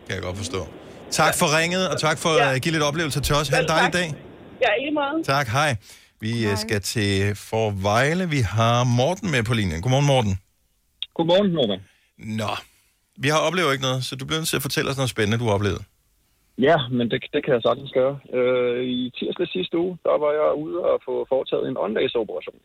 Kan 0.06 0.12
jeg 0.16 0.22
godt 0.28 0.38
forstå. 0.44 0.60
Tak 1.20 1.32
for 1.40 1.46
ringet, 1.58 1.84
og 1.92 1.96
tak 2.06 2.16
for 2.24 2.32
Ja. 2.42 2.46
at 2.54 2.62
give 2.62 2.72
lidt 2.76 2.84
oplevelse 2.90 3.20
til 3.26 3.34
os. 3.40 3.46
Ha' 3.52 3.60
en 3.64 3.68
dejlig 3.74 3.92
dag. 4.00 4.08
Ja, 4.64 4.70
i 4.78 4.80
lige 4.84 4.94
måde. 5.00 5.16
Tak, 5.34 5.46
hej. 5.58 5.70
Vi 6.24 6.30
hej. 6.32 6.54
skal 6.64 6.80
til 6.94 7.36
Forvejle. 7.50 8.24
Vi 8.36 8.40
har 8.40 8.84
Morten 8.84 9.30
med 9.30 9.42
på 9.42 9.54
linjen. 9.54 9.82
Godmorgen, 9.82 10.06
Morten. 10.06 10.38
Godmorgen, 11.14 11.54
Morten. 11.54 11.78
Nå, 12.18 12.50
vi 13.24 13.28
har 13.28 13.40
oplevet 13.46 13.72
ikke 13.72 13.86
noget, 13.88 14.00
så 14.04 14.12
du 14.16 14.24
bliver 14.26 14.40
nødt 14.40 14.48
til 14.52 14.60
at 14.60 14.66
fortælle 14.68 14.90
os 14.90 14.96
noget 15.00 15.14
spændende, 15.14 15.38
du 15.42 15.46
har 15.48 15.54
oplevet. 15.58 15.82
Ja, 16.68 16.76
men 16.96 17.10
det, 17.10 17.18
det 17.34 17.40
kan 17.44 17.54
jeg 17.54 17.62
sagtens 17.62 17.92
gøre. 17.98 18.14
Øh, 18.38 18.84
I 18.84 19.10
tirsdag 19.18 19.48
sidste 19.48 19.78
uge, 19.78 19.98
der 20.06 20.18
var 20.24 20.32
jeg 20.40 20.50
ude 20.64 20.78
og 20.90 21.00
få 21.04 21.26
foretaget 21.32 21.68
en 21.68 21.76
åndlæseoperation. 21.84 22.60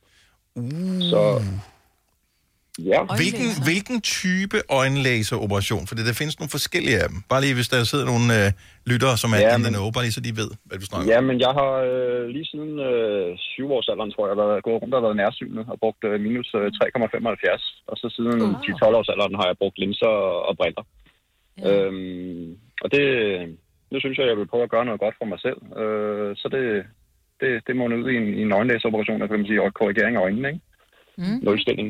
Uh. 0.56 1.02
Så 1.12 1.22
ja, 2.92 3.00
Hvilken, 3.22 3.50
hvilken 3.68 3.98
type 4.02 4.58
øjenlaseroperation? 4.80 5.88
For 5.88 5.96
der 5.96 6.14
findes 6.22 6.40
nogle 6.40 6.52
forskellige 6.58 6.98
af 7.04 7.10
dem. 7.12 7.20
Bare 7.32 7.42
lige, 7.46 7.56
hvis 7.60 7.70
der 7.74 7.80
sidder 7.92 8.06
nogle 8.14 8.26
øh, 8.40 8.48
lyttere, 8.92 9.16
som 9.24 9.30
er 9.36 9.40
Ja, 9.40 9.58
men- 9.58 9.94
bare 9.96 10.04
lige 10.08 10.18
så 10.20 10.24
de 10.28 10.34
ved, 10.42 10.50
hvad 10.68 10.78
du 10.82 10.86
snakker 10.86 11.14
ja 11.14 11.20
men 11.30 11.38
jeg 11.46 11.54
har 11.60 11.72
øh, 11.92 12.24
lige 12.36 12.48
siden 12.52 12.74
øh, 12.90 13.28
syvårsalderen, 13.52 14.12
tror 14.14 14.26
jeg, 14.30 14.38
været, 14.42 14.64
gået 14.68 14.82
rundt 14.82 14.94
og 14.98 15.04
været 15.06 15.18
nærsynet 15.24 15.64
og 15.72 15.78
brugt 15.84 16.02
øh, 16.10 16.16
minus 16.26 16.50
øh, 16.60 16.68
3,75. 16.84 17.86
Og 17.90 17.96
så 18.02 18.08
siden 18.18 18.40
Wow. 18.42 18.52
10-12-årsalderen 18.66 19.36
har 19.40 19.46
jeg 19.50 19.58
brugt 19.62 19.78
linser 19.84 20.12
og, 20.26 20.36
og 20.50 20.54
briller. 20.60 20.84
Ja. 21.62 21.68
Øhm, 21.72 22.48
og 22.84 22.88
det, 22.96 23.04
nu 23.92 24.00
synes 24.00 24.18
jeg, 24.18 24.28
jeg 24.28 24.38
vil 24.38 24.48
prøve 24.52 24.64
at 24.68 24.74
gøre 24.76 24.86
noget 24.86 25.00
godt 25.06 25.16
for 25.20 25.26
mig 25.32 25.40
selv. 25.46 25.60
Øh, 25.82 26.30
så 26.42 26.48
det, 26.56 26.64
det, 27.42 27.50
det 27.68 27.74
må 27.76 27.84
ud 27.88 28.10
i 28.14 28.16
en, 28.22 28.28
i 28.40 28.42
en 28.48 28.52
øjenlæseoperation, 28.60 29.20
kan 29.20 29.40
man 29.40 29.48
sige, 29.50 29.62
og 29.62 29.74
korrigering 29.74 30.16
af 30.18 30.22
øjnene, 30.22 30.48
ikke? 30.48 30.62
Mm. 31.18 31.40
Nulstilling. 31.46 31.90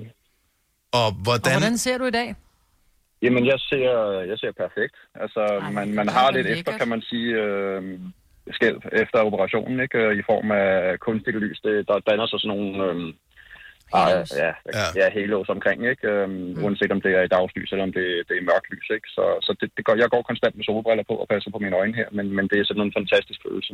Og 0.96 1.06
Og 1.08 1.12
hvordan... 1.26 1.54
hvordan 1.60 1.78
ser 1.86 1.98
du 1.98 2.06
i 2.06 2.16
dag? 2.20 2.30
Jamen, 3.24 3.44
jeg 3.52 3.60
ser, 3.70 3.90
jeg 4.32 4.38
ser 4.40 4.52
perfekt. 4.64 4.96
Altså, 5.24 5.40
Ej, 5.40 5.72
man, 5.78 5.88
man 6.00 6.08
har 6.18 6.32
lidt 6.32 6.48
lækkert. 6.48 6.60
efter, 6.60 6.78
kan 6.78 6.90
man 6.94 7.02
sige, 7.10 7.30
øh, 7.44 7.82
skælv 8.58 8.78
efter 9.04 9.20
operationen, 9.30 9.78
ikke? 9.86 9.98
Øh, 9.98 10.18
I 10.20 10.22
form 10.32 10.52
af 10.52 11.00
kunstigt 11.00 11.38
lys. 11.44 11.60
Det, 11.66 11.88
der 11.88 12.00
danner 12.10 12.28
sig 12.28 12.40
sådan 12.40 12.58
nogle... 12.58 12.72
Øh, 12.88 13.14
Halos. 13.94 14.32
ja, 14.44 14.52
Ja. 14.80 14.86
ja. 15.02 15.08
halos 15.18 15.50
omkring, 15.56 15.80
ikke? 15.94 16.08
Øhm, 16.08 16.32
mm. 16.32 16.64
Uanset 16.64 16.92
om 16.96 17.02
det 17.06 17.12
er 17.20 17.24
i 17.26 17.34
dagslys, 17.36 17.72
eller 17.72 17.84
om 17.90 17.94
det, 17.98 18.06
det 18.28 18.36
er 18.38 18.48
mørkt 18.52 18.68
lys, 18.72 18.88
ikke? 18.96 19.08
Så, 19.16 19.24
så 19.46 19.52
det, 19.60 19.68
det 19.78 19.86
går, 19.86 19.96
jeg 20.04 20.10
går 20.14 20.22
konstant 20.30 20.56
med 20.56 20.64
solbriller 20.66 21.04
på 21.10 21.16
og 21.24 21.28
passer 21.34 21.52
på 21.52 21.60
mine 21.64 21.76
øjne 21.82 21.96
her, 22.00 22.08
men, 22.18 22.26
men 22.36 22.46
det 22.50 22.58
er 22.60 22.66
sådan 22.66 22.86
en 22.86 22.98
fantastisk 23.00 23.40
følelse. 23.48 23.74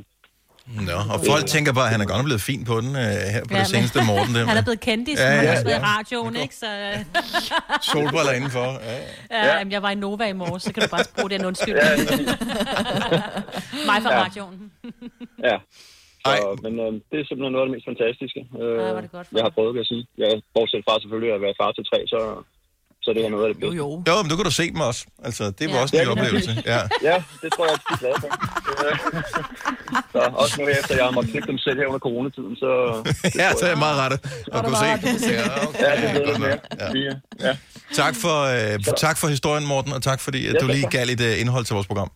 Nå, 0.90 0.98
og 1.14 1.18
folk 1.32 1.46
tænker 1.56 1.72
bare, 1.74 1.86
at 1.90 1.92
han 1.96 2.02
er 2.02 2.10
godt 2.14 2.24
blevet 2.30 2.42
fin 2.42 2.62
på 2.72 2.76
den 2.82 2.92
øh, 3.06 3.12
her 3.34 3.42
på 3.50 3.54
Ja, 3.54 3.60
det 3.60 3.68
seneste 3.68 4.00
morgen. 4.12 4.30
Der. 4.36 4.46
Han 4.52 4.58
er 4.62 4.66
blevet 4.68 4.80
kendis, 4.90 5.20
Ja, 5.20 5.24
ja, 5.30 5.36
han 5.36 5.68
ja, 5.68 5.70
i 5.70 5.80
ja. 5.80 5.82
radioen, 5.98 6.36
ikke? 6.46 6.56
Så, 6.64 6.70
øh, 6.86 6.98
Solbriller 7.92 8.34
indenfor. 8.40 8.68
Ja. 8.90 8.98
ja, 9.48 9.58
jamen, 9.58 9.72
jeg 9.76 9.82
var 9.86 9.92
i 9.96 9.96
Nova 9.96 10.26
i 10.34 10.34
morges, 10.44 10.64
så 10.64 10.74
kan 10.74 10.84
du 10.84 10.90
bare 10.96 11.06
bruge 11.18 11.30
den 11.30 11.46
undskyldning. 11.50 11.86
Ja, 11.88 11.96
Mig 13.90 13.98
fra 14.06 14.12
Ja. 14.16 14.24
radioen. 14.24 14.72
Ja. 15.50 15.58
Så, 16.26 16.32
men 16.66 16.74
øh, 16.84 16.92
det 17.10 17.18
er 17.22 17.26
simpelthen 17.30 17.52
noget 17.56 17.64
af 17.66 17.68
det 17.70 17.74
mest 17.76 17.88
fantastiske, 17.92 18.42
øh, 18.62 18.78
Ja, 18.86 18.92
var 18.98 19.02
det 19.06 19.12
godt 19.18 19.28
for 19.28 19.36
jeg 19.38 19.44
har 19.48 19.54
prøvet, 19.58 19.72
vil 19.74 19.82
jeg 19.84 19.90
sige. 19.94 20.04
Jeg 20.22 20.30
bortset 20.56 20.82
fra 20.88 20.94
selvfølgelig 21.02 21.32
at 21.38 21.42
være 21.46 21.56
far 21.62 21.72
til 21.78 21.84
tre, 21.92 22.00
så, 22.14 22.20
så 23.04 23.10
det 23.16 23.26
er 23.26 23.30
noget 23.30 23.46
af 23.48 23.54
det 23.54 23.60
bedste. 23.62 23.78
Jo, 23.78 23.88
jo. 23.92 24.04
Jo, 24.08 24.22
men 24.22 24.30
du 24.30 24.36
kan 24.36 24.46
du 24.46 24.52
se 24.52 24.66
dem 24.72 24.80
også. 24.90 25.06
Altså, 25.28 25.44
det 25.60 25.70
var 25.70 25.76
Ja. 25.76 25.82
også 25.82 25.96
en 25.96 26.02
Ja, 26.02 26.10
oplevelse. 26.12 26.52
Ja. 26.66 26.80
Ja, 27.10 27.24
det 27.42 27.50
tror 27.56 27.66
jeg, 27.66 27.74
at 27.74 27.82
de 27.90 27.94
er 27.94 27.98
glade 28.04 28.16
for. 28.24 28.30
Øh, 28.86 28.96
så 30.12 30.20
også 30.34 30.62
nu 30.62 30.68
efter, 30.68 30.96
jeg 30.96 31.06
har 31.06 31.12
måttet 31.12 31.32
klippe 31.32 31.48
dem 31.52 31.58
selv 31.58 31.78
her 31.80 31.88
under 31.88 32.00
coronatiden, 32.00 32.56
så... 32.56 32.70
ja, 33.42 33.52
så 33.60 33.66
er 33.66 33.70
det 33.70 33.80
meget 33.80 33.98
rart 34.00 34.14
at 34.14 34.20
kunne 34.66 34.78
se. 34.78 34.86
Ja, 35.32 35.68
okay. 35.68 35.84
Ja, 35.84 36.20
det 36.20 36.30
er 36.30 36.38
nok. 36.38 36.60
Ja. 36.96 37.48
Ja. 37.48 37.58
Tak 37.94 38.16
for, 38.16 38.36
øh, 38.74 38.80
tak 38.98 39.18
for 39.18 39.28
historien, 39.28 39.68
Morten, 39.68 39.94
og 39.94 40.02
tak 40.04 40.20
fordi, 40.20 40.48
at 40.48 40.54
Ja, 40.54 40.60
du 40.60 40.68
lige 40.68 40.88
gav 40.90 41.06
lidt 41.06 41.22
øh, 41.22 41.42
indhold 41.42 41.66
til 41.66 41.74
vores 41.74 41.88
program. 41.88 42.12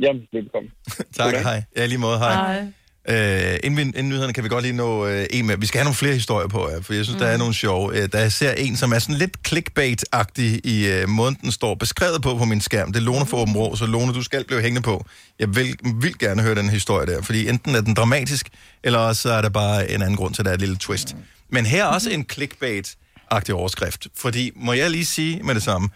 Jamen, 0.00 0.22
velkommen. 0.32 0.70
tak, 1.18 1.34
hej. 1.34 1.62
Ja, 1.76 1.86
lige 1.86 1.98
måde, 1.98 2.18
hej. 2.18 2.34
Hej. 2.34 2.72
Øh, 3.08 3.58
inden, 3.62 3.76
vi, 3.76 3.82
inden 3.82 4.08
nyhederne 4.08 4.32
kan 4.32 4.44
vi 4.44 4.48
godt 4.48 4.62
lige 4.62 4.76
nå 4.76 5.06
øh, 5.06 5.26
en 5.30 5.46
med. 5.46 5.56
Vi 5.56 5.66
skal 5.66 5.78
have 5.78 5.84
nogle 5.84 5.94
flere 5.94 6.14
historier 6.14 6.48
på, 6.48 6.70
ja, 6.70 6.78
for 6.78 6.94
jeg 6.94 7.04
synes, 7.04 7.16
mm. 7.16 7.18
der 7.18 7.26
er 7.26 7.36
nogle 7.36 7.54
sjove. 7.54 7.96
Øh, 7.96 8.08
der 8.12 8.28
ser 8.28 8.52
en, 8.52 8.76
som 8.76 8.92
er 8.92 8.98
sådan 8.98 9.14
lidt 9.14 9.36
clickbait-agtig 9.48 10.60
i 10.64 10.86
øh, 10.86 11.08
måden, 11.08 11.36
den 11.42 11.52
står 11.52 11.74
beskrevet 11.74 12.22
på 12.22 12.36
på 12.36 12.44
min 12.44 12.60
skærm. 12.60 12.92
Det 12.92 13.00
er 13.00 13.04
Lone 13.04 13.26
for 13.26 13.36
Åben 13.36 13.56
Rå, 13.56 13.76
så 13.76 13.86
Lone, 13.86 14.12
du 14.12 14.22
skal 14.22 14.44
blive 14.44 14.62
hængende 14.62 14.82
på. 14.82 15.04
Jeg 15.38 15.56
vil, 15.56 15.76
vil 15.94 16.18
gerne 16.18 16.42
høre 16.42 16.54
den 16.54 16.70
historie 16.70 17.06
der, 17.06 17.22
fordi 17.22 17.48
enten 17.48 17.74
er 17.74 17.80
den 17.80 17.94
dramatisk, 17.94 18.48
eller 18.82 18.98
også 18.98 19.30
er 19.30 19.42
der 19.42 19.48
bare 19.48 19.90
en 19.90 20.02
anden 20.02 20.16
grund 20.16 20.34
til, 20.34 20.42
at 20.42 20.44
der 20.44 20.50
er 20.50 20.54
et 20.54 20.60
lille 20.60 20.76
twist. 20.76 21.16
Men 21.50 21.66
her 21.66 21.84
er 21.84 21.88
også 21.88 22.10
en 22.10 22.26
clickbait-agtig 22.32 23.54
overskrift, 23.54 24.06
fordi, 24.16 24.50
må 24.56 24.72
jeg 24.72 24.90
lige 24.90 25.04
sige 25.04 25.42
med 25.42 25.54
det 25.54 25.62
samme, 25.62 25.88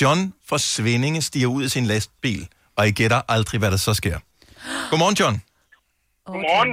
John 0.00 0.32
fra 0.48 0.58
Svindinge 0.58 1.22
stiger 1.22 1.46
ud 1.46 1.64
af 1.64 1.70
sin 1.70 1.86
lastbil, 1.86 2.48
og 2.76 2.88
I 2.88 2.90
gætter 2.90 3.20
aldrig, 3.28 3.58
hvad 3.58 3.70
der 3.70 3.76
så 3.76 3.94
sker. 3.94 4.18
Godmorgen, 4.90 5.16
John. 5.20 5.42
Godmorgen. 6.28 6.72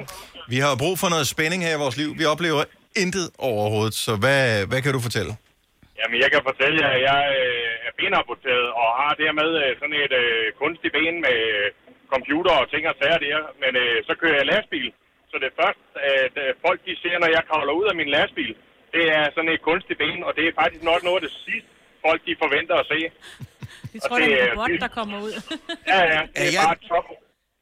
Vi 0.53 0.57
har 0.65 0.71
brug 0.83 0.95
for 1.01 1.09
noget 1.13 1.25
spænding 1.35 1.61
her 1.67 1.73
i 1.77 1.81
vores 1.85 1.97
liv. 2.01 2.09
Vi 2.21 2.25
oplever 2.33 2.61
intet 3.03 3.25
overhovedet, 3.49 3.95
så 4.05 4.11
hvad, 4.23 4.43
hvad 4.69 4.79
kan 4.85 4.91
du 4.97 5.01
fortælle? 5.07 5.31
Jamen, 5.99 6.17
jeg 6.23 6.29
kan 6.33 6.41
fortælle 6.49 6.75
jer, 6.83 6.91
at 6.97 7.01
jeg 7.11 7.21
øh, 7.41 7.87
er 7.87 7.93
benamputeret 8.01 8.67
og 8.81 8.89
har 9.01 9.13
dermed 9.23 9.49
øh, 9.63 9.69
sådan 9.81 9.97
et 10.05 10.13
øh, 10.23 10.43
kunstigt 10.61 10.93
ben 10.97 11.15
med 11.25 11.37
øh, 11.55 11.65
computer 12.13 12.53
og 12.61 12.65
ting 12.73 12.83
og 12.91 12.95
sager 13.01 13.19
der. 13.27 13.37
Men 13.63 13.71
øh, 13.83 13.95
så 14.07 14.13
kører 14.21 14.37
jeg 14.41 14.45
lastbil. 14.53 14.87
Så 15.31 15.35
det 15.45 15.51
første, 15.59 15.83
at 16.23 16.35
øh, 16.43 16.49
folk 16.65 16.79
de 16.87 16.93
ser, 17.03 17.15
når 17.23 17.29
jeg 17.35 17.43
kravler 17.49 17.73
ud 17.79 17.85
af 17.91 17.95
min 18.01 18.09
lastbil, 18.17 18.53
det 18.95 19.03
er 19.17 19.23
sådan 19.35 19.51
et 19.55 19.61
kunstigt 19.69 19.97
ben, 20.03 20.19
og 20.27 20.31
det 20.37 20.43
er 20.49 20.53
faktisk 20.61 20.83
nok 20.91 21.01
noget 21.07 21.17
af 21.19 21.23
det 21.27 21.33
sidste, 21.45 21.69
folk 22.05 22.19
de 22.27 22.33
forventer 22.43 22.75
at 22.83 22.87
se. 22.93 22.99
Vi 23.93 23.97
Og 24.01 24.03
tror, 24.07 24.17
det 24.19 24.25
er 24.25 24.29
det 24.29 24.39
en 24.43 24.47
er- 24.47 24.51
robot, 24.55 24.69
det- 24.71 24.81
der 24.85 24.91
kommer 24.99 25.17
ud. 25.27 25.33
Ja, 25.91 25.99
ja, 26.13 26.19
det 26.33 26.39
Er 26.41 26.47
er 26.47 26.51
jeg- 26.57 26.65
bare 26.69 26.79
top, 26.93 27.07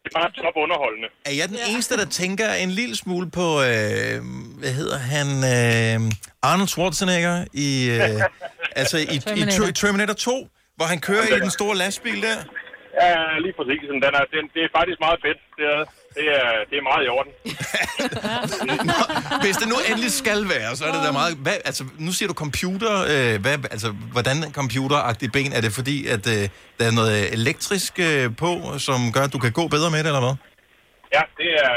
er 0.09 0.19
bare 0.19 0.29
top 0.43 0.55
underholdende. 0.63 1.07
Er 1.29 1.35
jeg 1.39 1.47
den 1.53 1.59
eneste, 1.71 1.93
der 2.01 2.07
tænker 2.21 2.49
en 2.63 2.71
lille 2.79 2.95
smule 3.03 3.27
på, 3.39 3.47
øh, 3.69 4.15
hvad 4.61 4.73
hedder 4.79 4.99
han, 5.15 5.27
øh, 5.53 5.97
Arnold 6.49 6.69
Schwarzenegger 6.73 7.35
i, 7.67 7.69
øh, 7.95 8.21
altså 8.81 8.97
i, 8.97 9.05
i, 9.15 9.17
Terminator. 9.19 9.65
i 9.71 9.73
Terminator 9.81 10.13
2, 10.13 10.49
hvor 10.77 10.87
han 10.93 10.99
kører 11.09 11.25
i 11.37 11.39
den 11.45 11.53
store 11.59 11.75
lastbil 11.83 12.19
der? 12.27 12.37
Ja, 13.01 13.15
lige 13.45 13.55
præcis. 13.59 13.81
Den 14.05 14.13
er, 14.19 14.25
den, 14.35 14.43
det 14.55 14.61
er 14.67 14.71
faktisk 14.77 14.99
meget 15.05 15.19
fedt. 15.25 15.39
Det 15.57 15.65
er, 15.75 15.81
det 16.17 16.27
er, 16.39 16.49
det 16.69 16.75
er 16.81 16.85
meget 16.89 17.03
i 17.07 17.09
orden. 17.17 17.31
Hvis 19.45 19.55
det 19.61 19.67
nu 19.73 19.77
endelig 19.89 20.11
skal 20.23 20.39
være, 20.55 20.69
så 20.77 20.83
er 20.87 20.91
det 20.95 21.01
da 21.07 21.11
meget... 21.19 21.33
Hvad, 21.45 21.57
altså, 21.69 21.83
nu 22.05 22.11
siger 22.17 22.29
du 22.31 22.37
computer. 22.45 22.93
Øh, 23.13 23.35
hvad, 23.43 23.55
altså, 23.75 23.89
hvordan 24.15 24.35
computeragtigt 24.59 25.31
ben? 25.35 25.51
Er 25.57 25.61
det 25.65 25.71
fordi, 25.79 25.97
at 26.15 26.23
øh, 26.35 26.43
der 26.77 26.85
er 26.89 26.95
noget 26.99 27.17
elektrisk 27.37 27.93
øh, 28.09 28.25
på, 28.43 28.51
som 28.87 28.99
gør, 29.15 29.23
at 29.27 29.33
du 29.35 29.41
kan 29.45 29.53
gå 29.59 29.63
bedre 29.75 29.89
med 29.93 29.99
det, 30.03 30.09
eller 30.11 30.25
hvad? 30.25 30.35
Ja, 31.15 31.23
det 31.39 31.49
er, 31.65 31.75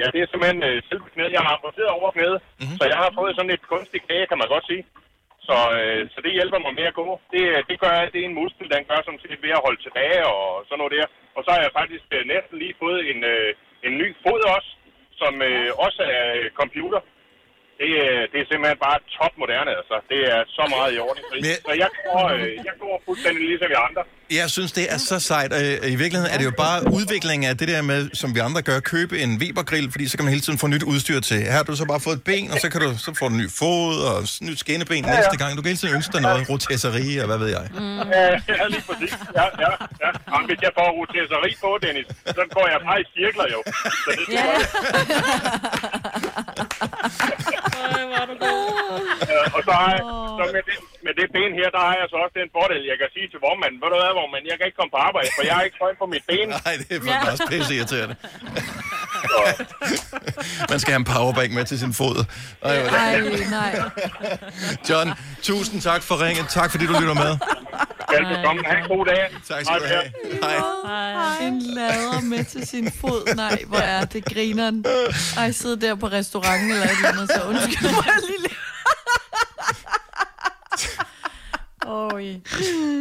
ja, 0.00 0.06
det 0.14 0.18
er 0.20 0.28
simpelthen 0.30 0.60
øh, 0.70 0.76
selve 0.88 1.06
knæet. 1.12 1.32
Jeg 1.36 1.42
har 1.46 1.52
amputeret 1.56 1.90
over 1.98 2.08
knæet, 2.16 2.38
mm-hmm. 2.42 2.76
så 2.78 2.84
jeg 2.92 2.98
har 3.02 3.10
fået 3.18 3.32
sådan 3.36 3.54
et 3.56 3.64
kunstigt 3.72 4.04
knæ, 4.06 4.18
kan 4.30 4.38
man 4.42 4.48
godt 4.54 4.66
sige. 4.70 4.82
Så, 5.48 5.58
øh, 5.78 6.00
så 6.12 6.18
det 6.24 6.36
hjælper 6.38 6.60
mig 6.66 6.74
med 6.78 6.86
at 6.90 6.98
gå. 7.00 7.06
Det, 7.32 7.42
det 7.68 7.76
gør, 7.84 7.94
det 8.12 8.18
er 8.20 8.28
en 8.28 8.38
muskel, 8.40 8.66
den 8.74 8.84
gør 8.90 9.00
som 9.04 9.16
set 9.22 9.40
ved 9.44 9.52
at 9.56 9.64
holde 9.66 9.80
tilbage 9.82 10.22
og 10.34 10.44
sådan 10.68 10.80
noget 10.80 10.96
der. 10.96 11.06
Og 11.36 11.40
så 11.44 11.50
har 11.54 11.60
jeg 11.62 11.78
faktisk 11.80 12.06
øh, 12.16 12.24
næsten 12.34 12.58
lige 12.58 12.80
fået 12.84 13.00
en, 13.10 13.24
øh, 13.24 13.54
en 13.86 13.94
ny 14.02 14.08
fod 14.22 14.40
også, 14.56 14.70
som 15.20 15.42
øh, 15.42 15.70
også 15.86 16.02
er 16.18 16.26
computer. 16.60 17.00
Det, 17.80 17.90
øh, 18.06 18.20
det 18.32 18.38
er 18.42 18.46
simpelthen 18.50 18.78
bare 18.86 18.98
top 19.18 19.32
moderne, 19.42 19.70
altså. 19.80 19.96
Det 20.12 20.20
er 20.34 20.40
så 20.58 20.64
meget 20.74 20.90
i 20.96 20.98
orden. 21.06 21.22
Så, 21.30 21.34
så 21.66 21.72
jeg, 21.82 21.90
går, 22.06 22.24
øh, 22.36 22.50
jeg 22.68 22.74
går 22.82 22.94
fuldstændig 23.06 23.40
ligesom 23.50 23.68
vi 23.72 23.76
andre. 23.88 24.02
Jeg 24.40 24.48
synes, 24.56 24.72
det 24.78 24.84
er 24.94 24.98
så 25.10 25.16
sejt. 25.30 25.52
og 25.56 25.60
øh, 25.68 25.92
I 25.94 25.96
virkeligheden 26.02 26.32
er 26.34 26.38
det 26.40 26.46
jo 26.50 26.54
bare 26.66 26.78
udvikling 26.98 27.40
af 27.50 27.54
det 27.60 27.68
der 27.68 27.82
med, 27.82 28.00
som 28.20 28.28
vi 28.34 28.40
andre 28.48 28.62
gør, 28.62 28.78
købe 28.94 29.14
en 29.24 29.30
Weber-grill, 29.40 29.88
fordi 29.94 30.04
så 30.08 30.14
kan 30.16 30.24
man 30.24 30.32
hele 30.36 30.44
tiden 30.46 30.58
få 30.58 30.66
nyt 30.74 30.84
udstyr 30.92 31.20
til. 31.20 31.38
Her 31.42 31.56
har 31.60 31.62
du 31.62 31.76
så 31.82 31.86
bare 31.92 32.00
fået 32.06 32.16
et 32.20 32.24
ben, 32.30 32.46
og 32.52 32.58
så, 32.64 32.66
kan 32.72 32.80
du, 32.84 32.88
så 33.06 33.10
får 33.18 33.26
du 33.28 33.34
en 33.34 33.40
ny 33.44 33.48
fod 33.60 33.96
og 34.10 34.16
nyt 34.48 34.58
skinneben 34.64 35.04
ja, 35.04 35.10
ja. 35.10 35.16
næste 35.16 35.36
gang. 35.40 35.50
Du 35.56 35.60
kan 35.62 35.68
hele 35.72 35.80
tiden 35.82 35.94
ønske 35.98 36.12
dig 36.12 36.22
noget, 36.28 36.50
rotisserie 36.50 37.16
og 37.22 37.26
hvad 37.30 37.38
ved 37.44 37.50
jeg. 37.56 37.64
Mm. 37.72 37.98
Ja, 38.60 38.66
lige 38.74 38.84
præcis. 38.88 39.12
Ja, 39.38 39.46
ja, 39.64 39.70
ja. 40.04 40.10
Jamen, 40.30 40.46
hvis 40.50 40.60
jeg 40.66 40.72
får 40.78 40.88
rotesseri 40.98 41.50
på, 41.64 41.70
Dennis, 41.84 42.06
så 42.38 42.42
går 42.56 42.66
jeg 42.72 42.80
bare 42.86 42.98
i 43.04 43.04
cirkler 43.16 43.46
jo. 43.54 43.60
Så 44.04 44.10
det 44.18 44.24
ja. 44.34 44.44
Ja, 49.28 49.40
og 49.56 49.60
så 49.66 49.70
har 49.70 49.90
jeg, 49.96 50.00
så 50.38 50.44
med, 50.52 50.62
det, 50.68 50.76
med 51.06 51.12
det 51.20 51.26
ben 51.36 51.52
her, 51.60 51.68
der 51.76 51.82
har 51.88 51.96
jeg 52.00 52.06
så 52.12 52.16
også 52.24 52.34
den 52.40 52.48
fordel, 52.56 52.82
jeg 52.92 52.96
kan 53.00 53.08
sige 53.16 53.26
til 53.32 53.38
vormanden, 53.46 53.78
ved 53.82 53.88
du 53.92 53.96
hvad, 54.02 54.12
vormand, 54.20 54.42
jeg 54.50 54.56
kan 54.58 54.64
ikke 54.68 54.78
komme 54.80 54.92
på 54.96 55.00
arbejde, 55.08 55.28
for 55.36 55.42
jeg 55.48 55.54
har 55.56 55.62
ikke 55.66 55.76
strøm 55.78 55.96
på 56.02 56.06
mit 56.14 56.24
ben. 56.30 56.48
Nej, 56.58 56.72
det 56.80 56.88
er 56.96 57.00
fandme 57.06 57.26
også 57.32 57.44
pisse 57.52 57.72
irriterende. 57.78 58.16
Man 60.70 60.78
skal 60.80 60.90
have 60.94 61.02
en 61.06 61.08
powerbank 61.14 61.50
med 61.52 61.64
til 61.64 61.78
sin 61.78 61.94
fod. 61.94 62.16
Ej, 62.62 62.76
er 62.76 62.88
Ej, 62.88 63.20
nej. 63.50 63.72
John, 64.88 65.08
tusind 65.42 65.80
tak 65.80 66.02
for 66.02 66.14
ringet. 66.24 66.46
Tak 66.48 66.70
fordi 66.70 66.86
du 66.86 66.92
lytter 67.00 67.14
med. 67.14 67.32
Velbekomme. 68.12 68.62
Ha' 68.66 68.78
en 68.82 68.88
god 68.88 69.06
dag. 69.06 69.22
Tak 69.48 69.64
skal 69.64 69.80
du 69.80 69.86
have. 69.94 70.02
Hej. 70.42 71.46
En 71.46 71.62
lader 71.62 72.20
med 72.20 72.44
til 72.44 72.66
sin 72.66 72.92
fod. 73.00 73.34
Nej, 73.36 73.58
hvor 73.66 73.78
er 73.78 74.04
det 74.04 74.24
grineren. 74.24 74.84
Ej, 75.36 75.50
sidde 75.50 75.86
der 75.86 75.94
på 75.94 76.06
restauranten 76.06 76.70
eller 76.70 76.84
et 76.84 76.90
eller 76.90 77.08
andet, 77.08 77.30
så 77.30 77.42
undskyld 77.48 77.90
mig 77.90 78.14
lille. 78.30 78.48
Oj. 81.86 82.24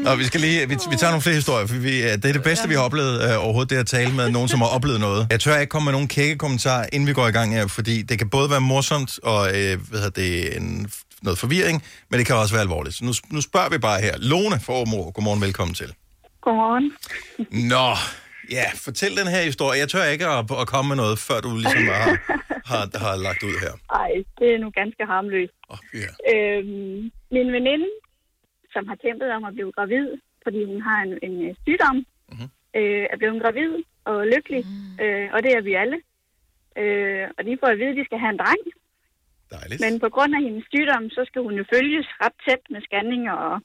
Nå, 0.04 0.16
vi 0.16 0.24
skal 0.24 0.42
lige, 0.42 0.70
vi, 0.70 0.76
vi 0.90 0.96
tager 0.96 1.12
nogle 1.12 1.22
flere 1.22 1.36
historier, 1.36 1.68
for 1.68 1.76
vi, 1.76 2.04
øh, 2.04 2.10
det 2.10 2.26
er 2.26 2.34
det 2.34 2.44
bedste, 2.44 2.68
vi 2.68 2.74
har 2.74 2.82
oplevet 2.82 3.16
øh, 3.24 3.44
overhovedet, 3.44 3.70
det 3.70 3.78
at 3.78 3.88
tale 3.88 4.14
med 4.14 4.30
nogen, 4.30 4.50
som 4.50 4.60
har 4.62 4.68
oplevet 4.68 5.00
noget. 5.00 5.28
Jeg 5.30 5.40
tør 5.40 5.58
ikke 5.58 5.72
komme 5.72 5.86
med 5.86 5.94
nogen 5.94 6.08
kække 6.08 6.38
kommentarer, 6.38 6.86
inden 6.94 7.08
vi 7.08 7.14
går 7.14 7.28
i 7.28 7.32
gang 7.32 7.54
her, 7.54 7.68
fordi 7.68 8.02
det 8.02 8.18
kan 8.18 8.30
både 8.30 8.50
være 8.50 8.62
morsomt 8.62 9.20
og 9.24 9.48
øh, 9.48 9.74
hvad 9.90 10.00
hedder 10.00 10.22
det, 10.22 10.58
en, 10.58 10.92
noget 11.22 11.40
forvirring, 11.40 11.84
men 12.10 12.18
det 12.20 12.28
kan 12.28 12.36
også 12.36 12.54
være 12.54 12.62
alvorligt. 12.62 12.96
Så 12.96 13.06
nu, 13.06 13.14
nu 13.36 13.42
spørger 13.42 13.70
vi 13.70 13.78
bare 13.78 14.02
her. 14.02 14.14
Lone 14.32 14.60
fra 14.66 14.74
Åben 14.74 14.94
godmorgen, 15.14 15.42
velkommen 15.42 15.76
til. 15.76 15.90
Godmorgen. 16.42 16.86
Nå, 17.74 17.90
ja, 18.58 18.66
fortæl 18.86 19.12
den 19.22 19.28
her 19.28 19.42
historie. 19.52 19.80
Jeg 19.80 19.90
tør 19.90 20.04
ikke 20.16 20.28
at, 20.28 20.46
at 20.62 20.68
komme 20.74 20.88
med 20.90 20.98
noget, 21.04 21.20
før 21.28 21.40
du 21.46 21.50
ligesom 21.58 21.86
har, 21.88 22.10
har, 22.72 22.84
har 23.06 23.16
lagt 23.28 23.44
ud 23.44 23.56
her. 23.66 23.74
Ej, 24.02 24.12
det 24.40 24.48
er 24.54 24.60
nu 24.64 24.68
ganske 24.82 25.02
harmløst. 25.12 25.54
Oh, 25.70 25.78
yeah. 25.96 26.14
øhm, 26.34 27.12
min 27.36 27.48
veninde, 27.58 27.88
som 28.74 28.88
har 28.88 28.96
kæmpet 28.96 29.30
om 29.38 29.44
at 29.44 29.54
blive 29.54 29.72
gravid, 29.72 30.08
fordi 30.44 30.64
hun 30.72 30.82
har 30.82 31.00
en, 31.06 31.14
en 31.28 31.36
øh, 31.48 31.56
sygdom, 31.64 31.96
mm-hmm. 31.96 32.50
øh, 32.80 33.06
er 33.14 33.18
blevet 33.18 33.42
gravid 33.44 33.72
og 34.06 34.28
lykkelig, 34.34 34.64
mm. 34.66 35.04
øh, 35.04 35.28
og 35.34 35.40
det 35.44 35.52
er 35.58 35.62
vi 35.62 35.74
alle. 35.74 35.98
Øh, 36.82 37.26
og 37.38 37.42
de 37.46 37.58
får 37.62 37.68
at 37.68 37.80
vide, 37.80 37.94
at 37.94 38.00
de 38.00 38.06
skal 38.06 38.20
have 38.24 38.34
en 38.36 38.42
dreng. 38.44 38.64
Dejligt. 39.52 39.82
Men 39.84 39.94
på 40.00 40.10
grund 40.16 40.32
af 40.36 40.42
hendes 40.46 40.66
sygdom, 40.72 41.04
så 41.10 41.22
skal 41.28 41.42
hun 41.48 41.56
jo 41.60 41.66
følges 41.74 42.08
ret 42.24 42.38
tæt 42.46 42.64
med 42.70 42.82
scanninger 42.82 43.36
og 43.48 43.56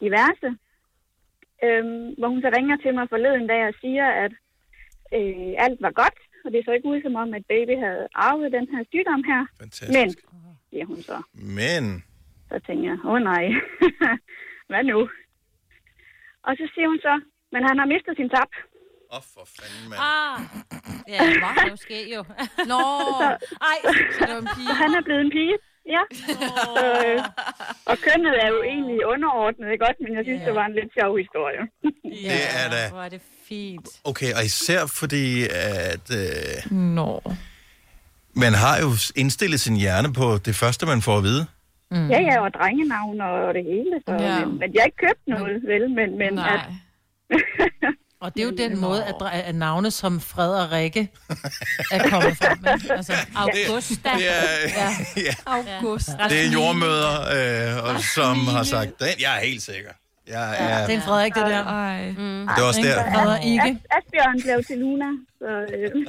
diverse. 0.00 0.48
Øhm, 1.64 2.06
hvor 2.18 2.28
hun 2.28 2.40
så 2.42 2.50
ringer 2.56 2.76
til 2.76 2.94
mig 2.94 3.06
forleden 3.08 3.46
dag 3.52 3.62
og 3.70 3.74
siger, 3.80 4.06
at 4.24 4.32
øh, 5.18 5.52
alt 5.64 5.80
var 5.86 5.92
godt, 6.02 6.18
og 6.44 6.52
det 6.52 6.64
så 6.64 6.72
ikke 6.72 6.88
ud 6.88 7.02
som 7.02 7.14
om, 7.22 7.34
at 7.34 7.44
baby 7.54 7.74
havde 7.84 8.04
arvet 8.14 8.52
den 8.52 8.66
her 8.72 8.82
sygdom 8.92 9.22
her. 9.30 9.42
Fantastisk. 9.60 9.98
Men, 9.98 10.08
siger 10.70 10.86
hun 10.86 11.00
så. 11.10 11.18
Men, 11.60 11.84
Så 12.48 12.54
tænker 12.66 12.84
jeg, 12.90 12.98
åh 13.04 13.12
oh, 13.12 13.20
nej, 13.32 13.44
hvad 14.70 14.82
nu? 14.92 14.98
Og 16.46 16.52
så 16.58 16.64
siger 16.74 16.88
hun 16.92 17.00
så, 17.08 17.14
men 17.52 17.60
han 17.68 17.76
har 17.80 17.86
mistet 17.94 18.12
sin 18.20 18.30
tap. 18.34 18.52
Åh, 19.12 19.16
oh, 19.16 19.22
for 19.34 19.44
fanden, 19.56 19.84
mand. 19.90 20.00
Ah. 20.10 20.38
Ja, 21.12 21.18
det 21.30 21.40
var 21.46 21.66
jo 21.70 21.76
ske 21.86 22.00
jo. 22.16 22.22
Nå, 22.72 22.80
Så, 23.20 23.28
ej, 23.72 23.78
så 24.14 24.20
det 24.26 24.34
var 24.34 24.42
en 24.46 24.48
pige. 24.56 24.68
så 24.68 24.72
han 24.82 24.90
er 24.98 25.02
blevet 25.08 25.20
en 25.28 25.32
pige. 25.38 25.56
Ja. 25.96 26.02
Så, 26.12 26.68
øh, 27.06 27.18
og 27.90 27.96
kønnet 28.06 28.34
er 28.44 28.48
jo 28.54 28.60
egentlig 28.62 29.06
underordnet, 29.06 29.66
ikke 29.72 29.84
godt? 29.86 29.96
Men 30.04 30.10
jeg 30.16 30.24
synes, 30.28 30.42
det 30.46 30.54
var 30.54 30.66
en 30.66 30.74
lidt 30.80 30.90
sjov 30.98 31.12
historie. 31.24 31.62
Det 32.24 32.46
er 32.62 32.66
da... 32.74 32.80
Hvor 32.90 33.02
er 33.02 33.08
det 33.08 33.22
fint. 33.48 33.88
Okay, 34.04 34.30
og 34.38 34.44
især 34.44 34.80
fordi, 35.00 35.26
at 35.82 36.06
øh, 36.22 36.72
Nå. 36.98 37.22
man 38.34 38.52
har 38.64 38.76
jo 38.84 38.90
indstillet 39.22 39.60
sin 39.60 39.76
hjerne 39.76 40.12
på 40.20 40.26
det 40.46 40.54
første, 40.62 40.86
man 40.86 41.02
får 41.02 41.16
at 41.16 41.22
vide. 41.22 41.46
Mm. 41.90 42.10
Ja, 42.10 42.20
ja, 42.20 42.40
og 42.40 42.50
drengenavn 42.54 43.20
og 43.20 43.54
det 43.54 43.64
hele. 43.64 44.00
Så, 44.08 44.12
Ja. 44.24 44.36
ja. 44.38 44.44
men, 44.44 44.58
men 44.58 44.74
jeg 44.74 44.80
har 44.82 44.86
ikke 44.86 44.96
købt 45.06 45.22
noget, 45.26 45.62
vel? 45.66 45.90
Men, 45.90 46.18
men 46.18 46.32
Nej. 46.34 46.60
at, 47.30 47.40
Og 48.20 48.34
det 48.34 48.40
er 48.40 48.44
jo 48.44 48.52
den 48.68 48.80
måde, 48.80 49.04
at, 49.04 49.14
at 49.32 49.54
navne 49.54 49.90
som 49.90 50.20
Fred 50.20 50.48
og 50.54 50.72
Rikke 50.72 51.08
er 51.92 52.08
kommet 52.10 52.36
frem 52.36 52.58
med. 52.62 52.90
Altså, 52.96 53.12
Augusta. 53.36 54.10
Det 54.16 54.28
er, 54.28 54.42
Ja. 54.76 54.88
ja. 55.16 55.34
August. 55.46 56.08
Det 56.30 56.46
er 56.46 56.50
jordmøder, 56.52 57.14
øh, 57.76 57.84
og 57.94 58.00
som 58.00 58.36
har 58.36 58.62
sagt, 58.62 58.90
den, 58.98 59.08
jeg 59.20 59.36
er 59.36 59.40
helt 59.46 59.62
sikker. 59.62 59.90
Jeg 60.28 60.56
er, 60.58 60.86
Det 60.86 60.92
er 60.92 60.96
en 60.96 61.02
Frederik, 61.02 61.34
det 61.34 61.42
der. 61.42 61.64
Ej. 61.64 62.08
Mm. 62.08 62.14
Det 62.16 62.58
er 62.58 62.62
også 62.62 62.80
der. 62.82 63.12
Frederik 63.14 63.44
ikke. 63.44 63.62
As- 63.90 63.98
Asbjørn 63.98 64.42
blev 64.42 64.64
til 64.64 64.78
Luna. 64.78 65.06
Så, 65.38 65.74
øh, 65.76 66.06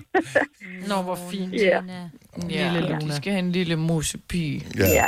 Nå, 0.88 1.02
hvor 1.02 1.20
fint. 1.32 1.54
ja. 1.54 1.82
Ja, 2.50 2.72
Lille 2.74 2.90
Luna. 2.90 3.00
de 3.00 3.16
skal 3.16 3.32
have 3.32 3.40
en 3.40 3.52
lille 3.52 3.76
musepige. 3.76 4.66
Ja. 4.78 4.88
ja. 4.88 5.06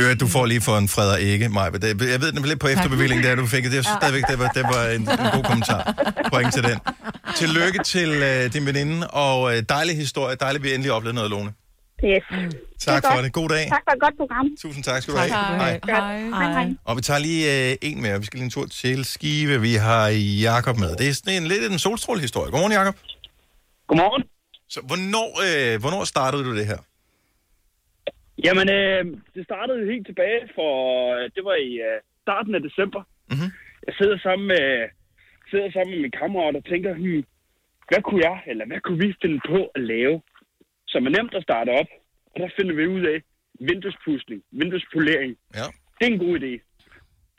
Øh, 0.00 0.20
du 0.20 0.26
får 0.26 0.46
lige 0.46 0.60
for 0.60 0.78
en 0.78 0.88
Frederik 0.88 1.26
ikke, 1.26 1.48
Maja. 1.48 1.70
Jeg 1.82 2.20
ved, 2.20 2.32
den 2.32 2.44
lidt 2.44 2.60
på 2.60 2.68
efterbevilling, 2.68 3.22
der 3.22 3.34
du 3.34 3.46
fik. 3.46 3.64
Det, 3.64 3.74
jeg 3.74 3.84
synes 3.84 3.96
stadigvæk, 4.00 4.24
det 4.28 4.38
var, 4.38 4.48
det 4.48 4.62
var 4.62 4.88
en, 4.88 5.00
en 5.00 5.30
god 5.36 5.44
kommentar. 5.44 5.82
Point 6.32 6.54
til 6.54 6.62
den. 6.62 6.78
Tillykke 7.36 7.82
til 7.84 8.10
øh, 8.10 8.52
din 8.52 8.66
veninde, 8.66 9.06
og 9.08 9.56
øh, 9.56 9.62
dejlig 9.68 9.96
historie. 9.96 10.36
Dejligt, 10.36 10.64
vi 10.64 10.74
endelig 10.74 10.92
oplevede 10.92 11.14
noget, 11.14 11.30
Lone. 11.30 11.52
Yes. 12.04 12.24
Tak 12.80 13.04
for 13.12 13.22
det. 13.22 13.32
God 13.32 13.48
dag. 13.48 13.68
Tak 13.68 13.82
for 13.88 13.92
et 13.92 14.00
godt 14.00 14.14
program. 14.16 14.46
Tusind 14.62 14.84
tak 14.84 15.02
skal 15.02 15.14
du 15.14 15.18
have. 15.18 15.30
Hej. 15.30 15.80
Hej. 15.86 16.30
Hej. 16.30 16.52
Hej. 16.52 16.74
Og 16.84 16.96
vi 16.96 17.02
tager 17.02 17.20
lige 17.20 17.70
øh, 17.70 17.76
en 17.82 18.02
mere. 18.02 18.18
Vi 18.18 18.26
skal 18.26 18.36
lige 18.36 18.44
en 18.44 18.50
tur 18.50 18.66
til 18.66 19.04
Skive. 19.04 19.60
Vi 19.60 19.74
har 19.74 20.08
Jakob 20.40 20.78
med. 20.78 20.96
Det 20.96 21.08
er 21.08 21.14
sådan 21.14 21.42
en 21.42 21.48
lidt 21.48 21.72
en 21.72 21.78
solstrålehistorie. 21.78 22.50
Godmorgen, 22.50 22.72
Jakob. 22.72 22.96
Godmorgen. 23.88 24.22
Så 24.68 24.80
hvornår, 24.80 25.40
øh, 25.46 25.80
hvornår 25.80 26.04
startede 26.04 26.44
du 26.44 26.56
det 26.56 26.66
her? 26.66 26.76
Jamen, 28.44 28.66
øh, 28.78 29.04
det 29.34 29.44
startede 29.44 29.90
helt 29.92 30.06
tilbage 30.06 30.42
for, 30.54 30.72
øh, 31.14 31.30
det 31.34 31.44
var 31.44 31.54
i 31.54 31.72
øh, 31.88 32.00
starten 32.22 32.54
af 32.54 32.62
december. 32.62 33.02
Mm-hmm. 33.30 33.50
Jeg 33.86 33.94
sidder 33.98 34.18
sammen 34.18 34.46
med, 34.48 34.88
sidder 35.50 35.70
sammen 35.70 35.92
med 35.94 36.00
min 36.02 36.18
kammerat 36.20 36.56
og 36.56 36.64
tænker, 36.64 36.94
hmm, 36.94 37.24
hvad 37.88 38.02
kunne 38.02 38.22
jeg, 38.30 38.38
eller 38.46 38.66
hvad 38.66 38.80
kunne 38.80 39.00
vi 39.04 39.14
finde 39.22 39.40
på 39.52 39.58
at 39.74 39.82
lave, 39.92 40.22
som 40.86 41.06
er 41.06 41.10
nemt 41.10 41.34
at 41.34 41.42
starte 41.42 41.70
op? 41.80 41.90
Og 42.32 42.40
der 42.40 42.48
finder 42.56 42.74
vi 42.74 42.86
ud 42.86 43.04
af 43.14 43.18
vinduespudsning, 43.68 44.42
vinduespolering. 44.50 45.32
Ja. 45.58 45.66
Det 45.96 46.04
er 46.06 46.12
en 46.12 46.24
god 46.26 46.34
idé. 46.40 46.52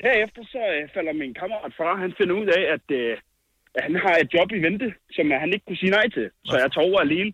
Derefter 0.04 0.42
så 0.54 0.62
øh, 0.76 0.90
falder 0.94 1.14
min 1.14 1.34
kammerat 1.34 1.74
fra, 1.78 1.96
han 1.96 2.14
finder 2.18 2.36
ud 2.42 2.48
af, 2.58 2.64
at, 2.76 2.86
øh, 3.00 3.18
at 3.76 3.84
han 3.84 3.96
har 3.96 4.16
et 4.18 4.34
job 4.34 4.52
i 4.52 4.64
vente, 4.68 4.94
som 5.16 5.32
han 5.32 5.54
ikke 5.54 5.66
kunne 5.66 5.84
sige 5.84 5.98
nej 5.98 6.08
til. 6.10 6.30
Så 6.46 6.58
jeg 6.58 6.72
tager 6.72 6.90
over 6.90 7.00
alene. 7.00 7.34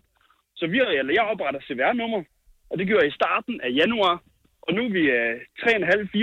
Så 0.56 0.66
vi, 0.66 0.78
eller 1.00 1.12
jeg 1.18 1.24
opretter 1.32 1.60
CVR-nummer, 1.60 2.22
og 2.70 2.74
det 2.78 2.84
gjorde 2.86 3.02
jeg 3.04 3.10
i 3.12 3.18
starten 3.20 3.54
af 3.66 3.70
januar. 3.80 4.14
Og 4.66 4.70
nu 4.76 4.80
er 4.88 4.92
vi 4.98 5.04
øh, 5.18 5.34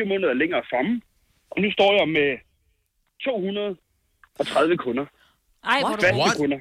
3,5-4 0.03 0.11
måneder 0.11 0.33
længere 0.41 0.63
fremme. 0.71 0.93
Og 1.53 1.57
nu 1.63 1.67
står 1.77 1.89
jeg 1.99 2.07
med 2.17 2.29
230 3.23 4.77
kunder. 4.85 5.05
Ej, 5.73 5.79
hvor 5.81 5.89
er 5.91 5.95
du 5.95 6.01
Faste 6.05 6.21
What? 6.23 6.37
kunder. 6.41 6.59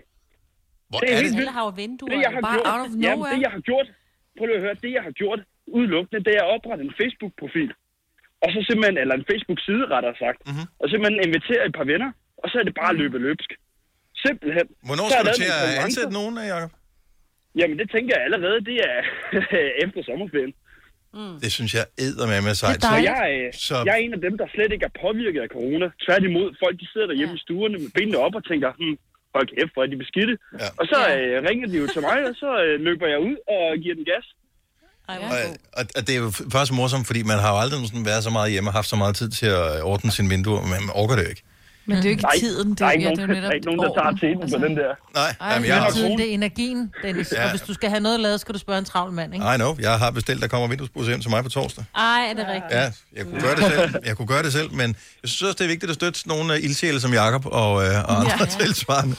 Hvor 0.90 0.98
det 1.00 1.08
er, 1.08 1.14
er 1.14 1.20
helt 1.22 1.32
det? 1.32 1.40
vildt. 1.40 1.52
Har 1.58 1.70
vinduer. 1.82 2.08
Det, 2.12 2.18
jeg 2.26 2.32
har 2.36 2.42
bare 2.48 2.58
gjort, 2.58 2.72
out 2.72 2.82
of 2.86 2.90
jamen, 3.04 3.18
nowhere. 3.18 3.34
det, 3.34 3.40
jeg 3.46 3.52
har 3.56 3.62
gjort, 3.70 3.88
prøv 4.36 4.44
lige 4.46 4.58
at 4.60 4.64
høre, 4.66 4.76
det, 4.84 4.90
jeg 4.98 5.04
har 5.08 5.14
gjort 5.22 5.40
udelukkende, 5.76 6.20
det 6.26 6.32
er 6.38 6.42
at 6.46 6.50
oprette 6.56 6.82
en 6.88 6.94
Facebook-profil. 7.00 7.70
Og 8.44 8.48
så 8.54 8.58
simpelthen, 8.68 8.96
eller 9.02 9.14
en 9.20 9.26
Facebook-side, 9.30 9.82
rettere 9.94 10.16
sagt. 10.24 10.38
Mhm. 10.40 10.48
Mm-hmm. 10.50 10.80
Og 10.80 10.86
simpelthen 10.90 11.18
invitere 11.28 11.62
et 11.68 11.74
par 11.78 11.86
venner, 11.92 12.10
og 12.42 12.46
så 12.50 12.54
er 12.60 12.64
det 12.68 12.74
bare 12.80 12.90
at 12.94 12.98
løbe 13.02 13.18
løbsk. 13.26 13.50
Simpelthen. 14.24 14.66
Hvornår 14.88 15.06
skal 15.10 15.24
du 15.28 15.32
til 15.42 15.50
at 15.58 15.70
ansætte 15.84 16.12
nogen, 16.18 16.34
Jacob? 16.52 16.72
Jamen, 17.58 17.76
det 17.80 17.86
tænker 17.94 18.12
jeg 18.16 18.24
allerede, 18.28 18.58
det 18.70 18.76
er 18.90 18.98
efter 19.84 20.00
sommerferien. 20.08 20.54
Det 21.44 21.50
synes 21.58 21.72
jeg 21.78 21.84
æder 22.04 22.26
med 22.32 22.40
med 22.46 22.54
sejt. 22.62 22.82
Så 22.82 22.96
jeg, 23.10 23.24
er, 23.38 23.50
Så, 23.68 23.76
jeg 23.86 23.92
er 23.96 24.02
en 24.06 24.14
af 24.18 24.20
dem, 24.26 24.34
der 24.40 24.46
slet 24.54 24.70
ikke 24.74 24.86
er 24.90 24.94
påvirket 25.06 25.40
af 25.46 25.50
corona. 25.56 25.86
Tværtimod, 26.06 26.46
folk 26.62 26.74
de 26.82 26.86
sidder 26.92 27.08
derhjemme 27.10 27.34
ja. 27.36 27.40
i 27.40 27.44
stuerne 27.46 27.76
med 27.82 27.90
benene 27.98 28.18
op 28.26 28.34
og 28.38 28.44
tænker, 28.50 28.68
hmm, 28.80 28.96
hold 29.34 29.46
kæft, 29.52 29.72
hvor 29.74 29.82
er 29.84 29.90
de 29.94 29.98
beskidte. 30.04 30.34
Ja. 30.62 30.68
Og 30.80 30.84
så 30.92 30.98
øh, 31.14 31.34
ringer 31.48 31.66
de 31.72 31.76
jo 31.82 31.86
til 31.94 32.02
mig, 32.08 32.18
og 32.30 32.34
så 32.42 32.50
øh, 32.64 32.74
løber 32.88 33.06
jeg 33.14 33.20
ud 33.28 33.36
og 33.54 33.62
giver 33.82 33.96
den 34.00 34.06
gas. 34.12 34.26
og, 35.34 35.40
og, 35.78 35.84
og 35.96 36.02
det 36.06 36.12
er 36.16 36.20
jo 36.26 36.30
faktisk 36.54 36.72
morsomt, 36.80 37.06
fordi 37.10 37.20
man 37.32 37.38
har 37.44 37.50
jo 37.54 37.58
aldrig 37.62 37.78
sådan 37.90 38.06
været 38.12 38.22
så 38.28 38.32
meget 38.36 38.52
hjemme 38.54 38.68
og 38.70 38.74
haft 38.78 38.88
så 38.94 38.98
meget 39.02 39.14
tid 39.20 39.28
til 39.38 39.48
at 39.60 39.82
ordne 39.92 40.10
sine 40.16 40.28
vinduer, 40.34 40.62
men 40.72 40.80
man 40.86 40.94
orker 41.02 41.14
det 41.16 41.24
jo 41.26 41.30
ikke. 41.34 41.44
Men 41.86 41.96
det 41.96 42.04
er 42.04 42.08
jo 42.08 42.14
ikke 42.16 42.22
Nej, 42.22 42.38
tiden. 42.38 42.70
Det, 42.70 42.78
der 42.78 42.86
er 42.86 42.90
ikke 42.90 43.04
ja, 43.04 43.14
nogen, 43.14 43.18
det 43.18 43.24
er 43.24 43.28
jo 43.28 43.34
netop 43.34 43.42
der 43.42 43.50
er 43.50 43.58
ikke 43.60 43.66
nogen, 43.66 43.80
der 43.86 43.92
tager 43.98 44.06
orden. 44.06 44.18
teten 44.18 44.60
på 44.60 44.66
den 44.66 44.76
der. 44.80 44.90
Nej, 45.20 45.30
Ej, 45.40 45.52
jamen, 45.52 45.68
jeg 45.68 45.74
det, 45.74 45.82
har... 45.82 45.88
er 45.88 45.92
tiden, 46.00 46.18
det 46.18 46.26
er 46.30 46.34
energien, 46.40 46.80
Dennis. 47.02 47.32
Ja. 47.32 47.40
Ja. 47.40 47.44
Og 47.44 47.50
hvis 47.50 47.60
du 47.68 47.74
skal 47.78 47.88
have 47.94 48.00
noget 48.00 48.20
lavet, 48.20 48.40
skal 48.40 48.54
du 48.54 48.58
spørge 48.66 48.78
en 48.78 48.84
travl 48.92 49.12
mand, 49.12 49.34
ikke? 49.34 49.46
I 49.54 49.56
know, 49.62 49.70
jeg 49.86 49.94
har 49.98 50.10
bestilt, 50.10 50.40
der 50.42 50.48
kommer 50.48 50.68
vinduesbusser 50.68 51.10
hjem 51.12 51.20
til 51.20 51.30
mig 51.30 51.42
på 51.42 51.50
torsdag. 51.58 51.84
Ej, 51.94 52.20
er 52.30 52.34
det 52.38 52.46
rigtigt? 52.54 52.72
Ja, 52.80 52.86
jeg 53.16 53.24
kunne 53.26 53.40
gøre 53.46 53.56
det 53.56 53.64
selv, 53.72 53.94
jeg 54.08 54.16
kunne 54.16 54.30
gøre 54.34 54.42
det 54.46 54.52
selv 54.58 54.70
men 54.80 54.88
jeg 55.22 55.28
synes 55.30 55.42
også, 55.48 55.56
det 55.58 55.64
er 55.68 55.72
vigtigt 55.74 55.90
at 55.90 55.96
støtte 56.00 56.28
nogle 56.32 56.46
uh, 56.54 56.66
ildsjæle 56.66 57.00
som 57.04 57.12
Jakob 57.12 57.44
og, 57.46 57.70
uh, 57.86 58.08
og 58.08 58.12
andre 58.20 58.36
ja. 58.40 58.46
tilsvarende. 58.58 59.16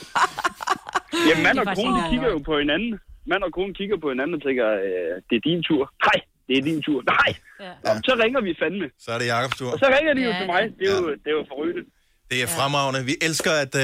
Jamen, 1.29 1.43
mand 1.47 1.57
og 1.63 1.67
kone 1.77 1.99
kigger 2.11 2.29
jo 2.35 2.39
på 2.49 2.53
hinanden. 2.63 2.91
Mand 3.31 3.41
og 3.47 3.51
kone 3.57 3.73
kigger 3.79 3.97
på 4.03 4.07
hinanden 4.13 4.33
og 4.37 4.41
tænker, 4.47 4.65
øh, 4.87 5.13
det 5.29 5.35
er 5.39 5.43
din 5.49 5.61
tur. 5.69 5.83
Nej, 6.07 6.17
det 6.47 6.53
er 6.59 6.63
din 6.69 6.79
tur. 6.87 6.99
Nej. 7.15 7.29
Ja. 7.65 7.71
Jamen, 7.85 8.01
så 8.07 8.13
ringer 8.23 8.41
vi 8.47 8.51
fandme. 8.61 8.87
Så 9.03 9.09
er 9.13 9.17
det 9.21 9.27
Jakobs 9.33 9.57
tur. 9.59 9.69
Og 9.73 9.77
så 9.83 9.87
ringer 9.95 10.13
de 10.17 10.21
jo 10.27 10.31
Ja, 10.33 10.37
til 10.39 10.47
mig. 10.53 10.61
Det 10.79 10.85
er 10.91 10.95
jo, 11.01 11.05
det 11.23 11.29
er 11.33 11.37
jo 11.39 11.43
forrygende. 11.51 11.83
Det 12.31 12.43
er 12.43 12.47
fremragende. 12.47 13.05
Vi 13.05 13.15
elsker, 13.21 13.51
at, 13.51 13.75
uh, 13.75 13.81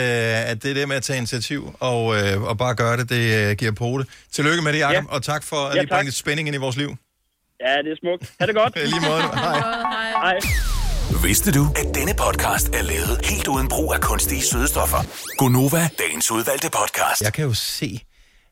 at 0.52 0.64
det 0.64 0.70
er 0.70 0.74
det 0.74 0.88
med 0.88 0.96
at 0.96 1.04
tage 1.04 1.18
initiativ 1.18 1.76
og, 1.80 2.06
uh, 2.06 2.44
og 2.44 2.58
bare 2.58 2.76
gøre 2.76 2.98
det, 2.98 3.10
det 3.10 3.50
uh, 3.52 3.56
giver 3.58 3.72
på 3.72 3.98
det. 4.00 4.08
Tillykke 4.32 4.62
med 4.62 4.74
det, 4.74 4.80
Jacob, 4.80 5.04
ja. 5.10 5.16
og 5.16 5.24
tak 5.24 5.44
for 5.44 5.56
at 5.56 5.76
Ja, 5.76 5.82
lige 5.82 5.90
bringe 5.90 6.04
lidt 6.06 6.16
spænding 6.16 6.48
ind 6.48 6.56
i 6.56 6.60
vores 6.60 6.76
liv. 6.78 6.96
Ja, 7.62 7.78
det 7.78 7.92
er 7.92 7.96
smukt. 8.00 8.34
Ha' 8.40 8.46
det 8.46 8.56
godt. 8.56 8.76
Lige 8.94 9.02
måde. 9.10 9.22
Hej. 9.34 9.60
Hej. 10.12 10.40
Vidste 11.24 11.52
du, 11.52 11.68
at 11.76 11.96
denne 11.96 12.14
podcast 12.14 12.70
er 12.70 12.82
lavet 12.82 13.26
helt 13.26 13.48
uden 13.48 13.68
brug 13.68 13.94
af 13.94 14.02
kunstige 14.02 14.42
sødestoffer? 14.42 14.98
Gonova, 15.38 15.90
dagens 16.00 16.32
udvalgte 16.32 16.70
podcast. 16.70 17.22
Jeg 17.22 17.34
kan 17.34 17.46
jo 17.46 17.54
se, 17.54 18.02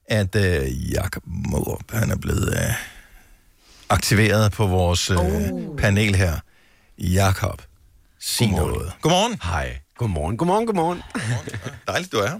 at 0.09 0.35
uh, 0.35 0.91
Jacob 0.93 1.23
Måb, 1.25 1.91
han 1.91 2.11
er 2.11 2.17
blevet 2.17 2.47
uh, 2.49 2.75
aktiveret 3.89 4.51
på 4.51 4.67
vores 4.67 5.11
uh, 5.11 5.77
panel 5.77 6.15
her. 6.15 6.33
Jakob, 6.97 7.61
sig 8.19 8.47
Godmorgen. 8.47 8.73
noget. 8.73 8.93
Godmorgen. 9.01 9.39
Hej. 9.43 9.79
Godmorgen, 9.97 10.37
godmorgen, 10.37 10.65
godmorgen. 10.65 11.01
Dejligt, 11.87 12.11
du 12.11 12.17
er 12.17 12.27
her. 12.27 12.39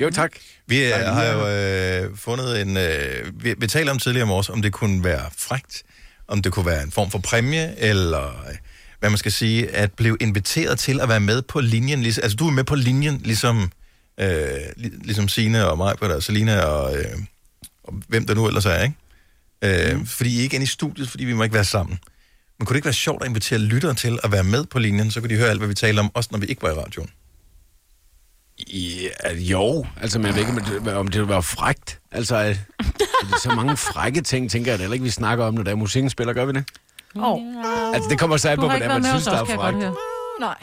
Jo, 0.00 0.10
tak. 0.10 0.32
Vi 0.66 0.84
øh, 0.84 0.90
Dejligt, 0.90 1.10
har 1.10 1.24
jo 1.24 1.48
øh, 1.48 2.16
fundet 2.16 2.60
en... 2.60 2.76
Øh, 2.76 3.44
vi, 3.44 3.54
vi 3.58 3.66
talte 3.66 3.90
om 3.90 3.98
tidligere 3.98 4.22
om 4.24 4.30
os, 4.30 4.48
om 4.48 4.62
det 4.62 4.72
kunne 4.72 5.04
være 5.04 5.30
frægt, 5.36 5.82
om 6.28 6.42
det 6.42 6.52
kunne 6.52 6.66
være 6.66 6.82
en 6.82 6.90
form 6.90 7.10
for 7.10 7.18
præmie, 7.18 7.78
eller 7.78 8.26
øh, 8.26 8.56
hvad 9.00 9.10
man 9.10 9.18
skal 9.18 9.32
sige, 9.32 9.70
at 9.76 9.92
blive 9.92 10.16
inviteret 10.20 10.78
til 10.78 11.00
at 11.00 11.08
være 11.08 11.20
med 11.20 11.42
på 11.42 11.60
linjen. 11.60 12.02
Ligesom, 12.02 12.22
altså, 12.22 12.36
du 12.36 12.46
er 12.46 12.50
med 12.50 12.64
på 12.64 12.74
linjen, 12.74 13.20
ligesom, 13.24 13.72
øh, 14.20 14.28
li, 14.76 14.90
ligesom 15.02 15.28
Signe 15.28 15.66
og 15.66 15.76
mig, 15.76 16.02
og 16.02 16.22
Selina 16.22 16.60
og, 16.60 16.96
øh, 16.96 17.18
og 17.84 17.94
hvem 18.08 18.26
der 18.26 18.34
nu 18.34 18.46
ellers 18.46 18.66
er, 18.66 18.82
ikke? 18.82 18.94
Øh, 19.90 19.98
mm. 19.98 20.06
Fordi 20.06 20.30
I 20.30 20.38
er 20.38 20.42
ikke 20.42 20.54
inde 20.54 20.64
i 20.64 20.66
studiet, 20.66 21.08
fordi 21.10 21.24
vi 21.24 21.32
må 21.32 21.42
ikke 21.42 21.54
være 21.54 21.64
sammen. 21.64 21.98
Men 22.58 22.66
kunne 22.66 22.74
det 22.74 22.78
ikke 22.78 22.86
være 22.86 22.94
sjovt 22.94 23.22
at 23.22 23.28
invitere 23.28 23.58
lyttere 23.58 23.94
til 23.94 24.18
at 24.24 24.32
være 24.32 24.44
med 24.44 24.64
på 24.64 24.78
linjen, 24.78 25.10
så 25.10 25.20
kunne 25.20 25.30
de 25.30 25.36
høre 25.36 25.50
alt, 25.50 25.60
hvad 25.60 25.68
vi 25.68 25.74
taler 25.74 26.02
om, 26.02 26.10
også 26.14 26.28
når 26.32 26.38
vi 26.38 26.46
ikke 26.46 26.62
var 26.62 26.70
i 26.70 26.74
radioen? 26.74 27.10
Ja, 28.72 29.32
jo, 29.34 29.86
altså, 30.00 30.18
men 30.18 30.26
jeg 30.26 30.34
ved 30.34 30.40
ikke, 30.40 30.52
om 30.52 30.84
det, 30.84 30.94
om 30.94 31.08
det 31.08 31.20
vil 31.20 31.28
være 31.28 31.42
frægt. 31.42 32.00
Altså, 32.12 32.36
øh, 32.36 32.56
så 33.42 33.52
mange 33.56 33.76
frække 33.76 34.20
ting, 34.20 34.50
tænker 34.50 34.72
jeg 34.72 34.78
da 34.78 34.82
heller 34.82 34.94
ikke, 34.94 35.04
vi 35.04 35.10
snakker 35.10 35.44
om, 35.44 35.54
når 35.54 35.62
der 35.62 35.70
er 35.70 35.74
musikken 35.74 36.10
spiller, 36.10 36.32
gør 36.32 36.44
vi 36.44 36.52
det? 36.52 36.64
Oh. 37.16 37.40
Altså, 37.94 38.10
det 38.10 38.18
kommer 38.18 38.36
så 38.36 38.48
af 38.48 38.56
på, 38.56 38.68
hvordan 38.68 38.88
man 38.88 39.04
synes, 39.04 39.24
der 39.24 39.32
er 39.32 39.72
høre. 39.72 39.94
Nej. 40.40 40.54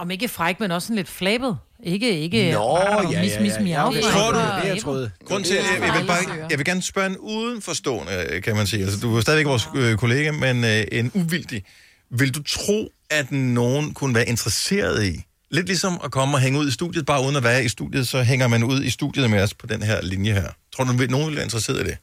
Om 0.00 0.10
ikke 0.10 0.28
fræk, 0.28 0.60
men 0.60 0.70
også 0.70 0.86
sådan 0.86 0.96
lidt 0.96 1.08
flabet. 1.08 1.56
Ikke, 1.84 2.18
ikke... 2.20 2.52
Nå, 2.52 2.78
ja, 2.78 3.10
ja, 3.10 3.22
mis, 3.22 3.32
mis, 3.40 3.52
ja, 3.52 3.56
ja. 3.58 3.62
miau. 3.62 3.86
Okay. 3.88 4.00
Tror 4.02 4.32
du- 4.32 4.38
Det 4.38 4.46
det, 4.62 4.68
jeg 4.68 4.78
troede. 4.82 5.10
Grunden 5.24 5.44
til, 5.44 5.56
jeg, 5.56 5.64
jeg, 5.86 6.00
vil 6.00 6.06
bare, 6.06 6.46
jeg 6.50 6.58
vil 6.58 6.66
gerne 6.66 6.82
spørge 6.82 7.06
en 7.10 7.16
udenforstående, 7.18 8.40
kan 8.44 8.56
man 8.56 8.66
sige. 8.66 8.82
Altså, 8.82 8.98
du 9.00 9.16
er 9.16 9.20
stadigvæk 9.20 9.46
vores 9.46 9.68
øh, 9.76 9.96
kollega, 9.96 10.30
men 10.32 10.64
øh, 10.64 10.84
en 10.92 11.10
uvildig. 11.14 11.62
Vil 12.10 12.34
du 12.34 12.42
tro, 12.42 12.88
at 13.10 13.32
nogen 13.32 13.94
kunne 13.94 14.14
være 14.14 14.28
interesseret 14.28 15.04
i, 15.06 15.22
lidt 15.50 15.66
ligesom 15.66 16.00
at 16.04 16.10
komme 16.10 16.36
og 16.36 16.40
hænge 16.40 16.58
ud 16.58 16.68
i 16.68 16.70
studiet, 16.70 17.06
bare 17.06 17.24
uden 17.24 17.36
at 17.36 17.42
være 17.44 17.64
i 17.64 17.68
studiet, 17.68 18.08
så 18.08 18.22
hænger 18.22 18.48
man 18.48 18.62
ud 18.64 18.82
i 18.82 18.90
studiet 18.90 19.30
med 19.30 19.42
os 19.42 19.54
på 19.54 19.66
den 19.66 19.82
her 19.82 20.02
linje 20.02 20.32
her. 20.32 20.48
Tror 20.76 20.84
du, 20.84 20.92
nogen 20.92 21.26
vil 21.28 21.34
være 21.36 21.44
interesseret 21.44 21.80
i 21.80 21.84
det? 21.84 21.96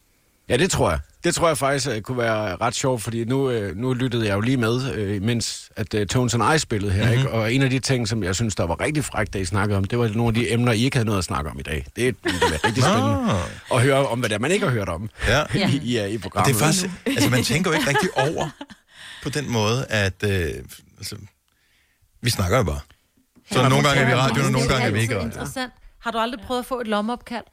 Ja, 0.49 0.57
det 0.57 0.71
tror 0.71 0.89
jeg. 0.89 0.99
Det 1.23 1.35
tror 1.35 1.47
jeg 1.47 1.57
faktisk 1.57 1.87
uh, 1.87 1.99
kunne 2.01 2.17
være 2.17 2.55
ret 2.55 2.75
sjovt, 2.75 3.01
fordi 3.03 3.23
nu, 3.23 3.57
uh, 3.57 3.75
nu 3.77 3.93
lyttede 3.93 4.27
jeg 4.27 4.33
jo 4.35 4.39
lige 4.39 4.57
med, 4.57 4.75
uh, 5.17 5.23
mens 5.23 5.69
at 5.75 6.07
Tones 6.09 6.33
and 6.33 6.55
I 6.55 6.57
spillede 6.57 6.91
her, 6.93 7.03
mm-hmm. 7.03 7.17
ikke? 7.17 7.31
Og 7.31 7.53
en 7.53 7.61
af 7.61 7.69
de 7.69 7.79
ting, 7.79 8.07
som 8.07 8.23
jeg 8.23 8.35
synes, 8.35 8.55
der 8.55 8.63
var 8.67 8.81
rigtig 8.81 9.03
frækt, 9.05 9.33
da 9.33 9.39
I 9.39 9.45
snakkede 9.45 9.77
om, 9.77 9.83
det 9.83 9.99
var 9.99 10.07
nogle 10.07 10.27
af 10.27 10.33
de 10.33 10.53
emner, 10.53 10.71
I 10.71 10.83
ikke 10.83 10.97
havde 10.97 11.05
noget 11.05 11.17
at 11.17 11.23
snakke 11.23 11.49
om 11.51 11.59
i 11.59 11.63
dag. 11.63 11.85
Det, 11.95 12.23
det 12.23 12.33
var 12.41 12.67
rigtig 12.67 12.83
spændende 12.83 13.33
at 13.73 13.81
høre 13.81 14.07
om, 14.07 14.19
hvad 14.19 14.29
det 14.29 14.35
er, 14.35 14.39
man 14.39 14.51
ikke 14.51 14.65
har 14.65 14.73
hørt 14.73 14.89
om 14.89 15.09
Ja. 15.27 15.43
i, 15.69 15.79
i, 15.83 16.11
i 16.11 16.15
Og 16.15 16.21
programmet. 16.21 16.55
det 16.55 16.61
er 16.61 16.65
faktisk, 16.65 16.85
altså 17.05 17.29
man 17.29 17.43
tænker 17.43 17.71
jo 17.71 17.77
ikke 17.77 17.89
rigtig 17.89 18.09
over 18.17 18.49
på 19.23 19.29
den 19.29 19.51
måde, 19.51 19.85
at 19.89 20.23
øh, 20.23 20.31
altså, 20.97 21.15
vi 22.21 22.29
snakker 22.29 22.57
jo 22.57 22.63
bare. 22.63 22.79
Så 23.51 23.69
nogle 23.69 23.87
gange 23.87 24.01
er 24.01 24.05
vi 24.05 24.11
i 24.11 24.15
radioen, 24.15 24.45
og 24.45 24.51
nogle 24.51 24.67
gange 24.67 24.87
er 24.87 24.91
vi 24.91 24.99
ikke. 24.99 25.19
Interessant. 25.21 25.73
Har 25.99 26.11
du 26.11 26.17
aldrig 26.17 26.41
prøvet 26.41 26.59
at 26.59 26.65
få 26.65 26.79
et 26.81 26.87
lommeopkald? 26.87 27.43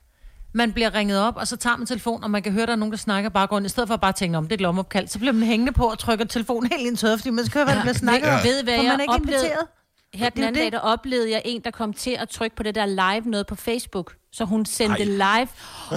Man 0.56 0.72
bliver 0.72 0.94
ringet 0.94 1.20
op, 1.20 1.36
og 1.36 1.48
så 1.48 1.56
tager 1.56 1.76
man 1.76 1.86
telefonen, 1.86 2.24
og 2.24 2.30
man 2.30 2.42
kan 2.42 2.52
høre, 2.52 2.66
der 2.66 2.72
er 2.72 2.76
nogen, 2.76 2.92
der 2.92 2.98
snakker 2.98 3.30
i 3.30 3.32
baggrunden. 3.32 3.66
I 3.66 3.68
stedet 3.68 3.88
for 3.88 3.94
at 3.94 4.00
bare 4.00 4.12
tænke, 4.12 4.38
om 4.38 4.44
det 4.44 4.52
er 4.52 4.56
et 4.56 4.60
lommeopkald, 4.60 5.08
så 5.08 5.18
bliver 5.18 5.32
man 5.32 5.42
hængende 5.42 5.72
på 5.72 5.84
og 5.84 5.98
trykker 5.98 6.24
telefonen 6.24 6.70
helt 6.72 6.86
ind 6.86 6.96
i 6.96 7.00
tøjet, 7.00 7.18
fordi 7.20 7.30
man 7.30 7.44
skal 7.44 7.58
høre, 7.58 7.64
hvad 7.64 7.74
der 7.74 7.80
bliver 7.80 7.94
snakket 7.94 8.28
om. 8.28 8.34
Ja. 8.36 8.42
Ved 8.48 8.62
hvad 8.62 8.74
jeg 8.74 8.82
man 8.82 8.98
er 8.98 9.02
ikke 9.02 9.12
oplevede? 9.12 9.44
inviteret. 9.44 9.66
Her 10.14 10.30
den 10.30 10.42
anden 10.42 10.54
dag, 10.54 10.64
det. 10.64 10.72
der 10.72 10.78
oplevede 10.78 11.30
jeg 11.30 11.42
en, 11.44 11.60
der 11.64 11.70
kom 11.70 11.92
til 11.92 12.16
at 12.20 12.28
trykke 12.28 12.56
på 12.56 12.62
det 12.62 12.74
der 12.74 12.86
live 12.86 13.30
noget 13.30 13.46
på 13.46 13.54
Facebook. 13.54 14.14
Så 14.32 14.44
hun 14.44 14.66
sendte 14.66 15.04
live, 15.04 15.48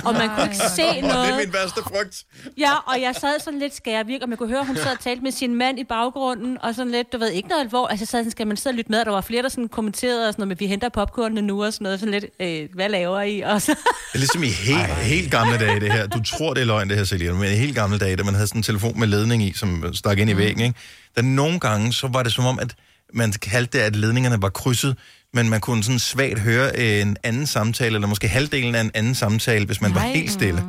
og 0.05 0.13
man 0.13 0.29
kunne 0.29 0.43
ikke 0.43 0.57
se 0.75 0.83
Åh, 0.89 0.95
det 0.95 1.03
noget. 1.03 1.29
er 1.29 1.37
min 1.37 1.53
værste 1.53 1.81
frygt. 1.83 2.23
Ja, 2.57 2.73
og 2.87 3.01
jeg 3.01 3.15
sad 3.15 3.39
sådan 3.39 3.59
lidt 3.59 3.75
skærvirk, 3.75 4.21
og 4.21 4.29
man 4.29 4.37
kunne 4.37 4.49
høre, 4.49 4.65
hun 4.65 4.75
sad 4.75 4.91
og 4.91 4.99
talte 4.99 5.23
med 5.23 5.31
sin 5.31 5.55
mand 5.55 5.79
i 5.79 5.83
baggrunden, 5.83 6.57
og 6.61 6.75
sådan 6.75 6.91
lidt, 6.91 7.13
du 7.13 7.17
ved, 7.17 7.29
ikke 7.29 7.49
noget 7.49 7.61
alvor. 7.61 7.87
Altså, 7.87 8.05
så 8.05 8.25
skal 8.29 8.47
man 8.47 8.57
sidde 8.57 8.73
og 8.73 8.77
lytte 8.77 8.91
med, 8.91 8.99
og 8.99 9.05
der 9.05 9.11
var 9.11 9.21
flere, 9.21 9.43
der 9.43 9.49
sådan 9.49 9.67
kommenterede 9.67 10.27
og 10.27 10.33
sådan 10.33 10.41
noget, 10.41 10.47
med, 10.47 10.55
vi 10.55 10.67
henter 10.67 10.89
popcornene 10.89 11.41
nu 11.41 11.63
og 11.65 11.73
sådan 11.73 11.83
noget, 11.83 11.99
sådan 11.99 12.11
lidt, 12.11 12.25
øh, 12.39 12.69
hvad 12.75 12.89
laver 12.89 13.21
I? 13.21 13.41
Og 13.41 13.61
så, 13.61 13.71
Det 13.71 14.13
er 14.13 14.17
ligesom 14.17 14.43
i 14.43 14.49
helt, 14.49 14.87
helt 14.87 15.31
gamle 15.31 15.57
dage, 15.57 15.79
det 15.79 15.91
her. 15.91 16.07
Du 16.07 16.23
tror, 16.23 16.53
det 16.53 16.61
er 16.61 16.65
løgn, 16.65 16.89
det 16.89 16.97
her, 16.97 17.03
Selina, 17.03 17.33
men 17.33 17.43
i 17.51 17.55
helt 17.55 17.75
gamle 17.75 17.97
dage, 17.99 18.15
da 18.15 18.23
man 18.23 18.33
havde 18.33 18.47
sådan 18.47 18.59
en 18.59 18.63
telefon 18.63 18.99
med 18.99 19.07
ledning 19.07 19.43
i, 19.43 19.53
som 19.53 19.93
stak 19.93 20.19
ind 20.19 20.29
i 20.29 20.37
væggen, 20.37 20.61
ikke? 20.61 20.79
Der 21.15 21.21
nogle 21.21 21.59
gange, 21.59 21.93
så 21.93 22.07
var 22.07 22.23
det 22.23 22.33
som 22.33 22.45
om, 22.45 22.59
at 22.59 22.75
man 23.13 23.31
kaldte 23.31 23.77
det, 23.77 23.83
at 23.83 23.95
ledningerne 23.95 24.41
var 24.41 24.49
krydset, 24.49 24.97
men 25.33 25.49
man 25.49 25.61
kunne 25.61 25.83
sådan 25.83 25.99
svagt 25.99 26.39
høre 26.39 26.79
en 26.79 27.17
anden 27.23 27.47
samtale, 27.47 27.95
eller 27.95 28.07
måske 28.07 28.27
halvdelen 28.27 28.75
af 28.75 28.81
en 28.81 28.91
anden 28.93 29.15
samtale, 29.15 29.65
hvis 29.65 29.81
man 29.81 29.95
var 29.95 30.01
Nej. 30.01 30.11
helt 30.13 30.31
stille. 30.31 30.63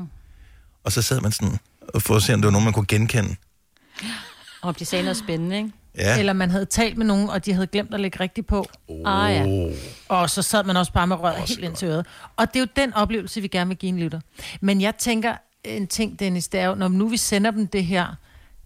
Og 0.84 0.92
så 0.92 1.02
sad 1.02 1.20
man 1.20 1.32
sådan 1.32 1.58
og 1.94 2.02
for 2.02 2.16
at 2.16 2.22
se, 2.22 2.34
om 2.34 2.40
det 2.40 2.46
var 2.46 2.52
nogen, 2.52 2.64
man 2.64 2.72
kunne 2.74 2.86
genkende. 2.86 3.36
om 4.62 4.74
de 4.74 4.84
sagde 4.84 5.04
noget 5.04 5.16
spændende, 5.16 5.56
ikke? 5.56 5.70
Ja. 5.98 6.18
Eller 6.18 6.32
man 6.32 6.50
havde 6.50 6.64
talt 6.64 6.96
med 6.96 7.06
nogen, 7.06 7.30
og 7.30 7.44
de 7.44 7.52
havde 7.52 7.66
glemt 7.66 7.94
at 7.94 8.00
lægge 8.00 8.20
rigtigt 8.20 8.46
på. 8.46 8.66
Ah, 9.06 9.34
ja. 9.34 9.68
Og 10.08 10.30
så 10.30 10.42
sad 10.42 10.64
man 10.64 10.76
også 10.76 10.92
bare 10.92 11.06
med 11.06 11.16
røret 11.16 11.48
helt 11.48 11.60
ind 11.60 11.74
til 11.76 11.88
øret. 11.88 12.06
Og 12.36 12.48
det 12.54 12.56
er 12.56 12.60
jo 12.60 12.66
den 12.76 12.94
oplevelse, 12.94 13.40
vi 13.40 13.48
gerne 13.48 13.68
vil 13.68 13.76
give 13.76 13.88
en 13.90 13.98
lytter. 13.98 14.20
Men 14.60 14.80
jeg 14.80 14.94
tænker 14.98 15.34
en 15.64 15.86
ting, 15.86 16.18
Dennis, 16.20 16.48
det 16.48 16.60
er 16.60 16.66
jo, 16.66 16.74
når 16.74 16.88
nu 16.88 17.08
vi 17.08 17.16
sender 17.16 17.50
dem 17.50 17.66
det 17.66 17.84
her, 17.84 18.06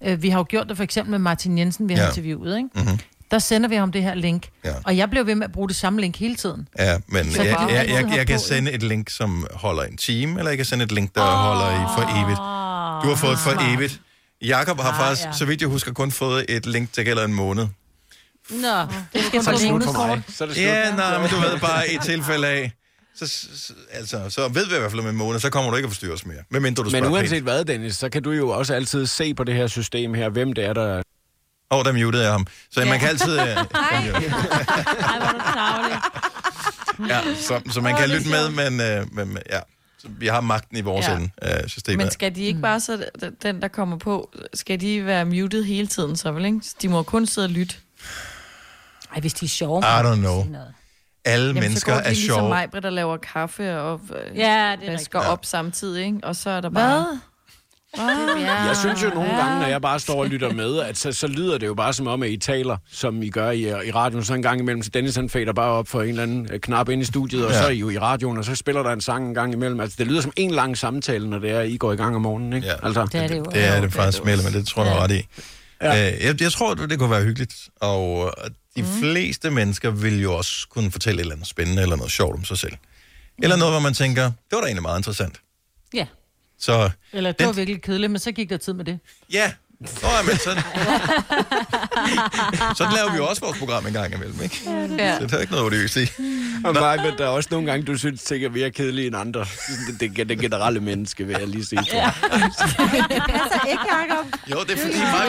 øh, 0.03 0.23
vi 0.23 0.29
har 0.29 0.39
jo 0.39 0.47
gjort 0.49 0.69
det 0.69 0.77
for 0.77 0.85
eksempel 0.85 1.11
med 1.11 1.19
Martin 1.19 1.59
Jensen, 1.59 1.89
vi 1.89 1.95
har 1.95 2.03
Ja. 2.03 2.09
interviewet, 2.09 2.57
ikke? 2.57 2.69
Mm-hmm. 2.75 2.99
Der 3.33 3.39
sender 3.39 3.69
vi 3.69 3.75
ham 3.75 3.93
det 3.93 4.03
her 4.03 4.15
link. 4.15 4.49
Ja. 4.65 4.75
Og 4.85 4.97
jeg 4.97 5.11
blev 5.11 5.27
ved 5.27 5.35
med 5.35 5.45
at 5.45 5.53
bruge 5.53 5.69
det 5.69 5.77
samme 5.77 6.01
link 6.01 6.17
hele 6.17 6.37
tiden. 6.37 6.69
Ja, 6.79 6.99
men 7.07 7.33
Så 7.33 7.43
jeg, 7.43 7.57
jeg, 7.61 7.89
jeg, 7.89 7.99
have 7.99 8.17
jeg 8.17 8.27
kan 8.27 8.39
sende 8.39 8.73
et 8.73 8.83
link, 8.83 9.11
som 9.11 9.47
holder 9.53 9.83
en 9.83 9.97
time, 9.97 10.39
eller 10.39 10.51
jeg 10.51 10.57
kan 10.59 10.67
sende 10.67 10.85
et 10.85 10.93
link, 10.93 11.15
der 11.15 11.21
oh. 11.21 11.29
holder 11.29 11.71
i 11.71 11.85
for 11.97 12.25
evigt. 12.25 12.39
Du 13.05 13.09
har 13.09 13.17
fået 13.17 13.33
et 13.33 13.39
for 13.39 13.75
evigt. 13.75 14.01
Jakob 14.43 14.81
har 14.81 14.91
Ah, 14.93 14.99
faktisk, 14.99 15.27
ja. 15.27 15.33
så 15.33 15.45
vidt 15.45 15.61
jeg 15.61 15.69
husker, 15.69 15.93
kun 15.93 16.11
fået 16.11 16.45
et 16.49 16.67
link, 16.67 16.97
der 16.97 17.03
gælder 17.03 17.25
en 17.25 17.35
måned. 17.35 17.67
Nå, 18.51 18.57
det 19.13 19.25
skal 19.25 19.43
Så 19.43 19.51
er 19.51 19.55
det 19.55 19.63
slut 19.63 19.85
for 19.85 20.07
mig. 20.07 20.23
Så 20.29 20.45
er 20.45 20.49
det 20.49 20.57
slut. 20.57 20.67
Ja, 20.67 20.95
nej, 20.97 21.21
men 21.21 21.31
du 21.31 21.37
ved 21.37 21.59
bare 21.61 21.93
i 21.93 21.99
tilfælde 22.03 22.47
af. 22.49 22.73
Så, 23.17 23.27
så, 23.27 23.73
altså, 23.93 24.31
så 24.31 24.49
ved 24.49 24.67
vi 24.67 24.75
i 24.75 24.79
hvert 24.79 24.91
fald 24.91 25.01
om 25.01 25.07
en 25.09 25.17
måned, 25.17 25.41
så 25.41 25.51
kommer 25.51 25.71
du 25.71 25.77
ikke 25.77 25.87
at 25.87 25.91
forstyrre 25.91 26.13
os 26.13 26.27
mere. 26.27 26.39
Medmindre 26.51 26.85
du 26.85 26.91
Men 26.91 27.05
uanset 27.05 27.31
pænt. 27.31 27.43
hvad, 27.43 27.65
Dennis, 27.65 27.97
så 27.97 28.09
kan 28.09 28.23
du 28.23 28.31
jo 28.31 28.49
også 28.49 28.75
altid 28.75 29.07
se 29.07 29.35
på 29.35 29.45
det 29.45 29.55
her 29.55 29.67
system 29.67 30.15
her, 30.15 30.29
hvem 30.29 30.53
det 30.53 30.65
er, 30.65 30.73
der... 30.73 31.03
Åh, 31.73 31.79
oh, 31.79 31.85
der 31.85 31.93
mutede 31.93 32.23
jeg 32.23 32.33
ham. 32.33 32.47
Så 32.71 32.81
ja. 32.81 32.89
man 32.89 33.01
kan 33.01 33.09
altid... 33.09 33.33
øh, 33.41 33.47
Ej, 33.47 33.57
hvor 35.19 35.29
er 35.29 35.33
du 35.33 35.39
tavlig. 35.55 35.99
ja, 37.11 37.35
så, 37.35 37.61
så 37.71 37.81
man 37.81 37.97
kan 37.97 38.09
lytte 38.11 38.29
med, 38.31 38.71
men, 38.71 38.81
øh, 38.81 39.15
men 39.15 39.39
ja, 39.51 39.61
så 39.99 40.09
vi 40.19 40.27
har 40.27 40.41
magten 40.41 40.77
i 40.77 40.81
vores 40.81 41.07
Ja. 41.09 41.17
ende 41.17 41.31
af 41.43 41.71
systemet. 41.71 41.99
Men 41.99 42.11
skal 42.11 42.35
de 42.35 42.43
ikke 42.43 42.61
bare 42.61 42.81
så, 42.81 43.05
den, 43.43 43.63
der 43.63 43.69
kommer 43.69 43.99
på, 43.99 44.31
skal 44.55 44.81
de 44.81 45.07
være 45.07 45.25
muted 45.25 45.65
hele 45.65 45.87
tiden 45.87 46.17
så 46.17 46.33
vel, 46.33 46.45
ikke? 46.45 46.61
De 46.83 46.89
må 46.89 47.03
kun 47.03 47.27
sidde 47.27 47.47
og 47.47 47.51
lytte. 47.51 47.75
Ej, 49.15 49.21
hvis 49.21 49.35
de 49.35 49.45
er 49.45 49.49
sjove. 49.49 49.81
I 49.81 49.85
don't 49.85 50.15
know. 50.17 50.45
Alle 51.25 51.47
Jamen, 51.47 51.61
mennesker 51.63 51.93
så 51.93 51.97
går 51.97 52.01
de 52.01 52.07
er 52.07 52.11
ligesom 52.11 52.37
sjove. 52.39 52.49
mig, 52.49 52.83
der 52.83 52.91
laver 52.91 53.17
kaffe 53.17 53.79
og 53.81 54.01
øh, 54.11 54.39
Ja, 54.39 54.77
det 54.81 54.89
er 54.89 54.93
vasker 54.93 55.19
rigtigt. 55.19 55.33
op 55.33 55.45
samtidig, 55.45 56.05
ikke? 56.07 56.19
Og 56.23 56.37
så 56.37 56.51
er 56.51 56.61
der 56.61 56.71
bare... 56.71 57.03
Hvad? 57.03 57.19
Ja. 57.99 58.55
Jeg 58.67 58.77
synes 58.77 59.03
jo 59.03 59.09
nogle 59.09 59.31
gange, 59.37 59.59
når 59.61 59.67
jeg 59.67 59.81
bare 59.83 60.01
står 60.01 60.21
og 60.21 60.27
lytter 60.27 60.53
med, 60.53 60.79
at 60.81 60.97
så, 60.99 61.13
så 61.13 61.27
lyder 61.27 61.59
det 61.59 61.67
jo 61.67 61.75
bare 61.75 61.93
som 61.93 62.07
om, 62.07 62.23
at 62.23 62.31
I 62.31 62.37
taler, 62.37 62.77
som 62.91 63.23
I 63.23 63.29
gør 63.31 63.51
i, 63.51 63.61
i 63.63 63.91
radioen. 63.91 64.25
Så 64.25 64.35
en 64.35 64.43
gang 64.43 64.61
imellem, 64.61 64.83
så 64.83 64.91
Dennis 64.95 65.17
han 65.17 65.29
fader 65.31 65.53
bare 65.53 65.71
op 65.71 65.89
for 65.89 66.03
en 66.03 66.09
eller 66.09 66.23
anden 66.23 66.49
øh, 66.53 66.61
knap 66.61 66.89
ind 66.89 67.03
i 67.03 67.05
studiet, 67.05 67.47
og 67.47 67.53
Ja. 67.53 67.59
så 67.59 67.65
er 67.67 67.71
I 67.71 67.77
jo 67.79 67.91
i 67.91 67.99
radioen, 67.99 68.39
og 68.39 68.45
så 68.45 68.55
spiller 68.55 68.83
der 68.83 68.91
en 68.93 69.01
sang 69.01 69.29
en 69.29 69.35
gang 69.35 69.53
imellem. 69.53 69.81
Altså, 69.81 69.97
det 69.99 70.07
lyder 70.07 70.21
som 70.21 70.33
en 70.37 70.51
lang 70.51 70.79
samtale, 70.79 71.31
når 71.31 71.39
det 71.39 71.51
er, 71.51 71.61
I 71.61 71.77
går 71.77 71.93
i 71.93 71.97
gang 71.97 72.17
om 72.17 72.23
morgenen, 72.23 72.53
ikke? 72.53 72.67
Ja. 72.67 72.75
Altså, 72.87 73.07
Det 73.13 73.15
er 73.25 73.29
det 73.29 73.39
jo. 73.39 73.45
Det 73.45 73.65
er 73.65 73.81
det 73.81 73.93
faktisk 73.93 74.25
mere, 74.25 74.37
men 74.45 74.53
det 74.53 74.67
tror 74.67 74.85
jeg, 74.85 74.93
har 74.93 75.01
ret 75.05 75.11
i. 75.13 75.27
Ja. 75.83 76.13
Øh, 76.15 76.25
jeg, 76.25 76.43
jeg 76.43 76.53
tror, 76.53 76.75
det 76.75 76.99
kunne 76.99 77.11
være 77.11 77.23
hyggeligt, 77.25 77.55
og 77.81 78.33
de 78.77 78.83
mm. 78.83 78.89
fleste 79.01 79.51
mennesker 79.51 79.91
vil 79.91 80.23
jo 80.23 80.35
også 80.37 80.69
kunne 80.71 80.91
fortælle 80.91 81.17
et 81.19 81.21
eller 81.21 81.35
andet 81.35 81.49
spændende, 81.49 81.83
eller 81.83 81.97
noget 81.97 82.13
sjovt 82.13 82.35
om 82.37 82.45
sig 82.45 82.59
selv. 82.59 82.73
Eller 83.43 83.57
noget, 83.57 83.73
hvor 83.73 83.81
man 83.81 83.95
tænker, 83.95 84.23
det 84.25 84.33
var 84.53 84.59
da 84.61 84.65
egentlig 84.67 84.83
meget 84.83 84.99
interessant. 84.99 85.41
Ja. 85.95 86.07
Så 86.63 86.91
Eller 87.13 87.33
det 87.33 87.47
var 87.47 87.53
virkelig 87.53 87.83
kedeligt, 87.83 88.11
men 88.13 88.19
så 88.19 88.33
gik 88.33 88.51
der 88.51 88.57
tid 88.57 88.73
med 88.73 88.85
det. 88.85 88.99
ja, 89.33 89.53
Nå, 90.03 90.09
ja, 90.09 90.23
men 90.27 90.37
sådan, 90.37 90.63
sådan 92.79 92.93
laver 92.93 93.11
vi 93.11 93.17
jo 93.17 93.27
også 93.27 93.41
vores 93.43 93.59
program 93.59 93.87
en 93.87 93.93
gang 93.93 94.15
imellem, 94.15 94.41
ikke? 94.43 94.61
Ja. 94.99 95.19
Så 95.19 95.25
det 95.25 95.33
er 95.33 95.39
ikke 95.39 95.53
noget 95.53 95.67
odiøst 95.67 95.97
i. 95.97 96.07
Og 96.65 96.75
Maja, 96.75 97.03
men 97.03 97.19
der 97.19 97.25
er 97.25 97.29
også 97.29 97.49
nogle 97.53 97.71
gange, 97.71 97.87
du 97.87 97.97
synes, 97.99 98.23
ting 98.23 98.45
er 98.45 98.51
mere 98.51 98.71
kedelige 98.71 99.07
end 99.07 99.17
andre. 99.17 99.41
Det, 99.41 100.01
det, 100.01 100.17
det, 100.17 100.29
det 100.29 100.39
generelle 100.41 100.81
menneske, 100.81 101.25
vil 101.25 101.37
jeg 101.39 101.49
lige 101.49 101.65
sige. 101.65 101.83
Ja. 101.93 102.11
Altså 102.33 102.65
ikke, 103.73 103.83
Jacob. 103.93 104.27
Jo, 104.51 104.57
det 104.69 104.71
er 104.71 104.77
fordi 104.83 104.99
mig, 104.99 105.27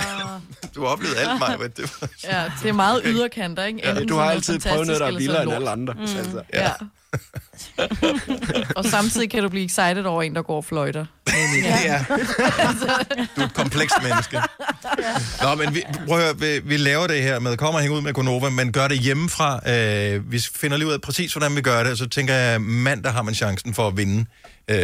du 0.74 0.80
har 0.80 0.88
oplevet 0.88 1.14
alt, 1.18 1.38
mig. 1.38 1.58
Det 1.76 1.92
var... 2.00 2.08
Ja, 2.24 2.44
det 2.62 2.68
er 2.68 2.72
meget 2.72 3.02
yderkanter, 3.04 3.64
ikke? 3.64 3.88
Enten 3.88 4.08
Du 4.08 4.14
sådan 4.14 4.24
har 4.24 4.30
altid 4.30 4.58
prøvet 4.60 4.86
noget, 4.86 5.00
der 5.00 5.06
er 5.06 5.18
vildere 5.18 5.40
eller 5.40 5.56
end 5.56 5.68
alle 5.68 5.70
andre. 5.70 5.94
Altså, 6.00 6.42
Ja. 6.54 6.70
og 8.76 8.84
samtidig 8.84 9.30
kan 9.30 9.42
du 9.42 9.48
blive 9.48 9.64
excited 9.64 10.04
over 10.04 10.22
en, 10.22 10.34
der 10.34 10.42
går 10.42 10.56
og 10.56 10.64
fløjter. 10.64 11.06
Ja. 11.84 12.04
Du 13.36 13.40
er 13.40 13.44
et 13.44 13.54
komplekst 13.54 13.96
menneske. 14.02 14.38
Nå, 15.42 15.54
men 15.54 15.74
vi, 15.74 15.82
prøv 16.08 16.18
at 16.18 16.24
høre, 16.24 16.38
vi, 16.38 16.68
vi 16.68 16.76
laver 16.76 17.06
det 17.06 17.22
her 17.22 17.38
med, 17.38 17.56
kommer 17.56 17.78
og 17.78 17.82
hænge 17.82 17.96
ud 17.96 18.02
med 18.02 18.14
Konova, 18.14 18.50
men 18.50 18.72
gør 18.72 18.88
det 18.88 18.98
hjemmefra. 18.98 19.70
Øh, 19.70 20.32
vi 20.32 20.40
finder 20.54 20.76
lige 20.76 20.88
ud 20.88 20.92
af 20.92 21.00
præcis, 21.00 21.32
hvordan 21.32 21.56
vi 21.56 21.60
gør 21.60 21.82
det, 21.82 21.92
og 21.92 21.98
så 21.98 22.08
tænker 22.08 22.34
jeg, 22.34 22.60
mandag 22.60 23.12
har 23.12 23.22
man 23.22 23.34
chancen 23.34 23.74
for 23.74 23.88
at 23.88 23.96
vinde. 23.96 24.26
Øh, 24.68 24.78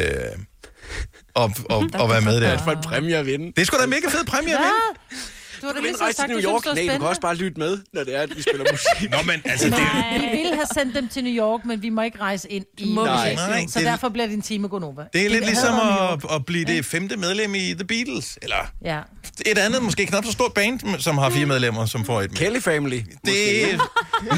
og, 1.34 1.52
og, 1.70 1.88
og 1.94 2.10
være 2.10 2.20
med 2.20 2.40
der. 2.40 2.58
For 2.58 2.70
en 2.70 2.82
præmie 2.82 3.16
at 3.16 3.26
vinde. 3.26 3.46
Det 3.46 3.58
er 3.58 3.64
sgu 3.64 3.78
da 3.78 3.84
en 3.84 3.90
mega 3.90 4.08
fed 4.08 4.24
præmie 4.26 4.54
at 4.54 4.60
vinde. 4.60 5.20
Du 5.60 5.66
har 5.66 5.72
da 5.72 5.78
Du 5.78 5.84
lige 5.84 5.94
så 5.96 6.02
rejse 6.02 6.16
sagt, 6.16 6.28
New 6.28 6.40
York. 6.40 6.64
Nej, 6.64 6.74
du 6.94 6.98
kan 6.98 7.02
også 7.06 7.20
bare 7.20 7.34
lytte 7.34 7.58
med, 7.60 7.78
når 7.92 8.04
det 8.04 8.16
er, 8.16 8.20
at 8.22 8.36
vi 8.36 8.42
spiller 8.42 8.64
musik. 8.72 9.10
Nå, 9.10 9.16
men 9.26 9.42
altså, 9.44 9.66
det, 9.66 9.76
Vi 10.20 10.26
ville 10.36 10.54
have 10.54 10.66
sendt 10.74 10.94
dem 10.94 11.08
til 11.08 11.24
New 11.24 11.32
York, 11.32 11.64
men 11.64 11.82
vi 11.82 11.88
må 11.90 12.02
ikke 12.02 12.20
rejse 12.20 12.52
ind 12.52 12.64
i 12.78 12.94
Nej. 12.94 13.34
Nej, 13.34 13.66
Så 13.68 13.78
det- 13.78 13.86
derfor 13.86 14.08
bliver 14.08 14.26
det 14.26 14.34
en 14.34 14.42
time 14.42 14.68
Gonova. 14.68 15.02
det 15.12 15.26
er 15.26 15.30
lidt 15.30 15.44
ligesom 15.44 15.74
at, 15.74 16.34
at 16.34 16.46
blive 16.46 16.64
det 16.64 16.84
femte 16.84 17.16
medlem 17.16 17.54
i 17.54 17.74
The 17.74 17.84
Beatles. 17.84 18.38
Eller 18.42 18.56
Ja. 18.84 18.98
et 19.46 19.58
andet, 19.58 19.82
måske 19.82 20.06
knap 20.06 20.24
så 20.24 20.32
stort 20.32 20.52
band, 20.54 20.80
som 21.00 21.18
har 21.18 21.30
fire 21.30 21.46
medlemmer, 21.46 21.86
som 21.86 22.04
får 22.04 22.22
et. 22.22 22.34
Kelly 22.34 22.60
Family. 22.60 23.00
Det 23.24 23.62
er 23.72 23.78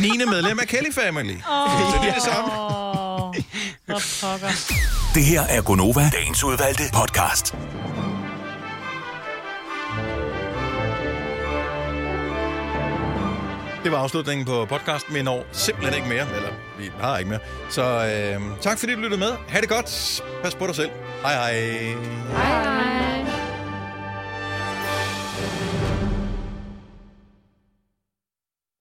9. 0.00 0.10
medlem 0.30 0.58
af 0.58 0.68
Kelly 0.68 0.92
Family. 0.92 1.34
Så 1.46 1.98
det 2.02 2.08
er 2.10 2.14
det 2.14 2.22
samme. 2.22 2.50
Pokker. 4.20 4.48
Det 5.14 5.24
her 5.24 5.40
er 5.42 5.62
Gonova, 5.62 6.10
dagens 6.12 6.44
udvalgte 6.44 6.82
podcast. 6.94 7.54
Det 13.84 13.92
var 13.92 13.98
afslutningen 13.98 14.46
på 14.46 14.66
podcasten. 14.66 15.14
Vi 15.14 15.22
når 15.22 15.46
simpelthen 15.52 15.94
ikke 15.94 16.08
mere, 16.08 16.26
eller 16.36 16.48
vi 16.78 16.90
har 17.00 17.18
ikke 17.18 17.30
mere. 17.30 17.40
Så 17.70 17.82
øh, 17.82 18.40
tak 18.60 18.78
fordi 18.78 18.94
du 18.94 19.00
lyttede 19.00 19.20
med. 19.20 19.32
Ha' 19.48 19.60
det 19.60 19.68
godt. 19.68 20.22
Pas 20.42 20.54
på 20.54 20.66
dig 20.66 20.74
selv. 20.74 20.90
Hej 21.22 21.34
hej. 21.34 21.52
Hej. 22.32 23.39